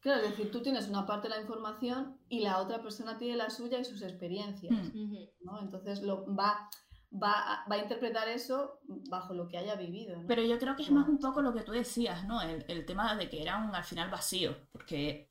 Claro, 0.00 0.22
es 0.22 0.30
decir, 0.30 0.52
tú 0.52 0.62
tienes 0.62 0.88
una 0.88 1.06
parte 1.06 1.28
de 1.28 1.34
la 1.34 1.40
información 1.40 2.18
y 2.28 2.40
la 2.40 2.58
otra 2.58 2.80
persona 2.82 3.18
tiene 3.18 3.36
la 3.36 3.50
suya 3.50 3.80
y 3.80 3.84
sus 3.84 4.02
experiencias, 4.02 4.72
Mm. 4.72 5.16
Entonces 5.60 6.02
lo, 6.02 6.24
va, 6.34 6.68
va, 7.12 7.32
a- 7.32 7.68
va 7.68 7.74
a 7.76 7.78
interpretar 7.78 8.28
eso 8.28 8.78
bajo 9.10 9.34
lo 9.34 9.48
que 9.48 9.58
haya 9.58 9.74
vivido, 9.74 10.16
¿no? 10.16 10.26
Pero 10.28 10.42
yo 10.44 10.56
creo 10.60 10.76
que 10.76 10.82
es 10.84 10.90
más 10.92 11.08
un 11.08 11.18
poco 11.18 11.42
lo 11.42 11.52
que 11.52 11.62
tú 11.62 11.72
decías, 11.72 12.24
¿no? 12.26 12.40
El, 12.42 12.64
el 12.68 12.86
tema 12.86 13.16
de 13.16 13.28
que 13.28 13.42
era 13.42 13.58
un 13.58 13.74
al 13.74 13.84
final 13.84 14.08
vacío. 14.08 14.56
Porque, 14.70 15.28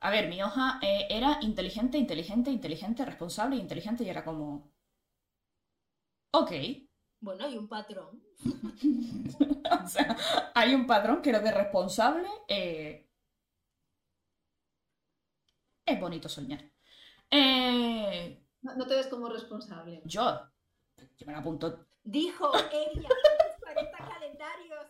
a 0.00 0.10
ver, 0.10 0.28
mi 0.28 0.40
hoja 0.42 0.78
eh, 0.82 1.06
era 1.10 1.38
inteligente, 1.42 1.98
inteligente, 1.98 2.50
inteligente, 2.52 3.04
responsable, 3.04 3.56
inteligente 3.56 4.04
y 4.04 4.08
era 4.08 4.24
como. 4.24 4.72
Ok. 6.34 6.50
Bueno, 7.20 7.44
hay 7.44 7.56
un 7.56 7.68
patrón. 7.68 8.20
o 9.84 9.88
sea, 9.88 10.16
hay 10.54 10.74
un 10.74 10.84
patrón 10.86 11.22
que 11.22 11.30
lo 11.30 11.38
de 11.38 11.52
responsable 11.52 12.28
eh, 12.48 13.08
es 15.86 16.00
bonito 16.00 16.28
soñar. 16.28 16.60
Eh, 17.30 18.42
No, 18.62 18.74
no 18.74 18.86
te 18.86 18.96
ves 18.96 19.06
como 19.06 19.28
responsable. 19.28 20.02
yo, 20.04 20.40
yo 21.16 21.26
me 21.26 21.32
la 21.32 21.38
apunto. 21.38 21.86
Dijo 22.02 22.50
ella, 22.72 23.08
40 23.60 23.96
calendarios. 23.96 24.86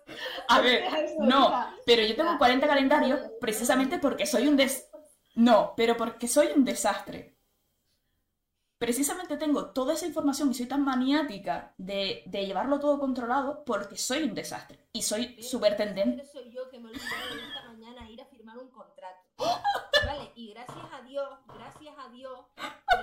A 0.49 0.61
ver, 0.63 0.85
no, 1.21 1.53
pero 1.85 2.03
yo 2.03 2.17
tengo 2.17 2.39
40 2.39 2.67
calendarios 2.67 3.21
precisamente 3.39 3.99
porque 3.99 4.27
soy 4.27 4.49
un 4.49 4.57
des... 4.57 4.89
No, 5.35 5.75
pero 5.77 5.97
porque 5.97 6.27
soy 6.27 6.49
un 6.57 6.65
desastre. 6.65 7.34
Precisamente 8.85 9.39
tengo 9.39 9.71
toda 9.71 9.95
esa 9.95 10.05
información 10.05 10.51
y 10.51 10.55
soy 10.55 10.67
tan 10.67 10.85
maniática 10.85 11.73
de, 11.79 12.23
de 12.27 12.45
llevarlo 12.45 12.79
todo 12.79 13.01
controlado 13.01 13.65
porque 13.65 13.97
soy 13.97 14.25
un 14.25 14.35
desastre. 14.35 14.79
Y 14.93 15.01
soy 15.01 15.43
súper 15.43 15.75
tendente. 15.75 16.23
Soy 16.27 16.51
yo 16.51 16.69
que 16.69 16.79
me 16.79 16.91
olvidé 16.91 17.01
de 17.01 17.47
esta 17.47 17.65
mañana 17.67 18.11
ir 18.11 18.21
a 18.21 18.27
firmar 18.27 18.59
un 18.59 18.69
contrato. 18.69 19.23
Vale, 19.39 20.33
y 20.35 20.53
gracias 20.53 20.87
a 20.93 21.01
Dios, 21.01 21.31
gracias 21.47 21.95
a 21.97 22.11
Dios, 22.11 22.39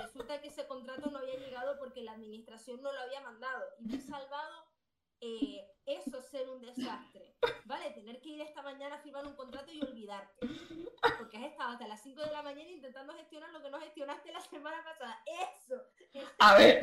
resulta 0.04 0.40
que 0.40 0.48
ese 0.48 0.68
contrato 0.68 1.10
no 1.10 1.18
había 1.18 1.34
llegado 1.34 1.76
porque 1.80 2.04
la 2.04 2.12
administración 2.12 2.80
no 2.80 2.92
lo 2.92 3.00
había 3.00 3.20
mandado. 3.20 3.64
Y 3.80 3.88
me 3.88 3.96
ha 3.96 4.00
salvado 4.00 4.61
eh, 5.22 5.64
eso 5.86 6.20
ser 6.20 6.48
un 6.50 6.60
desastre. 6.60 7.36
Vale, 7.64 7.90
tener 7.90 8.20
que 8.20 8.30
ir 8.30 8.40
esta 8.42 8.62
mañana 8.62 8.96
a 8.96 8.98
firmar 8.98 9.26
un 9.26 9.34
contrato 9.34 9.72
y 9.72 9.80
olvidarte. 9.80 10.46
Porque 11.18 11.38
has 11.38 11.44
estado 11.44 11.70
hasta 11.70 11.88
las 11.88 12.02
5 12.02 12.20
de 12.20 12.30
la 12.32 12.42
mañana 12.42 12.70
intentando 12.70 13.14
gestionar 13.14 13.50
lo 13.50 13.62
que 13.62 13.70
no 13.70 13.80
gestionaste 13.80 14.32
la 14.32 14.40
semana 14.40 14.84
pasada. 14.84 15.22
Eso. 15.26 15.82
es 16.12 16.24
A 16.38 16.54
ver. 16.54 16.80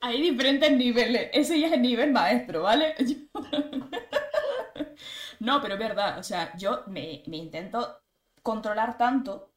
Hay 0.00 0.22
diferentes 0.22 0.72
niveles. 0.72 1.30
Ese 1.32 1.58
ya 1.60 1.66
es 1.66 1.72
el 1.72 1.82
nivel 1.82 2.12
maestro, 2.12 2.62
¿vale? 2.62 2.94
No, 5.40 5.60
pero 5.60 5.74
es 5.74 5.80
verdad, 5.80 6.18
o 6.18 6.22
sea, 6.22 6.56
yo 6.56 6.82
me, 6.86 7.22
me 7.26 7.36
intento 7.36 8.02
controlar 8.42 8.96
tanto 8.96 9.52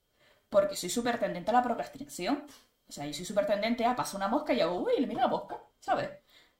porque 0.49 0.75
soy 0.75 0.89
súper 0.89 1.19
tendente 1.19 1.51
a 1.51 1.53
la 1.53 1.63
procrastinación. 1.63 2.43
O 2.87 2.91
sea, 2.91 3.05
yo 3.05 3.13
soy 3.13 3.25
súper 3.25 3.45
tendente 3.45 3.85
a 3.85 3.95
pasar 3.95 4.17
una 4.17 4.27
mosca 4.27 4.53
y 4.53 4.61
hago, 4.61 4.81
uy, 4.81 4.93
le 4.99 5.07
miro 5.07 5.21
la 5.21 5.27
mosca, 5.27 5.61
¿sabes? 5.79 6.09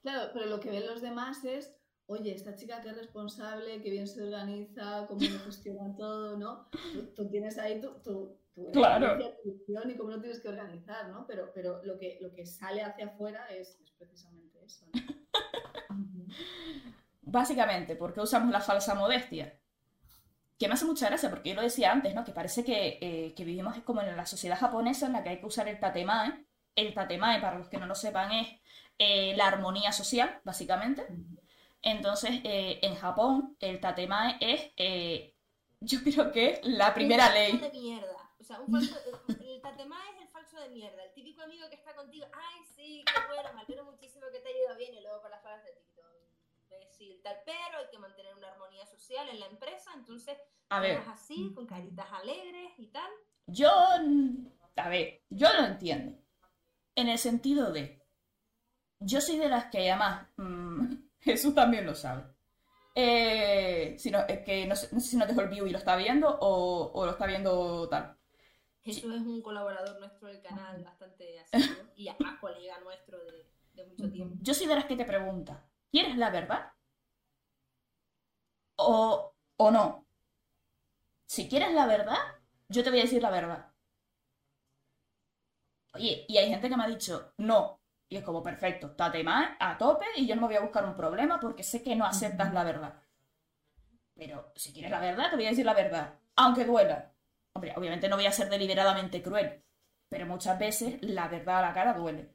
Claro, 0.02 0.32
pero 0.34 0.46
lo 0.46 0.60
que 0.60 0.72
ven 0.72 0.88
los 0.88 1.02
demás 1.02 1.44
es, 1.44 1.76
oye, 2.06 2.34
esta 2.34 2.56
chica 2.56 2.82
que 2.82 2.90
es 2.90 2.98
responsable, 2.98 3.82
que 3.82 3.90
bien 3.90 4.08
se 4.08 4.24
organiza, 4.24 5.06
cómo 5.08 5.22
lo 5.22 5.40
gestiona 5.40 5.94
todo, 5.98 6.38
¿no? 6.38 6.70
Tú, 6.94 7.14
tú 7.16 7.30
tienes 7.30 7.58
ahí 7.58 7.82
tu, 7.82 7.90
tu, 8.02 8.40
tu 8.54 8.72
Claro. 8.72 9.18
y 9.44 9.96
cómo 9.96 10.12
lo 10.12 10.20
tienes 10.20 10.40
que 10.40 10.50
organizar, 10.50 11.10
¿no? 11.10 11.26
Pero, 11.28 11.52
pero 11.54 11.84
lo, 11.84 11.98
que, 11.98 12.18
lo 12.22 12.34
que 12.34 12.46
sale 12.46 12.82
hacia 12.82 13.08
afuera 13.08 13.48
es, 13.48 13.80
es 13.82 13.92
precisamente 13.92 14.64
eso, 14.64 14.86
¿no? 14.94 15.02
Básicamente, 17.22 17.96
¿por 17.96 18.14
qué 18.14 18.22
usamos 18.22 18.52
la 18.52 18.60
falsa 18.60 18.96
modestia? 18.96 19.60
Que 20.58 20.68
me 20.68 20.74
hace 20.74 20.86
mucha 20.86 21.08
gracia, 21.08 21.30
porque 21.30 21.50
yo 21.50 21.56
lo 21.56 21.62
decía 21.62 21.92
antes, 21.92 22.14
¿no? 22.16 22.26
Que 22.26 22.32
parece 22.32 22.64
que, 22.64 22.98
eh, 23.02 23.34
que 23.36 23.46
vivimos 23.46 23.78
como 23.84 24.02
en 24.02 24.18
la 24.18 24.26
sociedad 24.26 24.58
japonesa 24.58 25.06
en 25.06 25.14
la 25.14 25.24
que 25.24 25.30
hay 25.30 25.40
que 25.40 25.46
usar 25.46 25.68
el 25.68 25.80
tatemae. 25.80 26.46
El 26.80 26.94
tatemae, 26.94 27.42
para 27.42 27.58
los 27.58 27.68
que 27.70 27.78
no 27.78 27.86
lo 27.88 27.96
sepan, 27.96 28.32
es 28.32 28.48
eh, 29.00 29.34
la 29.38 29.48
armonía 29.48 29.92
social, 29.92 30.40
básicamente. 30.44 31.06
Entonces, 31.82 32.42
eh, 32.44 32.80
en 32.82 32.96
Japón, 32.96 33.56
el 33.60 33.80
tatemae 33.80 34.38
es, 34.40 34.72
eh, 34.78 35.36
yo 35.80 36.00
creo 36.04 36.32
que 36.32 36.60
la 36.64 36.94
primera 36.94 37.28
Un 37.28 37.32
falso 37.34 37.52
ley. 37.52 37.58
de 37.60 37.72
mierda. 37.80 38.16
O 38.40 38.44
sea, 38.44 38.60
un 38.62 38.72
falso, 38.72 38.98
el 39.46 39.62
tatema 39.62 39.98
es 40.16 40.22
el 40.22 40.28
falso 40.30 40.60
de 40.60 40.70
mierda. 40.70 41.04
El 41.04 41.14
típico 41.14 41.42
amigo 41.42 41.68
que 41.70 41.76
está 41.76 41.94
contigo. 41.96 42.26
Ay, 42.34 42.62
sí, 42.76 43.04
qué 43.06 43.22
bueno, 43.34 43.50
me 43.54 43.62
alegro 43.62 43.84
muchísimo 43.86 44.26
que 44.32 44.40
te 44.40 44.50
haya 44.50 44.60
ido 44.68 44.76
bien. 44.78 44.94
Y 44.96 45.02
luego 45.02 45.22
por 45.22 45.30
las 45.32 45.42
palabras 45.42 45.66
de 45.66 45.74
TikTok. 45.74 46.06
Imbécil, 46.64 47.22
tal. 47.24 47.36
Pero 47.46 47.78
hay 47.80 47.90
que 47.92 47.98
mantener 48.00 48.36
una 48.36 48.48
armonía 48.50 48.86
social 48.86 49.28
en 49.30 49.40
la 49.40 49.46
empresa. 49.48 49.92
Entonces, 49.96 50.38
A 50.70 50.80
ver, 50.80 51.02
así, 51.10 51.52
con 51.56 51.66
caritas 51.68 52.08
alegres 52.12 52.72
y 52.78 52.88
tal. 52.88 53.10
yo, 53.48 53.70
a 54.78 54.90
ver, 54.90 55.22
yo 55.30 55.48
lo 55.54 55.66
entiendo. 55.66 56.18
En 57.00 57.08
el 57.08 57.18
sentido 57.18 57.72
de, 57.72 58.04
yo 59.00 59.22
soy 59.22 59.38
de 59.38 59.48
las 59.48 59.68
que 59.72 59.90
además, 59.90 60.28
mm, 60.36 60.96
Jesús 61.22 61.56
también 61.56 61.86
lo 61.86 61.96
sabe. 61.96 62.24
Eh, 62.94 63.96
si 63.98 64.12
no, 64.12 64.20
es 64.28 64.40
que 64.40 64.66
no 64.66 64.76
sé, 64.76 64.90
no 64.92 65.00
sé 65.00 65.12
si 65.12 65.16
nos 65.16 65.30
dejó 65.30 65.40
el 65.40 65.48
view 65.48 65.66
y 65.66 65.70
lo 65.70 65.78
está 65.78 65.96
viendo 65.96 66.28
o, 66.42 66.92
o 66.94 67.06
lo 67.06 67.12
está 67.12 67.26
viendo 67.26 67.88
tal. 67.88 68.18
Jesús 68.84 69.16
es 69.16 69.22
un 69.22 69.42
colaborador 69.42 69.98
nuestro 70.00 70.28
del 70.28 70.42
canal 70.42 70.84
bastante 70.84 71.40
asiduo 71.40 71.86
y 71.96 72.10
además 72.10 72.38
colega 72.42 72.78
nuestro 72.82 73.18
de, 73.24 73.46
de 73.76 73.86
mucho 73.86 74.12
tiempo. 74.12 74.36
Yo 74.42 74.54
soy 74.54 74.68
de 74.68 74.76
las 74.76 74.86
que 74.86 74.98
te 74.98 75.06
pregunta, 75.06 75.64
¿quieres 75.92 76.18
la 76.18 76.32
verdad? 76.32 76.74
O, 78.78 79.34
o 79.58 79.72
no. 79.72 80.06
Si 81.28 81.48
quieres 81.48 81.74
la 81.74 81.86
verdad, 81.88 82.18
yo 82.68 82.84
te 82.84 82.90
voy 82.90 83.00
a 83.00 83.04
decir 83.04 83.22
la 83.22 83.30
verdad. 83.30 83.69
Oye, 86.00 86.26
y 86.30 86.38
hay 86.38 86.50
gente 86.50 86.70
que 86.70 86.78
me 86.78 86.84
ha 86.86 86.88
dicho, 86.88 87.34
no. 87.38 87.82
Y 88.08 88.16
es 88.16 88.24
como, 88.24 88.42
perfecto, 88.42 88.88
estate 88.88 89.22
mal, 89.24 89.58
a 89.60 89.78
tope, 89.78 90.06
y 90.16 90.26
yo 90.26 90.36
no 90.36 90.42
me 90.42 90.48
voy 90.48 90.56
a 90.56 90.62
buscar 90.62 90.86
un 90.86 90.96
problema 90.96 91.40
porque 91.40 91.62
sé 91.62 91.84
que 91.84 91.96
no 91.96 92.06
aceptas 92.06 92.54
la 92.54 92.64
verdad. 92.64 93.04
Pero 94.16 94.52
si 94.56 94.72
quieres 94.72 94.92
la 94.92 95.02
verdad, 95.02 95.30
te 95.30 95.36
voy 95.36 95.46
a 95.46 95.50
decir 95.50 95.66
la 95.66 95.74
verdad. 95.74 96.14
Aunque 96.38 96.64
duela. 96.64 97.14
Hombre, 97.54 97.74
obviamente 97.76 98.08
no 98.08 98.16
voy 98.16 98.26
a 98.28 98.32
ser 98.32 98.50
deliberadamente 98.50 99.22
cruel. 99.22 99.62
Pero 100.08 100.26
muchas 100.26 100.58
veces 100.58 101.00
la 101.02 101.28
verdad 101.28 101.60
a 101.60 101.62
la 101.64 101.74
cara 101.74 101.94
duele. 101.94 102.34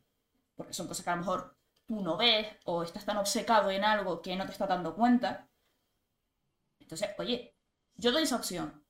Porque 0.54 0.74
son 0.74 0.86
cosas 0.86 1.04
que 1.04 1.10
a 1.10 1.16
lo 1.16 1.22
mejor 1.22 1.56
tú 1.86 2.02
no 2.02 2.16
ves 2.18 2.46
o 2.66 2.82
estás 2.82 3.06
tan 3.06 3.16
obcecado 3.16 3.70
en 3.70 3.84
algo 3.84 4.20
que 4.20 4.36
no 4.36 4.44
te 4.44 4.52
estás 4.52 4.68
dando 4.68 4.94
cuenta. 4.94 5.48
Entonces, 6.78 7.10
oye, 7.18 7.56
yo 7.96 8.12
doy 8.12 8.24
esa 8.24 8.36
opción. 8.36 8.84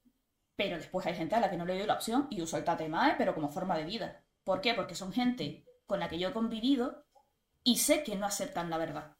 Pero 0.57 0.77
después 0.77 1.07
hay 1.07 1.15
gente 1.15 1.37
a 1.37 1.41
la 1.41 1.51
que 1.51 1.57
no 1.57 1.65
le 1.65 1.79
doy 1.79 1.87
la 1.87 1.95
opción 1.95 2.27
y 2.31 2.43
uso 2.43 2.57
el 2.57 2.65
tatemae, 2.65 3.15
pero 3.17 3.35
como 3.35 3.49
forma 3.49 3.77
de 3.77 3.85
vida. 3.85 4.25
¿Por 4.45 4.61
qué? 4.61 4.75
Porque 4.75 4.95
son 4.95 5.13
gente 5.13 5.65
con 5.87 6.01
la 6.01 6.09
que 6.09 6.19
yo 6.19 6.29
he 6.29 6.33
convivido 6.33 7.05
y 7.63 7.79
sé 7.79 8.03
que 8.05 8.17
no 8.17 8.27
aceptan 8.27 8.71
la 8.71 8.79
verdad. 8.79 9.17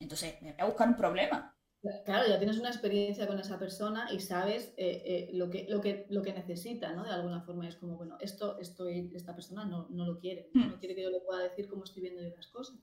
Entonces, 0.00 0.40
me 0.42 0.52
voy 0.52 0.60
a 0.60 0.66
buscar 0.66 0.88
un 0.88 0.96
problema. 0.96 1.56
Claro, 2.04 2.26
ya 2.28 2.38
tienes 2.38 2.58
una 2.58 2.70
experiencia 2.70 3.28
con 3.28 3.38
esa 3.38 3.58
persona 3.58 4.08
y 4.12 4.18
sabes 4.18 4.74
eh, 4.76 5.02
eh, 5.04 5.30
lo, 5.34 5.48
que, 5.50 5.66
lo, 5.68 5.80
que, 5.80 6.06
lo 6.10 6.22
que 6.22 6.32
necesita, 6.32 6.92
¿no? 6.92 7.04
De 7.04 7.12
alguna 7.12 7.42
forma 7.42 7.68
es 7.68 7.76
como, 7.76 7.96
bueno, 7.96 8.16
esto 8.20 8.58
estoy, 8.58 9.12
esta 9.14 9.34
persona 9.34 9.64
no, 9.64 9.86
no 9.90 10.04
lo 10.04 10.18
quiere, 10.18 10.50
¿no? 10.52 10.64
Hmm. 10.64 10.70
No 10.70 10.78
quiere 10.80 10.96
que 10.96 11.02
yo 11.02 11.10
le 11.10 11.20
pueda 11.20 11.44
decir 11.44 11.68
cómo 11.68 11.84
estoy 11.84 12.02
viendo 12.02 12.22
yo 12.22 12.34
las 12.34 12.48
cosas. 12.48 12.76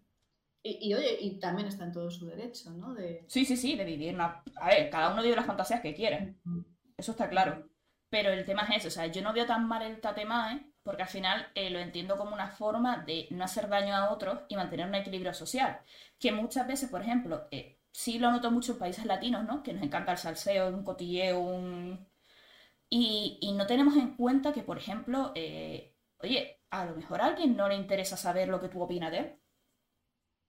Y, 0.62 0.88
y, 0.88 0.94
oye, 0.94 1.18
y 1.20 1.40
también 1.40 1.68
está 1.68 1.84
en 1.84 1.92
todo 1.92 2.10
su 2.10 2.26
derecho, 2.28 2.72
¿no? 2.72 2.94
De... 2.94 3.26
Sí, 3.28 3.44
sí, 3.44 3.58
sí, 3.58 3.76
de 3.76 3.84
vivir 3.84 4.14
una... 4.14 4.42
A 4.56 4.70
ver, 4.70 4.90
cada 4.90 5.12
uno 5.12 5.22
vive 5.22 5.36
las 5.36 5.46
fantasías 5.46 5.82
que 5.82 5.94
quiere. 5.94 6.38
Eso 6.96 7.12
está 7.12 7.28
claro. 7.28 7.68
Pero 8.10 8.32
el 8.32 8.46
tema 8.46 8.62
es 8.62 8.78
ese, 8.78 8.88
o 8.88 8.92
sea, 8.92 9.08
yo 9.08 9.22
no 9.22 9.34
veo 9.34 9.46
tan 9.46 9.68
mal 9.68 9.82
el 9.82 10.00
tatemae 10.00 10.73
porque 10.84 11.04
al 11.04 11.08
final 11.10 11.48
eh, 11.56 11.70
lo 11.70 11.80
entiendo 11.80 12.18
como 12.18 12.34
una 12.34 12.50
forma 12.50 12.98
de 12.98 13.28
no 13.32 13.44
hacer 13.46 13.70
daño 13.70 13.96
a 13.96 14.12
otros 14.12 14.42
y 14.50 14.56
mantener 14.56 14.88
un 14.88 14.96
equilibrio 14.96 15.34
social. 15.34 15.80
Que 16.20 16.32
muchas 16.32 16.68
veces, 16.68 16.90
por 16.90 17.02
ejemplo, 17.02 17.48
eh, 17.52 17.80
sí 17.92 18.20
lo 18.20 18.32
noto 18.32 18.52
mucho 18.52 18.74
en 18.74 18.80
países 18.80 19.06
latinos, 19.06 19.46
¿no? 19.46 19.64
Que 19.64 19.74
nos 19.74 19.84
encanta 19.84 20.12
el 20.12 20.18
salseo, 20.18 20.70
un 20.70 20.84
cotilleo, 20.84 21.40
un... 21.40 22.08
Y, 22.90 23.40
y 23.42 23.54
no 23.54 23.66
tenemos 23.68 23.96
en 23.98 24.16
cuenta 24.16 24.54
que, 24.54 24.64
por 24.64 24.78
ejemplo, 24.78 25.32
eh, 25.36 25.96
oye, 26.20 26.62
a 26.70 26.86
lo 26.86 26.96
mejor 26.96 27.22
a 27.22 27.28
alguien 27.28 27.56
no 27.58 27.68
le 27.68 27.76
interesa 27.76 28.18
saber 28.18 28.50
lo 28.50 28.62
que 28.62 28.70
tú 28.70 28.82
opinas 28.82 29.12
de 29.12 29.18
él. 29.20 29.40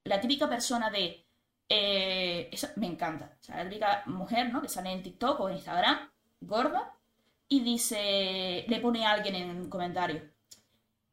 La 0.04 0.20
típica 0.20 0.48
persona 0.48 0.90
de... 0.90 1.26
eso 1.68 2.68
me 2.76 2.86
encanta. 2.86 3.36
O 3.40 3.42
sea, 3.42 3.56
la 3.56 3.70
típica 3.70 4.02
mujer, 4.06 4.52
¿no? 4.52 4.60
Que 4.62 4.68
sale 4.68 4.92
en 4.92 5.02
TikTok 5.02 5.40
o 5.40 5.48
en 5.48 5.56
Instagram, 5.56 6.10
gorda, 6.40 6.94
y 7.48 7.60
dice, 7.60 8.64
le 8.68 8.80
pone 8.80 9.04
a 9.06 9.12
alguien 9.12 9.34
en 9.36 9.50
un 9.50 9.70
comentario, 9.70 10.22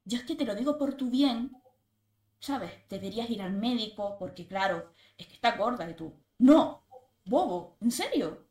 yo 0.06 0.18
es 0.18 0.24
que 0.24 0.36
te 0.36 0.46
lo 0.46 0.56
digo 0.56 0.78
por 0.78 0.96
tu 0.96 1.10
bien, 1.10 1.52
¿sabes? 2.40 2.72
Deberías 2.90 3.30
ir 3.30 3.42
al 3.42 3.54
médico 3.54 4.18
porque, 4.18 4.48
claro, 4.48 4.92
es 5.18 5.28
que 5.28 5.34
está 5.34 5.56
gorda 5.58 5.90
y 5.90 5.96
tú, 5.96 6.14
no, 6.40 6.84
bobo, 7.26 7.78
¿en 7.82 7.92
serio? 7.92 8.48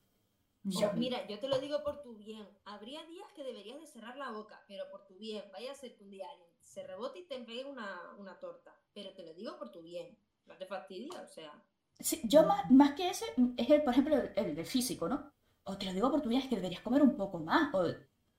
Yo, 0.62 0.93
mira, 0.93 1.26
yo 1.26 1.39
te 1.39 1.49
lo 1.49 1.59
digo 1.59 1.83
por 1.83 2.03
tu 2.03 2.16
bien. 2.16 2.47
Habría 2.66 3.03
días 3.07 3.26
que 3.35 3.45
deberías 3.45 3.81
de 3.81 3.87
cerrar 3.87 4.16
la 4.16 4.31
boca, 4.31 4.62
pero 4.68 4.91
por 4.91 5.07
tu 5.07 5.16
bien. 5.16 5.43
Vaya 5.53 5.72
a 5.72 5.74
ser 5.74 5.97
que 5.97 6.05
un 6.05 6.11
día 6.11 6.28
alguien 6.31 6.51
se 6.61 6.87
rebote 6.87 7.20
y 7.20 7.24
te 7.24 7.39
pegue 7.41 7.64
una, 7.64 8.14
una 8.18 8.39
torta. 8.39 8.74
Pero 8.93 9.14
te 9.14 9.24
lo 9.24 9.33
digo 9.33 9.59
por 9.59 9.72
tu 9.72 9.81
bien. 9.81 10.18
No 10.47 10.57
te 10.59 10.66
fastidia, 10.66 11.22
o 11.22 11.26
sea. 11.26 11.64
Sí, 11.99 12.20
yo 12.24 12.43
más, 12.43 12.70
más 12.70 12.93
que 12.93 13.09
ese, 13.09 13.24
es 13.57 13.70
el, 13.70 13.83
por 13.83 13.95
ejemplo, 13.95 14.16
el, 14.16 14.33
el 14.37 14.55
del 14.55 14.66
físico, 14.66 15.09
¿no? 15.09 15.33
O 15.65 15.77
te 15.79 15.87
lo 15.87 15.93
digo 15.93 16.11
por 16.11 16.23
tu 16.23 16.29
bien, 16.29 16.43
es 16.43 16.49
que 16.49 16.57
deberías 16.57 16.83
comer 16.83 17.03
un 17.03 17.17
poco 17.17 17.39
más. 17.39 17.73
O, 17.75 17.85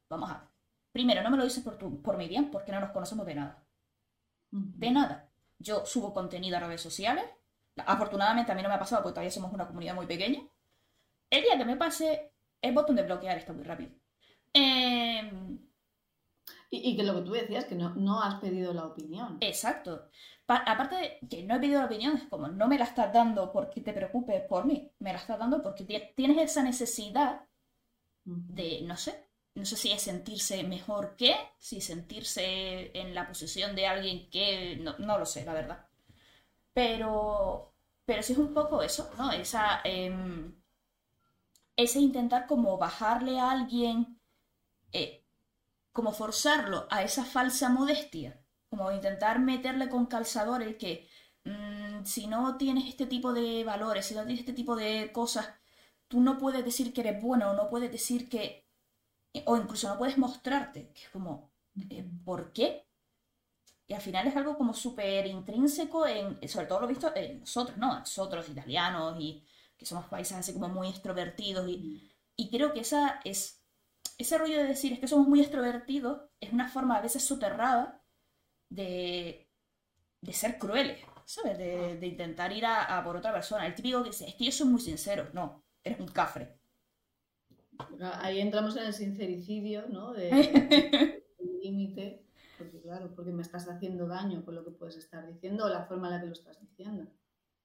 vamos 0.10 0.30
a 0.30 0.40
ver. 0.40 0.50
Primero, 0.92 1.24
no 1.24 1.32
me 1.32 1.38
lo 1.38 1.44
dices 1.44 1.64
por, 1.64 1.78
tu, 1.78 2.02
por 2.02 2.18
mi 2.18 2.28
bien, 2.28 2.52
porque 2.52 2.72
no 2.72 2.80
nos 2.80 2.92
conocemos 2.92 3.26
de 3.26 3.36
nada. 3.36 3.64
De 4.52 4.92
nada. 4.92 5.30
Yo 5.60 5.86
subo 5.86 6.14
contenido 6.14 6.58
a 6.58 6.60
redes 6.60 6.82
sociales. 6.82 7.26
Afortunadamente 7.86 8.52
a 8.52 8.56
mí 8.56 8.62
no 8.62 8.70
me 8.70 8.76
ha 8.76 8.80
pasado 8.80 9.02
porque 9.02 9.14
todavía 9.14 9.32
somos 9.32 9.54
una 9.54 9.68
comunidad 9.68 9.96
muy 9.96 10.06
pequeña. 10.06 10.42
El 11.30 11.44
día 11.44 11.58
que 11.58 11.66
me 11.66 11.78
pase, 11.78 12.34
el 12.62 12.74
botón 12.74 12.98
de 12.98 13.04
bloquear 13.04 13.38
está 13.38 13.54
muy 13.54 13.64
rápido. 13.64 13.92
Eh, 14.54 15.32
Y, 16.72 16.90
y 16.90 16.98
que 16.98 17.04
lo 17.04 17.14
que 17.14 17.22
tú 17.22 17.34
decías, 17.34 17.66
que 17.66 17.76
no, 17.76 17.94
no 17.94 18.20
has 18.24 18.40
pedido 18.42 18.74
la 18.74 18.86
opinión. 18.88 19.48
exacto. 19.50 20.10
Pa- 20.46 20.64
aparte 20.74 20.96
de 20.96 21.28
que 21.30 21.44
no 21.44 21.56
he 21.56 21.60
pedido 21.60 21.80
la 21.80 21.86
opinión, 21.88 22.18
es 22.18 22.24
como 22.30 22.48
no 22.48 22.68
me 22.68 22.78
la 22.78 22.86
estás 22.86 23.12
dando 23.14 23.52
porque 23.52 23.82
te 23.82 23.94
preocupes 23.94 24.42
por 24.48 24.66
mí. 24.66 24.92
Me 25.00 25.12
la 25.14 25.20
estás 25.20 25.40
dando 25.40 25.62
porque 25.64 25.84
ti- 25.86 26.02
tienes 26.16 26.38
esa 26.52 26.64
necesidad 26.64 27.42
de, 28.26 28.82
no 28.84 28.98
sé, 28.98 29.28
no 29.56 29.66
sé 29.66 29.76
si 29.78 29.92
es 29.92 30.02
sentirse 30.04 30.64
mejor 30.64 31.16
que, 31.18 31.36
si 31.60 31.82
sentirse 31.82 32.92
en 33.00 33.16
la 33.16 33.28
posición 33.28 33.76
de 33.76 33.88
alguien 33.88 34.30
que, 34.30 34.78
no, 34.78 34.98
no 35.00 35.18
lo 35.20 35.26
sé, 35.26 35.46
la 35.46 35.54
verdad. 35.54 35.88
Pero, 36.74 37.74
pero 38.06 38.24
sí 38.24 38.34
es 38.34 38.40
un 38.40 38.54
poco 38.54 38.82
eso, 38.84 39.12
¿no? 39.18 39.32
Esa, 39.34 39.82
em, 39.86 40.54
ese 41.76 42.00
intentar 42.00 42.48
como 42.48 42.78
bajarle 42.78 43.40
a 43.40 43.52
alguien, 43.52 44.20
eh, 44.94 45.21
como 45.92 46.14
forzarlo 46.14 46.88
a 46.90 47.04
esa 47.04 47.26
falsa 47.26 47.70
modestia, 47.70 48.42
como 48.70 48.92
intentar 48.92 49.40
meterle 49.40 49.90
con 49.90 50.06
calzador 50.06 50.62
el 50.64 50.78
que 50.78 51.08
mm, 51.46 52.06
si 52.06 52.28
no 52.28 52.58
tienes 52.58 52.88
este 52.88 53.06
tipo 53.06 53.34
de 53.34 53.64
valores, 53.64 54.06
si 54.06 54.16
no 54.16 54.22
tienes 54.24 54.40
este 54.42 54.54
tipo 54.54 54.76
de 54.76 55.12
cosas, 55.12 55.50
tú 56.08 56.22
no 56.22 56.38
puedes 56.38 56.64
decir 56.66 56.94
que 56.94 57.02
eres 57.02 57.22
bueno, 57.22 57.52
o 57.52 57.54
no 57.54 57.70
puedes 57.70 57.92
decir 57.92 58.30
que, 58.30 58.66
o 59.46 59.58
incluso 59.58 59.88
no 59.90 59.98
puedes 59.98 60.18
mostrarte, 60.18 60.92
que 60.94 61.04
es 61.04 61.10
como, 61.10 61.52
eh, 61.90 62.06
¿por 62.26 62.52
qué? 62.54 62.86
Y 63.88 63.94
al 63.94 64.02
final 64.02 64.28
es 64.28 64.36
algo 64.36 64.58
como 64.58 64.74
súper 64.74 65.28
intrínseco, 65.28 66.08
en, 66.08 66.48
sobre 66.48 66.68
todo 66.68 66.82
lo 66.82 66.88
visto 66.88 67.14
en 67.16 67.42
nosotros, 67.42 67.78
¿no? 67.78 68.00
Nosotros, 68.00 68.50
italianos, 68.50 69.18
y 69.20 69.46
que 69.78 69.86
somos 69.86 70.06
países 70.06 70.38
así 70.38 70.54
como 70.54 70.70
muy 70.70 70.90
extrovertidos, 70.90 71.68
y, 71.70 72.12
y 72.36 72.50
creo 72.50 72.74
que 72.74 72.82
esa 72.82 73.20
es, 73.24 73.61
ese 74.18 74.38
rollo 74.38 74.58
de 74.58 74.66
decir 74.66 74.94
es 74.94 75.00
que 75.00 75.08
somos 75.08 75.28
muy 75.28 75.42
extrovertidos 75.42 76.22
es 76.40 76.52
una 76.54 76.68
forma 76.68 76.98
a 76.98 77.02
veces 77.02 77.24
soterrada 77.24 78.04
de, 78.70 79.50
de 80.22 80.34
ser 80.34 80.58
crueles, 80.58 81.00
¿sabes? 81.26 81.58
De, 81.58 81.98
de 81.98 82.08
intentar 82.08 82.52
ir 82.52 82.66
a, 82.66 82.98
a 82.98 83.04
por 83.04 83.16
otra 83.16 83.34
persona. 83.34 83.66
El 83.66 83.76
típico 83.76 84.04
que 84.04 84.10
dice, 84.10 84.28
es 84.28 84.36
que 84.36 84.46
yo 84.46 84.52
soy 84.52 84.68
muy 84.68 84.82
sincero. 84.82 85.30
No, 85.34 85.66
eres 85.84 86.00
un 86.00 86.08
cafre. 86.08 86.60
Ahí 88.22 88.40
entramos 88.40 88.76
en 88.78 88.84
el 88.86 88.94
sincericidio, 88.94 89.88
¿no? 89.90 90.14
De, 90.14 90.30
límite, 91.64 92.26
porque 92.58 92.82
claro, 92.82 93.14
porque 93.16 93.32
me 93.32 93.42
estás 93.42 93.68
haciendo 93.68 94.08
daño 94.08 94.44
con 94.44 94.56
lo 94.56 94.64
que 94.64 94.72
puedes 94.72 94.98
estar 94.98 95.26
diciendo 95.28 95.66
o 95.66 95.70
la 95.70 95.86
forma 95.86 96.08
en 96.08 96.14
la 96.14 96.22
que 96.22 96.28
lo 96.28 96.34
estás 96.34 96.60
diciendo. 96.60 97.08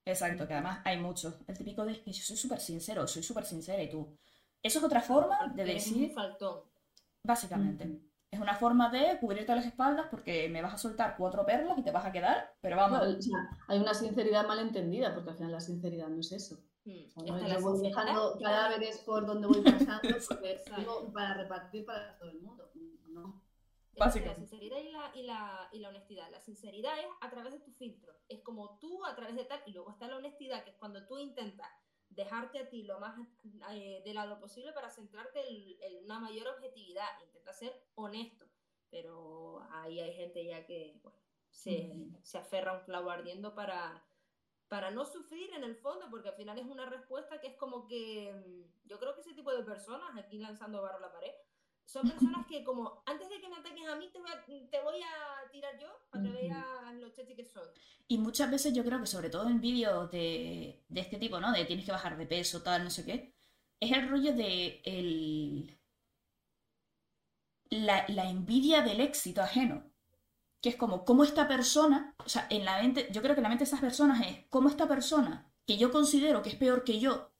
Exacto, 0.05 0.47
que 0.47 0.55
además 0.55 0.81
hay 0.85 0.99
mucho. 0.99 1.39
El 1.47 1.59
típico 1.59 1.85
de 1.85 2.01
que 2.01 2.13
yo 2.13 2.23
soy 2.23 2.37
súper 2.37 2.61
sincero, 2.61 3.07
soy 3.07 3.23
súper 3.23 3.45
sincera 3.45 3.83
y 3.83 3.91
tú. 3.91 4.17
Eso 4.63 4.79
es 4.79 4.85
otra 4.85 5.01
forma 5.01 5.49
de 5.55 5.63
Eres 5.63 5.87
un 5.89 5.93
decir, 5.95 6.13
faltón. 6.15 6.61
básicamente. 7.23 7.87
Ujú. 7.87 8.01
Es 8.31 8.41
una 8.41 8.55
forma 8.55 8.91
de 8.91 9.19
cubrirte 9.21 9.55
las 9.55 9.65
espaldas 9.67 10.09
porque 10.11 10.49
me 10.49 10.61
vas 10.61 10.75
a 10.75 10.79
soltar 10.79 11.17
cuatro 11.17 11.47
perlas 11.47 11.79
y 11.79 11.83
te 11.83 11.93
vas 11.93 12.05
a 12.05 12.13
quedar, 12.13 12.55
pero 12.61 12.77
vamos. 12.77 12.99
Bueno, 12.99 13.19
o 13.19 13.23
sea, 13.23 13.49
hay 13.69 13.79
una 13.79 13.95
sinceridad 13.95 14.47
malentendida, 14.47 15.15
porque 15.15 15.31
al 15.31 15.37
final 15.37 15.53
la 15.53 15.61
sinceridad 15.61 16.09
no 16.09 16.21
es 16.21 16.33
eso. 16.33 16.59
Mm, 16.85 17.05
O 17.17 17.25
sea, 17.25 17.37
está 17.39 17.59
yo 17.59 17.61
voy 17.71 17.81
dejando 17.83 18.39
cadáveres 18.43 18.99
por 18.99 19.27
donde 19.27 19.47
voy 19.47 19.63
pasando 19.63 20.01
porque 20.29 20.61
para 21.15 21.35
repartir 21.35 21.85
para 21.87 22.19
todo 22.19 22.31
el 22.31 22.41
mundo. 22.41 22.71
No. 23.09 23.43
Es 23.93 23.99
la 24.01 24.07
Básicamente. 24.07 24.41
sinceridad 24.41 24.79
y 24.79 24.91
la, 24.93 25.11
y, 25.15 25.23
la, 25.23 25.69
y 25.73 25.79
la 25.79 25.89
honestidad. 25.89 26.31
La 26.31 26.41
sinceridad 26.41 26.99
es 26.99 27.07
a 27.23 27.31
través 27.31 27.55
de 27.55 27.61
tu 27.61 27.73
filtro. 27.73 28.13
Es 28.29 28.41
como 28.43 28.79
tú 28.79 29.05
a 29.07 29.15
través 29.17 29.37
de 29.37 29.45
tal. 29.45 29.61
Y 29.67 29.73
luego 29.73 29.91
está 29.91 30.07
la 30.09 30.17
honestidad, 30.17 30.65
que 30.65 30.71
es 30.71 30.77
cuando 30.77 31.07
tú 31.07 31.17
intentas 31.19 31.69
dejarte 32.11 32.59
a 32.59 32.69
ti 32.69 32.83
lo 32.83 32.99
más 32.99 33.19
eh, 33.71 34.03
de 34.05 34.15
lado 34.15 34.39
posible 34.41 34.73
para 34.73 34.91
centrarte 34.91 35.41
en, 35.49 35.77
en 35.83 36.05
una 36.05 36.19
mayor 36.19 36.49
objetividad. 36.49 37.09
Intenta 37.25 37.53
ser 37.53 37.73
honesto. 37.95 38.47
Pero 38.91 39.67
ahí 39.71 40.01
hay 40.01 40.15
gente 40.15 40.45
ya 40.45 40.65
que 40.65 40.99
bueno, 41.03 41.19
se, 41.51 42.09
se 42.23 42.39
aferra 42.39 42.73
a 42.73 42.79
un 42.79 42.85
clavo 42.85 43.11
ardiendo 43.11 43.55
para, 43.55 44.05
para 44.69 44.91
no 44.91 45.05
sufrir 45.05 45.53
en 45.55 45.65
el 45.65 45.77
fondo, 45.77 46.09
porque 46.11 46.29
al 46.29 46.37
final 46.37 46.59
es 46.59 46.67
una 46.67 46.87
respuesta 46.87 47.41
que 47.41 47.49
es 47.49 47.57
como 47.57 47.87
que 47.87 48.33
mm, 48.33 48.89
yo 48.89 48.99
creo 48.99 49.15
que 49.15 49.21
ese 49.21 49.35
tipo 49.35 49.53
de 49.53 49.65
personas, 49.65 50.17
aquí 50.17 50.39
lanzando 50.39 50.83
barro 50.83 50.99
a 50.99 51.01
la 51.01 51.13
pared, 51.13 51.33
son 51.87 52.09
personas 52.09 52.47
que 52.47 52.65
como 52.65 53.03
antes 53.07 53.29
de 53.29 53.41
que 53.41 53.49
me 53.49 53.57
ataques 53.57 53.87
a 53.87 53.97
mí 53.97 54.11
te 54.13 54.19
voy 54.19 54.31
a, 54.31 54.45
te 54.45 54.81
voy 54.83 55.01
a 55.01 55.51
tirar 55.51 55.79
yo 55.79 55.89
para 56.11 56.25
que 56.25 56.31
veas 56.31 56.95
lo 57.01 57.09
chechi 57.11 57.35
que 57.35 57.45
soy. 57.45 57.69
Y 58.09 58.19
muchas 58.19 58.51
veces 58.51 58.75
yo 58.75 58.85
creo 58.85 59.01
que 59.01 59.07
sobre 59.07 59.31
todo 59.31 59.49
en 59.49 59.61
vídeos 59.61 60.11
de, 60.11 60.85
de 60.89 61.01
este 61.01 61.17
tipo, 61.17 61.41
¿no? 61.41 61.53
De 61.53 61.65
tienes 61.65 61.85
que 61.85 61.93
bajar 61.93 62.19
de 62.19 62.27
peso, 62.27 62.63
tal, 62.63 62.85
no 62.85 62.91
sé 62.91 63.05
qué. 63.05 63.35
Es 63.81 63.93
el 63.93 64.09
rollo 64.09 64.33
de 64.35 64.81
el, 64.85 65.79
la, 67.71 68.05
la 68.09 68.29
envidia 68.29 68.83
del 68.83 69.01
éxito 69.01 69.41
ajeno. 69.41 69.85
Que 70.61 70.71
es 70.71 70.77
como, 70.77 71.05
cómo 71.05 71.23
esta 71.23 71.47
persona, 71.47 72.15
o 72.19 72.29
sea, 72.29 72.47
en 72.51 72.65
la 72.65 72.81
mente, 72.83 73.09
yo 73.13 73.23
creo 73.23 73.35
que 73.35 73.41
en 73.41 73.45
la 73.45 73.49
mente 73.51 73.65
de 73.65 73.69
esas 73.69 73.81
personas 73.81 74.27
es, 74.27 74.47
cómo 74.49 74.69
esta 74.69 74.89
persona, 74.89 75.53
que 75.67 75.77
yo 75.77 75.93
considero 75.93 76.43
que 76.43 76.49
es 76.49 76.57
peor 76.57 76.83
que 76.83 76.99
yo, 76.99 77.31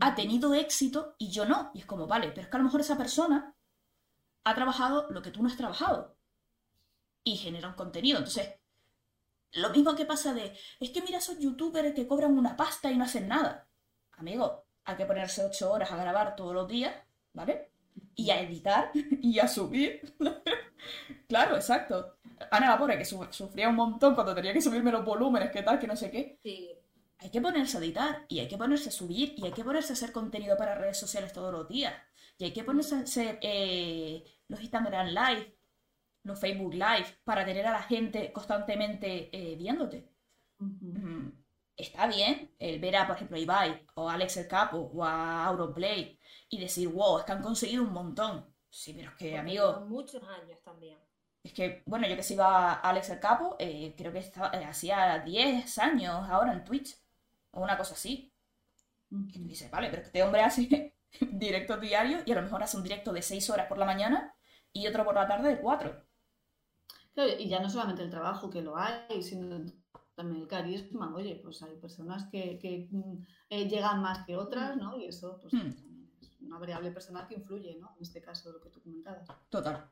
ha 0.00 0.14
tenido 0.14 0.54
éxito 0.54 1.14
y 1.18 1.30
yo 1.30 1.44
no. 1.46 1.70
Y 1.74 1.80
es 1.80 1.86
como, 1.86 2.06
vale, 2.06 2.28
pero 2.30 2.42
es 2.42 2.48
que 2.48 2.56
a 2.56 2.58
lo 2.58 2.64
mejor 2.64 2.80
esa 2.80 2.96
persona 2.98 3.54
ha 4.44 4.54
trabajado 4.54 5.08
lo 5.10 5.22
que 5.22 5.30
tú 5.30 5.42
no 5.42 5.48
has 5.48 5.56
trabajado. 5.56 6.16
Y 7.24 7.36
genera 7.36 7.68
un 7.68 7.74
contenido. 7.74 8.18
Entonces, 8.18 8.54
lo 9.52 9.70
mismo 9.70 9.94
que 9.96 10.04
pasa 10.04 10.34
de, 10.34 10.56
es 10.80 10.90
que 10.90 11.02
mira 11.02 11.18
esos 11.18 11.38
youtubers 11.38 11.94
que 11.94 12.06
cobran 12.06 12.36
una 12.36 12.56
pasta 12.56 12.90
y 12.90 12.96
no 12.96 13.04
hacen 13.04 13.28
nada. 13.28 13.68
Amigo, 14.12 14.64
hay 14.84 14.96
que 14.96 15.06
ponerse 15.06 15.44
ocho 15.44 15.72
horas 15.72 15.90
a 15.90 15.96
grabar 15.96 16.36
todos 16.36 16.54
los 16.54 16.68
días, 16.68 16.94
¿vale? 17.32 17.70
Y 18.14 18.30
a 18.30 18.40
editar 18.40 18.90
y 19.22 19.38
a 19.38 19.48
subir. 19.48 20.14
claro, 21.28 21.56
exacto. 21.56 22.16
Ana 22.50 22.70
la 22.70 22.78
pobre 22.78 22.98
que 22.98 23.04
su- 23.04 23.26
sufría 23.30 23.68
un 23.68 23.76
montón 23.76 24.14
cuando 24.14 24.34
tenía 24.34 24.52
que 24.52 24.60
subirme 24.60 24.92
los 24.92 25.04
volúmenes, 25.04 25.50
que 25.50 25.62
tal, 25.62 25.78
que 25.78 25.86
no 25.86 25.96
sé 25.96 26.10
qué. 26.10 26.38
Sí, 26.42 26.70
Hay 27.18 27.30
que 27.30 27.40
ponerse 27.40 27.76
a 27.78 27.80
editar 27.80 28.24
y 28.28 28.40
hay 28.40 28.48
que 28.48 28.58
ponerse 28.58 28.90
a 28.90 28.92
subir 28.92 29.34
y 29.36 29.44
hay 29.46 29.52
que 29.52 29.64
ponerse 29.64 29.92
a 29.92 29.94
hacer 29.94 30.12
contenido 30.12 30.56
para 30.56 30.74
redes 30.74 30.98
sociales 30.98 31.32
todos 31.32 31.52
los 31.52 31.68
días. 31.68 31.94
Y 32.38 32.44
hay 32.44 32.52
que 32.52 32.64
ponerse 32.64 32.94
a 32.96 33.00
hacer 33.00 33.38
eh, 33.42 34.22
los 34.48 34.60
Instagram 34.60 35.08
Live, 35.08 35.56
los 36.24 36.38
Facebook 36.38 36.74
Live, 36.74 37.06
para 37.24 37.44
tener 37.44 37.66
a 37.66 37.72
la 37.72 37.82
gente 37.82 38.32
constantemente 38.32 39.30
eh, 39.32 39.56
viéndote. 39.56 40.10
Está 41.76 42.06
bien 42.06 42.54
el 42.58 42.80
ver 42.80 42.96
a, 42.96 43.06
por 43.06 43.16
ejemplo, 43.16 43.36
a 43.36 43.40
Ibai 43.40 43.86
o 43.94 44.08
a 44.08 44.14
Alex 44.14 44.36
el 44.38 44.48
Capo 44.48 44.78
o 44.94 45.04
a 45.04 45.44
Auronplay 45.46 46.18
y 46.48 46.58
decir, 46.60 46.88
wow, 46.88 47.18
es 47.18 47.24
que 47.24 47.32
han 47.32 47.42
conseguido 47.42 47.82
un 47.82 47.92
montón. 47.92 48.46
Sí, 48.70 48.92
pero 48.94 49.10
es 49.10 49.16
que, 49.16 49.24
porque 49.26 49.38
amigo, 49.38 49.80
muchos 49.86 50.22
años 50.22 50.58
también. 50.62 50.98
es 51.42 51.52
que, 51.52 51.82
bueno, 51.86 52.06
yo 52.08 52.16
que 52.16 52.22
sigo 52.22 52.42
a 52.42 52.74
Alex 52.74 53.10
el 53.10 53.20
Capo, 53.20 53.56
eh, 53.58 53.94
creo 53.96 54.12
que 54.12 54.18
estaba- 54.20 54.48
hacía 54.68 55.18
10 55.20 55.78
años 55.78 56.28
ahora 56.28 56.52
en 56.52 56.64
Twitch, 56.64 56.96
o 57.56 57.62
una 57.62 57.76
cosa 57.76 57.94
así. 57.94 58.32
Y 59.10 59.38
tú 59.40 59.46
dices, 59.48 59.70
vale, 59.70 59.88
pero 59.90 60.02
este 60.02 60.22
hombre 60.22 60.42
hace 60.42 60.94
directos 61.20 61.80
diarios 61.80 62.22
y 62.26 62.32
a 62.32 62.36
lo 62.36 62.42
mejor 62.42 62.62
hace 62.62 62.76
un 62.76 62.82
directo 62.82 63.12
de 63.12 63.22
6 63.22 63.50
horas 63.50 63.66
por 63.66 63.78
la 63.78 63.86
mañana 63.86 64.34
y 64.72 64.86
otro 64.86 65.04
por 65.04 65.14
la 65.14 65.26
tarde 65.26 65.48
de 65.50 65.60
4. 65.60 66.04
Claro, 67.14 67.30
y 67.38 67.48
ya 67.48 67.60
no 67.60 67.70
solamente 67.70 68.02
el 68.02 68.10
trabajo 68.10 68.50
que 68.50 68.60
lo 68.62 68.76
hay, 68.76 69.22
sino 69.22 69.64
también 70.14 70.42
el 70.42 70.48
carisma. 70.48 71.14
Oye, 71.14 71.40
pues 71.42 71.62
hay 71.62 71.76
personas 71.76 72.26
que, 72.30 72.58
que, 72.58 72.88
mm, 72.90 73.24
eh, 73.50 73.68
llegan 73.68 74.02
más 74.02 74.26
que 74.26 74.36
otras, 74.36 74.76
¿no? 74.76 74.98
Y 74.98 75.06
eso 75.06 75.38
pues, 75.40 75.54
Mm. 75.54 75.58
también 75.60 76.10
es 76.20 76.40
una 76.40 76.58
variable 76.58 76.90
personal 76.90 77.26
que 77.26 77.34
influye, 77.36 77.76
¿no? 77.80 77.94
En 77.96 78.02
este 78.02 78.20
caso, 78.20 78.52
lo 78.52 78.60
que 78.60 78.70
tú 78.70 78.82
comentabas. 78.82 79.28
Total. 79.48 79.88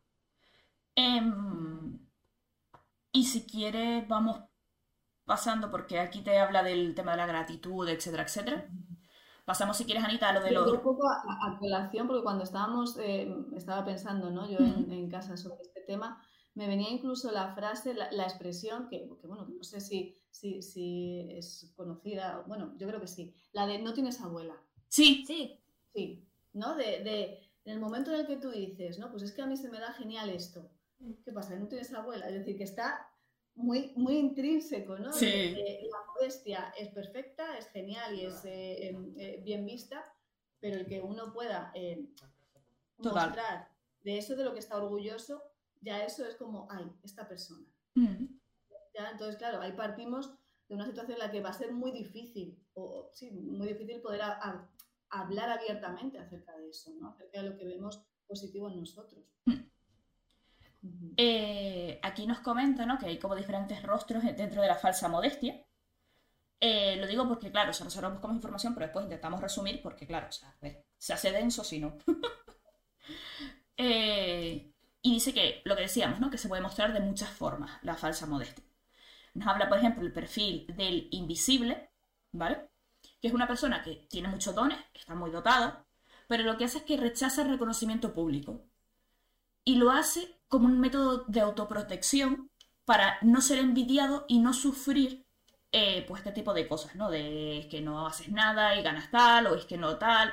Em, 0.97 1.99
y 3.13 3.25
si 3.25 3.47
quieres, 3.47 4.07
vamos 4.09 4.41
pasando, 5.25 5.71
porque 5.71 5.99
aquí 5.99 6.23
te 6.23 6.39
habla 6.39 6.63
del 6.63 6.95
tema 6.95 7.13
de 7.13 7.17
la 7.19 7.27
gratitud, 7.27 7.89
etcétera, 7.89 8.25
etcétera. 8.25 8.69
Pasamos, 9.45 9.77
si 9.77 9.85
quieres, 9.85 10.05
Anita, 10.05 10.31
a 10.31 10.33
lo 10.33 10.41
de 10.43 10.53
Yo 10.53 10.61
los... 10.61 10.73
un 10.73 10.81
poco 10.81 11.07
a, 11.09 11.23
a 11.47 11.59
colación, 11.59 12.07
porque 12.07 12.23
cuando 12.23 12.45
estábamos, 12.45 12.97
eh, 12.99 13.31
estaba 13.55 13.85
pensando, 13.85 14.31
¿no? 14.31 14.49
Yo 14.49 14.59
en, 14.59 14.91
en 14.91 15.11
casa 15.11 15.37
sobre 15.37 15.63
este 15.63 15.83
tema, 15.83 16.23
me 16.55 16.67
venía 16.67 16.89
incluso 16.91 17.31
la 17.31 17.55
frase, 17.55 17.95
la, 17.95 18.11
la 18.13 18.25
expresión, 18.25 18.89
que, 18.89 19.09
que, 19.21 19.27
bueno, 19.27 19.47
no 19.47 19.63
sé 19.65 19.81
si, 19.81 20.17
si, 20.31 20.63
si 20.63 21.29
es 21.31 21.73
conocida, 21.77 22.43
bueno, 22.47 22.73
yo 22.79 22.87
creo 22.87 23.01
que 23.01 23.07
sí, 23.07 23.35
la 23.53 23.67
de 23.67 23.81
no 23.81 23.93
tienes 23.93 24.21
abuela. 24.21 24.55
Sí, 24.89 25.25
Sí, 25.27 25.61
Sí, 25.95 26.27
¿no? 26.53 26.75
De, 26.75 27.05
de, 27.05 27.39
en 27.65 27.75
el 27.75 27.81
momento 27.81 28.13
en 28.13 28.21
el 28.21 28.27
que 28.27 28.37
tú 28.37 28.51
dices, 28.51 28.99
no, 28.99 29.11
pues 29.11 29.23
es 29.23 29.33
que 29.33 29.43
a 29.43 29.47
mí 29.47 29.57
se 29.57 29.69
me 29.69 29.79
da 29.79 29.93
genial 29.93 30.31
esto. 30.31 30.71
¿Qué 31.25 31.33
pasa? 31.33 31.55
¿No 31.57 31.69
tienes 31.69 31.93
abuela? 31.93 32.27
Es 32.29 32.35
decir, 32.35 32.57
que 32.57 32.65
está 32.65 33.09
muy, 33.57 33.93
muy 33.97 34.17
intrínseco, 34.19 34.99
¿no? 34.99 35.13
Sí. 35.13 35.55
La 35.91 35.99
modestia 36.15 36.75
es 36.79 36.89
perfecta, 36.89 37.57
es 37.59 37.69
genial 37.69 38.15
y 38.15 38.27
es 38.27 38.45
eh, 38.45 38.89
em, 38.89 39.15
eh, 39.19 39.41
bien 39.45 39.65
vista, 39.65 40.05
pero 40.61 40.77
el 40.77 40.87
que 40.87 41.01
uno 41.01 41.33
pueda 41.33 41.71
eh, 41.75 42.09
Total. 42.97 43.27
mostrar 43.29 43.69
de 44.03 44.19
eso 44.19 44.35
de 44.37 44.45
lo 44.45 44.53
que 44.53 44.59
está 44.59 44.77
orgulloso, 44.77 45.43
ya 45.81 46.05
eso 46.05 46.27
es 46.27 46.35
como, 46.37 46.67
ay, 46.71 46.85
esta 47.03 47.29
persona. 47.29 47.67
Mm, 47.95 48.25
¿ya? 48.95 49.11
Entonces, 49.11 49.37
claro, 49.37 49.61
ahí 49.61 49.73
partimos 49.73 50.35
de 50.69 50.75
una 50.75 50.87
situación 50.87 51.15
en 51.21 51.27
la 51.27 51.31
que 51.31 51.41
va 51.43 51.51
a 51.51 51.55
ser 51.55 51.73
muy 51.73 51.93
difícil, 51.93 52.59
o 52.75 53.11
sí, 53.13 53.31
muy 53.31 53.69
difícil 53.69 54.01
poder 54.01 54.23
a- 54.23 54.33
a- 54.43 54.71
hablar 55.11 55.51
abiertamente 55.51 56.19
acerca 56.19 56.57
de 56.57 56.71
eso, 56.71 56.93
¿no? 56.95 57.09
Acerca 57.11 57.41
de 57.43 57.51
lo 57.51 57.57
que 57.57 57.65
vemos 57.67 58.03
positivo 58.27 58.69
en 58.69 58.81
nosotros. 58.81 59.25
Hmm. 60.85 60.89
Ujú. 60.89 61.15
Eh, 61.17 61.99
aquí 62.03 62.27
nos 62.27 62.41
comenta, 62.41 62.87
¿no? 62.87 62.99
que 62.99 63.07
hay 63.07 63.19
como 63.19 63.35
diferentes 63.35 63.83
rostros 63.83 64.23
dentro 64.23 64.63
de 64.63 64.69
la 64.69 64.77
falsa 64.77 65.09
modestia. 65.09 65.65
Eh, 66.61 66.97
lo 66.97 67.07
digo 67.07 67.29
porque, 67.29 67.51
claro, 67.51 67.71
o 67.71 67.73
sea, 67.75 67.85
nosotros 67.85 68.13
buscamos 68.13 68.37
información, 68.37 68.75
pero 68.75 68.87
después 68.87 69.05
intentamos 69.05 69.41
resumir 69.41 69.83
porque, 69.83 70.07
claro, 70.07 70.29
o 70.29 70.33
sea, 70.33 70.57
ver, 70.61 70.87
se 70.97 71.13
hace 71.13 71.31
denso 71.33 71.65
si 71.65 71.81
no. 71.81 71.97
Eh, 73.77 74.73
y 75.03 75.15
dice 75.15 75.35
que 75.35 75.61
lo 75.65 75.75
que 75.75 75.83
decíamos, 75.83 76.21
¿no? 76.21 76.31
Que 76.31 76.39
se 76.39 76.49
puede 76.49 76.63
mostrar 76.63 76.93
de 76.93 77.01
muchas 77.01 77.29
formas 77.31 77.73
la 77.83 77.97
falsa 77.97 78.25
modestia. 78.27 78.65
Nos 79.35 79.49
habla, 79.49 79.69
por 79.69 79.79
ejemplo, 79.79 80.05
el 80.05 80.13
perfil 80.13 80.67
del 80.77 81.09
invisible, 81.11 81.91
¿vale? 82.33 82.71
Que 83.21 83.29
es 83.29 83.35
una 83.35 83.49
persona 83.49 83.83
que 83.83 84.07
tiene 84.09 84.29
muchos 84.29 84.55
dones, 84.55 84.79
que 84.93 85.01
está 85.01 85.15
muy 85.17 85.31
dotada, 85.33 85.85
pero 86.29 86.45
lo 86.45 86.57
que 86.57 86.65
hace 86.67 86.79
es 86.79 86.85
que 86.85 86.97
rechaza 86.97 87.43
el 87.43 87.51
reconocimiento 87.51 88.15
público. 88.15 88.65
Y 89.65 89.77
lo 89.77 89.91
hace 89.91 90.41
como 90.55 90.67
un 90.67 90.79
método 90.79 91.25
de 91.27 91.41
autoprotección 91.41 92.49
para 92.85 93.19
no 93.23 93.41
ser 93.41 93.59
envidiado 93.59 94.25
y 94.29 94.39
no 94.39 94.53
sufrir 94.53 95.27
eh, 95.73 96.05
pues 96.07 96.21
este 96.21 96.31
tipo 96.31 96.55
de 96.55 96.69
cosas, 96.69 96.95
¿no? 96.95 97.11
De 97.11 97.67
que 97.69 97.81
no 97.81 98.07
haces 98.07 98.29
nada 98.29 98.77
y 98.77 98.83
ganas 98.85 99.11
tal, 99.11 99.49
o 99.49 99.57
es 99.57 99.65
que 99.65 99.77
no 99.77 99.99
tal. 99.99 100.33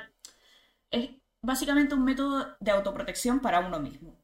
Es 0.92 1.10
básicamente 1.40 1.96
un 1.96 2.04
método 2.04 2.56
de 2.60 2.70
autoprotección 2.70 3.40
para 3.40 3.58
uno 3.58 3.80
mismo. 3.80 4.16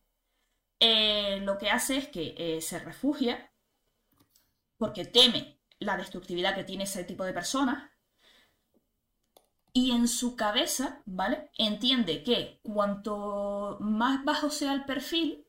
Eh, 0.78 1.40
lo 1.40 1.58
que 1.58 1.70
hace 1.70 1.96
es 1.96 2.06
que 2.06 2.36
eh, 2.38 2.60
se 2.60 2.78
refugia 2.78 3.50
porque 4.76 5.04
teme 5.04 5.58
la 5.80 5.96
destructividad 5.96 6.54
que 6.54 6.62
tiene 6.62 6.84
ese 6.84 7.02
tipo 7.02 7.24
de 7.24 7.32
personas 7.32 7.90
y 9.72 9.90
en 9.90 10.06
su 10.06 10.36
cabeza, 10.36 11.02
¿vale? 11.06 11.50
Entiende 11.58 12.22
que 12.22 12.60
cuanto 12.62 13.78
más 13.80 14.24
bajo 14.24 14.48
sea 14.48 14.72
el 14.74 14.84
perfil, 14.84 15.47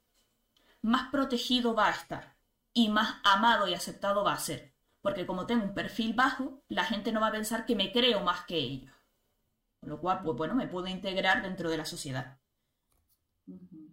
más 0.82 1.10
protegido 1.12 1.76
va 1.76 1.88
a 1.88 1.92
estar 1.92 2.38
y 2.74 2.90
más 2.90 3.18
amado 3.24 3.68
y 3.68 3.74
aceptado 3.74 4.24
va 4.24 4.34
a 4.34 4.40
ser. 4.40 4.76
Porque 5.02 5.26
como 5.26 5.46
tengo 5.48 5.64
un 5.66 5.74
perfil 5.74 6.14
bajo, 6.14 6.64
la 6.70 6.84
gente 6.86 7.12
no 7.12 7.22
va 7.22 7.28
a 7.28 7.32
pensar 7.32 7.66
que 7.66 7.76
me 7.76 7.92
creo 7.92 8.22
más 8.22 8.46
que 8.46 8.58
ellos. 8.58 8.94
Con 9.82 9.90
lo 9.92 10.00
cual, 10.02 10.22
pues 10.24 10.38
bueno, 10.38 10.56
me 10.56 10.68
puedo 10.68 10.88
integrar 10.88 11.42
dentro 11.44 11.70
de 11.70 11.78
la 11.78 11.86
sociedad. 11.86 12.40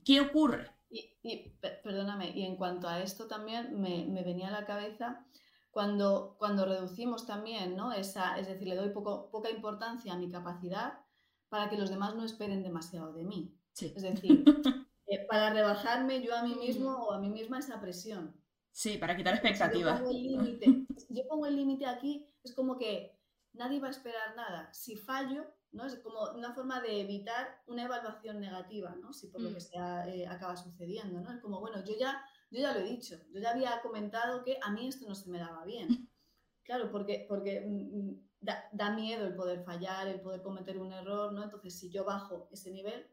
¿Qué 0.05 0.21
ocurre? 0.21 0.71
Y, 0.89 1.17
y, 1.23 1.51
per- 1.61 1.81
perdóname, 1.83 2.31
y 2.31 2.43
en 2.45 2.57
cuanto 2.57 2.89
a 2.89 3.01
esto 3.03 3.27
también 3.27 3.81
me, 3.81 4.05
me 4.07 4.23
venía 4.23 4.49
a 4.49 4.51
la 4.53 4.67
cabeza 4.67 5.27
cuando, 5.71 6.37
cuando 6.39 6.65
reducimos 6.65 7.27
también, 7.27 7.77
¿no? 7.77 7.93
Esa, 7.93 8.39
es 8.39 8.47
decir, 8.49 8.69
le 8.69 8.77
doy 8.77 8.91
poco, 8.91 9.31
poca 9.31 9.51
importancia 9.51 10.13
a 10.15 10.17
mi 10.19 10.31
capacidad 10.31 11.01
para 11.49 11.69
que 11.69 11.77
los 11.79 11.91
demás 11.91 12.15
no 12.15 12.25
esperen 12.25 12.63
demasiado 12.63 13.13
de 13.13 13.25
mí. 13.25 13.55
Sí, 13.73 13.95
Es 13.95 14.03
decir, 14.03 14.55
eh, 15.07 15.27
para 15.29 15.51
rebajarme 15.53 16.23
yo 16.23 16.35
a 16.37 16.43
mí 16.43 16.55
mismo 16.57 16.93
o 17.07 17.13
a 17.13 17.19
mí 17.21 17.31
misma 17.31 17.59
esa 17.59 17.81
presión. 17.81 18.43
sí, 18.71 18.99
para 18.99 19.17
quitar 19.17 19.35
expectativas. 19.35 20.01
si 20.97 21.07
yo 21.15 21.23
pongo 21.29 21.47
el 21.47 21.57
límite 21.57 21.87
aquí, 21.87 22.27
es 22.43 22.55
como 22.55 22.77
que 22.79 23.19
nadie 23.53 23.81
va 23.81 23.89
a 23.89 23.91
esperar 23.91 24.37
nada. 24.37 24.73
Si 24.73 24.97
fallo, 24.97 25.45
¿no? 25.73 25.87
Es 25.87 25.97
como 25.97 26.31
una 26.35 26.53
forma 26.55 26.81
de 26.81 27.01
evitar 27.01 27.63
una 27.67 27.85
evaluación 27.85 28.41
negativa, 28.41 28.95
¿no? 28.97 29.13
Si 29.13 29.29
por 29.29 29.41
lo 29.43 29.51
Mm. 29.51 29.55
que 29.55 29.61
sea 29.61 30.09
eh, 30.09 30.27
acaba 30.27 30.57
sucediendo, 30.57 31.21
¿no? 31.21 31.33
Es 31.33 31.41
como, 31.41 31.61
bueno, 31.61 31.83
yo 31.85 31.95
ya, 31.99 32.23
yo 32.51 32.61
ya 32.61 32.73
lo 32.73 32.81
he 32.81 32.85
dicho, 32.85 33.17
yo 33.33 33.41
ya 33.41 33.51
había 33.51 33.81
comentado 33.83 34.43
que 34.45 34.59
a 34.63 34.71
mí 34.73 34.89
esto 34.89 35.07
no 35.09 35.15
se 35.15 35.31
me 35.31 35.39
daba 35.39 35.65
bien. 35.65 36.03
Claro, 36.65 36.91
porque, 36.91 37.27
porque 37.29 37.61
mm, 37.67 37.99
mm, 38.11 38.29
da, 38.41 38.69
da 38.73 38.91
miedo 38.95 39.27
el 39.27 39.35
poder 39.37 39.63
fallar, 39.65 40.09
el 40.09 40.21
poder 40.21 40.43
cometer 40.43 40.79
un 40.79 40.93
error, 40.93 41.33
¿no? 41.33 41.43
Entonces, 41.45 41.79
si 41.79 41.91
yo 41.91 42.05
bajo 42.05 42.49
ese 42.53 42.71
nivel, 42.73 43.07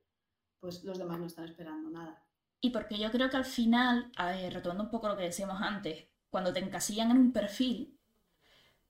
pues 0.63 0.83
los 0.85 0.97
demás 0.97 1.19
no 1.19 1.25
están 1.27 1.45
esperando 1.45 1.89
nada. 1.89 2.23
Y 2.61 2.69
porque 2.71 2.97
yo 2.97 3.11
creo 3.11 3.29
que 3.29 3.35
al 3.37 3.43
final, 3.45 4.09
retomando 4.17 4.85
un 4.85 4.89
poco 4.89 5.09
lo 5.09 5.17
que 5.17 5.23
decíamos 5.23 5.61
antes, 5.61 6.07
cuando 6.29 6.53
te 6.53 6.59
encasillan 6.61 7.11
en 7.11 7.17
un 7.17 7.33
perfil 7.33 7.99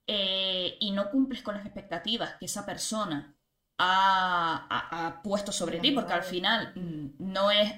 eh, 0.06 0.76
y 0.80 0.92
no 0.92 1.10
cumples 1.10 1.42
con 1.42 1.56
las 1.56 1.64
expectativas 1.66 2.36
que 2.36 2.44
esa 2.46 2.64
persona 2.64 3.34
ha, 3.78 4.66
ha- 4.70 5.06
ha 5.06 5.22
puesto 5.22 5.50
sobre 5.50 5.80
ti, 5.80 5.90
porque 5.90 6.12
al 6.12 6.22
final 6.22 6.72
mm, 6.76 7.32
no 7.32 7.50
es, 7.50 7.72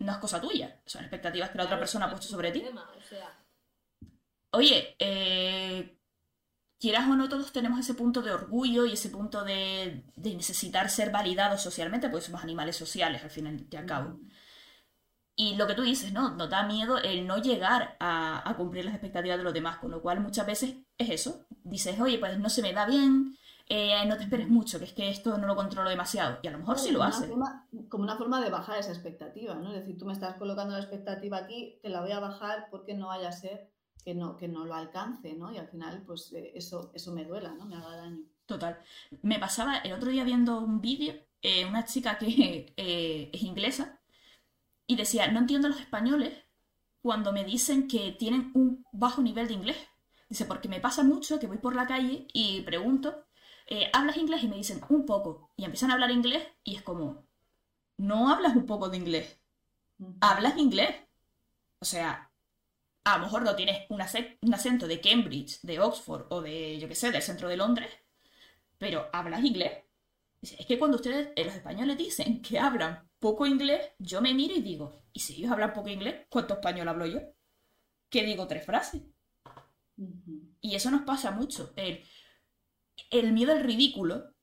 no 0.00 0.12
es 0.12 0.18
cosa 0.18 0.40
tuya, 0.40 0.80
son 0.84 1.02
expectativas 1.02 1.50
que 1.50 1.58
la 1.58 1.64
otra 1.64 1.78
persona 1.78 2.06
ha 2.06 2.10
puesto 2.10 2.28
sobre 2.28 2.52
ti. 2.52 2.60
Oye, 4.52 4.96
eh, 4.98 5.97
quieras 6.80 7.08
o 7.08 7.16
no, 7.16 7.28
todos 7.28 7.52
tenemos 7.52 7.80
ese 7.80 7.94
punto 7.94 8.22
de 8.22 8.32
orgullo 8.32 8.86
y 8.86 8.92
ese 8.92 9.10
punto 9.10 9.44
de, 9.44 10.04
de 10.16 10.34
necesitar 10.36 10.90
ser 10.90 11.10
validados 11.10 11.62
socialmente, 11.62 12.08
porque 12.08 12.26
somos 12.26 12.42
animales 12.44 12.76
sociales 12.76 13.22
al 13.24 13.30
fin 13.30 13.66
y 13.70 13.76
al 13.76 13.86
cabo. 13.86 14.20
Y 15.36 15.54
lo 15.54 15.68
que 15.68 15.74
tú 15.74 15.82
dices, 15.82 16.12
¿no? 16.12 16.30
Nos 16.34 16.50
da 16.50 16.64
miedo 16.66 16.98
el 16.98 17.26
no 17.26 17.38
llegar 17.38 17.96
a, 18.00 18.48
a 18.48 18.56
cumplir 18.56 18.84
las 18.84 18.94
expectativas 18.94 19.38
de 19.38 19.44
los 19.44 19.54
demás, 19.54 19.78
con 19.78 19.90
lo 19.92 20.02
cual 20.02 20.20
muchas 20.20 20.44
veces 20.46 20.74
es 20.98 21.10
eso. 21.10 21.46
Dices, 21.62 22.00
oye, 22.00 22.18
pues 22.18 22.38
no 22.40 22.48
se 22.48 22.60
me 22.60 22.72
da 22.72 22.86
bien, 22.86 23.36
eh, 23.68 24.04
no 24.06 24.16
te 24.16 24.24
esperes 24.24 24.48
mucho, 24.48 24.78
que 24.80 24.86
es 24.86 24.92
que 24.94 25.08
esto 25.10 25.38
no 25.38 25.46
lo 25.46 25.54
controlo 25.54 25.88
demasiado. 25.90 26.38
Y 26.42 26.48
a 26.48 26.50
lo 26.50 26.58
mejor 26.58 26.78
sí 26.80 26.90
lo 26.90 27.04
hace. 27.04 27.28
forma- 27.28 27.68
como 27.88 28.02
una 28.02 28.16
forma 28.16 28.40
de 28.40 28.50
bajar 28.50 28.78
esa 28.78 28.90
expectativa, 28.90 29.54
¿no? 29.54 29.68
Es 29.72 29.80
decir, 29.80 29.96
tú 29.96 30.06
me 30.06 30.12
estás 30.12 30.34
colocando 30.36 30.72
la 30.74 30.80
expectativa 30.80 31.36
aquí, 31.38 31.78
te 31.82 31.88
la 31.88 32.00
voy 32.00 32.10
a 32.12 32.18
bajar 32.20 32.66
porque 32.72 32.94
no 32.94 33.06
vaya 33.08 33.28
a 33.28 33.32
ser 33.32 33.70
que 34.04 34.14
no, 34.14 34.36
que 34.36 34.48
no 34.48 34.64
lo 34.64 34.74
alcance, 34.74 35.34
¿no? 35.34 35.52
Y 35.52 35.58
al 35.58 35.68
final, 35.68 36.02
pues 36.06 36.32
eh, 36.32 36.52
eso, 36.54 36.90
eso 36.94 37.12
me 37.12 37.24
duela, 37.24 37.54
¿no? 37.54 37.66
Me 37.66 37.76
haga 37.76 37.96
daño. 37.96 38.24
Total. 38.46 38.80
Me 39.22 39.38
pasaba 39.38 39.78
el 39.78 39.92
otro 39.92 40.10
día 40.10 40.24
viendo 40.24 40.60
un 40.60 40.80
vídeo, 40.80 41.14
eh, 41.42 41.66
una 41.66 41.84
chica 41.84 42.18
que 42.18 42.72
eh, 42.76 43.30
es 43.32 43.42
inglesa, 43.42 44.00
y 44.86 44.96
decía, 44.96 45.30
no 45.30 45.40
entiendo 45.40 45.68
a 45.68 45.70
los 45.70 45.80
españoles 45.80 46.32
cuando 47.02 47.32
me 47.32 47.44
dicen 47.44 47.88
que 47.88 48.12
tienen 48.12 48.50
un 48.54 48.84
bajo 48.92 49.22
nivel 49.22 49.48
de 49.48 49.54
inglés. 49.54 49.76
Dice, 50.28 50.44
porque 50.44 50.68
me 50.68 50.80
pasa 50.80 51.02
mucho 51.04 51.38
que 51.38 51.46
voy 51.46 51.58
por 51.58 51.74
la 51.74 51.86
calle 51.86 52.26
y 52.32 52.60
pregunto, 52.62 53.24
¿hablas 53.92 54.16
inglés? 54.16 54.42
Y 54.42 54.48
me 54.48 54.56
dicen, 54.56 54.80
un 54.88 55.06
poco. 55.06 55.50
Y 55.56 55.64
empiezan 55.64 55.90
a 55.90 55.94
hablar 55.94 56.10
inglés 56.10 56.46
y 56.64 56.76
es 56.76 56.82
como, 56.82 57.26
no 57.98 58.30
hablas 58.30 58.56
un 58.56 58.66
poco 58.66 58.88
de 58.88 58.96
inglés, 58.96 59.38
hablas 60.20 60.56
inglés. 60.58 60.94
O 61.80 61.84
sea, 61.84 62.27
a 63.14 63.18
lo 63.18 63.24
mejor 63.24 63.42
no 63.42 63.56
tienes 63.56 63.86
un, 63.90 64.00
ace- 64.00 64.38
un 64.42 64.54
acento 64.54 64.86
de 64.88 65.00
Cambridge, 65.00 65.60
de 65.62 65.80
Oxford 65.80 66.26
o 66.30 66.42
de, 66.42 66.78
yo 66.78 66.88
qué 66.88 66.94
sé, 66.94 67.10
del 67.12 67.22
centro 67.22 67.48
de 67.48 67.56
Londres, 67.56 67.90
pero 68.78 69.08
hablas 69.12 69.44
inglés. 69.44 69.72
Es 70.42 70.66
que 70.66 70.78
cuando 70.78 70.96
ustedes, 70.98 71.30
eh, 71.36 71.44
los 71.44 71.54
españoles, 71.54 71.98
dicen 71.98 72.42
que 72.42 72.58
hablan 72.58 73.08
poco 73.20 73.46
inglés, 73.46 73.90
yo 73.98 74.20
me 74.22 74.34
miro 74.34 74.54
y 74.56 74.62
digo, 74.62 75.02
¿y 75.12 75.20
si 75.20 75.36
ellos 75.36 75.52
hablan 75.52 75.72
poco 75.74 75.88
inglés? 75.90 76.26
¿Cuánto 76.30 76.54
español 76.54 76.88
hablo 76.88 77.06
yo? 77.06 77.20
Que 78.10 78.24
digo 78.24 78.46
tres 78.48 78.64
frases. 78.66 79.02
Y 80.60 80.74
eso 80.74 80.90
nos 80.90 81.02
pasa 81.02 81.30
mucho. 81.30 81.72
El, 81.76 82.02
el 83.10 83.32
miedo 83.32 83.52
al 83.52 83.62
ridículo 83.64 84.34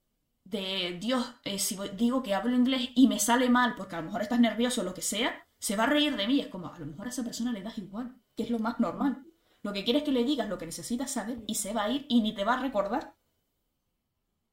de 0.44 0.98
Dios, 1.02 1.26
eh, 1.44 1.60
si 1.60 1.78
digo 1.96 2.24
que 2.24 2.34
hablo 2.36 2.56
inglés 2.56 2.90
y 2.96 3.08
me 3.08 3.20
sale 3.20 3.50
mal 3.50 3.76
porque 3.76 3.96
a 3.96 4.00
lo 4.02 4.06
mejor 4.08 4.22
estás 4.22 4.40
nervioso 4.40 4.82
o 4.82 4.84
lo 4.84 4.94
que 4.94 5.02
sea, 5.02 5.48
se 5.60 5.76
va 5.76 5.86
a 5.86 5.88
reír 5.88 6.16
de 6.18 6.28
mí. 6.28 6.40
Es 6.42 6.48
como, 6.48 6.68
a 6.74 6.80
lo 6.80 6.86
mejor 6.88 7.08
a 7.08 7.10
esa 7.10 7.24
persona 7.24 7.52
le 7.54 7.64
das 7.64 7.78
igual, 7.78 8.16
que 8.36 8.44
es 8.44 8.50
lo 8.50 8.60
más 8.60 8.80
normal. 8.80 9.24
Lo 9.64 9.74
que 9.74 9.84
quieres 9.84 10.04
es 10.04 10.06
que 10.06 10.12
le 10.14 10.24
digas 10.24 10.48
lo 10.50 10.58
que 10.58 10.66
necesitas 10.68 11.12
saber 11.12 11.40
y 11.48 11.56
se 11.56 11.74
va 11.74 11.84
a 11.86 11.90
ir 11.90 12.06
y 12.10 12.22
ni 12.22 12.34
te 12.36 12.44
va 12.44 12.54
a 12.56 12.62
recordar. 12.62 13.16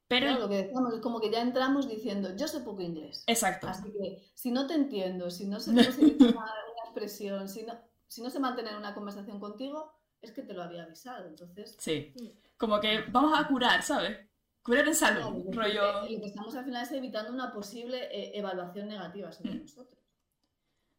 Pero, 0.09 0.27
Claro, 0.27 0.41
lo 0.41 0.49
que 0.49 0.57
decíamos 0.65 0.95
es 0.95 1.01
como 1.01 1.21
que 1.21 1.31
ya 1.31 1.41
entramos 1.41 1.89
diciendo, 1.89 2.37
yo 2.37 2.47
sé 2.47 2.61
poco 2.61 2.83
inglés. 2.83 3.25
exacto, 3.27 3.67
Así 3.69 3.91
que 3.93 4.23
si 4.35 4.51
no 4.51 4.67
te 4.67 4.75
entiendo, 4.75 5.31
si 5.31 5.47
no 5.47 5.59
sé 5.59 5.73
dice 5.73 6.01
una, 6.37 6.47
expresión, 6.85 7.49
si 7.49 7.63
no, 7.63 7.75
si 8.07 8.23
no 8.23 8.29
sé 8.29 8.39
mantener 8.39 8.77
una 8.77 8.95
conversación 8.95 9.41
contigo, 9.41 9.93
es 10.21 10.33
que 10.33 10.43
te 10.43 10.53
lo 10.53 10.63
había 10.63 10.83
avisado. 10.85 11.27
Entonces, 11.27 11.77
sí. 11.79 12.13
Mm. 12.21 12.27
Como 12.59 12.79
que 12.81 13.03
vamos 13.11 13.33
a 13.39 13.49
curar, 13.49 13.83
¿sabes? 13.83 14.19
Curar 14.63 14.87
en 14.87 14.95
salud, 14.95 15.45
rollo... 15.53 16.03
lo 16.03 16.07
que 16.07 16.27
estamos 16.27 16.55
al 16.55 16.65
final 16.65 16.83
es 16.85 16.93
evitando 16.93 17.33
una 17.33 17.53
posible 17.53 18.05
eh, 18.17 18.39
evaluación 18.39 18.89
negativa 18.89 19.33
sobre 19.33 19.55
Mm. 19.55 19.63
nosotros, 19.63 19.99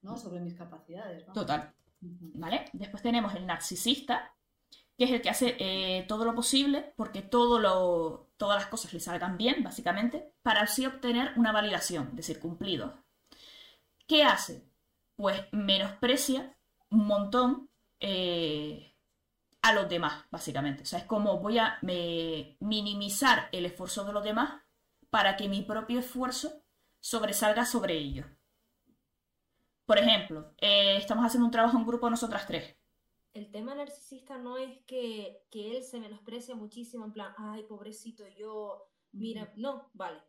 ¿no? 0.01 0.18
Sobre 0.18 0.39
mis 0.41 0.55
capacidades. 0.55 1.26
Total. 1.34 1.72
¿Vale? 2.36 2.66
Después 2.74 3.02
tenemos 3.02 3.34
el 3.36 3.46
narcisista, 3.46 4.36
que 4.98 5.06
es 5.06 5.12
el 5.12 5.22
que 5.22 5.30
hace 5.30 5.56
eh, 5.60 6.06
todo 6.08 6.26
lo 6.26 6.36
posible 6.36 6.94
porque 6.98 7.22
todo 7.22 7.60
lo, 7.60 8.32
todas 8.38 8.60
las 8.60 8.70
cosas 8.70 8.94
le 8.94 9.00
salgan 9.00 9.38
bien, 9.38 9.64
básicamente, 9.64 10.34
para 10.42 10.62
así 10.62 10.86
obtener 10.86 11.32
una 11.38 11.52
validación, 11.52 12.10
es 12.10 12.16
decir, 12.18 12.40
cumplidos. 12.40 12.94
¿Qué 14.08 14.24
hace? 14.24 14.66
Pues 15.16 15.42
menosprecia 15.52 16.58
un 16.90 17.08
montón 17.08 17.70
eh, 18.00 18.94
a 19.62 19.74
los 19.74 19.88
demás, 19.88 20.26
básicamente. 20.30 20.84
O 20.84 20.86
sea, 20.86 21.00
es 21.00 21.06
como 21.06 21.40
voy 21.40 21.58
a 21.58 21.80
minimizar 22.60 23.48
el 23.52 23.66
esfuerzo 23.66 24.04
de 24.04 24.14
los 24.14 24.24
demás 24.24 24.62
para 25.10 25.38
que 25.38 25.48
mi 25.48 25.62
propio 25.62 26.00
esfuerzo 26.00 26.64
sobresalga 27.00 27.66
sobre 27.66 27.98
ellos. 27.98 28.26
Por 29.85 29.97
ejemplo, 29.97 30.53
eh, 30.60 30.97
estamos 30.97 31.26
haciendo 31.26 31.45
un 31.45 31.51
trabajo 31.51 31.77
en 31.77 31.85
grupo 31.85 32.10
nosotras 32.10 32.47
tres. 32.47 32.76
El 33.34 33.51
tema 33.51 33.73
narcisista 33.76 34.38
no 34.38 34.57
es 34.57 34.77
que, 34.85 35.43
que 35.49 35.76
él 35.76 35.84
se 35.84 35.99
menosprecia 35.99 36.55
muchísimo, 36.55 37.03
en 37.05 37.14
plan, 37.14 37.34
ay, 37.38 37.64
pobrecito 37.64 38.26
yo, 38.38 38.89
mira, 39.11 39.51
no, 39.55 39.89
vale. 39.93 40.19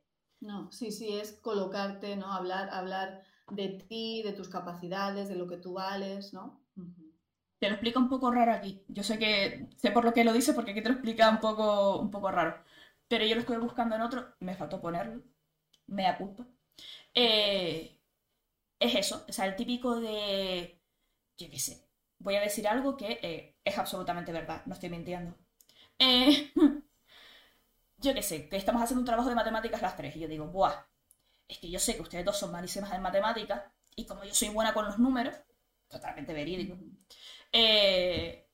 No, 0.40 0.72
sí, 0.72 0.90
sí, 0.90 1.08
es 1.12 1.32
colocarte, 1.40 2.16
¿no? 2.16 2.32
Hablar, 2.32 2.70
hablar 2.70 3.22
de 3.50 3.68
ti, 3.88 4.22
de 4.22 4.32
tus 4.32 4.48
capacidades, 4.48 5.28
de 5.28 5.36
lo 5.36 5.46
que 5.46 5.58
tú 5.58 5.74
vales, 5.74 6.32
¿no? 6.32 6.62
Te 7.58 7.68
lo 7.68 7.74
explica 7.74 7.98
un 7.98 8.08
poco 8.08 8.30
raro 8.30 8.52
aquí. 8.52 8.84
Yo 8.88 9.02
sé 9.02 9.18
que 9.18 9.68
sé 9.76 9.90
por 9.90 10.04
lo 10.04 10.12
que 10.12 10.24
lo 10.24 10.32
dice 10.32 10.52
porque 10.52 10.72
aquí 10.72 10.82
te 10.82 10.88
lo 10.88 10.94
explica 10.94 11.30
un 11.30 11.40
poco, 11.40 11.98
un 11.98 12.10
poco 12.10 12.30
raro. 12.30 12.62
Pero 13.08 13.24
yo 13.24 13.34
lo 13.34 13.40
estoy 13.40 13.58
buscando 13.58 13.94
en 13.94 14.02
otro, 14.02 14.34
me 14.40 14.56
faltó 14.56 14.80
ponerlo, 14.80 15.22
me 15.86 16.02
da 16.04 16.18
culpa. 16.18 16.46
Eh, 17.14 17.93
es 18.78 18.94
eso, 18.94 19.24
o 19.28 19.32
sea, 19.32 19.46
el 19.46 19.56
típico 19.56 20.00
de, 20.00 20.80
yo 21.38 21.50
qué 21.50 21.58
sé, 21.58 21.86
voy 22.18 22.36
a 22.36 22.40
decir 22.40 22.66
algo 22.68 22.96
que 22.96 23.18
eh, 23.22 23.56
es 23.64 23.78
absolutamente 23.78 24.32
verdad, 24.32 24.62
no 24.66 24.74
estoy 24.74 24.90
mintiendo. 24.90 25.36
Eh, 25.98 26.52
yo 27.98 28.14
qué 28.14 28.22
sé, 28.22 28.48
que 28.48 28.56
estamos 28.56 28.82
haciendo 28.82 29.00
un 29.00 29.06
trabajo 29.06 29.28
de 29.28 29.34
matemáticas 29.34 29.82
las 29.82 29.96
tres 29.96 30.16
y 30.16 30.20
yo 30.20 30.28
digo, 30.28 30.46
buah, 30.46 30.74
es 31.48 31.58
que 31.58 31.70
yo 31.70 31.78
sé 31.78 31.96
que 31.96 32.02
ustedes 32.02 32.24
dos 32.24 32.38
son 32.38 32.52
malísimas 32.52 32.92
en 32.92 33.02
matemáticas 33.02 33.62
y 33.96 34.06
como 34.06 34.24
yo 34.24 34.34
soy 34.34 34.48
buena 34.48 34.74
con 34.74 34.84
los 34.86 34.98
números, 34.98 35.34
totalmente 35.88 36.32
verídico, 36.32 36.76
eh, 37.52 38.48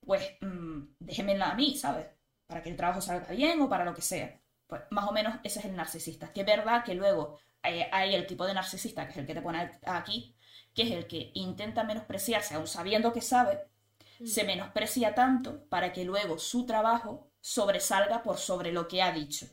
pues 0.00 0.22
mm, 0.40 0.80
déjenmela 1.00 1.50
a 1.50 1.54
mí, 1.54 1.76
¿sabes? 1.76 2.06
Para 2.46 2.62
que 2.62 2.70
el 2.70 2.76
trabajo 2.76 3.00
salga 3.00 3.30
bien 3.32 3.60
o 3.60 3.68
para 3.68 3.84
lo 3.84 3.94
que 3.94 4.02
sea. 4.02 4.40
Pues 4.68 4.82
más 4.90 5.08
o 5.08 5.12
menos 5.12 5.34
ese 5.42 5.58
es 5.58 5.64
el 5.64 5.74
narcisista. 5.74 6.32
Que 6.32 6.40
es 6.42 6.46
verdad 6.46 6.84
que 6.84 6.94
luego 6.94 7.38
eh, 7.64 7.88
hay 7.90 8.14
el 8.14 8.26
tipo 8.26 8.46
de 8.46 8.54
narcisista, 8.54 9.04
que 9.06 9.10
es 9.12 9.16
el 9.18 9.26
que 9.26 9.34
te 9.34 9.42
pone 9.42 9.72
aquí, 9.86 10.36
que 10.74 10.82
es 10.82 10.90
el 10.92 11.06
que 11.08 11.32
intenta 11.34 11.82
menospreciarse, 11.82 12.54
aun 12.54 12.66
sabiendo 12.68 13.12
que 13.12 13.20
sabe, 13.22 13.58
se 14.24 14.44
menosprecia 14.44 15.14
tanto 15.14 15.64
para 15.68 15.92
que 15.92 16.04
luego 16.04 16.38
su 16.38 16.66
trabajo 16.66 17.30
sobresalga 17.40 18.22
por 18.22 18.36
sobre 18.36 18.72
lo 18.72 18.86
que 18.86 19.02
ha 19.02 19.10
dicho. 19.12 19.46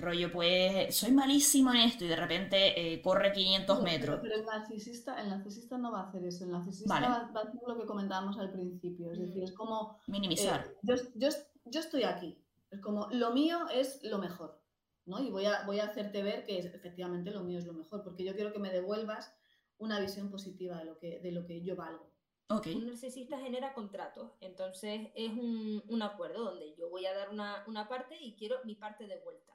Rollo, 0.00 0.30
pues 0.30 0.94
soy 0.94 1.10
malísimo 1.10 1.72
en 1.72 1.80
esto 1.80 2.04
y 2.04 2.08
de 2.08 2.14
repente 2.14 2.92
eh, 2.92 3.02
corre 3.02 3.32
500 3.32 3.78
Pero- 3.78 3.82
metros. 3.90 4.20
Pero, 4.22 4.34
el 4.36 4.44
narcisista, 4.46 5.20
el 5.20 5.28
narcisista 5.28 5.76
no 5.76 5.90
va 5.90 6.02
a 6.02 6.08
hacer 6.08 6.24
eso. 6.24 6.44
El 6.44 6.52
narcisista 6.52 6.94
Vale. 6.94 7.08
va, 7.08 7.30
va 7.34 7.40
a 7.40 7.44
hacer 7.44 7.60
lo 7.66 7.76
que 7.80 7.84
comentábamos 7.86 8.38
al 8.38 8.52
principio. 8.52 9.10
Es 9.10 9.18
decir, 9.18 9.42
es 9.42 9.52
como 9.52 9.98
Minimizar. 10.06 10.66
eh, 10.68 10.76
yo, 10.82 10.94
yo, 11.16 11.28
yo 11.64 11.80
estoy 11.80 12.04
aquí. 12.04 12.38
Es 12.70 12.80
como 12.80 13.08
lo 13.10 13.32
mío 13.32 13.68
es 13.68 14.02
lo 14.02 14.18
mejor. 14.18 14.60
¿no? 15.08 15.20
Y 15.20 15.30
voy 15.30 15.46
a, 15.46 15.64
voy 15.64 15.80
a 15.80 15.86
hacerte 15.86 16.22
ver 16.22 16.44
que 16.44 16.58
efectivamente 16.58 17.30
lo 17.30 17.42
mío 17.42 17.58
es 17.58 17.66
lo 17.66 17.72
mejor, 17.72 18.04
porque 18.04 18.24
yo 18.24 18.34
quiero 18.34 18.52
que 18.52 18.58
me 18.58 18.70
devuelvas 18.70 19.34
una 19.78 19.98
visión 20.00 20.30
positiva 20.30 20.76
de 20.76 20.84
lo 20.84 20.98
que, 20.98 21.18
de 21.20 21.32
lo 21.32 21.46
que 21.46 21.62
yo 21.62 21.74
valgo. 21.76 22.12
Ok. 22.50 22.66
Un 22.74 22.86
narcisista 22.86 23.38
genera 23.38 23.72
contratos, 23.72 24.32
entonces 24.40 25.08
es 25.14 25.30
un, 25.30 25.82
un 25.88 26.02
acuerdo 26.02 26.44
donde 26.44 26.74
yo 26.76 26.90
voy 26.90 27.06
a 27.06 27.14
dar 27.14 27.30
una, 27.30 27.64
una 27.66 27.88
parte 27.88 28.16
y 28.20 28.36
quiero 28.36 28.56
mi 28.64 28.74
parte 28.74 29.06
de 29.06 29.18
vuelta. 29.20 29.54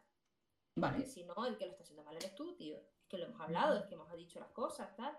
Porque 0.73 0.90
Vale. 0.91 1.06
si 1.06 1.23
no, 1.23 1.45
el 1.45 1.57
que 1.57 1.65
lo 1.65 1.72
está 1.72 1.84
haciendo 1.84 2.03
mal 2.03 2.15
eres 2.15 2.34
tú, 2.34 2.56
tío. 2.56 2.77
Es 2.77 3.07
que 3.07 3.19
lo 3.19 3.26
hemos 3.26 3.40
hablado, 3.40 3.77
es 3.77 3.85
que 3.85 3.94
hemos 3.94 4.11
dicho 4.15 4.40
las 4.40 4.49
cosas, 4.49 4.95
tal. 4.95 5.15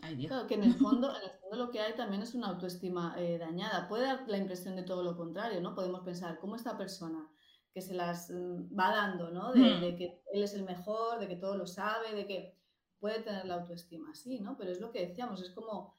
Ay, 0.00 0.16
Dios. 0.16 0.28
Claro, 0.28 0.46
que 0.46 0.54
en 0.54 0.64
el 0.64 0.74
fondo, 0.74 1.10
en 1.16 1.22
el 1.22 1.38
fondo 1.40 1.56
lo 1.56 1.70
que 1.70 1.80
hay 1.80 1.94
también 1.94 2.22
es 2.22 2.34
una 2.34 2.48
autoestima 2.48 3.14
eh, 3.18 3.38
dañada. 3.38 3.88
Puede 3.88 4.04
dar 4.04 4.28
la 4.28 4.38
impresión 4.38 4.76
de 4.76 4.82
todo 4.84 5.02
lo 5.02 5.16
contrario, 5.16 5.60
¿no? 5.60 5.74
Podemos 5.74 6.02
pensar 6.02 6.38
cómo 6.38 6.56
esta 6.56 6.76
persona 6.78 7.28
que 7.72 7.80
se 7.82 7.94
las 7.94 8.30
mm, 8.30 8.78
va 8.78 8.90
dando, 8.90 9.30
¿no? 9.30 9.52
De, 9.52 9.76
Hmm. 9.76 9.80
de 9.80 9.96
que 9.96 10.22
él 10.32 10.42
es 10.42 10.54
el 10.54 10.64
mejor, 10.64 11.18
de 11.18 11.28
que 11.28 11.36
todo 11.36 11.56
lo 11.56 11.66
sabe, 11.66 12.14
de 12.14 12.26
que 12.26 12.56
puede 13.00 13.20
tener 13.22 13.44
la 13.46 13.54
autoestima 13.54 14.10
así, 14.10 14.40
¿no? 14.40 14.56
Pero 14.56 14.70
es 14.72 14.80
lo 14.80 14.90
que 14.92 15.06
decíamos, 15.06 15.42
es 15.42 15.50
como 15.50 15.98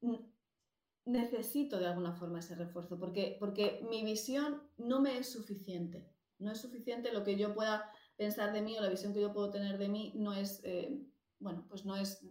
mm, 0.00 0.16
necesito 1.06 1.78
de 1.78 1.86
alguna 1.86 2.12
forma 2.14 2.40
ese 2.40 2.54
refuerzo, 2.54 2.98
porque, 2.98 3.36
porque 3.40 3.80
mi 3.90 4.04
visión 4.04 4.62
no 4.76 5.00
me 5.00 5.18
es 5.18 5.32
suficiente. 5.32 6.06
No 6.38 6.52
es 6.52 6.60
suficiente 6.60 7.12
lo 7.12 7.24
que 7.24 7.36
yo 7.36 7.54
pueda 7.54 7.90
pensar 8.16 8.52
de 8.52 8.62
mí 8.62 8.76
o 8.78 8.82
la 8.82 8.90
visión 8.90 9.12
que 9.14 9.20
yo 9.20 9.32
puedo 9.32 9.50
tener 9.50 9.78
de 9.78 9.88
mí 9.88 10.12
no 10.16 10.34
es, 10.34 10.60
eh, 10.64 11.00
bueno, 11.40 11.66
pues 11.68 11.84
no 11.84 11.96
es 11.96 12.22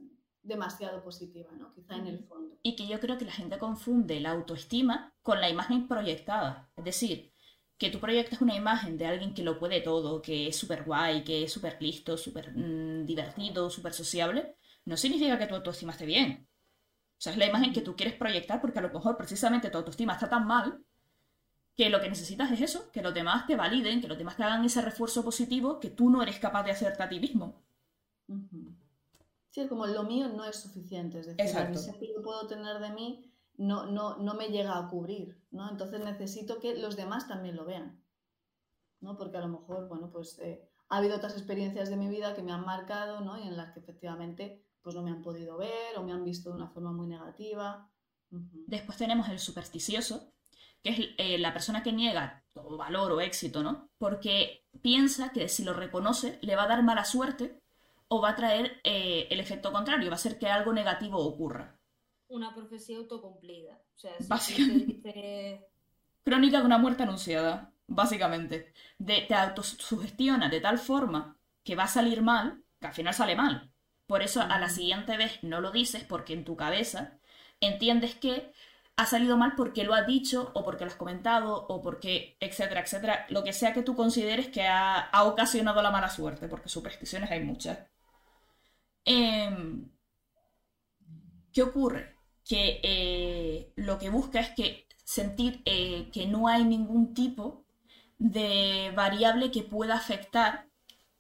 demasiado 0.48 1.04
positiva, 1.04 1.50
¿no? 1.58 1.74
Quizá 1.74 1.96
en 1.96 2.08
el 2.08 2.20
fondo. 2.26 2.56
Y 2.64 2.76
que 2.76 2.88
yo 2.88 3.00
creo 3.00 3.18
que 3.18 3.26
la 3.26 3.32
gente 3.32 3.58
confunde 3.58 4.20
la 4.20 4.32
autoestima 4.32 5.14
con 5.22 5.42
la 5.42 5.50
imagen 5.50 5.88
proyectada. 5.88 6.70
Es 6.76 6.84
decir, 6.84 7.32
que 7.78 7.90
tú 7.90 8.00
proyectas 8.00 8.42
una 8.42 8.56
imagen 8.56 8.98
de 8.98 9.06
alguien 9.06 9.34
que 9.34 9.44
lo 9.44 9.60
puede 9.60 9.82
todo, 9.82 10.22
que 10.22 10.48
es 10.48 10.56
súper 10.58 10.84
guay, 10.84 11.24
que 11.24 11.44
es 11.44 11.52
súper 11.54 11.78
listo, 11.82 12.18
súper 12.18 12.52
mm, 12.56 13.06
divertido, 13.06 13.70
súper 13.70 13.94
sociable, 13.94 14.56
no 14.86 14.98
significa 14.98 15.38
que 15.38 15.48
tu 15.48 15.56
autoestima 15.56 15.92
esté 15.92 16.06
bien. 16.06 16.48
O 17.20 17.22
sea, 17.22 17.34
es 17.34 17.38
la 17.38 17.48
imagen 17.48 17.74
que 17.74 17.82
tú 17.82 17.96
quieres 17.96 18.16
proyectar 18.16 18.62
porque 18.62 18.80
a 18.80 18.82
lo 18.84 18.92
mejor 18.92 19.18
precisamente 19.18 19.70
tu 19.70 19.78
autoestima 19.78 20.14
está 20.14 20.30
tan 20.30 20.48
mal 20.48 20.84
que 21.78 21.90
lo 21.90 22.02
que 22.02 22.10
necesitas 22.10 22.52
es 22.52 22.62
eso, 22.62 22.92
que 22.92 23.02
los 23.02 23.14
demás 23.14 23.48
te 23.48 23.56
validen, 23.56 24.02
que 24.02 24.10
los 24.10 24.18
demás 24.18 24.36
te 24.36 24.44
hagan 24.44 24.66
ese 24.66 24.82
refuerzo 24.82 25.24
positivo 25.24 25.80
que 25.80 25.90
tú 25.90 26.10
no 26.10 26.22
eres 26.22 26.40
capaz 26.40 26.64
de 26.64 26.72
hacerte 26.72 27.04
a 27.04 27.10
ti 27.10 27.20
mismo. 27.22 27.64
Ujú. 28.28 28.67
Sí, 29.58 29.62
es 29.64 29.70
como 29.70 29.88
lo 29.88 30.04
mío 30.04 30.30
no 30.30 30.46
es 30.46 30.58
suficiente, 30.58 31.18
es 31.18 31.26
decir, 31.26 31.44
la 31.44 31.50
Exacto. 31.50 31.80
visión 31.80 31.98
que 31.98 32.14
yo 32.14 32.22
puedo 32.22 32.46
tener 32.46 32.78
de 32.78 32.92
mí 32.92 33.34
no, 33.56 33.88
no, 33.88 34.18
no 34.18 34.36
me 34.36 34.50
llega 34.50 34.78
a 34.78 34.88
cubrir, 34.88 35.44
¿no? 35.50 35.68
Entonces 35.72 36.00
necesito 36.00 36.60
que 36.60 36.78
los 36.78 36.96
demás 36.96 37.28
también 37.28 37.56
lo 37.56 37.66
vean, 37.66 38.00
¿no? 39.02 39.18
Porque 39.18 39.38
a 39.38 39.42
lo 39.42 39.48
mejor, 39.48 39.88
bueno, 39.88 40.12
pues 40.12 40.38
eh, 40.44 40.70
ha 40.90 40.98
habido 40.98 41.16
otras 41.16 41.34
experiencias 41.34 41.90
de 41.90 41.98
mi 41.98 42.08
vida 42.08 42.36
que 42.36 42.44
me 42.44 42.52
han 42.52 42.68
marcado, 42.68 43.22
¿no? 43.22 43.40
Y 43.40 43.48
en 43.48 43.58
las 43.58 43.72
que 43.72 43.80
efectivamente 43.80 44.64
pues 44.84 44.96
no 44.96 45.02
me 45.02 45.10
han 45.10 45.24
podido 45.24 45.58
ver 45.58 45.98
o 45.98 46.04
me 46.04 46.14
han 46.14 46.24
visto 46.24 46.52
de 46.52 46.58
una 46.58 46.70
forma 46.70 46.92
muy 46.92 47.08
negativa. 47.08 47.92
Después 48.30 48.96
tenemos 49.00 49.28
el 49.28 49.40
supersticioso, 49.40 50.36
que 50.84 50.90
es 50.92 51.00
eh, 51.18 51.40
la 51.40 51.52
persona 51.52 51.82
que 51.82 51.94
niega 51.94 52.46
todo 52.54 52.78
valor 52.78 53.12
o 53.12 53.22
éxito, 53.22 53.64
¿no? 53.64 53.90
Porque 53.98 54.68
piensa 54.84 55.32
que 55.32 55.50
si 55.50 55.64
lo 55.64 55.74
reconoce 55.74 56.38
le 56.44 56.56
va 56.56 56.66
a 56.66 56.68
dar 56.68 56.84
mala 56.84 57.06
suerte 57.06 57.60
o 58.10 58.22
va 58.22 58.30
a 58.30 58.36
traer 58.36 58.80
eh, 58.84 59.28
el 59.30 59.40
efecto 59.40 59.72
contrario, 59.72 60.10
va 60.10 60.14
a 60.14 60.16
hacer 60.16 60.38
que 60.40 60.48
algo 60.48 60.74
negativo 60.74 61.18
ocurra. 61.20 61.78
Una 62.30 62.54
profecía 62.54 62.98
autocumplida. 62.98 63.82
O 63.96 64.00
sea, 64.00 64.18
si 64.20 64.28
Básicamente. 64.28 64.94
te 65.02 65.68
Crónica 66.24 66.60
de 66.60 66.66
una 66.66 66.78
muerte 66.78 67.04
anunciada, 67.04 67.72
básicamente. 67.88 68.74
De, 68.98 69.22
te 69.22 69.34
autosugestiona 69.34 70.50
de 70.50 70.60
tal 70.60 70.78
forma 70.78 71.38
que 71.64 71.76
va 71.76 71.84
a 71.84 71.88
salir 71.88 72.22
mal, 72.22 72.64
que 72.82 72.88
al 72.88 72.94
final 72.94 73.14
sale 73.14 73.36
mal. 73.36 73.72
Por 74.08 74.22
eso 74.22 74.42
a 74.42 74.60
la 74.60 74.70
siguiente 74.70 75.16
vez 75.18 75.42
no 75.42 75.62
lo 75.62 75.72
dices 75.72 76.04
porque 76.04 76.34
en 76.34 76.44
tu 76.44 76.58
cabeza 76.58 77.18
entiendes 77.62 78.16
que 78.16 78.52
ha 78.98 79.06
salido 79.06 79.38
mal 79.38 79.54
porque 79.56 79.84
lo 79.86 79.94
has 79.94 80.06
dicho 80.08 80.52
o 80.54 80.64
porque 80.66 80.84
lo 80.84 80.92
has 80.92 80.98
comentado 80.98 81.66
o 81.68 81.82
porque, 81.82 82.36
etcétera, 82.42 82.82
etcétera, 82.82 83.26
lo 83.30 83.44
que 83.44 83.54
sea 83.54 83.74
que 83.74 83.84
tú 83.84 83.96
consideres 83.96 84.48
que 84.50 84.64
ha, 84.68 85.00
ha 85.00 85.24
ocasionado 85.24 85.82
la 85.82 85.92
mala 85.92 86.10
suerte, 86.10 86.48
porque 86.50 86.68
supersticiones 86.70 87.32
hay 87.32 87.44
muchas. 87.44 87.80
Em, 89.08 89.90
¿qué 91.54 91.62
ocurre? 91.64 92.16
Que 92.46 92.80
eh, 92.84 93.74
lo 93.76 93.98
que 94.00 94.10
busca 94.10 94.40
es 94.40 94.50
que 94.50 94.88
sentir 95.04 95.62
eh, 95.66 96.10
que 96.12 96.28
no 96.28 96.48
hay 96.48 96.66
ningún 96.66 97.14
tipo 97.14 97.66
de 98.18 98.92
variable 98.96 99.52
que 99.52 99.64
pueda 99.64 99.96
afectar 99.96 100.68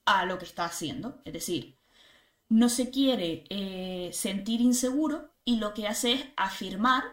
a 0.05 0.26
lo 0.26 0.38
que 0.38 0.45
está 0.45 0.65
haciendo. 0.65 1.22
Es 1.26 1.34
decir, 1.34 1.77
no 2.49 2.69
se 2.69 2.89
quiere 2.91 3.45
eh, 3.49 4.09
sentir 4.14 4.61
inseguro 4.61 5.34
y 5.45 5.57
lo 5.57 5.73
que 5.73 5.88
hace 5.88 6.14
es 6.14 6.26
afirmar 6.35 7.03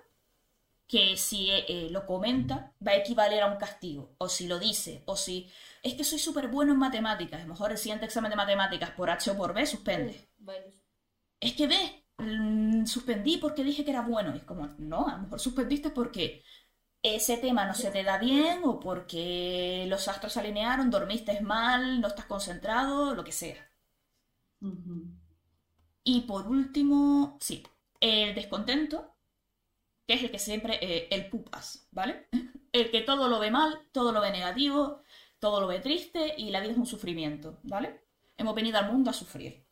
que 0.86 1.16
si 1.16 1.51
eh, 1.51 1.88
lo 1.90 2.06
comenta 2.06 2.72
va 2.86 2.92
a 2.92 2.96
equivaler 2.96 3.42
a 3.42 3.46
un 3.46 3.56
castigo, 3.59 4.14
o 4.18 4.28
si 4.28 4.46
lo 4.46 4.59
dice, 4.59 5.02
o 5.06 5.16
si 5.16 5.51
es 5.82 5.94
que 5.94 6.05
soy 6.05 6.18
súper 6.18 6.48
bueno 6.48 6.72
en 6.72 6.78
matemáticas, 6.78 7.40
a 7.40 7.44
lo 7.44 7.51
mejor 7.51 7.72
el 7.72 7.78
siguiente 7.78 8.05
examen 8.05 8.30
de 8.30 8.36
matemáticas 8.36 8.90
por 8.90 9.10
H 9.10 9.30
o 9.30 9.36
por 9.36 9.55
B 9.55 9.66
suspende. 9.66 10.28
Bueno, 10.45 10.66
Es 11.41 11.55
que 11.55 11.66
ve, 11.69 11.81
mm, 12.19 12.87
suspendí 12.87 13.39
porque 13.39 13.65
dije 13.65 13.85
que 13.85 13.93
era 13.93 14.03
bueno. 14.03 14.35
Y 14.35 14.39
es 14.39 14.45
como, 14.45 14.69
no, 14.79 15.09
a 15.09 15.16
lo 15.16 15.23
mejor 15.25 15.41
suspendiste 15.41 15.91
porque 15.91 16.45
ese 17.03 17.39
tema 17.39 17.66
no 17.66 17.75
se 17.75 17.91
te 17.93 18.05
da 18.05 18.19
bien 18.19 18.62
o 18.65 18.81
porque 18.81 19.87
los 19.89 20.09
astros 20.09 20.35
se 20.35 20.41
alinearon, 20.41 20.91
dormiste 20.91 21.41
mal, 21.43 22.01
no 22.03 22.09
estás 22.09 22.27
concentrado, 22.27 23.15
lo 23.15 23.25
que 23.25 23.33
sea. 23.33 23.71
Y 26.03 26.23
por 26.23 26.47
último, 26.49 27.39
sí, 27.41 27.62
el 28.01 28.35
descontento, 28.35 29.16
que 30.07 30.15
es 30.15 30.23
el 30.25 30.31
que 30.31 30.39
siempre, 30.39 30.79
eh, 30.83 31.09
el 31.11 31.31
pupas, 31.31 31.89
¿vale? 31.93 32.29
El 32.73 32.91
que 32.91 33.03
todo 33.03 33.29
lo 33.29 33.41
ve 33.41 33.51
mal, 33.53 33.89
todo 33.93 34.12
lo 34.12 34.21
ve 34.21 34.33
negativo, 34.33 35.03
todo 35.41 35.61
lo 35.61 35.69
ve 35.69 35.81
triste 35.81 36.35
y 36.39 36.51
la 36.51 36.61
vida 36.61 36.73
es 36.73 36.79
un 36.79 36.87
sufrimiento, 36.87 37.61
¿vale? 37.65 38.03
Hemos 38.37 38.55
venido 38.55 38.79
al 38.79 38.93
mundo 38.93 39.11
a 39.11 39.15
sufrir. 39.15 39.64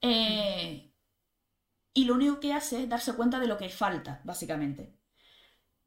Eh, 0.00 0.92
y 1.94 2.04
lo 2.04 2.14
único 2.14 2.38
que 2.38 2.52
hace 2.52 2.82
es 2.82 2.88
darse 2.88 3.14
cuenta 3.14 3.40
de 3.40 3.48
lo 3.48 3.56
que 3.56 3.68
falta, 3.68 4.20
básicamente. 4.24 4.94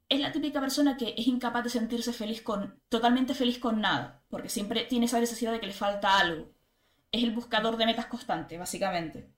Es 0.09 0.19
la 0.19 0.31
típica 0.31 0.59
persona 0.59 0.97
que 0.97 1.15
es 1.17 1.25
incapaz 1.27 1.63
de 1.63 1.69
sentirse 1.69 2.11
feliz 2.11 2.41
con, 2.41 2.81
totalmente 2.89 3.33
feliz 3.33 3.59
con 3.59 3.79
nada, 3.79 4.21
porque 4.29 4.49
siempre 4.49 4.83
tiene 4.83 5.05
esa 5.05 5.21
necesidad 5.21 5.53
de 5.53 5.61
que 5.61 5.67
le 5.67 5.73
falta 5.73 6.19
algo. 6.19 6.51
Es 7.11 7.23
el 7.23 7.31
buscador 7.31 7.77
de 7.77 7.85
metas 7.85 8.07
constante, 8.07 8.57
básicamente. 8.57 9.31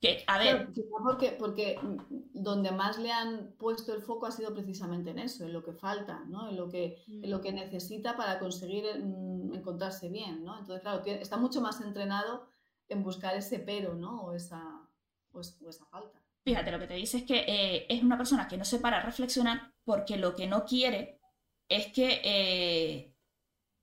Que, 0.00 0.22
a 0.26 0.38
ver, 0.38 0.68
porque, 1.02 1.32
porque 1.32 1.78
mm, 1.82 1.96
donde 2.34 2.70
más 2.70 2.98
le 2.98 3.10
han 3.10 3.54
puesto 3.58 3.94
el 3.94 4.02
foco 4.02 4.26
ha 4.26 4.30
sido 4.30 4.52
precisamente 4.52 5.10
en 5.10 5.18
eso, 5.18 5.44
en 5.44 5.52
lo 5.52 5.64
que 5.64 5.72
falta, 5.72 6.22
¿no? 6.28 6.50
En 6.50 6.56
lo 6.56 6.68
que, 6.68 7.02
en 7.08 7.30
lo 7.30 7.40
que 7.40 7.52
necesita 7.52 8.16
para 8.16 8.38
conseguir 8.38 8.84
mm, 9.02 9.54
encontrarse 9.54 10.08
bien, 10.08 10.44
¿no? 10.44 10.58
Entonces, 10.58 10.82
claro, 10.82 11.02
está 11.04 11.36
mucho 11.36 11.60
más 11.60 11.80
entrenado 11.80 12.46
en 12.88 13.02
buscar 13.02 13.36
ese 13.36 13.58
pero, 13.58 13.94
¿no? 13.94 14.22
O 14.22 14.34
esa, 14.34 14.62
o 15.32 15.40
o 15.40 15.68
esa 15.70 15.86
falta. 15.86 16.18
Fíjate, 16.44 16.70
lo 16.70 16.78
que 16.78 16.86
te 16.86 16.94
dice 16.94 17.18
es 17.18 17.24
que 17.24 17.44
eh, 17.46 17.86
es 17.88 18.02
una 18.02 18.16
persona 18.16 18.48
que 18.48 18.56
no 18.56 18.64
se 18.64 18.78
para 18.78 18.98
a 18.98 19.02
reflexionar 19.02 19.72
porque 19.84 20.16
lo 20.16 20.34
que 20.34 20.46
no 20.46 20.64
quiere 20.64 21.20
es 21.68 21.88
que 21.92 22.20
eh, 22.24 23.14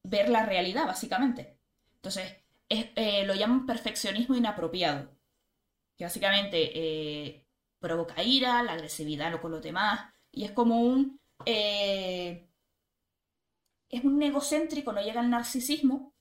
ver 0.04 0.30
la 0.30 0.46
realidad, 0.46 0.88
básicamente. 0.88 1.60
Entonces, 1.98 2.34
es- 2.70 2.88
eh, 2.96 3.26
lo 3.26 3.36
llaman 3.36 3.66
perfeccionismo 3.68 4.36
inapropiado, 4.36 5.12
que 5.98 6.06
básicamente 6.06 6.72
eh, 6.76 7.46
provoca 7.80 8.24
ira, 8.24 8.64
la 8.64 8.74
agresividad 8.74 9.40
con 9.42 9.52
los 9.52 9.64
demás, 9.64 10.14
y 10.32 10.46
es 10.46 10.52
como 10.52 10.82
un... 10.82 11.20
es 13.90 14.04
un 14.04 14.22
egocéntrico, 14.22 14.92
no 14.94 15.02
llega 15.02 15.22
al 15.22 15.30
narcisismo, 15.30 16.14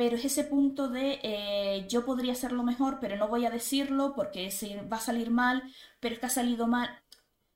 pero 0.00 0.16
es 0.16 0.24
ese 0.24 0.44
punto 0.44 0.88
de 0.88 1.20
eh, 1.22 1.86
yo 1.86 2.06
podría 2.06 2.32
hacerlo 2.32 2.62
mejor, 2.62 3.00
pero 3.02 3.18
no 3.18 3.28
voy 3.28 3.44
a 3.44 3.50
decirlo 3.50 4.14
porque 4.16 4.50
se 4.50 4.80
va 4.84 4.96
a 4.96 5.00
salir 5.00 5.30
mal, 5.30 5.62
pero 6.00 6.14
es 6.14 6.20
que 6.20 6.24
ha 6.24 6.30
salido 6.30 6.66
mal. 6.66 6.88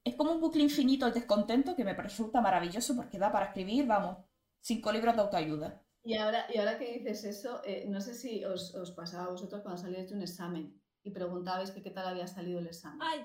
Es 0.05 0.15
como 0.15 0.33
un 0.33 0.43
bucle 0.43 0.63
infinito 0.63 1.07
el 1.07 1.15
descontento 1.15 1.75
que 1.75 1.85
me 1.85 1.95
resulta 1.95 2.43
maravilloso 2.43 2.95
porque 2.97 3.19
da 3.19 3.33
para 3.33 3.47
escribir, 3.47 3.87
vamos, 3.87 4.19
cinco 4.61 4.93
libros 4.93 5.17
de 5.17 5.23
autoayuda. 5.23 5.83
Y 6.03 6.19
ahora, 6.19 6.45
y 6.53 6.59
ahora 6.59 6.79
que 6.79 6.93
dices 6.93 7.25
eso, 7.25 7.63
eh, 7.65 7.87
no 7.89 8.03
sé 8.03 8.13
si 8.13 8.45
os, 8.45 8.75
os 8.75 8.91
pasaba 8.93 9.25
a 9.25 9.31
vosotros 9.31 9.63
cuando 9.63 9.81
salíais 9.81 10.11
de 10.11 10.15
un 10.17 10.21
examen 10.21 10.79
y 11.03 11.13
preguntabais 11.13 11.71
que 11.71 11.81
qué 11.81 11.93
tal 11.93 12.09
había 12.09 12.27
salido 12.27 12.59
el 12.59 12.67
examen. 12.67 13.01
ay, 13.01 13.25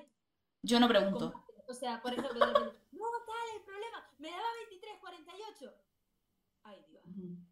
Yo 0.63 0.79
no 0.79 0.87
pregunto. 0.87 1.33
¿cómo? 1.33 1.45
O 1.67 1.73
sea, 1.73 2.01
por 2.01 2.13
ejemplo, 2.13 2.39
no, 2.39 3.05
tal, 3.27 3.57
el 3.57 3.63
problema, 3.65 4.09
me 4.17 4.31
daba 4.31 4.47
23, 4.69 4.97
48. 5.01 5.73
Ay, 6.63 6.85
Dios. 6.87 7.03
Ujú. 7.05 7.48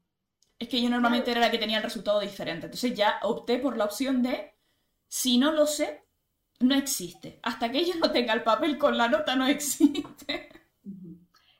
Es 0.60 0.68
que 0.70 0.82
yo 0.82 0.90
normalmente 0.90 1.32
era 1.32 1.40
la 1.42 1.52
que 1.52 1.58
tenía 1.60 1.78
el 1.78 1.84
resultado 1.84 2.20
diferente. 2.20 2.66
Entonces 2.68 2.96
ya 2.96 3.20
opté 3.24 3.60
por 3.60 3.78
la 3.78 3.86
opción 3.86 4.22
de, 4.24 4.54
si 5.08 5.38
no 5.38 5.52
lo 5.52 5.68
sé, 5.68 6.06
no 6.62 6.76
existe. 6.76 7.40
Hasta 7.44 7.72
que 7.72 7.86
yo 7.86 7.96
no 7.96 8.12
tenga 8.12 8.34
el 8.34 8.44
papel 8.44 8.78
con 8.78 8.98
la 8.98 9.08
nota, 9.10 9.36
no 9.36 9.48
existe. 9.48 10.50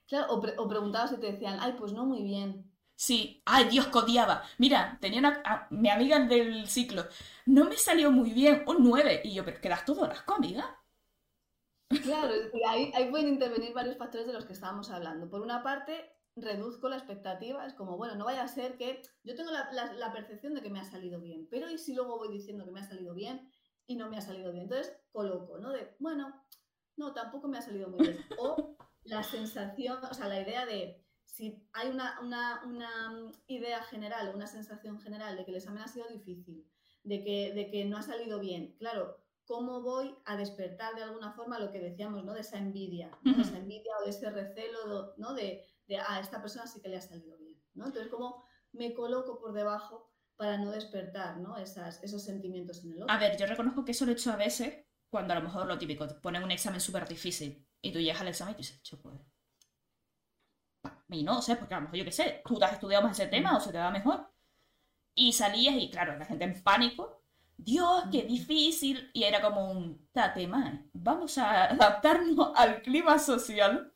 Claro, 0.10 0.26
o, 0.34 0.38
pre- 0.42 0.58
o 0.62 0.68
preguntabas 0.72 1.12
y 1.14 1.18
te 1.22 1.32
decían, 1.32 1.58
ay, 1.62 1.74
pues 1.80 1.92
no 1.94 2.04
muy 2.06 2.22
bien. 2.24 2.50
Sí, 2.96 3.42
ay 3.46 3.66
Dios, 3.70 3.88
codiaba. 3.88 4.44
Mira, 4.58 4.98
tenía 5.02 5.20
una, 5.20 5.42
a- 5.46 5.68
mi 5.72 5.90
amiga 5.90 6.20
del 6.20 6.68
ciclo. 6.68 7.06
No 7.46 7.66
me 7.66 7.78
salió 7.78 8.12
muy 8.12 8.32
bien, 8.32 8.64
un 8.68 8.84
9. 8.84 9.22
Y 9.24 9.34
yo, 9.34 9.46
pero 9.46 9.62
quedas 9.62 9.86
todo 9.86 10.04
asco, 10.06 10.34
amiga. 10.36 10.78
Claro, 12.02 12.34
ahí, 12.68 12.92
ahí 12.96 13.10
pueden 13.12 13.28
intervenir 13.30 13.74
varios 13.74 13.98
factores 13.98 14.26
de 14.28 14.34
los 14.34 14.46
que 14.46 14.54
estábamos 14.54 14.90
hablando. 14.90 15.30
Por 15.30 15.42
una 15.42 15.62
parte, 15.64 16.12
reduzco 16.38 16.90
la 16.90 16.98
expectativa, 16.98 17.66
es 17.66 17.74
como, 17.74 17.98
bueno, 17.98 18.16
no 18.16 18.26
vaya 18.26 18.44
a 18.44 18.48
ser 18.48 18.78
que 18.78 19.02
yo 19.24 19.36
tengo 19.36 19.52
la, 19.52 19.72
la- 19.74 19.94
la 19.94 20.12
percepción 20.14 20.54
de 20.54 20.62
que 20.62 20.70
me 20.70 20.80
ha 20.80 20.84
salido 20.86 21.20
bien, 21.20 21.48
pero 21.50 21.70
¿y 21.70 21.78
si 21.78 21.94
luego 21.94 22.18
voy 22.18 22.30
diciendo 22.32 22.66
que 22.66 22.72
me 22.72 22.80
ha 22.80 22.84
salido 22.88 23.14
bien 23.14 23.50
y 23.88 23.96
no 23.96 24.10
me 24.10 24.18
ha 24.18 24.22
salido 24.22 24.52
bien? 24.52 24.64
Entonces 24.64 24.96
coloco, 25.12 25.58
¿no? 25.60 25.72
De, 25.72 25.96
bueno, 26.00 26.34
no, 26.96 27.14
tampoco 27.14 27.48
me 27.48 27.58
ha 27.58 27.62
salido 27.62 27.90
muy 27.90 28.02
bien. 28.08 28.26
O 28.40 28.76
la 29.04 29.24
sensación, 29.24 30.00
o 30.10 30.14
sea, 30.14 30.28
la 30.28 30.42
idea 30.42 30.66
de 30.66 31.04
si 31.26 31.68
hay 31.74 31.90
una, 31.90 32.20
una- 32.22 32.62
una, 32.66 33.32
idea 33.48 33.82
general, 33.84 34.32
una 34.36 34.48
sensación 34.48 35.00
general 35.00 35.38
de 35.38 35.46
que 35.46 35.52
el 35.52 35.58
examen 35.58 35.84
ha 35.84 35.88
sido 35.88 36.08
difícil, 36.08 36.66
de 37.04 37.24
que, 37.24 37.54
de 37.54 37.70
que 37.70 37.86
no 37.86 37.98
ha 37.98 38.02
salido 38.02 38.40
bien, 38.40 38.76
claro, 38.80 39.18
¿cómo 39.46 39.82
voy 39.82 40.16
a 40.26 40.36
despertar 40.36 40.96
de 40.96 41.04
alguna 41.04 41.32
forma 41.34 41.60
lo 41.60 41.72
que 41.72 41.80
decíamos, 41.80 42.24
¿no? 42.26 42.34
De 42.34 42.42
esa 42.42 42.58
envidia, 42.58 43.18
¿no? 43.24 43.36
De 43.36 43.44
esa 43.44 43.58
envidia 43.58 43.94
o 44.00 44.04
de 44.04 44.10
ese 44.10 44.30
recelo, 44.30 45.14
¿no? 45.18 45.34
De, 45.34 45.66
de, 45.88 45.98
ah, 45.98 46.16
a 46.16 46.20
esta 46.20 46.42
persona 46.42 46.68
sí 46.68 46.82
que 46.82 46.90
le 46.90 46.98
ha 46.98 47.02
salido 47.02 47.38
bien, 47.38 47.56
¿no? 47.74 47.86
Entonces, 47.88 48.12
¿cómo 48.12 48.44
me 48.74 48.94
coloco 48.94 49.40
por 49.40 49.54
debajo 49.54 50.12
para 50.36 50.58
no 50.58 50.72
despertar, 50.72 51.38
¿no? 51.38 51.58
Esas, 51.58 52.04
esos 52.04 52.24
sentimientos 52.24 52.84
en 52.84 52.92
el 52.94 53.04
otro? 53.04 53.14
A 53.16 53.18
ver, 53.20 53.38
yo 53.38 53.46
reconozco 53.46 53.84
que 53.86 53.92
eso 53.92 54.06
lo 54.06 54.12
he 54.12 54.16
hecho 54.16 54.32
a 54.32 54.36
veces 54.36 54.86
cuando 55.10 55.34
a 55.34 55.38
lo 55.38 55.44
mejor 55.44 55.66
lo 55.68 55.78
típico, 55.78 56.08
te 56.08 56.16
ponen 56.16 56.44
un 56.44 56.52
examen 56.52 56.82
súper 56.82 57.08
difícil 57.08 57.66
y 57.82 57.92
tú 57.92 58.00
llegas 58.00 58.22
al 58.22 58.28
examen 58.28 58.56
y 58.56 58.58
dices, 58.58 58.82
"Cho, 58.84 59.02
pues. 59.02 59.16
mí 61.08 61.24
no 61.24 61.42
sé, 61.42 61.56
porque 61.56 61.74
a 61.74 61.78
lo 61.78 61.84
mejor 61.84 61.98
yo 62.00 62.06
qué 62.06 62.12
sé, 62.12 62.42
tú 62.46 62.58
te 62.60 62.66
has 62.66 62.74
estudiado 62.74 63.04
más 63.04 63.18
ese 63.20 63.30
tema 63.30 63.56
o 63.56 63.60
se 63.60 63.72
te 63.72 63.78
da 63.78 63.92
mejor. 63.92 64.30
Y 65.16 65.34
salías 65.34 65.76
y 65.76 65.90
claro, 65.92 66.18
la 66.18 66.26
gente 66.26 66.46
en 66.46 66.64
pánico, 66.64 67.24
Dios, 67.58 68.06
qué 68.12 68.24
difícil. 68.24 69.10
Y 69.14 69.24
era 69.24 69.42
como 69.42 69.72
un 69.72 70.10
tate 70.12 70.48
man, 70.48 70.90
vamos 70.94 71.38
a 71.38 71.66
adaptarnos 71.66 72.52
al 72.56 72.82
clima 72.82 73.20
social. 73.20 73.94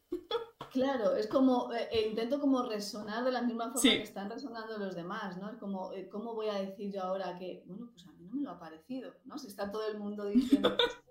Claro, 0.71 1.15
es 1.15 1.27
como, 1.27 1.73
eh, 1.73 1.89
eh, 1.91 2.07
intento 2.07 2.39
como 2.39 2.63
resonar 2.63 3.25
de 3.25 3.31
la 3.31 3.41
misma 3.41 3.65
forma 3.65 3.81
Sí. 3.81 3.89
que 3.89 4.03
están 4.03 4.29
resonando 4.29 4.77
los 4.77 4.95
demás, 4.95 5.37
¿no? 5.37 5.49
Es 5.49 5.57
como, 5.57 5.91
eh, 5.91 6.07
¿cómo 6.07 6.33
voy 6.33 6.47
a 6.47 6.53
decir 6.61 6.93
yo 6.93 7.01
ahora 7.03 7.37
que, 7.37 7.63
bueno, 7.65 7.89
pues 7.91 8.07
a 8.07 8.11
mí 8.13 8.23
no 8.25 8.35
me 8.35 8.43
lo 8.43 8.51
ha 8.51 8.59
parecido, 8.59 9.13
¿no? 9.25 9.37
Si 9.37 9.47
está 9.47 9.69
todo 9.71 9.85
el 9.87 9.97
mundo 9.97 10.25
diciendo... 10.25 10.75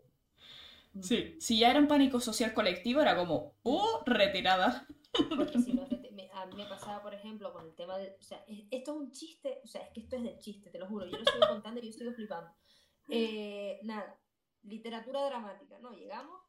Sí, 1.03 1.37
si 1.41 1.57
ya 1.59 1.71
era 1.71 1.79
un 1.79 1.87
pánico 1.87 2.19
social 2.19 2.53
colectivo, 2.53 3.01
era 3.01 3.17
como, 3.17 3.55
¡uh! 3.63 4.03
Retirada. 4.07 4.87
Porque 5.37 5.61
si 5.61 5.73
no, 5.73 5.83
a 6.33 6.47
mí 6.47 6.57
me 6.57 6.67
pasaba, 6.67 7.01
por 7.01 7.15
ejemplo, 7.15 7.53
con 7.53 7.65
el 7.65 7.75
tema 7.77 7.97
de. 7.97 8.17
O 8.19 8.23
sea, 8.23 8.39
es- 8.49 8.65
esto 8.73 8.91
es 8.93 8.97
un 8.97 9.13
chiste, 9.13 9.61
o 9.63 9.69
sea, 9.69 9.83
es 9.83 9.91
que 9.91 10.01
esto 10.01 10.17
es 10.17 10.23
del 10.25 10.39
chiste, 10.41 10.69
te 10.69 10.81
lo 10.81 10.87
juro. 10.89 11.07
Yo 11.07 11.13
lo 11.17 11.23
estoy 11.23 11.41
contando 11.49 11.79
y 11.79 11.85
yo 11.85 11.91
estoy 11.91 12.13
flipando. 12.13 12.51
Eh, 13.09 13.79
nada, 13.85 14.19
literatura 14.63 15.25
dramática, 15.27 15.79
¿no? 15.79 15.93
Llegamos 15.93 16.41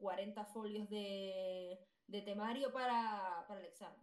40 0.00 0.44
folios 0.46 0.88
de, 0.90 1.78
de 2.06 2.22
temario 2.22 2.72
para, 2.72 3.44
para 3.46 3.60
el 3.60 3.66
examen. 3.66 4.00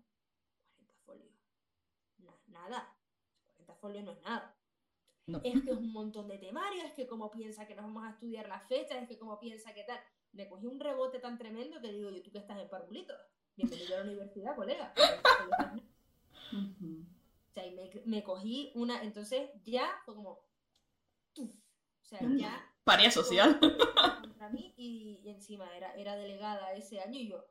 40 0.77 0.95
folios. 1.05 1.33
Na- 2.19 2.39
nada. 2.47 2.95
40 3.55 3.75
folios 3.75 4.03
no 4.05 4.11
es 4.11 4.21
nada. 4.21 4.55
No. 5.25 5.41
Es 5.43 5.61
que 5.61 5.71
es 5.71 5.77
un 5.77 5.91
montón 5.91 6.29
de 6.29 6.37
temario, 6.37 6.83
es 6.83 6.93
que 6.93 7.05
como 7.05 7.29
piensa 7.29 7.67
que 7.67 7.75
nos 7.75 7.83
vamos 7.85 8.05
a 8.05 8.11
estudiar 8.11 8.47
las 8.47 8.65
fechas, 8.67 9.01
es 9.01 9.07
que 9.09 9.17
como 9.19 9.39
piensa 9.39 9.73
que 9.73 9.83
tal. 9.83 9.99
Me 10.31 10.47
cogí 10.47 10.67
un 10.67 10.79
rebote 10.79 11.19
tan 11.19 11.37
tremendo 11.37 11.81
que 11.81 11.91
digo, 11.91 12.09
yo, 12.11 12.21
tú 12.23 12.31
que 12.31 12.37
estás 12.37 12.57
en 12.59 12.69
parvulito. 12.69 13.13
Bienvenido 13.55 13.95
a 13.95 13.99
la 13.99 14.05
universidad, 14.05 14.55
colega. 14.55 14.93
O 16.53 17.59
sea, 17.59 17.65
y 17.65 17.71
me, 17.71 17.89
me 18.05 18.23
cogí 18.23 18.71
una, 18.75 19.01
entonces 19.01 19.49
ya 19.63 19.99
fue 20.05 20.13
como, 20.13 20.39
¡tuf! 21.33 21.51
o 21.51 22.05
sea, 22.05 22.19
ya 22.37 22.71
Paria 22.83 23.09
social. 23.09 23.59
Contra 24.37 24.49
mí 24.49 24.73
y, 24.77 25.19
y 25.23 25.29
encima 25.29 25.65
era, 25.75 25.93
era 25.95 26.15
delegada 26.15 26.73
ese 26.73 26.99
año 26.99 27.19
y 27.19 27.29
yo, 27.29 27.45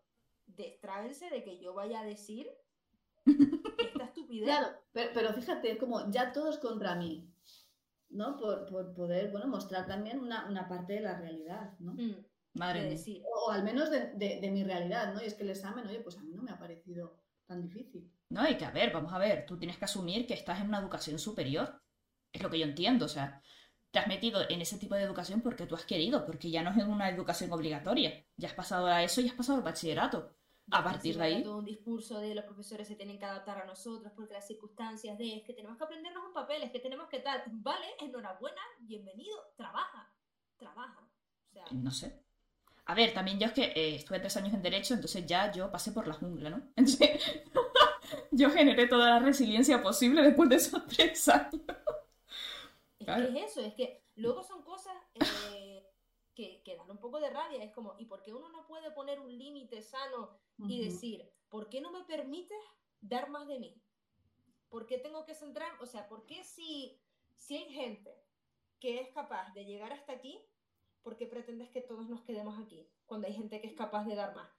destrábense 0.46 1.28
de 1.30 1.42
que 1.42 1.58
yo 1.58 1.74
vaya 1.74 2.00
a 2.00 2.04
decir 2.04 2.48
esta 3.78 4.04
estupidez. 4.04 4.44
Claro, 4.44 4.68
pero, 4.92 5.10
pero 5.12 5.32
fíjate, 5.32 5.72
es 5.72 5.78
como 5.78 6.10
ya 6.10 6.32
todos 6.32 6.58
contra 6.58 6.94
mí, 6.94 7.28
¿no? 8.10 8.36
Por, 8.36 8.66
por 8.66 8.94
poder, 8.94 9.30
bueno, 9.30 9.48
mostrar 9.48 9.86
también 9.86 10.20
una, 10.20 10.46
una 10.48 10.68
parte 10.68 10.94
de 10.94 11.00
la 11.00 11.18
realidad, 11.18 11.72
¿no? 11.80 11.94
Mm, 11.94 12.24
Madre 12.54 12.80
mía. 12.82 12.90
decir, 12.90 13.22
O, 13.24 13.46
o 13.48 13.50
al 13.50 13.64
menos 13.64 13.90
de, 13.90 14.12
de- 14.14 14.40
de 14.40 14.50
mi 14.50 14.62
realidad, 14.64 15.12
¿no? 15.12 15.20
Y 15.22 15.26
es 15.26 15.34
que 15.34 15.42
el 15.42 15.50
examen, 15.50 15.86
oye, 15.86 16.00
pues 16.00 16.16
a 16.16 16.22
mí 16.22 16.32
no 16.32 16.42
me 16.42 16.52
ha 16.52 16.58
parecido 16.58 17.18
tan 17.46 17.60
difícil. 17.62 18.10
No, 18.30 18.40
hay 18.42 18.56
que, 18.56 18.64
a 18.64 18.70
ver, 18.70 18.92
vamos 18.92 19.12
a 19.12 19.18
ver, 19.18 19.44
tú 19.46 19.58
tienes 19.58 19.76
que 19.78 19.84
asumir 19.84 20.26
que 20.26 20.34
estás 20.34 20.60
en 20.60 20.68
una 20.68 20.78
educación 20.78 21.18
superior. 21.18 21.80
Es 22.32 22.42
lo 22.42 22.50
que 22.50 22.58
yo 22.58 22.64
entiendo, 22.66 23.06
o 23.06 23.08
sea, 23.08 23.40
te 23.96 24.00
has 24.00 24.08
metido 24.08 24.42
en 24.50 24.60
ese 24.60 24.76
tipo 24.76 24.94
de 24.94 25.00
educación 25.00 25.40
porque 25.40 25.64
tú 25.64 25.74
has 25.74 25.86
querido, 25.86 26.26
porque 26.26 26.50
ya 26.50 26.62
no 26.62 26.68
es 26.68 26.86
una 26.86 27.08
educación 27.08 27.50
obligatoria. 27.50 28.26
Ya 28.36 28.48
has 28.48 28.54
pasado 28.54 28.88
a 28.88 29.02
eso 29.02 29.22
y 29.22 29.28
has 29.28 29.34
pasado 29.34 29.56
al 29.56 29.64
bachillerato. 29.64 30.36
A 30.70 30.84
partir 30.84 31.16
de 31.16 31.24
ahí, 31.24 31.42
todo 31.42 31.56
un 31.56 31.64
discurso 31.64 32.20
de 32.20 32.34
los 32.34 32.44
profesores 32.44 32.86
se 32.86 32.94
tienen 32.94 33.18
que 33.18 33.24
adaptar 33.24 33.56
a 33.56 33.64
nosotros 33.64 34.12
porque 34.14 34.34
las 34.34 34.46
circunstancias 34.46 35.16
de 35.16 35.36
es 35.36 35.44
que 35.44 35.54
tenemos 35.54 35.78
que 35.78 35.84
aprendernos 35.84 36.26
un 36.26 36.34
papel, 36.34 36.62
es 36.62 36.72
que 36.72 36.80
tenemos 36.80 37.08
que 37.08 37.20
tal, 37.20 37.42
vale, 37.46 37.86
enhorabuena, 37.98 38.60
bienvenido, 38.80 39.34
trabaja, 39.56 40.12
trabaja. 40.58 41.00
O 41.48 41.52
sea, 41.54 41.64
no 41.72 41.90
sé. 41.90 42.20
A 42.84 42.94
ver, 42.94 43.14
también 43.14 43.38
yo 43.38 43.46
es 43.46 43.52
que 43.54 43.64
eh, 43.64 43.94
estuve 43.94 44.20
tres 44.20 44.36
años 44.36 44.52
en 44.52 44.60
Derecho, 44.60 44.92
entonces 44.92 45.24
ya 45.24 45.50
yo 45.50 45.72
pasé 45.72 45.92
por 45.92 46.06
la 46.06 46.12
jungla, 46.12 46.50
¿no? 46.50 46.56
Entonces, 46.76 47.18
yo 48.30 48.50
generé 48.50 48.88
toda 48.88 49.08
la 49.08 49.18
resiliencia 49.20 49.82
posible 49.82 50.20
después 50.20 50.50
de 50.50 50.56
esos 50.56 50.86
tres 50.86 51.26
años. 51.30 51.62
Es 53.06 53.14
Claro. 53.14 53.32
que 53.32 53.38
es 53.44 53.50
eso, 53.52 53.60
es 53.60 53.74
que 53.74 54.04
luego 54.16 54.42
son 54.42 54.62
cosas 54.64 54.96
eh, 55.14 55.88
que, 56.34 56.60
que 56.64 56.76
dan 56.76 56.90
un 56.90 56.98
poco 56.98 57.20
de 57.20 57.30
rabia. 57.30 57.62
Es 57.62 57.72
como, 57.72 57.94
¿y 57.98 58.06
por 58.06 58.22
qué 58.24 58.34
uno 58.34 58.48
no 58.48 58.66
puede 58.66 58.90
poner 58.90 59.20
un 59.20 59.30
límite 59.38 59.80
sano 59.82 60.40
y 60.58 60.80
Ujú. 60.80 60.90
decir, 60.90 61.32
¿por 61.48 61.68
qué 61.68 61.80
no 61.80 61.92
me 61.92 62.02
permites 62.02 62.58
dar 63.00 63.30
más 63.30 63.46
de 63.46 63.60
mí? 63.60 63.80
¿Por 64.68 64.86
qué 64.86 64.98
tengo 64.98 65.24
que 65.24 65.34
centrar? 65.36 65.70
O 65.80 65.86
sea, 65.86 66.08
¿por 66.08 66.26
qué 66.26 66.42
si, 66.42 67.00
si 67.36 67.56
hay 67.56 67.72
gente 67.72 68.12
que 68.80 69.00
es 69.00 69.08
capaz 69.10 69.52
de 69.54 69.64
llegar 69.64 69.92
hasta 69.92 70.12
aquí, 70.12 70.44
¿por 71.02 71.16
qué 71.16 71.26
pretendes 71.26 71.70
que 71.70 71.82
todos 71.82 72.08
nos 72.08 72.22
quedemos 72.24 72.58
aquí? 72.58 72.90
Cuando 73.06 73.28
hay 73.28 73.34
gente 73.34 73.60
que 73.60 73.68
es 73.68 73.74
capaz 73.74 74.04
de 74.04 74.16
dar 74.16 74.34
más. 74.34 74.50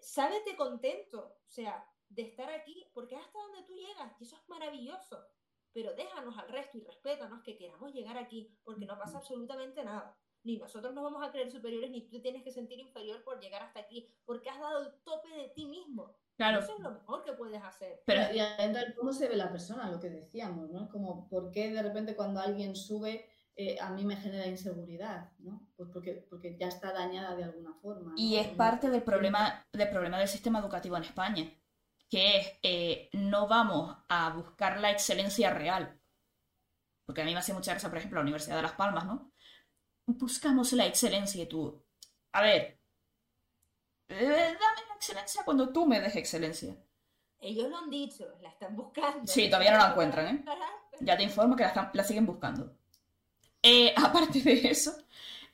Sábete 0.00 0.56
contento, 0.56 1.36
o 1.44 1.48
sea, 1.48 1.86
de 2.08 2.22
estar 2.22 2.50
aquí, 2.50 2.90
porque 2.94 3.16
hasta 3.16 3.38
donde 3.38 3.62
tú 3.64 3.74
llegas, 3.74 4.18
y 4.18 4.24
eso 4.24 4.36
es 4.36 4.48
maravilloso 4.48 5.22
pero 5.72 5.94
déjanos 5.94 6.36
al 6.38 6.48
resto 6.48 6.78
y 6.78 6.82
respétanos 6.82 7.42
que 7.42 7.56
queramos 7.56 7.92
llegar 7.92 8.18
aquí, 8.18 8.56
porque 8.64 8.86
no 8.86 8.98
pasa 8.98 9.18
absolutamente 9.18 9.84
nada. 9.84 10.16
Ni 10.42 10.56
nosotros 10.56 10.94
nos 10.94 11.04
vamos 11.04 11.22
a 11.22 11.30
creer 11.30 11.50
superiores, 11.50 11.90
ni 11.90 12.02
tú 12.02 12.10
te 12.12 12.20
tienes 12.20 12.42
que 12.42 12.50
sentir 12.50 12.78
inferior 12.78 13.22
por 13.22 13.40
llegar 13.40 13.62
hasta 13.62 13.80
aquí, 13.80 14.08
porque 14.24 14.48
has 14.48 14.58
dado 14.58 14.82
el 14.82 14.92
tope 15.02 15.28
de 15.36 15.48
ti 15.48 15.66
mismo. 15.66 16.16
Claro, 16.36 16.60
Eso 16.60 16.74
es 16.74 16.80
lo 16.80 16.92
mejor 16.92 17.22
que 17.22 17.34
puedes 17.34 17.62
hacer. 17.62 18.02
pero 18.06 18.34
Y 18.34 18.38
el 18.38 18.94
cómo 18.94 19.12
se 19.12 19.28
ve 19.28 19.36
la 19.36 19.50
persona, 19.50 19.90
lo 19.90 20.00
que 20.00 20.08
decíamos, 20.08 20.70
¿no? 20.70 20.88
Como 20.88 21.28
por 21.28 21.50
qué 21.50 21.70
de 21.70 21.82
repente 21.82 22.16
cuando 22.16 22.40
alguien 22.40 22.74
sube 22.74 23.28
eh, 23.62 23.76
a 23.78 23.90
mí 23.90 24.06
me 24.06 24.16
genera 24.16 24.46
inseguridad, 24.46 25.32
¿no? 25.40 25.68
Pues 25.76 25.90
porque, 25.92 26.26
porque 26.30 26.56
ya 26.58 26.68
está 26.68 26.94
dañada 26.94 27.36
de 27.36 27.44
alguna 27.44 27.74
forma. 27.74 28.12
¿no? 28.12 28.16
Y 28.16 28.36
es 28.36 28.48
parte 28.48 28.88
del 28.88 29.02
problema, 29.02 29.66
del 29.70 29.90
problema 29.90 30.18
del 30.18 30.28
sistema 30.28 30.60
educativo 30.60 30.96
en 30.96 31.02
España, 31.02 31.52
que 32.10 32.38
es 32.38 32.52
eh, 32.62 33.10
no 33.14 33.48
vamos 33.48 33.96
a 34.08 34.30
buscar 34.30 34.80
la 34.80 34.90
excelencia 34.90 35.50
real. 35.54 35.98
Porque 37.06 37.22
a 37.22 37.24
mí 37.24 37.32
me 37.32 37.38
hace 37.40 37.54
mucha 37.54 37.72
gracia, 37.72 37.88
por 37.88 37.98
ejemplo, 37.98 38.18
la 38.18 38.22
Universidad 38.22 38.56
de 38.56 38.62
Las 38.62 38.72
Palmas, 38.72 39.04
¿no? 39.06 39.32
Buscamos 40.06 40.72
la 40.74 40.86
excelencia 40.86 41.42
y 41.42 41.46
tú, 41.46 41.84
a 42.32 42.42
ver, 42.42 42.80
eh, 44.08 44.16
dame 44.26 44.80
la 44.88 44.94
excelencia 44.96 45.42
cuando 45.44 45.70
tú 45.72 45.86
me 45.86 46.00
des 46.00 46.16
excelencia. 46.16 46.76
Ellos 47.38 47.70
lo 47.70 47.78
han 47.78 47.90
dicho, 47.90 48.26
la 48.42 48.50
están 48.50 48.76
buscando. 48.76 49.26
Sí, 49.26 49.46
todavía 49.48 49.72
no 49.72 49.78
la 49.78 49.90
encuentran, 49.90 50.26
¿eh? 50.36 50.44
Ya 51.00 51.16
te 51.16 51.22
informo 51.22 51.56
que 51.56 51.62
la, 51.62 51.68
están- 51.70 51.90
la 51.94 52.04
siguen 52.04 52.26
buscando. 52.26 52.76
Eh, 53.62 53.94
aparte 53.96 54.40
de 54.40 54.68
eso, 54.70 54.96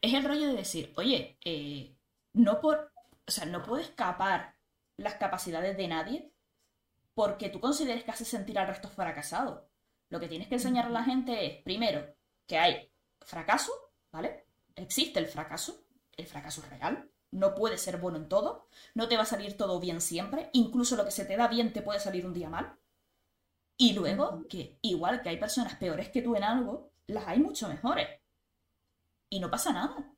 es 0.00 0.14
el 0.14 0.24
rollo 0.24 0.48
de 0.48 0.54
decir, 0.54 0.92
oye, 0.96 1.38
eh, 1.44 1.96
no 2.34 2.60
por, 2.60 2.92
o 3.26 3.30
sea, 3.30 3.44
no 3.46 3.62
puedo 3.62 3.80
escapar 3.82 4.56
las 4.96 5.14
capacidades 5.14 5.76
de 5.76 5.88
nadie 5.88 6.32
porque 7.16 7.50
tú 7.50 7.60
consideres 7.60 8.04
que 8.04 8.12
haces 8.12 8.28
sentir 8.28 8.58
al 8.60 8.68
resto 8.68 8.88
fracasado. 8.90 9.68
Lo 10.10 10.20
que 10.20 10.28
tienes 10.28 10.48
que 10.48 10.56
enseñar 10.56 10.86
a 10.86 10.90
la 10.90 11.04
gente 11.04 11.46
es, 11.46 11.62
primero, 11.64 12.14
que 12.46 12.58
hay 12.58 12.92
fracaso, 13.22 13.72
¿vale? 14.12 14.46
Existe 14.76 15.20
el 15.20 15.26
fracaso, 15.26 15.84
el 16.16 16.26
fracaso 16.28 16.62
es 16.62 16.70
real, 16.70 17.10
no 17.32 17.54
puedes 17.56 17.82
ser 17.82 17.98
bueno 17.98 18.18
en 18.18 18.28
todo, 18.28 18.68
no 18.94 19.08
te 19.08 19.16
va 19.16 19.24
a 19.24 19.26
salir 19.34 19.56
todo 19.58 19.80
bien 19.80 20.00
siempre, 20.02 20.50
incluso 20.54 20.96
lo 20.96 21.06
que 21.06 21.12
se 21.12 21.26
te 21.26 21.36
da 21.38 21.48
bien 21.48 21.72
te 21.74 21.82
puede 21.82 22.00
salir 22.00 22.26
un 22.26 22.34
día 22.34 22.50
mal. 22.50 22.78
Y 23.78 23.94
luego, 23.94 24.46
que 24.50 24.78
igual 24.82 25.22
que 25.22 25.30
hay 25.30 25.38
personas 25.38 25.76
peores 25.76 26.10
que 26.10 26.22
tú 26.22 26.36
en 26.36 26.44
algo, 26.44 26.92
las 27.06 27.26
hay 27.26 27.40
mucho 27.40 27.68
mejores. 27.68 28.08
Y 29.30 29.38
no 29.40 29.50
pasa 29.50 29.72
nada. 29.72 30.12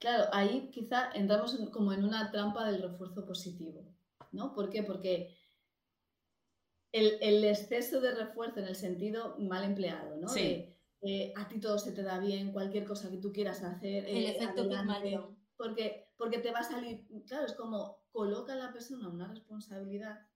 Claro, 0.00 0.24
ahí 0.32 0.70
quizá 0.72 1.12
entramos 1.12 1.54
en- 1.54 1.70
como 1.70 1.92
en 1.92 2.04
una 2.04 2.32
trampa 2.32 2.64
del 2.68 2.82
refuerzo 2.82 3.24
positivo, 3.24 3.84
¿no? 4.32 4.52
¿Por 4.54 4.70
qué? 4.70 4.82
Porque 4.82 5.36
el, 6.92 7.18
el 7.20 7.44
exceso 7.44 8.00
de 8.00 8.14
refuerzo 8.14 8.60
en 8.60 8.66
el 8.66 8.76
sentido 8.76 9.36
mal 9.38 9.64
empleado, 9.64 10.16
¿no? 10.16 10.28
Sí. 10.28 10.40
De, 10.40 10.78
eh, 11.00 11.32
a 11.36 11.46
ti 11.46 11.60
todo 11.60 11.78
se 11.78 11.92
te 11.92 12.02
da 12.02 12.18
bien, 12.18 12.52
cualquier 12.52 12.84
cosa 12.84 13.10
que 13.10 13.18
tú 13.18 13.32
quieras 13.32 13.62
hacer. 13.62 14.04
El 14.06 14.24
eh, 14.24 14.30
efecto 14.30 14.68
Pigmalión. 14.68 15.38
porque, 15.56 16.12
porque 16.16 16.38
te 16.38 16.50
va 16.50 16.60
a 16.60 16.64
salir, 16.64 17.06
claro, 17.26 17.46
es 17.46 17.54
como 17.54 18.02
coloca 18.10 18.54
a 18.54 18.56
la 18.56 18.72
persona 18.72 19.08
una 19.08 19.28
responsabilidad, 19.28 20.26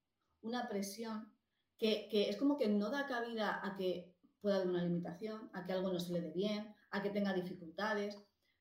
una 0.43 0.69
presión, 0.69 1.33
que, 1.79 2.09
que 2.09 2.29
es 2.29 2.37
como 2.37 2.57
que 2.57 2.69
no 2.69 2.91
da 2.91 3.07
cabida 3.07 3.61
a 3.67 3.77
que 3.77 4.15
pueda 4.41 4.57
haber 4.57 4.69
una 4.69 4.85
limitación, 4.85 5.51
a 5.53 5.65
que 5.65 5.73
algo 5.73 5.93
no 5.93 5.99
se 5.99 6.13
le 6.13 6.21
dé 6.21 6.31
bien, 6.31 6.73
a 6.91 7.03
que 7.03 7.11
tenga 7.11 7.33
dificultades, 7.33 8.17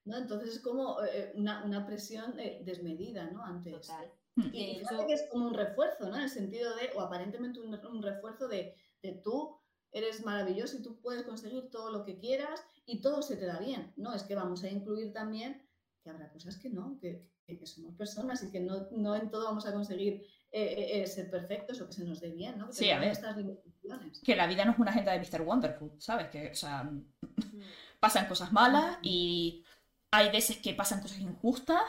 ¿no? 0.05 0.17
Entonces 0.17 0.55
es 0.55 0.59
como 0.59 1.03
eh, 1.03 1.31
una, 1.35 1.63
una 1.63 1.85
presión 1.85 2.35
desmedida, 2.63 3.29
¿no? 3.29 3.43
Ante. 3.43 3.71
Total. 3.71 4.11
Y 4.37 4.79
De 4.79 4.79
fíjate 4.79 5.07
que 5.07 5.13
es 5.13 5.23
como 5.31 5.47
un 5.47 5.53
refuerzo, 5.53 6.09
¿no? 6.09 6.15
En 6.15 6.23
el 6.23 6.29
sentido 6.29 6.75
de, 6.75 6.89
o 6.95 7.01
aparentemente 7.01 7.59
un, 7.59 7.73
un 7.85 8.01
refuerzo 8.01 8.47
de, 8.47 8.75
de 9.01 9.11
tú 9.13 9.57
eres 9.91 10.23
maravilloso 10.23 10.77
y 10.77 10.81
tú 10.81 10.99
puedes 11.01 11.23
conseguir 11.23 11.69
todo 11.69 11.91
lo 11.91 12.05
que 12.05 12.17
quieras 12.17 12.63
y 12.85 13.01
todo 13.01 13.21
se 13.21 13.35
te 13.35 13.45
da 13.45 13.59
bien. 13.59 13.91
No, 13.97 14.13
es 14.13 14.23
que 14.23 14.35
vamos 14.35 14.63
a 14.63 14.69
incluir 14.69 15.11
también 15.11 15.67
que 16.03 16.09
habrá 16.09 16.31
cosas 16.31 16.57
que 16.57 16.69
no, 16.69 16.97
que, 16.99 17.27
que- 17.45 17.59
que 17.59 17.65
somos 17.65 17.93
personas 17.95 18.41
y 18.43 18.51
que 18.51 18.61
no, 18.61 18.87
no 18.91 19.15
en 19.15 19.29
todo 19.29 19.43
vamos 19.45 19.65
a 19.67 19.73
conseguir 19.73 20.25
eh, 20.53 20.63
eh, 20.63 21.01
eh, 21.01 21.07
ser 21.07 21.29
perfectos 21.29 21.79
o 21.81 21.87
que 21.87 21.93
se 21.93 22.03
nos 22.05 22.19
dé 22.21 22.29
bien, 22.29 22.57
¿no? 22.57 22.67
Que 22.67 22.73
Sí, 22.73 22.89
a 22.89 22.99
ver. 22.99 23.17
limitaciones. 23.37 24.21
Que 24.23 24.35
la 24.35 24.47
vida 24.47 24.63
no 24.65 24.71
es 24.71 24.79
una 24.79 24.91
agenda 24.91 25.11
de 25.11 25.19
Mr. 25.19 25.41
Wonderful, 25.41 25.91
¿sabes? 25.99 26.29
Que, 26.29 26.51
o 26.51 26.55
sea, 26.55 26.83
Mm. 26.83 27.05
pasan 27.99 28.27
cosas 28.27 28.51
malas 28.53 28.97
y 29.01 29.63
hay 30.11 30.31
veces 30.31 30.57
que 30.57 30.73
pasan 30.73 31.01
cosas 31.01 31.19
injustas 31.19 31.81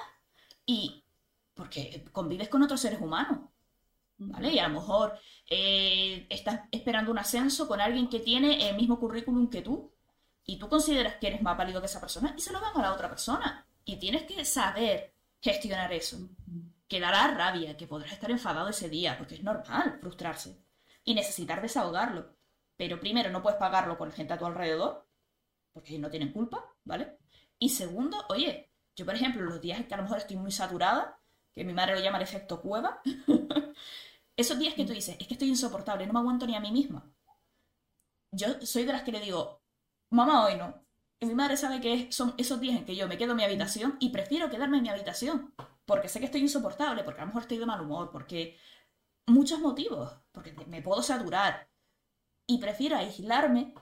y 0.66 1.01
porque 1.54 2.04
convives 2.12 2.48
con 2.48 2.62
otros 2.62 2.80
seres 2.80 3.00
humanos, 3.00 3.40
¿vale? 4.18 4.52
Y 4.52 4.58
a 4.58 4.68
lo 4.68 4.74
mejor 4.80 5.18
eh, 5.48 6.26
estás 6.30 6.60
esperando 6.70 7.10
un 7.10 7.18
ascenso 7.18 7.68
con 7.68 7.80
alguien 7.80 8.08
que 8.08 8.20
tiene 8.20 8.68
el 8.68 8.76
mismo 8.76 8.98
currículum 8.98 9.48
que 9.50 9.62
tú 9.62 9.92
y 10.44 10.58
tú 10.58 10.68
consideras 10.68 11.16
que 11.16 11.28
eres 11.28 11.42
más 11.42 11.56
válido 11.56 11.80
que 11.80 11.86
esa 11.86 12.00
persona 12.00 12.34
y 12.36 12.40
se 12.40 12.52
lo 12.52 12.60
dan 12.60 12.76
a 12.76 12.82
la 12.82 12.92
otra 12.92 13.08
persona. 13.08 13.66
Y 13.84 13.96
tienes 13.96 14.24
que 14.24 14.44
saber 14.44 15.14
gestionar 15.40 15.92
eso. 15.92 16.18
Que 16.88 17.00
dará 17.00 17.28
rabia, 17.28 17.76
que 17.76 17.86
podrás 17.86 18.12
estar 18.12 18.30
enfadado 18.30 18.68
ese 18.68 18.88
día, 18.88 19.16
porque 19.16 19.34
es 19.34 19.42
normal 19.42 19.98
frustrarse 20.00 20.62
y 21.04 21.14
necesitar 21.14 21.62
desahogarlo. 21.62 22.36
Pero 22.76 23.00
primero, 23.00 23.30
no 23.30 23.42
puedes 23.42 23.58
pagarlo 23.58 23.96
con 23.96 24.12
gente 24.12 24.34
a 24.34 24.38
tu 24.38 24.46
alrededor, 24.46 25.06
porque 25.72 25.98
no 25.98 26.10
tienen 26.10 26.32
culpa, 26.32 26.64
¿vale? 26.84 27.18
Y 27.58 27.70
segundo, 27.70 28.24
oye, 28.28 28.70
yo 28.94 29.04
por 29.04 29.14
ejemplo, 29.14 29.42
los 29.42 29.60
días 29.60 29.80
en 29.80 29.86
que 29.86 29.94
a 29.94 29.96
lo 29.96 30.02
mejor 30.04 30.18
estoy 30.18 30.36
muy 30.36 30.50
saturada, 30.50 31.18
que 31.54 31.64
mi 31.64 31.72
madre 31.72 31.94
lo 31.94 32.00
llama 32.00 32.18
el 32.18 32.24
efecto 32.24 32.60
cueva, 32.60 33.02
esos 34.36 34.58
días 34.58 34.74
que 34.74 34.84
tú 34.84 34.92
dices, 34.92 35.16
es 35.18 35.26
que 35.26 35.34
estoy 35.34 35.48
insoportable, 35.48 36.06
no 36.06 36.12
me 36.12 36.20
aguanto 36.20 36.46
ni 36.46 36.56
a 36.56 36.60
mí 36.60 36.72
misma. 36.72 37.12
Yo 38.30 38.60
soy 38.62 38.84
de 38.84 38.92
las 38.92 39.02
que 39.02 39.12
le 39.12 39.20
digo, 39.20 39.62
mamá, 40.10 40.46
hoy 40.46 40.56
no. 40.56 40.82
Y 41.20 41.26
mi 41.26 41.34
madre 41.34 41.56
sabe 41.56 41.80
que 41.80 42.10
son 42.10 42.34
esos 42.38 42.60
días 42.60 42.76
en 42.76 42.84
que 42.84 42.96
yo 42.96 43.06
me 43.06 43.16
quedo 43.18 43.32
en 43.32 43.36
mi 43.36 43.44
habitación 43.44 43.96
y 44.00 44.10
prefiero 44.10 44.50
quedarme 44.50 44.78
en 44.78 44.82
mi 44.82 44.88
habitación, 44.88 45.54
porque 45.84 46.08
sé 46.08 46.18
que 46.18 46.26
estoy 46.26 46.40
insoportable, 46.40 47.04
porque 47.04 47.20
a 47.20 47.24
lo 47.24 47.28
mejor 47.28 47.42
estoy 47.42 47.58
de 47.58 47.66
mal 47.66 47.80
humor, 47.80 48.10
porque 48.10 48.58
muchos 49.26 49.60
motivos, 49.60 50.12
porque 50.32 50.52
me 50.66 50.82
puedo 50.82 51.02
saturar. 51.02 51.68
Y 52.46 52.58
prefiero 52.58 52.96
aislarme 52.96 53.74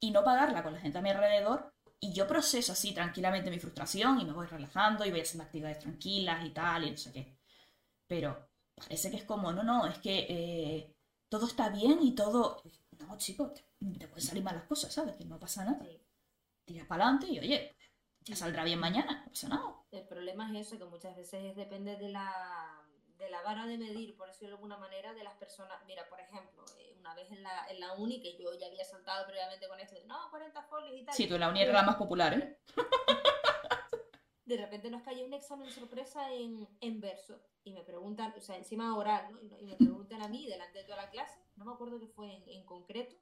y 0.00 0.10
no 0.10 0.22
pagarla 0.24 0.62
con 0.62 0.74
la 0.74 0.80
gente 0.80 0.98
a 0.98 1.02
mi 1.02 1.10
alrededor. 1.10 1.72
Y 2.00 2.12
yo 2.12 2.26
proceso 2.28 2.72
así 2.72 2.92
tranquilamente 2.94 3.50
mi 3.50 3.58
frustración 3.58 4.20
y 4.20 4.24
me 4.24 4.32
voy 4.32 4.46
relajando 4.46 5.04
y 5.04 5.10
voy 5.10 5.20
haciendo 5.20 5.44
actividades 5.44 5.80
tranquilas 5.80 6.44
y 6.46 6.50
tal 6.50 6.84
y 6.84 6.90
no 6.92 6.96
sé 6.96 7.12
qué. 7.12 7.36
Pero 8.06 8.50
parece 8.74 9.10
que 9.10 9.18
es 9.18 9.24
como, 9.24 9.52
no, 9.52 9.62
no, 9.62 9.86
es 9.86 9.98
que 9.98 10.26
eh, 10.28 10.94
todo 11.28 11.46
está 11.46 11.70
bien 11.70 11.98
y 12.02 12.14
todo... 12.14 12.62
No, 13.00 13.16
chico, 13.18 13.52
te, 13.52 13.62
te 13.98 14.08
pueden 14.08 14.26
salir 14.26 14.42
mal 14.44 14.56
las 14.56 14.64
cosas, 14.66 14.92
¿sabes? 14.92 15.16
Que 15.16 15.24
no 15.24 15.38
pasa 15.38 15.64
nada. 15.64 15.84
Sí. 15.84 16.00
Tiras 16.64 16.86
para 16.86 17.04
adelante 17.04 17.28
y 17.32 17.38
oye, 17.40 17.76
ya 18.22 18.36
saldrá 18.36 18.64
bien 18.64 18.80
mañana, 18.80 19.22
no 19.24 19.30
pasa 19.30 19.48
nada. 19.48 19.74
El 19.90 20.06
problema 20.06 20.50
es 20.50 20.66
eso, 20.66 20.78
que 20.78 20.84
muchas 20.86 21.16
veces 21.16 21.44
es- 21.44 21.56
depende 21.56 21.96
de 21.96 22.08
la, 22.10 22.77
de 23.18 23.30
la 23.30 23.42
vara 23.42 23.66
de 23.66 23.76
medir, 23.78 24.16
por 24.16 24.28
decirlo 24.28 24.50
de 24.50 24.54
alguna 24.54 24.78
manera, 24.78 25.12
de 25.12 25.24
las 25.24 25.34
personas. 25.34 25.84
Mira, 25.86 26.08
por 26.08 26.20
ejemplo, 26.20 26.64
eh, 26.78 26.94
una 26.98 27.14
vez 27.14 27.30
en 27.32 27.42
la, 27.42 27.66
en 27.68 27.80
la 27.80 27.94
uni, 27.94 28.20
que 28.20 28.36
yo 28.38 28.54
ya 28.54 28.66
había 28.66 28.84
saltado 28.84 29.26
previamente 29.26 29.68
con 29.68 29.78
esto 29.80 29.96
de, 29.96 30.04
no, 30.04 30.30
40 30.30 30.62
folios 30.62 30.96
y 30.96 31.04
tal. 31.04 31.14
Sí, 31.14 31.26
tú 31.26 31.34
en 31.34 31.40
la 31.40 31.48
uni 31.48 31.62
eres 31.62 31.74
la 31.74 31.82
más 31.82 31.96
popular, 31.96 32.32
¿eh? 32.34 32.58
De 34.44 34.56
repente 34.56 34.88
nos 34.88 35.02
cayó 35.02 35.26
un 35.26 35.34
examen 35.34 35.70
sorpresa 35.70 36.32
en, 36.32 36.66
en 36.80 37.00
verso 37.00 37.38
y 37.64 37.72
me 37.72 37.82
preguntan, 37.82 38.32
o 38.34 38.40
sea, 38.40 38.56
encima 38.56 38.96
oral, 38.96 39.30
¿no? 39.30 39.40
Y, 39.42 39.52
y 39.60 39.66
me 39.66 39.76
preguntan 39.76 40.22
a 40.22 40.28
mí, 40.28 40.46
delante 40.46 40.78
de 40.78 40.84
toda 40.84 40.96
la 40.96 41.10
clase, 41.10 41.38
no 41.56 41.66
me 41.66 41.72
acuerdo 41.72 41.98
qué 41.98 42.06
fue 42.06 42.32
en, 42.32 42.48
en 42.48 42.64
concreto, 42.64 43.14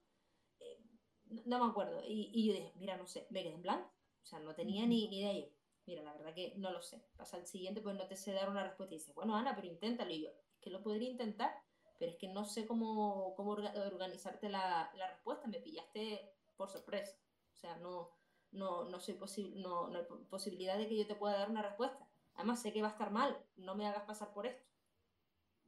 eh, 0.60 0.78
no, 1.24 1.42
no 1.46 1.64
me 1.64 1.70
acuerdo. 1.70 2.00
Y, 2.06 2.30
y 2.32 2.46
yo 2.46 2.52
dije, 2.52 2.72
mira, 2.76 2.96
no 2.96 3.08
sé, 3.08 3.26
me 3.30 3.42
quedé 3.42 3.54
en 3.54 3.62
blanco. 3.62 3.92
O 4.22 4.26
sea, 4.26 4.38
no 4.40 4.54
tenía 4.54 4.86
ni, 4.86 5.08
ni 5.08 5.20
idea. 5.20 5.48
Mira, 5.86 6.02
la 6.02 6.12
verdad 6.12 6.34
que 6.34 6.52
no 6.56 6.70
lo 6.70 6.82
sé. 6.82 7.00
Pasa 7.16 7.36
al 7.36 7.46
siguiente, 7.46 7.80
pues 7.80 7.94
no 7.96 8.06
te 8.08 8.16
sé 8.16 8.32
dar 8.32 8.48
una 8.50 8.64
respuesta. 8.64 8.94
Y 8.94 8.98
dice, 8.98 9.12
bueno, 9.12 9.36
Ana, 9.36 9.54
pero 9.54 9.68
inténtalo. 9.68 10.10
Y 10.10 10.22
yo, 10.24 10.30
es 10.30 10.58
que 10.60 10.70
lo 10.70 10.82
podría 10.82 11.08
intentar, 11.08 11.54
pero 11.98 12.10
es 12.12 12.18
que 12.18 12.28
no 12.28 12.44
sé 12.44 12.66
cómo, 12.66 13.34
cómo 13.36 13.56
orga- 13.56 13.74
organizarte 13.92 14.48
la, 14.48 14.90
la 14.96 15.08
respuesta. 15.10 15.46
Me 15.46 15.60
pillaste 15.60 16.34
por 16.56 16.68
sorpresa. 16.68 17.16
O 17.54 17.56
sea, 17.56 17.76
no, 17.76 18.10
no, 18.50 18.84
no, 18.84 18.98
soy 19.00 19.14
posi- 19.14 19.54
no, 19.54 19.88
no 19.88 19.98
hay 19.98 20.04
po- 20.04 20.18
posibilidad 20.28 20.76
de 20.76 20.88
que 20.88 20.96
yo 20.96 21.06
te 21.06 21.14
pueda 21.14 21.38
dar 21.38 21.50
una 21.50 21.62
respuesta. 21.62 22.08
Además, 22.34 22.60
sé 22.60 22.72
que 22.72 22.82
va 22.82 22.88
a 22.88 22.92
estar 22.92 23.10
mal. 23.10 23.38
No 23.56 23.76
me 23.76 23.86
hagas 23.86 24.02
pasar 24.04 24.32
por 24.32 24.46
esto. 24.46 24.64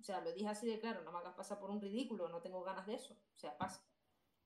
O 0.01 0.03
sea, 0.03 0.21
lo 0.21 0.33
dije 0.33 0.49
así 0.49 0.67
de 0.69 0.79
claro, 0.81 1.03
no 1.03 1.13
me 1.13 1.19
hagas 1.19 1.35
pasar 1.35 1.59
por 1.59 1.71
un 1.71 1.81
ridículo, 1.81 2.29
no 2.29 2.41
tengo 2.41 2.63
ganas 2.63 2.87
de 2.87 2.95
eso. 2.95 3.15
O 3.35 3.39
sea, 3.39 3.57
pasa. 3.59 3.83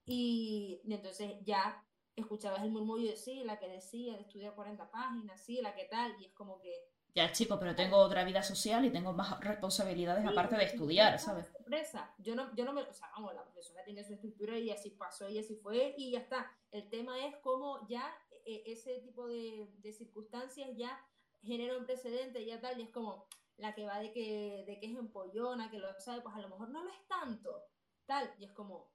Y 0.07 0.81
entonces 0.89 1.37
ya 1.45 1.85
escuchabas 2.17 2.63
el 2.63 2.71
murmullo 2.71 3.11
de 3.11 3.17
sí, 3.17 3.43
la 3.45 3.59
que 3.59 3.69
decía 3.69 4.15
de 4.15 4.23
estudiar 4.23 4.55
40 4.55 4.91
páginas, 4.91 5.41
sí, 5.41 5.61
la 5.63 5.75
que 5.75 5.85
tal, 5.85 6.15
y 6.21 6.27
es 6.27 6.33
como 6.33 6.61
que... 6.61 6.89
Ya, 7.15 7.31
chico, 7.31 7.59
pero 7.59 7.75
tengo 7.75 7.99
otra 7.99 8.25
vida 8.25 8.43
social 8.43 8.85
y 8.87 8.91
tengo 8.91 9.13
más 9.13 9.39
responsabilidades 9.41 10.27
aparte 10.27 10.57
de 10.57 10.65
estudiar, 10.65 11.19
¿sabes? 11.19 11.47
Sorpresa. 11.49 12.15
Yo 12.19 12.35
no, 12.35 12.55
yo 12.55 12.65
no 12.65 12.73
me, 12.73 12.83
o 12.83 12.93
sea, 12.93 13.11
vamos, 13.15 13.35
la 13.35 13.43
profesora 13.43 13.85
tiene 13.85 14.03
su 14.03 14.15
estructura 14.15 14.59
y 14.59 14.71
así 14.71 14.91
pasó 14.91 15.29
y 15.29 15.39
así 15.39 15.57
fue 15.57 15.95
y 15.99 16.13
ya 16.13 16.21
está. 16.21 16.51
El 16.71 16.89
tema 16.89 17.27
es 17.27 17.37
cómo 17.43 17.87
ya 17.87 18.11
eh, 18.47 18.63
ese 18.67 19.01
tipo 19.01 19.29
de, 19.29 19.69
de 19.83 19.93
circunstancias 19.93 20.71
ya 20.75 20.99
genera 21.43 21.77
un 21.77 21.85
precedente 21.85 22.45
ya 22.47 22.61
tal, 22.61 22.81
y 22.81 22.85
es 22.85 22.91
como 22.91 23.27
la 23.57 23.75
que 23.75 23.85
va 23.85 23.99
de 23.99 24.13
que, 24.13 24.65
de 24.67 24.79
que 24.79 24.87
es 24.87 24.97
empollona, 24.97 25.71
que 25.71 25.79
lo 25.79 25.89
sabe, 26.01 26.23
pues 26.23 26.35
a 26.35 26.41
lo 26.41 26.49
mejor 26.49 26.71
no 26.71 26.83
lo 26.83 26.91
es 26.91 27.07
tanto, 27.07 27.65
tal, 28.07 28.33
y 28.39 28.45
es 28.45 28.53
como, 28.53 28.92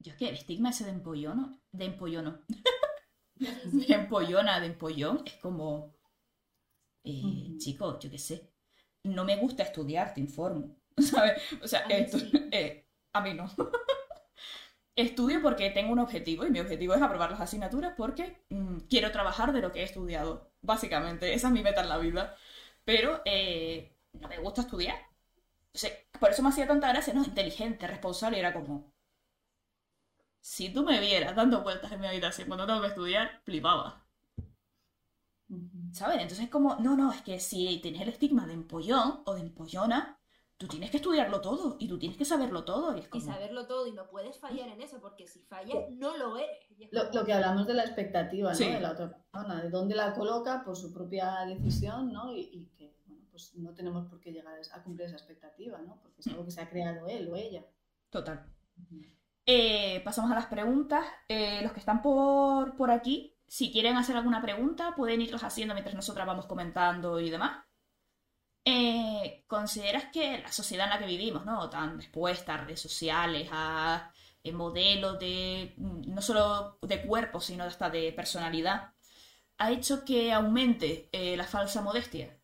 Yo 0.00 0.12
es 0.12 0.18
que 0.18 0.28
el 0.28 0.34
estigma 0.34 0.70
ese 0.70 0.84
de 0.84 0.90
empollono, 0.90 1.60
de 1.72 1.84
empollono, 1.84 2.40
de 3.64 3.94
empollona, 3.94 4.60
de 4.60 4.66
empollón, 4.66 5.22
es 5.26 5.34
como, 5.34 5.94
eh, 7.04 7.22
Ujú. 7.24 7.58
chico, 7.58 7.98
yo 7.98 8.10
qué 8.10 8.18
sé, 8.18 8.50
no 9.04 9.24
me 9.24 9.36
gusta 9.36 9.62
estudiar, 9.62 10.14
te 10.14 10.20
informo, 10.20 10.76
¿sabes? 10.98 11.42
O 11.62 11.68
sea, 11.68 11.84
A 11.84 11.88
mí 11.88 11.94
esto- 11.94 12.18
sí. 12.18 12.30
eh, 12.52 12.86
a 13.12 13.20
mí 13.20 13.34
no. 13.34 13.50
Estudio 14.96 15.40
porque 15.42 15.70
tengo 15.70 15.92
un 15.92 15.98
objetivo 15.98 16.44
y 16.46 16.50
mi 16.50 16.60
objetivo 16.60 16.94
es 16.94 17.00
aprobar 17.02 17.30
las 17.30 17.40
asignaturas 17.40 17.94
porque 17.96 18.42
mm, 18.50 18.78
quiero 18.88 19.10
trabajar 19.12 19.52
de 19.52 19.60
lo 19.60 19.72
que 19.72 19.80
he 19.80 19.84
estudiado. 19.84 20.50
Básicamente, 20.62 21.32
esa 21.32 21.46
es 21.48 21.52
mi 21.54 21.62
meta 21.62 21.80
en 21.82 21.88
la 21.88 21.98
vida. 21.98 22.36
Pero 22.84 23.22
eh, 23.24 23.94
no 24.20 24.28
me 24.28 24.38
gusta 24.38 24.62
estudiar. 24.62 24.96
O 25.74 25.78
sea, 25.78 25.90
por 26.20 26.30
eso 26.30 26.42
me 26.42 26.50
hacía 26.50 26.66
tanta 26.68 26.88
gracia, 26.88 27.14
¿no? 27.14 27.24
Inteligente, 27.24 27.86
responsable, 27.86 28.38
era 28.38 28.52
como... 28.54 28.89
Si 30.40 30.72
tú 30.72 30.82
me 30.84 31.00
vieras 31.00 31.34
dando 31.36 31.62
vueltas 31.62 31.92
en 31.92 32.00
mi 32.00 32.06
habitación 32.06 32.48
cuando 32.48 32.66
tengo 32.66 32.80
que 32.82 32.88
estudiar, 32.88 33.40
flipaba. 33.44 34.06
¿Sabes? 35.92 36.16
Entonces 36.22 36.44
es 36.44 36.50
como, 36.50 36.76
no, 36.76 36.96
no, 36.96 37.12
es 37.12 37.22
que 37.22 37.40
si 37.40 37.78
tienes 37.82 38.02
el 38.02 38.08
estigma 38.10 38.46
de 38.46 38.54
empollón 38.54 39.22
o 39.26 39.34
de 39.34 39.40
empollona, 39.40 40.18
tú 40.56 40.68
tienes 40.68 40.90
que 40.90 40.98
estudiarlo 40.98 41.40
todo 41.40 41.76
y 41.80 41.88
tú 41.88 41.98
tienes 41.98 42.16
que 42.16 42.24
saberlo 42.24 42.64
todo. 42.64 42.96
Y 42.96 43.00
es 43.00 43.06
y 43.06 43.08
como, 43.08 43.24
saberlo 43.24 43.66
todo 43.66 43.86
y 43.86 43.92
no 43.92 44.08
puedes 44.08 44.38
fallar 44.38 44.68
en 44.68 44.80
eso, 44.80 45.00
porque 45.00 45.26
si 45.26 45.40
fallas, 45.40 45.90
no 45.90 46.16
lo 46.16 46.36
eres. 46.36 46.70
Y 46.78 46.84
es 46.84 46.92
Lo, 46.92 47.06
como- 47.08 47.20
lo 47.20 47.24
que 47.26 47.32
hablamos 47.32 47.66
de 47.66 47.74
la 47.74 47.82
expectativa, 47.84 48.50
¿no? 48.50 48.54
Sí. 48.56 48.70
De 48.70 48.80
la 48.80 48.92
otra 48.92 49.10
persona, 49.10 49.60
de 49.62 49.70
dónde 49.70 49.96
la 49.96 50.14
coloca 50.14 50.62
por 50.64 50.76
su 50.76 50.92
propia 50.92 51.40
decisión, 51.46 52.12
¿no? 52.12 52.32
Y, 52.32 52.40
y 52.52 52.66
que, 52.78 52.94
bueno, 53.06 53.24
pues 53.32 53.54
no 53.56 53.74
tenemos 53.74 54.06
por 54.08 54.20
qué 54.20 54.30
llegar 54.32 54.54
a 54.72 54.82
cumplir 54.84 55.06
esa 55.08 55.16
expectativa, 55.16 55.78
¿no? 55.78 55.98
Porque 56.00 56.20
es 56.20 56.26
algo 56.28 56.44
que 56.44 56.50
se 56.52 56.60
ha 56.60 56.70
creado 56.70 57.08
él 57.08 57.28
o 57.28 57.34
ella. 57.36 57.64
total. 58.10 58.46
Eh, 59.46 60.00
pasamos 60.04 60.30
a 60.30 60.34
las 60.34 60.46
preguntas. 60.46 61.04
Eh, 61.28 61.60
los 61.62 61.72
que 61.72 61.80
están 61.80 62.02
por, 62.02 62.76
por 62.76 62.90
aquí, 62.90 63.36
si 63.46 63.72
quieren 63.72 63.96
hacer 63.96 64.16
alguna 64.16 64.42
pregunta, 64.42 64.94
pueden 64.96 65.20
irlos 65.22 65.42
haciendo 65.44 65.74
mientras 65.74 65.96
nosotras 65.96 66.26
vamos 66.26 66.46
comentando 66.46 67.20
y 67.20 67.30
demás. 67.30 67.64
Eh, 68.64 69.44
¿consideras 69.46 70.04
que 70.12 70.38
la 70.38 70.52
sociedad 70.52 70.86
en 70.86 70.90
la 70.90 70.98
que 70.98 71.06
vivimos, 71.06 71.44
¿no? 71.46 71.68
Tan 71.70 71.98
expuesta 72.00 72.54
a 72.54 72.58
redes 72.58 72.80
sociales, 72.80 73.48
a 73.52 74.12
modelos 74.52 75.18
de 75.18 75.74
mm, 75.76 76.14
no 76.14 76.22
solo 76.22 76.78
de 76.82 77.02
cuerpo, 77.02 77.40
sino 77.40 77.64
hasta 77.64 77.90
de 77.90 78.12
personalidad, 78.12 78.92
ha 79.58 79.70
hecho 79.72 80.04
que 80.04 80.32
aumente 80.32 81.08
la 81.12 81.44
falsa 81.44 81.82
modestia? 81.82 82.38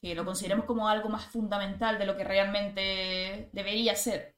Que 0.00 0.14
lo 0.14 0.24
consideremos 0.24 0.66
como 0.66 0.88
algo 0.88 1.08
más 1.08 1.26
fundamental 1.26 1.98
de 1.98 2.06
lo 2.06 2.16
que 2.16 2.24
realmente 2.24 3.50
debería 3.52 3.94
ser. 3.96 4.36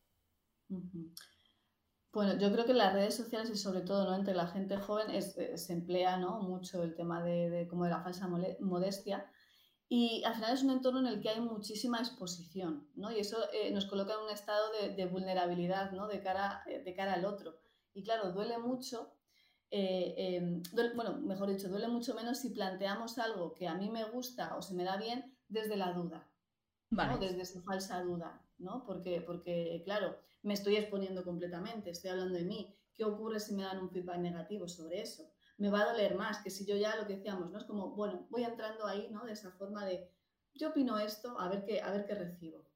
Bueno, 2.13 2.37
yo 2.39 2.51
creo 2.53 2.65
que 2.65 2.75
las 2.75 2.93
redes 2.93 3.15
sociales 3.17 3.51
y 3.51 3.57
sobre 3.57 3.83
todo 3.83 4.05
¿no? 4.05 4.15
entre 4.17 4.35
la 4.35 4.49
gente 4.49 4.77
joven 4.79 5.11
es- 5.11 5.37
eh, 5.39 5.57
se 5.57 5.73
emplea 5.73 6.17
¿no? 6.17 6.41
mucho 6.41 6.83
el 6.83 6.95
tema 6.95 7.23
de, 7.23 7.51
de 7.51 7.69
como 7.69 7.85
de 7.85 7.91
la 7.91 8.03
falsa 8.03 8.29
modestia 8.61 9.31
y 9.89 10.23
al 10.25 10.35
final 10.35 10.55
es 10.55 10.63
un 10.65 10.71
entorno 10.71 11.01
en 11.01 11.07
el 11.07 11.21
que 11.21 11.29
hay 11.31 11.41
muchísima 11.41 11.99
exposición 12.01 12.89
¿no? 12.97 13.13
y 13.13 13.21
eso 13.21 13.39
eh, 13.53 13.71
nos 13.73 13.87
coloca 13.87 14.15
en 14.15 14.21
un 14.21 14.31
estado 14.31 14.73
de, 14.81 14.91
de 14.97 15.07
vulnerabilidad 15.07 15.93
¿no? 15.93 16.09
de, 16.09 16.21
cara, 16.21 16.63
eh, 16.67 16.83
de 16.83 16.95
cara 16.95 17.15
al 17.15 17.25
otro. 17.25 17.59
Y 17.95 18.03
claro, 18.05 18.33
duele 18.33 18.59
mucho, 18.59 19.13
eh, 19.71 20.15
eh, 20.17 20.63
duele- 20.73 20.95
bueno, 20.95 21.19
mejor 21.19 21.49
dicho, 21.51 21.69
duele 21.69 21.89
mucho 21.89 22.15
menos 22.15 22.39
si 22.39 22.51
planteamos 22.51 23.19
algo 23.19 23.55
que 23.55 23.69
a 23.69 23.75
mí 23.75 23.89
me 23.89 24.05
gusta 24.05 24.57
o 24.57 24.63
se 24.63 24.75
me 24.75 24.85
da 24.85 24.97
bien 24.97 25.37
desde 25.49 25.77
la 25.77 25.93
duda. 25.93 26.27
¿no? 26.91 26.97
Vale. 26.97 27.19
Desde 27.27 27.43
esa 27.43 27.61
falsa 27.63 28.01
duda, 28.03 28.43
¿no? 28.59 28.85
Porque, 28.85 29.21
porque, 29.21 29.83
claro, 29.85 30.19
me 30.43 30.55
estoy 30.55 30.77
exponiendo 30.77 31.25
completamente, 31.25 31.91
estoy 31.91 32.11
hablando 32.11 32.35
de 32.35 32.45
mí. 32.45 32.77
¿Qué 32.95 33.05
ocurre 33.05 33.41
si 33.41 33.55
me 33.55 33.63
dan 33.63 33.79
un 33.79 33.91
feedback 33.91 34.19
negativo 34.19 34.69
sobre 34.69 35.01
eso? 35.01 35.31
Me 35.59 35.71
va 35.71 35.83
a 35.83 35.93
doler 35.93 36.15
más 36.15 36.39
que 36.43 36.51
si 36.51 36.67
yo 36.67 36.77
ya 36.77 36.97
lo 36.97 37.07
que 37.07 37.17
decíamos, 37.17 37.51
¿no? 37.51 37.59
Es 37.59 37.65
como, 37.65 37.91
bueno, 37.95 38.27
voy 38.31 38.45
entrando 38.45 38.87
ahí, 38.87 39.09
¿no? 39.11 39.25
De 39.25 39.33
esa 39.33 39.51
forma 39.53 39.85
de, 39.87 40.11
yo 40.55 40.71
opino 40.71 40.99
esto, 40.99 41.39
a 41.41 41.49
ver 41.49 41.65
qué, 41.65 41.81
a 41.81 41.91
ver 41.91 42.05
qué 42.07 42.15
recibo. 42.15 42.67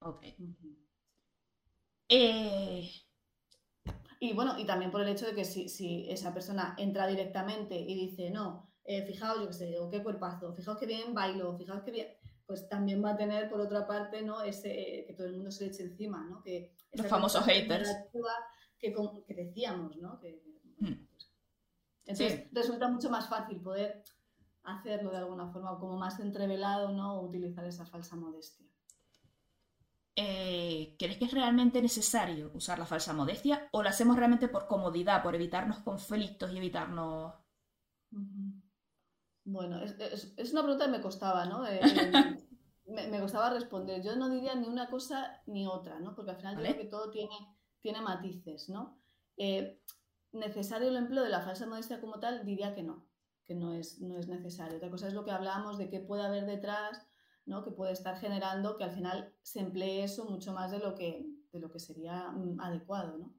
Ok. 0.00 0.24
Eh, 2.08 2.90
Y 4.20 4.32
bueno, 4.32 4.58
y 4.58 4.64
también 4.64 4.90
por 4.90 5.02
el 5.02 5.08
hecho 5.08 5.26
de 5.26 5.34
que 5.34 5.44
si, 5.44 5.68
si 5.68 6.08
esa 6.10 6.32
persona 6.32 6.74
entra 6.78 7.06
directamente 7.06 7.78
y 7.78 7.94
dice, 7.94 8.30
no, 8.30 8.72
eh, 8.84 9.04
fijaos, 9.06 9.40
yo 9.40 9.48
qué 9.48 9.52
sé, 9.52 9.78
o 9.78 9.90
qué 9.90 10.02
cuerpazo, 10.02 10.54
fijaos 10.54 10.78
que 10.78 10.86
bien 10.86 11.12
bailo, 11.14 11.56
fijaos 11.58 11.82
que 11.82 11.90
bien, 11.90 12.08
pues 12.46 12.68
también 12.68 13.02
va 13.04 13.10
a 13.10 13.16
tener 13.16 13.48
por 13.48 13.60
otra 13.60 13.86
parte, 13.86 14.22
¿no? 14.22 14.42
Ese, 14.42 15.04
que 15.06 15.14
todo 15.16 15.26
el 15.26 15.34
mundo 15.34 15.50
se 15.50 15.64
le 15.64 15.70
eche 15.70 15.82
encima, 15.84 16.24
¿no? 16.24 16.42
Que 16.42 16.74
Los 16.92 17.06
famosos 17.06 17.44
haters. 17.44 17.88
Que, 18.78 18.94
que 19.26 19.34
decíamos, 19.34 19.96
¿no? 19.96 20.18
Que, 20.20 20.42
Hmm. 20.78 20.92
pues, 21.08 21.30
entonces 22.06 22.40
Sí. 22.42 22.48
resulta 22.52 22.88
mucho 22.88 23.08
más 23.08 23.28
fácil 23.28 23.60
poder 23.60 24.02
hacerlo 24.64 25.10
de 25.10 25.18
alguna 25.18 25.50
forma, 25.52 25.72
o 25.72 25.78
como 25.78 25.96
más 25.96 26.18
entrevelado, 26.20 26.90
¿no? 26.92 27.20
O 27.20 27.26
utilizar 27.26 27.64
esa 27.64 27.86
falsa 27.86 28.16
modestia. 28.16 28.66
eh, 30.16 30.94
¿crees 30.96 31.18
que 31.18 31.24
es 31.24 31.32
realmente 31.32 31.82
necesario 31.82 32.52
usar 32.54 32.78
la 32.78 32.86
falsa 32.86 33.12
modestia 33.12 33.68
o 33.72 33.82
lo 33.82 33.88
hacemos 33.88 34.16
realmente 34.16 34.46
por 34.48 34.68
comodidad, 34.68 35.22
por 35.24 35.34
evitarnos 35.34 35.80
conflictos 35.80 36.52
y 36.52 36.58
evitarnos... 36.58 37.34
Ujú. 38.12 38.53
Bueno, 39.44 39.80
es, 39.82 39.92
es- 40.00 40.32
es 40.36 40.52
una 40.52 40.62
pregunta 40.62 40.86
que 40.86 40.90
me 40.92 41.00
costaba, 41.00 41.44
¿no? 41.46 41.66
Eh, 41.66 41.80
me, 42.86 43.06
me 43.08 43.20
costaba 43.20 43.50
responder. 43.50 44.02
Yo 44.02 44.16
no 44.16 44.28
diría 44.30 44.54
ni 44.54 44.68
una 44.68 44.88
cosa 44.88 45.42
ni 45.46 45.66
otra, 45.66 46.00
¿no? 46.00 46.14
Porque 46.14 46.30
al 46.32 46.36
final 46.36 46.56
yo 46.56 46.62
creo 46.62 46.76
que 46.76 46.84
todo 46.86 47.10
tiene, 47.10 47.36
tiene 47.80 48.00
matices, 48.00 48.68
¿no? 48.68 48.98
Eh, 49.36 49.80
necesario 50.32 50.88
el 50.88 50.96
empleo 50.96 51.22
de 51.22 51.30
la 51.30 51.42
falsa 51.42 51.66
modestia 51.66 52.00
como 52.00 52.18
tal, 52.20 52.44
diría 52.44 52.74
que 52.74 52.82
no, 52.82 53.06
que 53.44 53.54
no 53.54 53.72
es, 53.74 54.00
no 54.00 54.18
es 54.18 54.28
necesario. 54.28 54.76
Otra 54.78 54.90
cosa 54.90 55.08
es 55.08 55.14
lo 55.14 55.24
que 55.24 55.30
hablábamos 55.30 55.78
de 55.78 55.90
qué 55.90 56.00
puede 56.00 56.22
haber 56.24 56.46
detrás, 56.46 57.06
¿no? 57.46 57.62
Que 57.64 57.70
puede 57.70 57.92
estar 57.92 58.16
generando 58.18 58.76
que 58.76 58.84
al 58.84 58.92
final 58.92 59.34
se 59.42 59.60
emplee 59.60 60.04
eso 60.04 60.24
mucho 60.24 60.52
más 60.52 60.70
de 60.70 60.78
lo 60.78 60.94
que, 60.94 61.26
de 61.52 61.60
lo 61.60 61.70
que 61.70 61.78
sería 61.78 62.30
mm, 62.30 62.60
adecuado, 62.60 63.18
¿no? 63.18 63.34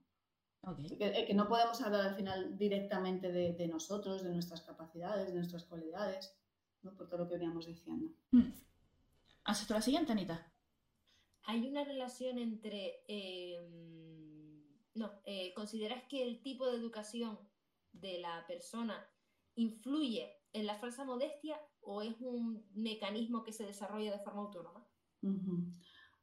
Que, 0.97 1.25
que 1.27 1.33
no 1.33 1.47
podemos 1.47 1.79
hablar 1.81 2.01
al 2.01 2.15
final 2.15 2.57
directamente 2.57 3.31
de, 3.31 3.53
de 3.53 3.67
nosotros, 3.67 4.23
de 4.23 4.31
nuestras 4.31 4.61
capacidades, 4.61 5.27
de 5.27 5.35
nuestras 5.35 5.63
cualidades, 5.65 6.35
¿no? 6.81 6.95
por 6.95 7.07
todo 7.07 7.19
lo 7.19 7.27
que 7.27 7.35
veníamos 7.35 7.67
diciendo. 7.67 8.11
Hmm. 8.31 8.51
¿Haces 9.43 9.67
tú 9.67 9.73
la 9.73 9.81
siguiente, 9.81 10.11
Anita? 10.11 10.51
Hay 11.43 11.67
una 11.67 11.83
relación 11.83 12.39
entre... 12.39 13.03
eh, 13.07 13.59
no, 14.95 15.11
eh, 15.25 15.53
¿consideras 15.53 16.03
que 16.09 16.23
el 16.23 16.41
tipo 16.41 16.65
de 16.71 16.77
educación 16.77 17.37
de 17.91 18.19
la 18.19 18.45
persona 18.47 19.05
influye 19.55 20.41
en 20.53 20.65
la 20.65 20.75
falsa 20.79 21.03
modestia 21.03 21.59
o 21.81 22.01
es 22.01 22.15
un 22.21 22.65
mecanismo 22.73 23.43
que 23.43 23.51
se 23.51 23.65
desarrolla 23.65 24.11
de 24.11 24.23
forma 24.23 24.41
autónoma? 24.41 24.87
Ujú. 25.21 25.71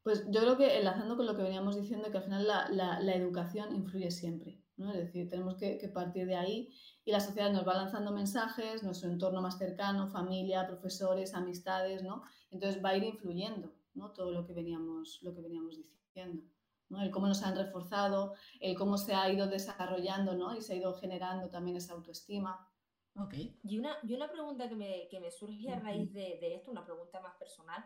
Pues 0.03 0.25
yo 0.31 0.41
creo 0.41 0.57
que 0.57 0.79
enlazando 0.79 1.17
con 1.17 1.27
lo 1.27 1.37
que 1.37 1.43
veníamos 1.43 1.77
diciendo, 1.77 2.11
que 2.11 2.19
al 2.19 2.25
final 2.25 2.47
la, 2.47 2.69
la- 2.71 3.01
la 3.01 3.15
educación 3.15 3.75
influye 3.75 4.11
siempre, 4.11 4.61
¿no? 4.77 4.91
Es 4.91 4.97
decir, 4.99 5.29
tenemos 5.31 5.55
que, 5.57 5.79
que 5.79 5.89
partir 5.89 6.27
de 6.27 6.35
ahí 6.37 6.71
y 7.05 7.13
la 7.13 7.21
sociedad 7.21 7.53
nos 7.53 7.67
va 7.67 7.75
lanzando 7.75 8.11
mensajes, 8.13 8.83
nuestro 8.83 9.09
entorno 9.11 9.41
más 9.41 9.59
cercano, 9.59 10.09
familia, 10.09 10.67
profesores, 10.67 11.35
amistades, 11.35 12.03
¿no? 12.03 12.23
Entonces 12.51 12.83
va 12.85 12.91
a 12.91 12.97
ir 12.97 13.05
influyendo, 13.05 13.73
¿no? 13.95 14.11
Todo 14.13 14.33
lo 14.33 14.45
que 14.45 14.53
veníamos, 14.55 15.21
lo 15.23 15.33
que 15.35 15.41
veníamos 15.41 15.77
diciendo, 15.77 16.43
¿no? 16.89 17.01
El 17.01 17.11
cómo 17.13 17.29
nos 17.29 17.43
han 17.45 17.57
reforzado, 17.57 18.35
el 18.61 18.77
cómo 18.77 18.99
se 18.99 19.15
ha 19.15 19.31
ido 19.33 19.47
desarrollando, 19.47 20.35
¿no? 20.35 20.57
Y 20.57 20.63
se 20.63 20.73
ha 20.73 20.77
ido 20.77 20.95
generando 20.95 21.49
también 21.49 21.77
esa 21.77 21.93
autoestima. 21.93 22.69
Ok. 23.15 23.35
Y 23.63 23.79
una, 23.79 23.97
y 24.03 24.15
una 24.15 24.31
pregunta 24.33 24.69
que 24.69 24.75
me, 24.75 25.07
que 25.09 25.21
me 25.21 25.31
surge 25.31 25.71
a 25.71 25.79
raíz 25.79 26.13
de, 26.13 26.39
de 26.41 26.55
esto, 26.57 26.71
una 26.73 26.85
pregunta 26.85 27.21
más 27.21 27.37
personal. 27.37 27.85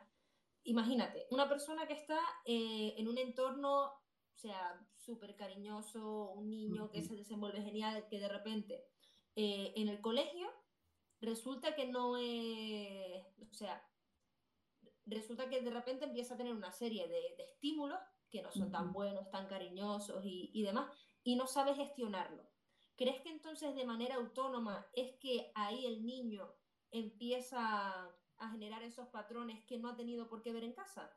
Imagínate, 0.67 1.29
una 1.31 1.49
persona 1.49 1.87
que 1.87 1.95
está 1.95 2.19
eh, 2.45 2.95
en 2.99 3.07
un 3.07 3.19
entorno, 3.19 3.85
o 3.85 4.37
sea, 4.37 4.85
súper 4.97 5.37
cariñoso, 5.37 6.33
un 6.33 6.51
niño 6.51 6.91
que 6.91 7.03
se 7.03 7.15
desenvuelve 7.15 7.63
genial, 7.63 8.09
que 8.09 8.19
de 8.19 8.29
repente 8.29 8.85
eh, 9.37 9.73
en 9.77 9.89
el 9.89 10.01
colegio 10.01 10.53
resulta 11.21 11.77
que 11.77 11.87
no 11.87 12.17
es, 12.17 13.25
o 13.49 13.55
sea, 13.55 13.81
resulta 15.05 15.49
que 15.49 15.61
de 15.61 15.71
repente 15.71 16.05
empieza 16.05 16.35
a 16.35 16.37
tener 16.37 16.53
una 16.53 16.73
serie 16.73 17.07
de, 17.07 17.37
de 17.37 17.45
estímulos 17.45 18.01
que 18.29 18.43
no 18.43 18.51
son 18.51 18.73
tan 18.73 18.93
buenos, 18.93 19.31
tan 19.31 19.47
cariñosos 19.47 20.25
y, 20.25 20.51
y 20.53 20.65
demás, 20.65 20.91
y 21.23 21.37
no 21.37 21.47
sabe 21.47 21.77
gestionarlo. 21.77 22.43
¿Crees 22.97 23.21
que 23.21 23.29
entonces 23.29 23.77
de 23.77 23.87
manera 23.87 24.17
autónoma 24.17 24.85
es 24.95 25.15
que 25.21 25.53
ahí 25.55 25.87
el 25.87 26.05
niño 26.05 26.53
empieza 26.91 28.13
a 28.39 28.51
generar 28.51 28.83
esos 28.83 29.09
patrones 29.09 29.65
que 29.67 29.79
no 29.79 29.89
ha 29.89 29.97
tenido 29.97 30.29
por 30.29 30.43
qué 30.43 30.53
ver 30.53 30.65
en 30.65 30.73
casa? 30.75 31.17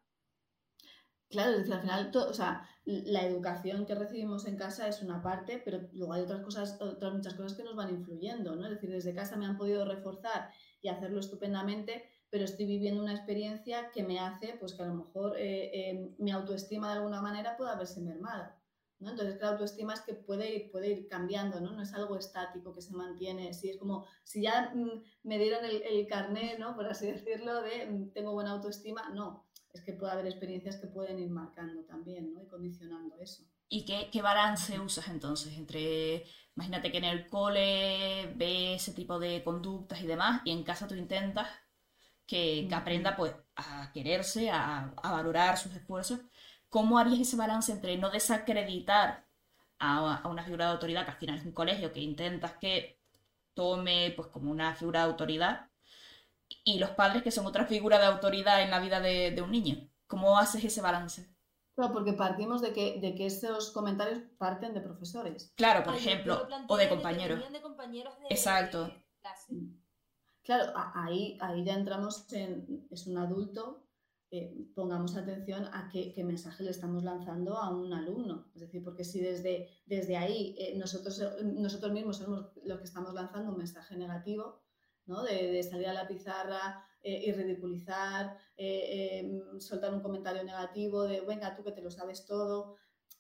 Claro, 1.29 1.51
es 1.51 1.57
decir, 1.59 1.73
al 1.75 1.81
final, 1.81 2.11
to- 2.11 2.27
o 2.29 2.33
sea, 2.33 2.67
la 2.85 3.23
educación 3.23 3.85
que 3.85 3.93
recibimos 3.93 4.45
en 4.47 4.57
casa 4.57 4.87
es 4.87 5.03
una 5.03 5.21
parte, 5.21 5.61
pero 5.63 5.87
luego 5.93 6.13
hay 6.13 6.23
otras 6.23 6.41
cosas, 6.41 6.81
otras 6.81 7.13
muchas 7.13 7.35
cosas 7.35 7.53
que 7.55 7.63
nos 7.63 7.75
van 7.75 7.91
influyendo, 7.91 8.55
¿no? 8.55 8.63
Es 8.65 8.71
decir, 8.71 8.89
desde 8.89 9.13
casa 9.13 9.37
me 9.37 9.45
han 9.45 9.55
podido 9.57 9.85
reforzar 9.85 10.51
y 10.81 10.87
hacerlo 10.87 11.19
estupendamente, 11.19 12.09
pero 12.31 12.45
estoy 12.45 12.65
viviendo 12.65 13.03
una 13.03 13.13
experiencia 13.13 13.91
que 13.91 14.03
me 14.03 14.19
hace, 14.19 14.55
pues 14.59 14.73
que 14.73 14.81
a 14.81 14.87
lo 14.87 14.95
mejor 14.95 15.37
eh, 15.37 15.91
eh, 15.91 16.15
mi 16.17 16.31
autoestima 16.31 16.87
de 16.89 16.97
alguna 16.97 17.21
manera 17.21 17.55
pueda 17.57 17.75
verse 17.75 18.01
mermada, 18.01 18.59
¿no? 18.99 19.11
Entonces, 19.11 19.39
la 19.41 19.49
autoestima 19.49 19.93
es 19.93 20.01
que 20.01 20.13
puede 20.13 20.55
ir, 20.55 20.71
puede 20.71 20.89
ir 20.91 21.07
cambiando, 21.07 21.59
¿no? 21.61 21.71
No 21.71 21.81
es 21.81 21.93
algo 21.93 22.17
estático 22.17 22.73
que 22.73 22.81
se 22.81 22.93
mantiene, 22.93 23.53
sí, 23.53 23.69
es 23.69 23.77
como 23.77 24.05
si 24.23 24.41
ya 24.41 24.71
mm, 24.76 25.03
me 25.23 25.38
dieran 25.38 25.65
el, 25.65 25.81
el 25.84 26.07
carné, 26.07 26.57
¿no? 26.59 26.76
Por 26.76 26.85
así 26.88 27.05
decirlo, 27.11 27.61
de 27.61 27.85
mm, 27.85 28.11
tengo 28.11 28.34
buena 28.34 28.51
autoestima, 28.51 29.09
no 29.09 29.49
es 29.73 29.81
que 29.84 29.93
puede 29.93 30.11
haber 30.11 30.27
experiencias 30.27 30.77
que 30.77 30.88
pueden 30.88 31.19
ir 31.19 31.30
marcando 31.30 31.84
también, 31.84 32.34
¿no? 32.34 32.41
Y 32.41 32.47
condicionando 32.47 33.15
eso. 33.19 33.43
¿Y 33.69 33.85
qué, 33.85 34.09
qué 34.11 34.21
balance 34.21 34.80
usas 34.80 35.07
entonces 35.09 35.55
entre, 35.55 36.26
imagínate 36.55 36.91
que 36.91 36.97
en 36.97 37.03
el 37.03 37.30
cole 37.30 38.34
ve 38.35 38.76
ese 38.76 38.93
tipo 38.93 39.19
de 39.19 39.43
conductas 39.43 40.01
y 40.01 40.07
demás, 40.07 40.41
y 40.43 40.51
en 40.51 40.63
casa 40.63 40.88
tú 40.88 40.95
intentas 40.95 41.47
que, 42.26 42.65
que 42.67 42.76
aprenda 42.76 43.15
pues 43.15 43.34
a 43.55 43.91
quererse, 43.93 44.49
a, 44.49 44.91
a 44.97 45.11
valorar 45.11 45.57
sus 45.57 45.73
esfuerzos? 45.76 46.19
¿Cómo 46.69 46.99
harías 46.99 47.19
ese 47.19 47.35
balance 47.35 47.71
entre 47.71 47.97
no 47.97 48.09
desacreditar 48.11 49.25
a, 49.79 50.17
a 50.17 50.27
una 50.27 50.43
figura 50.43 50.65
de 50.65 50.71
autoridad, 50.71 51.05
que 51.05 51.11
al 51.11 51.17
final 51.17 51.37
es 51.37 51.45
un 51.45 51.51
colegio, 51.53 51.91
que 51.93 52.01
intentas 52.01 52.53
que 52.53 52.99
tome 53.53 54.13
pues 54.15 54.27
como 54.29 54.51
una 54.51 54.75
figura 54.75 55.01
de 55.01 55.11
autoridad, 55.11 55.69
y 56.63 56.79
los 56.79 56.91
padres 56.91 57.23
que 57.23 57.31
son 57.31 57.45
otra 57.45 57.65
figura 57.65 57.99
de 57.99 58.05
autoridad 58.05 58.61
en 58.61 58.71
la 58.71 58.79
vida 58.79 58.99
de, 58.99 59.31
de 59.31 59.41
un 59.41 59.51
niño? 59.51 59.89
¿Cómo 60.07 60.37
haces 60.37 60.63
ese 60.63 60.81
balance? 60.81 61.27
Claro, 61.75 61.93
porque 61.93 62.13
partimos 62.13 62.61
de 62.61 62.73
que, 62.73 62.99
de 62.99 63.15
que 63.15 63.25
esos 63.27 63.71
comentarios 63.71 64.19
parten 64.37 64.73
de 64.73 64.81
profesores. 64.81 65.53
Claro, 65.55 65.83
por 65.83 65.93
Ay, 65.93 65.99
ejemplo, 65.99 66.45
lo 66.49 66.57
o 66.67 66.77
de 66.77 66.89
compañeros. 66.89 67.51
de 67.51 67.61
compañeros 67.61 68.19
de- 68.19 68.27
Exacto. 68.29 68.85
de 68.87 69.03
clase. 69.21 69.53
Claro, 70.43 70.73
ahí, 70.95 71.37
ahí 71.41 71.63
ya 71.63 71.73
entramos 71.75 72.31
en, 72.33 72.87
es 72.91 73.07
un 73.07 73.17
adulto, 73.17 73.83
eh, 74.31 74.56
pongamos 74.76 75.15
atención 75.15 75.65
a 75.73 75.89
qué, 75.91 76.14
qué 76.14 76.23
mensaje 76.23 76.64
le 76.64 76.72
estamos 76.72 77.03
lanzando 77.03 77.57
a 77.57 77.69
un 77.69 77.93
alumno. 77.93 78.49
Es 78.53 78.61
decir, 78.61 78.84
porque 78.84 79.03
si 79.03 79.19
desde, 79.19 79.69
desde 79.85 80.18
ahí 80.18 80.56
eh, 80.60 80.77
nosotros, 80.77 81.22
nosotros 81.43 81.91
mismos 81.91 82.18
somos 82.18 82.51
los 82.64 82.77
que 82.77 82.84
estamos 82.84 83.14
lanzando 83.14 83.51
un 83.51 83.57
mensaje 83.57 83.97
negativo, 83.97 84.61
¿no? 85.06 85.23
de, 85.23 85.51
de 85.51 85.64
salir 85.64 85.88
a 85.88 85.93
la 85.93 86.07
pizarra 86.07 86.85
eh, 87.01 87.23
y 87.26 87.31
ridiculizar, 87.31 88.38
soltar 89.60 89.93
un 89.93 90.01
comentario 90.01 90.43
negativo 90.43 91.03
de, 91.03 91.22
venga, 91.22 91.56
tú 91.56 91.64
que 91.64 91.72
te 91.72 91.81
lo 91.81 91.89
sabes 91.89 92.26
todo. 92.26 92.76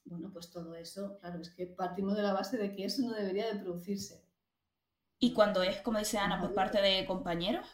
Bueno, 0.05 0.31
pues 0.31 0.49
todo 0.49 0.75
eso, 0.75 1.17
claro, 1.19 1.41
es 1.41 1.49
que 1.49 1.67
partimos 1.67 2.15
de 2.15 2.23
la 2.23 2.33
base 2.33 2.57
de 2.57 2.71
que 2.71 2.85
eso 2.85 3.01
no 3.03 3.13
debería 3.13 3.53
de 3.53 3.59
producirse. 3.59 4.23
Y 5.19 5.33
cuando 5.33 5.61
es, 5.61 5.81
como 5.81 5.99
dice 5.99 6.17
Ana, 6.17 6.39
por 6.39 6.53
parte 6.53 6.81
de 6.81 7.05
compañeros, 7.05 7.67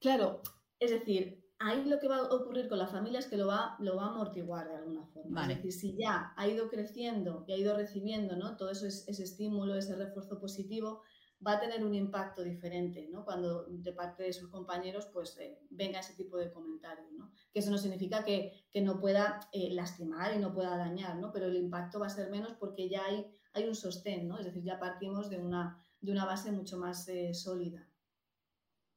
Claro, 0.00 0.42
es 0.80 0.90
decir, 0.90 1.44
ahí 1.58 1.84
lo 1.84 1.98
que 1.98 2.08
va 2.08 2.18
a 2.18 2.34
ocurrir 2.34 2.68
con 2.68 2.78
la 2.78 2.86
familia 2.86 3.18
es 3.18 3.26
que 3.26 3.36
lo 3.36 3.46
va, 3.46 3.76
lo 3.80 3.96
va 3.96 4.04
a 4.04 4.08
amortiguar 4.10 4.68
de 4.68 4.76
alguna 4.76 5.04
forma. 5.06 5.40
Vale. 5.42 5.54
Es 5.54 5.62
decir, 5.62 5.72
si 5.72 5.96
ya 5.98 6.32
ha 6.36 6.48
ido 6.48 6.68
creciendo 6.68 7.44
y 7.46 7.52
ha 7.52 7.56
ido 7.56 7.76
recibiendo 7.76 8.36
¿no? 8.36 8.56
todo 8.56 8.70
eso, 8.70 8.86
es- 8.86 9.06
ese 9.08 9.24
estímulo, 9.24 9.74
ese 9.74 9.96
refuerzo 9.96 10.38
positivo, 10.38 11.02
va 11.44 11.52
a 11.52 11.60
tener 11.60 11.84
un 11.84 11.94
impacto 11.94 12.42
diferente, 12.42 13.08
¿no? 13.12 13.24
Cuando 13.24 13.64
de 13.68 13.92
parte 13.92 14.24
de 14.24 14.32
sus 14.32 14.48
compañeros 14.50 15.06
pues 15.12 15.36
eh, 15.38 15.60
venga 15.70 16.00
ese 16.00 16.14
tipo 16.14 16.36
de 16.36 16.50
comentarios, 16.50 17.12
¿no? 17.12 17.30
Que 17.52 17.60
eso 17.60 17.70
no 17.70 17.78
significa 17.78 18.24
que, 18.24 18.64
que 18.72 18.80
no 18.80 18.98
pueda 18.98 19.40
eh, 19.52 19.70
lastimar 19.72 20.34
y 20.34 20.38
no 20.40 20.52
pueda 20.52 20.76
dañar, 20.76 21.16
¿no? 21.16 21.30
Pero 21.32 21.46
el 21.46 21.56
impacto 21.56 22.00
va 22.00 22.06
a 22.06 22.10
ser 22.10 22.30
menos 22.30 22.54
porque 22.54 22.88
ya 22.88 23.04
hay, 23.04 23.26
hay 23.52 23.68
un 23.68 23.76
sostén, 23.76 24.26
¿no? 24.26 24.38
Es 24.38 24.46
decir, 24.46 24.64
ya 24.64 24.80
partimos 24.80 25.30
de 25.30 25.38
una, 25.38 25.80
de 26.00 26.10
una 26.12 26.24
base 26.24 26.50
mucho 26.50 26.76
más 26.76 27.08
eh, 27.08 27.32
sólida. 27.34 27.87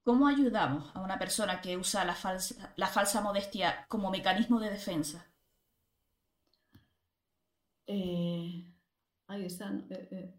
¿Cómo 0.04 0.28
ayudamos 0.28 0.96
a 0.96 1.02
una 1.02 1.18
persona 1.18 1.60
que 1.60 1.76
usa 1.76 2.06
la 2.06 2.14
falsa, 2.14 2.72
la 2.76 2.86
falsa 2.86 3.20
modestia 3.22 3.88
como 3.90 4.12
mecanismo 4.12 4.60
de 4.60 4.70
defensa? 4.70 5.26
Eh, 7.88 8.66
ay, 9.28 9.46
esa, 9.46 9.70
no- 9.72 9.86
eh, 9.90 10.08
eh, 10.12 10.36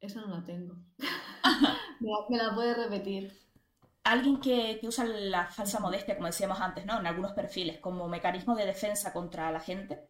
esa 0.00 0.22
no 0.22 0.28
la 0.38 0.44
tengo. 0.44 0.76
me, 2.00 2.10
la, 2.10 2.18
me 2.30 2.38
la 2.38 2.54
puedes 2.54 2.76
repetir. 2.78 3.32
Alguien 4.02 4.40
que, 4.40 4.78
que 4.80 4.88
usa 4.88 5.04
la 5.04 5.46
falsa 5.46 5.78
modestia, 5.78 6.16
como 6.16 6.26
decíamos 6.26 6.60
antes, 6.60 6.84
¿no? 6.84 6.98
En 6.98 7.06
algunos 7.06 7.30
perfiles, 7.32 7.78
como 7.78 8.08
mecanismo 8.08 8.56
de 8.56 8.66
defensa 8.66 9.12
contra 9.12 9.52
la 9.52 9.60
gente, 9.60 10.08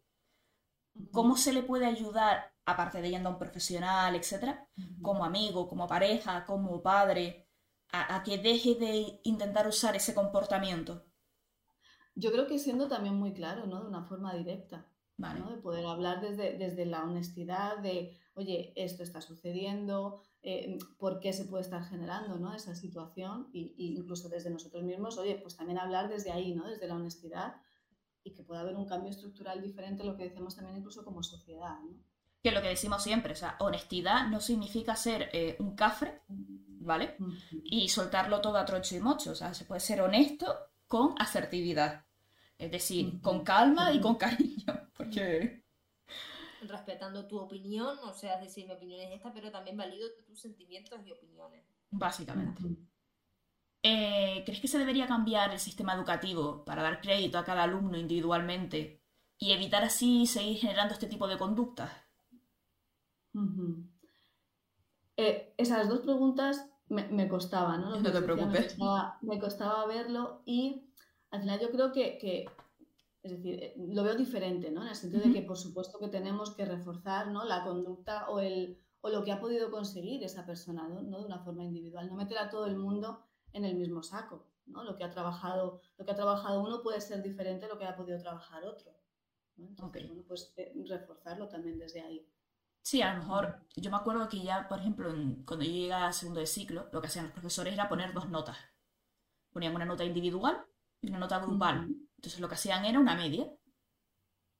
¿cómo 1.11 1.37
se 1.37 1.53
le 1.53 1.63
puede 1.63 1.85
ayudar, 1.85 2.53
aparte 2.65 3.01
de 3.01 3.09
yendo 3.09 3.29
a 3.29 3.31
un 3.33 3.39
profesional, 3.39 4.15
etcétera, 4.15 4.67
como 5.01 5.23
amigo, 5.25 5.67
como 5.69 5.87
pareja, 5.87 6.45
como 6.45 6.81
padre, 6.81 7.48
a, 7.91 8.15
a 8.15 8.23
que 8.23 8.37
deje 8.37 8.75
de 8.75 9.19
intentar 9.23 9.67
usar 9.67 9.95
ese 9.95 10.13
comportamiento? 10.13 11.05
Yo 12.15 12.31
creo 12.31 12.47
que 12.47 12.59
siendo 12.59 12.87
también 12.87 13.15
muy 13.15 13.33
claro, 13.33 13.65
¿no? 13.65 13.81
De 13.81 13.87
una 13.87 14.03
forma 14.03 14.33
directa. 14.33 14.87
Vale. 15.17 15.41
¿no? 15.41 15.49
De 15.51 15.57
poder 15.57 15.85
hablar 15.85 16.21
desde, 16.21 16.57
desde 16.57 16.85
la 16.85 17.03
honestidad 17.03 17.79
de, 17.79 18.17
oye, 18.35 18.71
esto 18.77 19.03
está 19.03 19.19
sucediendo, 19.19 20.21
eh, 20.41 20.77
por 20.97 21.19
qué 21.19 21.33
se 21.33 21.43
puede 21.43 21.63
estar 21.63 21.83
generando 21.83 22.39
¿no? 22.39 22.53
esa 22.53 22.73
situación, 22.73 23.49
y, 23.51 23.75
y 23.77 23.97
incluso 23.97 24.29
desde 24.29 24.49
nosotros 24.49 24.81
mismos, 24.83 25.17
oye, 25.17 25.35
pues 25.35 25.57
también 25.57 25.77
hablar 25.77 26.07
desde 26.07 26.31
ahí, 26.31 26.55
¿no? 26.55 26.65
Desde 26.65 26.87
la 26.87 26.95
honestidad, 26.95 27.57
y 28.23 28.33
que 28.33 28.43
pueda 28.43 28.61
haber 28.61 28.77
un 28.77 28.85
cambio 28.85 29.09
estructural 29.09 29.61
diferente 29.61 30.03
a 30.03 30.05
lo 30.05 30.15
que 30.15 30.23
decimos 30.23 30.55
también 30.55 30.77
incluso 30.77 31.03
como 31.03 31.21
sociedad, 31.21 31.77
¿no? 31.81 31.97
Que 32.41 32.51
lo 32.51 32.61
que 32.61 32.69
decimos 32.69 33.03
siempre, 33.03 33.33
o 33.33 33.35
sea, 33.35 33.57
honestidad 33.59 34.29
no 34.29 34.39
significa 34.39 34.95
ser 34.95 35.29
eh, 35.33 35.57
un 35.59 35.75
cafre, 35.75 36.21
¿vale? 36.79 37.17
Y 37.63 37.89
soltarlo 37.89 38.41
todo 38.41 38.57
a 38.57 38.65
trocho 38.65 38.95
y 38.95 38.99
mocho. 38.99 39.31
O 39.31 39.35
sea, 39.35 39.53
se 39.53 39.65
puede 39.65 39.81
ser 39.81 40.01
honesto 40.01 40.55
con 40.87 41.15
asertividad. 41.19 42.05
Es 42.57 42.71
decir, 42.71 43.21
con 43.21 43.43
calma 43.43 43.93
y 43.93 44.01
con 44.01 44.15
cariño. 44.15 44.65
Porque. 44.97 45.63
Respetando 46.61 47.25
tu 47.25 47.37
opinión, 47.37 47.97
o 48.03 48.13
sea, 48.13 48.35
es 48.35 48.41
decir, 48.41 48.65
mi 48.65 48.73
opinión 48.73 48.99
es 48.99 49.11
esta, 49.11 49.31
pero 49.31 49.49
también 49.49 49.77
valido 49.77 50.09
tus 50.27 50.41
sentimientos 50.41 50.99
y 51.05 51.11
opiniones. 51.11 51.63
Básicamente. 51.89 52.61
Eh, 53.81 54.43
¿Crees 54.45 54.59
que 54.59 54.67
se 54.67 54.77
debería 54.77 55.07
cambiar 55.07 55.51
el 55.51 55.59
sistema 55.59 55.93
educativo 55.93 56.65
para 56.65 56.83
dar 56.83 56.99
crédito 56.99 57.37
a 57.37 57.45
cada 57.45 57.63
alumno 57.63 57.97
individualmente 57.97 59.01
y 59.37 59.53
evitar 59.53 59.83
así 59.83 60.27
seguir 60.27 60.57
generando 60.57 60.93
este 60.93 61.07
tipo 61.07 61.29
de 61.29 61.37
conductas? 61.37 61.89
Ujú. 63.33 63.88
Eh, 65.21 65.53
esas 65.57 65.89
dos 65.89 65.99
preguntas 65.99 66.53
me, 66.87 67.03
me 67.09 67.27
costaban, 67.27 67.81
¿no? 67.81 67.89
Lo 67.91 67.97
No 67.97 68.03
te 68.03 68.21
decía, 68.21 68.21
me 68.21 68.25
preocupes. 68.25 68.65
costaba, 68.67 69.17
me 69.21 69.39
costaba 69.39 69.85
verlo 69.85 70.41
y 70.45 70.89
al 71.31 71.41
final 71.41 71.59
yo 71.59 71.69
creo 71.71 71.91
que, 71.91 72.17
que, 72.17 72.45
es 73.23 73.31
decir, 73.31 73.55
eh, 73.63 73.73
lo 73.77 74.03
veo 74.03 74.15
diferente, 74.15 74.71
¿no? 74.71 74.81
En 74.83 74.89
el 74.89 74.95
sentido 74.95 75.21
de 75.23 75.31
que 75.33 75.41
por 75.41 75.57
supuesto 75.57 75.99
que 75.99 76.07
tenemos 76.07 76.55
que 76.55 76.65
reforzar, 76.65 77.27
¿no? 77.27 77.43
La 77.43 77.63
conducta 77.63 78.29
o, 78.29 78.39
el, 78.39 78.77
o 79.01 79.09
lo 79.09 79.23
que 79.23 79.31
ha 79.33 79.39
podido 79.39 79.69
conseguir 79.71 80.23
esa 80.23 80.45
persona, 80.45 80.87
¿no? 80.87 81.01
De 81.19 81.25
una 81.25 81.39
forma 81.43 81.63
individual, 81.63 82.07
no 82.07 82.15
meter 82.15 82.37
a 82.37 82.49
todo 82.49 82.65
el 82.65 82.77
mundo 82.77 83.19
en 83.51 83.65
el 83.65 83.75
mismo 83.75 84.01
saco, 84.03 84.47
¿no? 84.67 84.83
Lo 84.83 84.95
que 84.95 85.03
ha 85.03 85.09
trabajado, 85.11 85.81
lo 85.97 86.05
que 86.05 86.11
ha 86.11 86.15
trabajado 86.15 86.61
uno 86.63 86.81
puede 86.81 87.01
ser 87.01 87.21
diferente 87.21 87.65
a 87.65 87.69
lo 87.69 87.77
que 87.77 87.85
ha 87.85 87.95
podido 87.95 88.19
trabajar 88.19 88.63
otro. 88.63 88.91
¿no? 89.57 89.67
Entonces, 89.67 90.03
Ok. 90.03 90.07
bueno, 90.07 90.23
pues 90.27 90.53
eh, 90.57 90.71
reforzarlo 90.87 91.47
también 91.49 91.77
desde 91.77 92.01
ahí. 92.01 92.25
Sí, 92.81 93.01
a 93.01 93.13
lo 93.13 93.19
mejor, 93.19 93.65
yo 93.77 93.89
me 93.91 93.95
acuerdo 93.97 94.27
que 94.29 94.41
ya, 94.41 94.67
por 94.67 94.79
ejemplo, 94.79 95.09
en- 95.11 95.43
cuando 95.45 95.63
yo 95.65 95.71
llegué 95.71 95.93
a 95.93 96.11
segundo 96.11 96.39
de 96.41 96.47
ciclo, 96.47 96.89
lo 96.91 96.99
que 97.01 97.07
hacían 97.07 97.25
los 97.25 97.33
profesores 97.33 97.73
era 97.73 97.87
poner 97.89 98.13
dos 98.13 98.29
notas. 98.29 98.57
Ponían 99.51 99.75
una 99.75 99.85
nota 99.85 100.05
individual 100.05 100.65
y 101.01 101.09
una 101.09 101.19
nota 101.19 101.39
grupal. 101.39 101.81
Ujú. 101.85 101.95
Entonces 102.17 102.39
lo 102.41 102.49
que 102.49 102.55
hacían 102.55 102.85
era 102.85 102.99
una 102.99 103.15
media. 103.15 103.47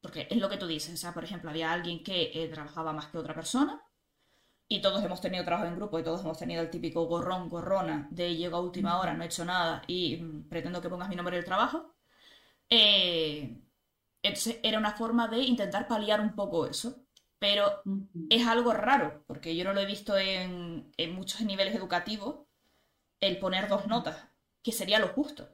Porque 0.02 0.28
es 0.30 0.38
lo 0.38 0.50
que 0.50 0.58
tú 0.58 0.68
dices. 0.68 0.94
O 0.94 0.98
sea, 0.98 1.14
por 1.14 1.24
ejemplo, 1.24 1.50
había 1.50 1.72
alguien 1.72 2.04
que 2.04 2.32
eh, 2.34 2.48
trabajaba 2.50 2.94
más 2.94 3.08
que 3.08 3.18
otra 3.18 3.34
persona. 3.36 3.82
Y 4.70 4.82
todos 4.82 5.04
hemos 5.04 5.22
tenido 5.22 5.46
trabajo 5.46 5.68
en 5.68 5.76
grupo 5.78 6.00
y 6.00 6.04
todos 6.04 6.22
hemos 6.22 6.40
tenido 6.40 6.62
el 6.64 6.70
típico 6.72 7.06
gorrón, 7.08 7.50
gorrona 7.50 8.08
de 8.12 8.36
llego 8.36 8.58
a 8.58 8.62
última 8.62 9.00
hora, 9.00 9.14
no 9.14 9.24
he 9.24 9.28
hecho 9.28 9.46
nada 9.46 9.82
y 9.88 10.18
mm, 10.18 10.50
pretendo 10.50 10.82
que 10.82 10.90
pongas 10.90 11.10
mi 11.10 11.16
nombre 11.18 11.36
en 11.38 11.40
el 11.40 11.46
trabajo. 11.46 11.96
Eh, 12.70 13.62
entonces 14.24 14.60
era 14.64 14.80
una 14.80 14.94
forma 14.94 15.28
de 15.30 15.40
intentar 15.40 15.88
paliar 15.88 16.22
un 16.22 16.36
poco 16.36 16.68
eso. 16.68 17.06
Pero 17.40 17.88
es 18.30 18.48
algo 18.48 18.74
raro, 18.74 19.24
porque 19.28 19.56
yo 19.56 19.64
no 19.64 19.74
lo 19.74 19.82
he 19.82 19.86
visto 19.86 20.18
en, 20.18 20.92
en 20.98 21.16
muchos 21.16 21.42
niveles 21.42 21.76
educativos, 21.76 22.46
el 23.22 23.40
poner 23.40 23.68
dos 23.70 23.88
notas, 23.88 24.18
que 24.64 24.72
sería 24.74 25.00
lo 25.00 25.10
justo. 25.10 25.50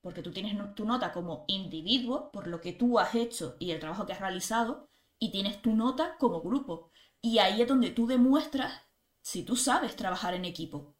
Porque 0.00 0.22
tú 0.22 0.32
tienes 0.32 0.56
tu 0.74 0.84
nota 0.84 1.12
como 1.12 1.44
individuo 1.48 2.30
por 2.32 2.46
lo 2.48 2.60
que 2.60 2.72
tú 2.72 2.98
has 2.98 3.14
hecho 3.14 3.56
y 3.60 3.70
el 3.72 3.80
trabajo 3.80 4.06
que 4.06 4.12
has 4.12 4.20
realizado, 4.20 4.88
y 5.18 5.30
tienes 5.32 5.62
tu 5.62 5.74
nota 5.74 6.16
como 6.18 6.40
grupo. 6.42 6.90
Y 7.20 7.38
ahí 7.38 7.62
es 7.62 7.68
donde 7.68 7.90
tú 7.90 8.06
demuestras 8.06 8.82
si 9.22 9.44
tú 9.44 9.56
sabes 9.56 9.96
trabajar 9.96 10.34
en 10.34 10.44
equipo. 10.44 10.96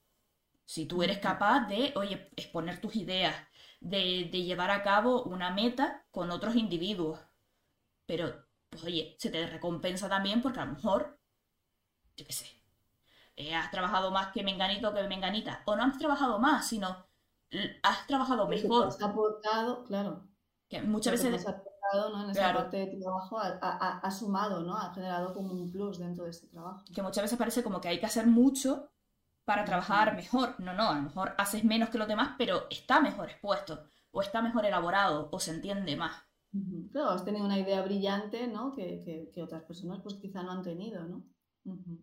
Si 0.66 0.86
tú 0.86 1.02
eres 1.02 1.18
capaz 1.18 1.68
de, 1.68 1.92
oye, 1.96 2.30
exponer 2.36 2.80
tus 2.80 2.96
ideas, 2.96 3.36
de, 3.80 4.28
de 4.30 4.42
llevar 4.44 4.70
a 4.70 4.82
cabo 4.84 5.24
una 5.24 5.50
meta 5.52 6.06
con 6.12 6.30
otros 6.30 6.56
individuos. 6.56 7.20
Pero, 8.06 8.47
pues 8.70 8.84
oye, 8.84 9.16
se 9.18 9.30
te 9.30 9.46
recompensa 9.46 10.08
también 10.08 10.42
porque 10.42 10.60
a 10.60 10.64
lo 10.64 10.72
mejor, 10.72 11.18
yo 12.16 12.26
qué 12.26 12.32
sé, 12.32 12.46
eh, 13.36 13.54
has 13.54 13.70
trabajado 13.70 14.10
más 14.10 14.32
que 14.32 14.42
Menganito 14.42 14.92
que 14.92 15.02
Menganita. 15.04 15.62
O 15.66 15.76
no 15.76 15.84
has 15.84 15.98
trabajado 15.98 16.38
más, 16.38 16.66
sino 16.68 17.06
has 17.82 18.06
trabajado 18.06 18.46
mejor. 18.48 18.88
has 18.88 19.02
aportado, 19.02 19.84
claro. 19.84 20.26
Que 20.68 20.82
muchas 20.82 21.12
veces 21.12 21.34
has 21.46 21.46
aportado, 21.54 22.10
¿no? 22.10 22.24
En 22.24 22.30
esa 22.30 22.40
Claro. 22.40 22.58
parte 22.60 22.76
de 22.78 22.86
tu 22.88 23.00
trabajo 23.00 23.38
ha, 23.38 23.46
ha- 23.62 23.78
ha- 23.80 23.98
ha 24.00 24.10
sumado, 24.10 24.60
¿no? 24.62 24.76
Ha 24.76 24.92
generado 24.92 25.32
como 25.32 25.52
un 25.54 25.70
plus 25.70 25.98
dentro 25.98 26.24
de 26.24 26.30
ese 26.30 26.46
trabajo. 26.48 26.84
que 26.94 27.02
muchas 27.02 27.22
veces 27.22 27.38
parece 27.38 27.62
como 27.62 27.80
que 27.80 27.88
hay 27.88 27.98
que 28.00 28.06
hacer 28.06 28.26
mucho 28.26 28.90
para 29.44 29.64
trabajar 29.64 30.14
mejor. 30.14 30.54
No, 30.60 30.74
no, 30.74 30.90
a 30.90 30.94
lo 30.96 31.02
mejor 31.02 31.34
haces 31.38 31.64
menos 31.64 31.88
que 31.88 31.96
los 31.98 32.08
demás, 32.08 32.34
pero 32.36 32.66
está 32.70 33.00
mejor 33.00 33.30
expuesto, 33.30 33.84
o 34.10 34.20
está 34.20 34.42
mejor 34.42 34.66
elaborado, 34.66 35.28
o 35.32 35.40
se 35.40 35.52
entiende 35.52 35.96
más. 35.96 36.12
Claro, 36.92 37.10
has 37.10 37.24
tenido 37.24 37.44
una 37.44 37.58
idea 37.58 37.82
brillante, 37.82 38.46
¿no? 38.48 38.74
Que, 38.74 39.02
que- 39.04 39.30
que 39.32 39.42
otras 39.42 39.62
personas 39.64 40.00
pues 40.02 40.14
quizá 40.16 40.42
no 40.42 40.52
han 40.52 40.62
tenido, 40.62 41.04
¿no? 41.04 41.22
Ujú. 41.64 41.98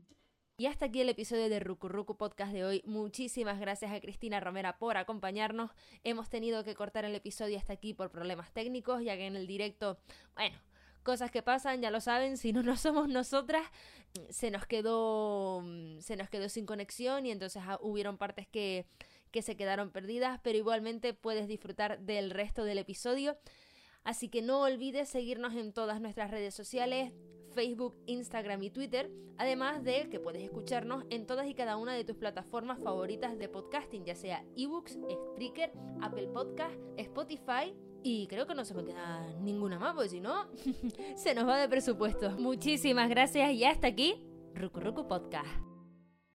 Y 0.57 0.67
hasta 0.67 0.85
aquí 0.85 1.01
el 1.01 1.09
episodio 1.09 1.49
de 1.49 1.59
Ruku 1.59 1.89
Ruku 1.89 2.15
Podcast 2.15 2.53
de 2.53 2.63
hoy. 2.63 2.81
Muchísimas 2.85 3.59
gracias 3.59 3.91
a 3.91 3.99
Cristina 3.99 4.39
Romera 4.39 4.77
por 4.77 4.95
acompañarnos. 4.95 5.71
Hemos 6.03 6.29
tenido 6.29 6.63
que 6.63 6.75
cortar 6.75 7.03
el 7.03 7.13
episodio 7.15 7.57
hasta 7.57 7.73
aquí 7.73 7.93
por 7.93 8.09
problemas 8.11 8.53
técnicos, 8.53 9.03
ya 9.03 9.17
que 9.17 9.25
en 9.25 9.35
el 9.35 9.47
directo, 9.47 9.97
bueno, 10.35 10.55
cosas 11.03 11.29
que 11.29 11.41
pasan, 11.43 11.81
ya 11.81 11.91
lo 11.91 11.99
saben, 11.99 12.37
si 12.37 12.53
no 12.53 12.63
no 12.63 12.77
somos 12.77 13.09
nosotras, 13.09 13.63
se 14.29 14.49
nos 14.49 14.65
quedó 14.65 15.61
se 15.99 16.15
nos 16.15 16.29
quedó 16.29 16.47
sin 16.47 16.65
conexión 16.65 17.25
y 17.25 17.31
entonces 17.31 17.61
ah, 17.65 17.77
hubieron 17.81 18.17
partes 18.17 18.47
que 18.47 18.85
que 19.31 19.41
se 19.41 19.57
quedaron 19.57 19.91
perdidas, 19.91 20.39
pero 20.41 20.57
igualmente 20.57 21.13
puedes 21.13 21.49
disfrutar 21.49 21.99
del 21.99 22.31
resto 22.31 22.63
del 22.63 22.77
episodio. 22.77 23.35
Así 24.05 24.29
que 24.29 24.41
no 24.41 24.61
olvides 24.61 25.09
seguirnos 25.09 25.55
en 25.55 25.73
todas 25.73 25.99
nuestras 25.99 26.31
redes 26.31 26.53
sociales, 26.53 27.11
Facebook, 27.53 27.95
Instagram 28.05 28.61
y 28.61 28.69
Twitter, 28.69 29.11
además 29.37 29.83
de 29.83 30.09
que 30.09 30.19
puedes 30.19 30.43
escucharnos 30.43 31.03
en 31.09 31.25
todas 31.25 31.47
y 31.47 31.55
cada 31.55 31.75
una 31.77 31.93
de 31.93 32.03
tus 32.03 32.15
plataformas 32.15 32.79
favoritas 32.79 33.37
de 33.37 33.49
podcasting, 33.49 34.05
ya 34.05 34.15
sea 34.15 34.45
eBooks, 34.55 34.99
Spreaker, 35.33 35.73
Apple 36.01 36.27
Podcast, 36.27 36.75
Spotify 36.97 37.75
y 38.03 38.27
creo 38.27 38.45
que 38.45 38.53
no 38.53 38.63
se 38.63 38.75
me 38.75 38.85
queda 38.85 39.33
ninguna 39.41 39.79
más, 39.79 39.95
porque 39.95 40.09
si 40.09 40.21
no, 40.21 40.45
se 41.15 41.33
nos 41.33 41.47
va 41.47 41.57
de 41.57 41.67
presupuesto. 41.67 42.29
Muchísimas 42.37 43.09
gracias 43.09 43.51
y 43.53 43.63
hasta 43.63 43.87
aquí, 43.87 44.23
Ruku 44.53 44.79
Ruku 44.79 45.07
Podcast. 45.07 45.74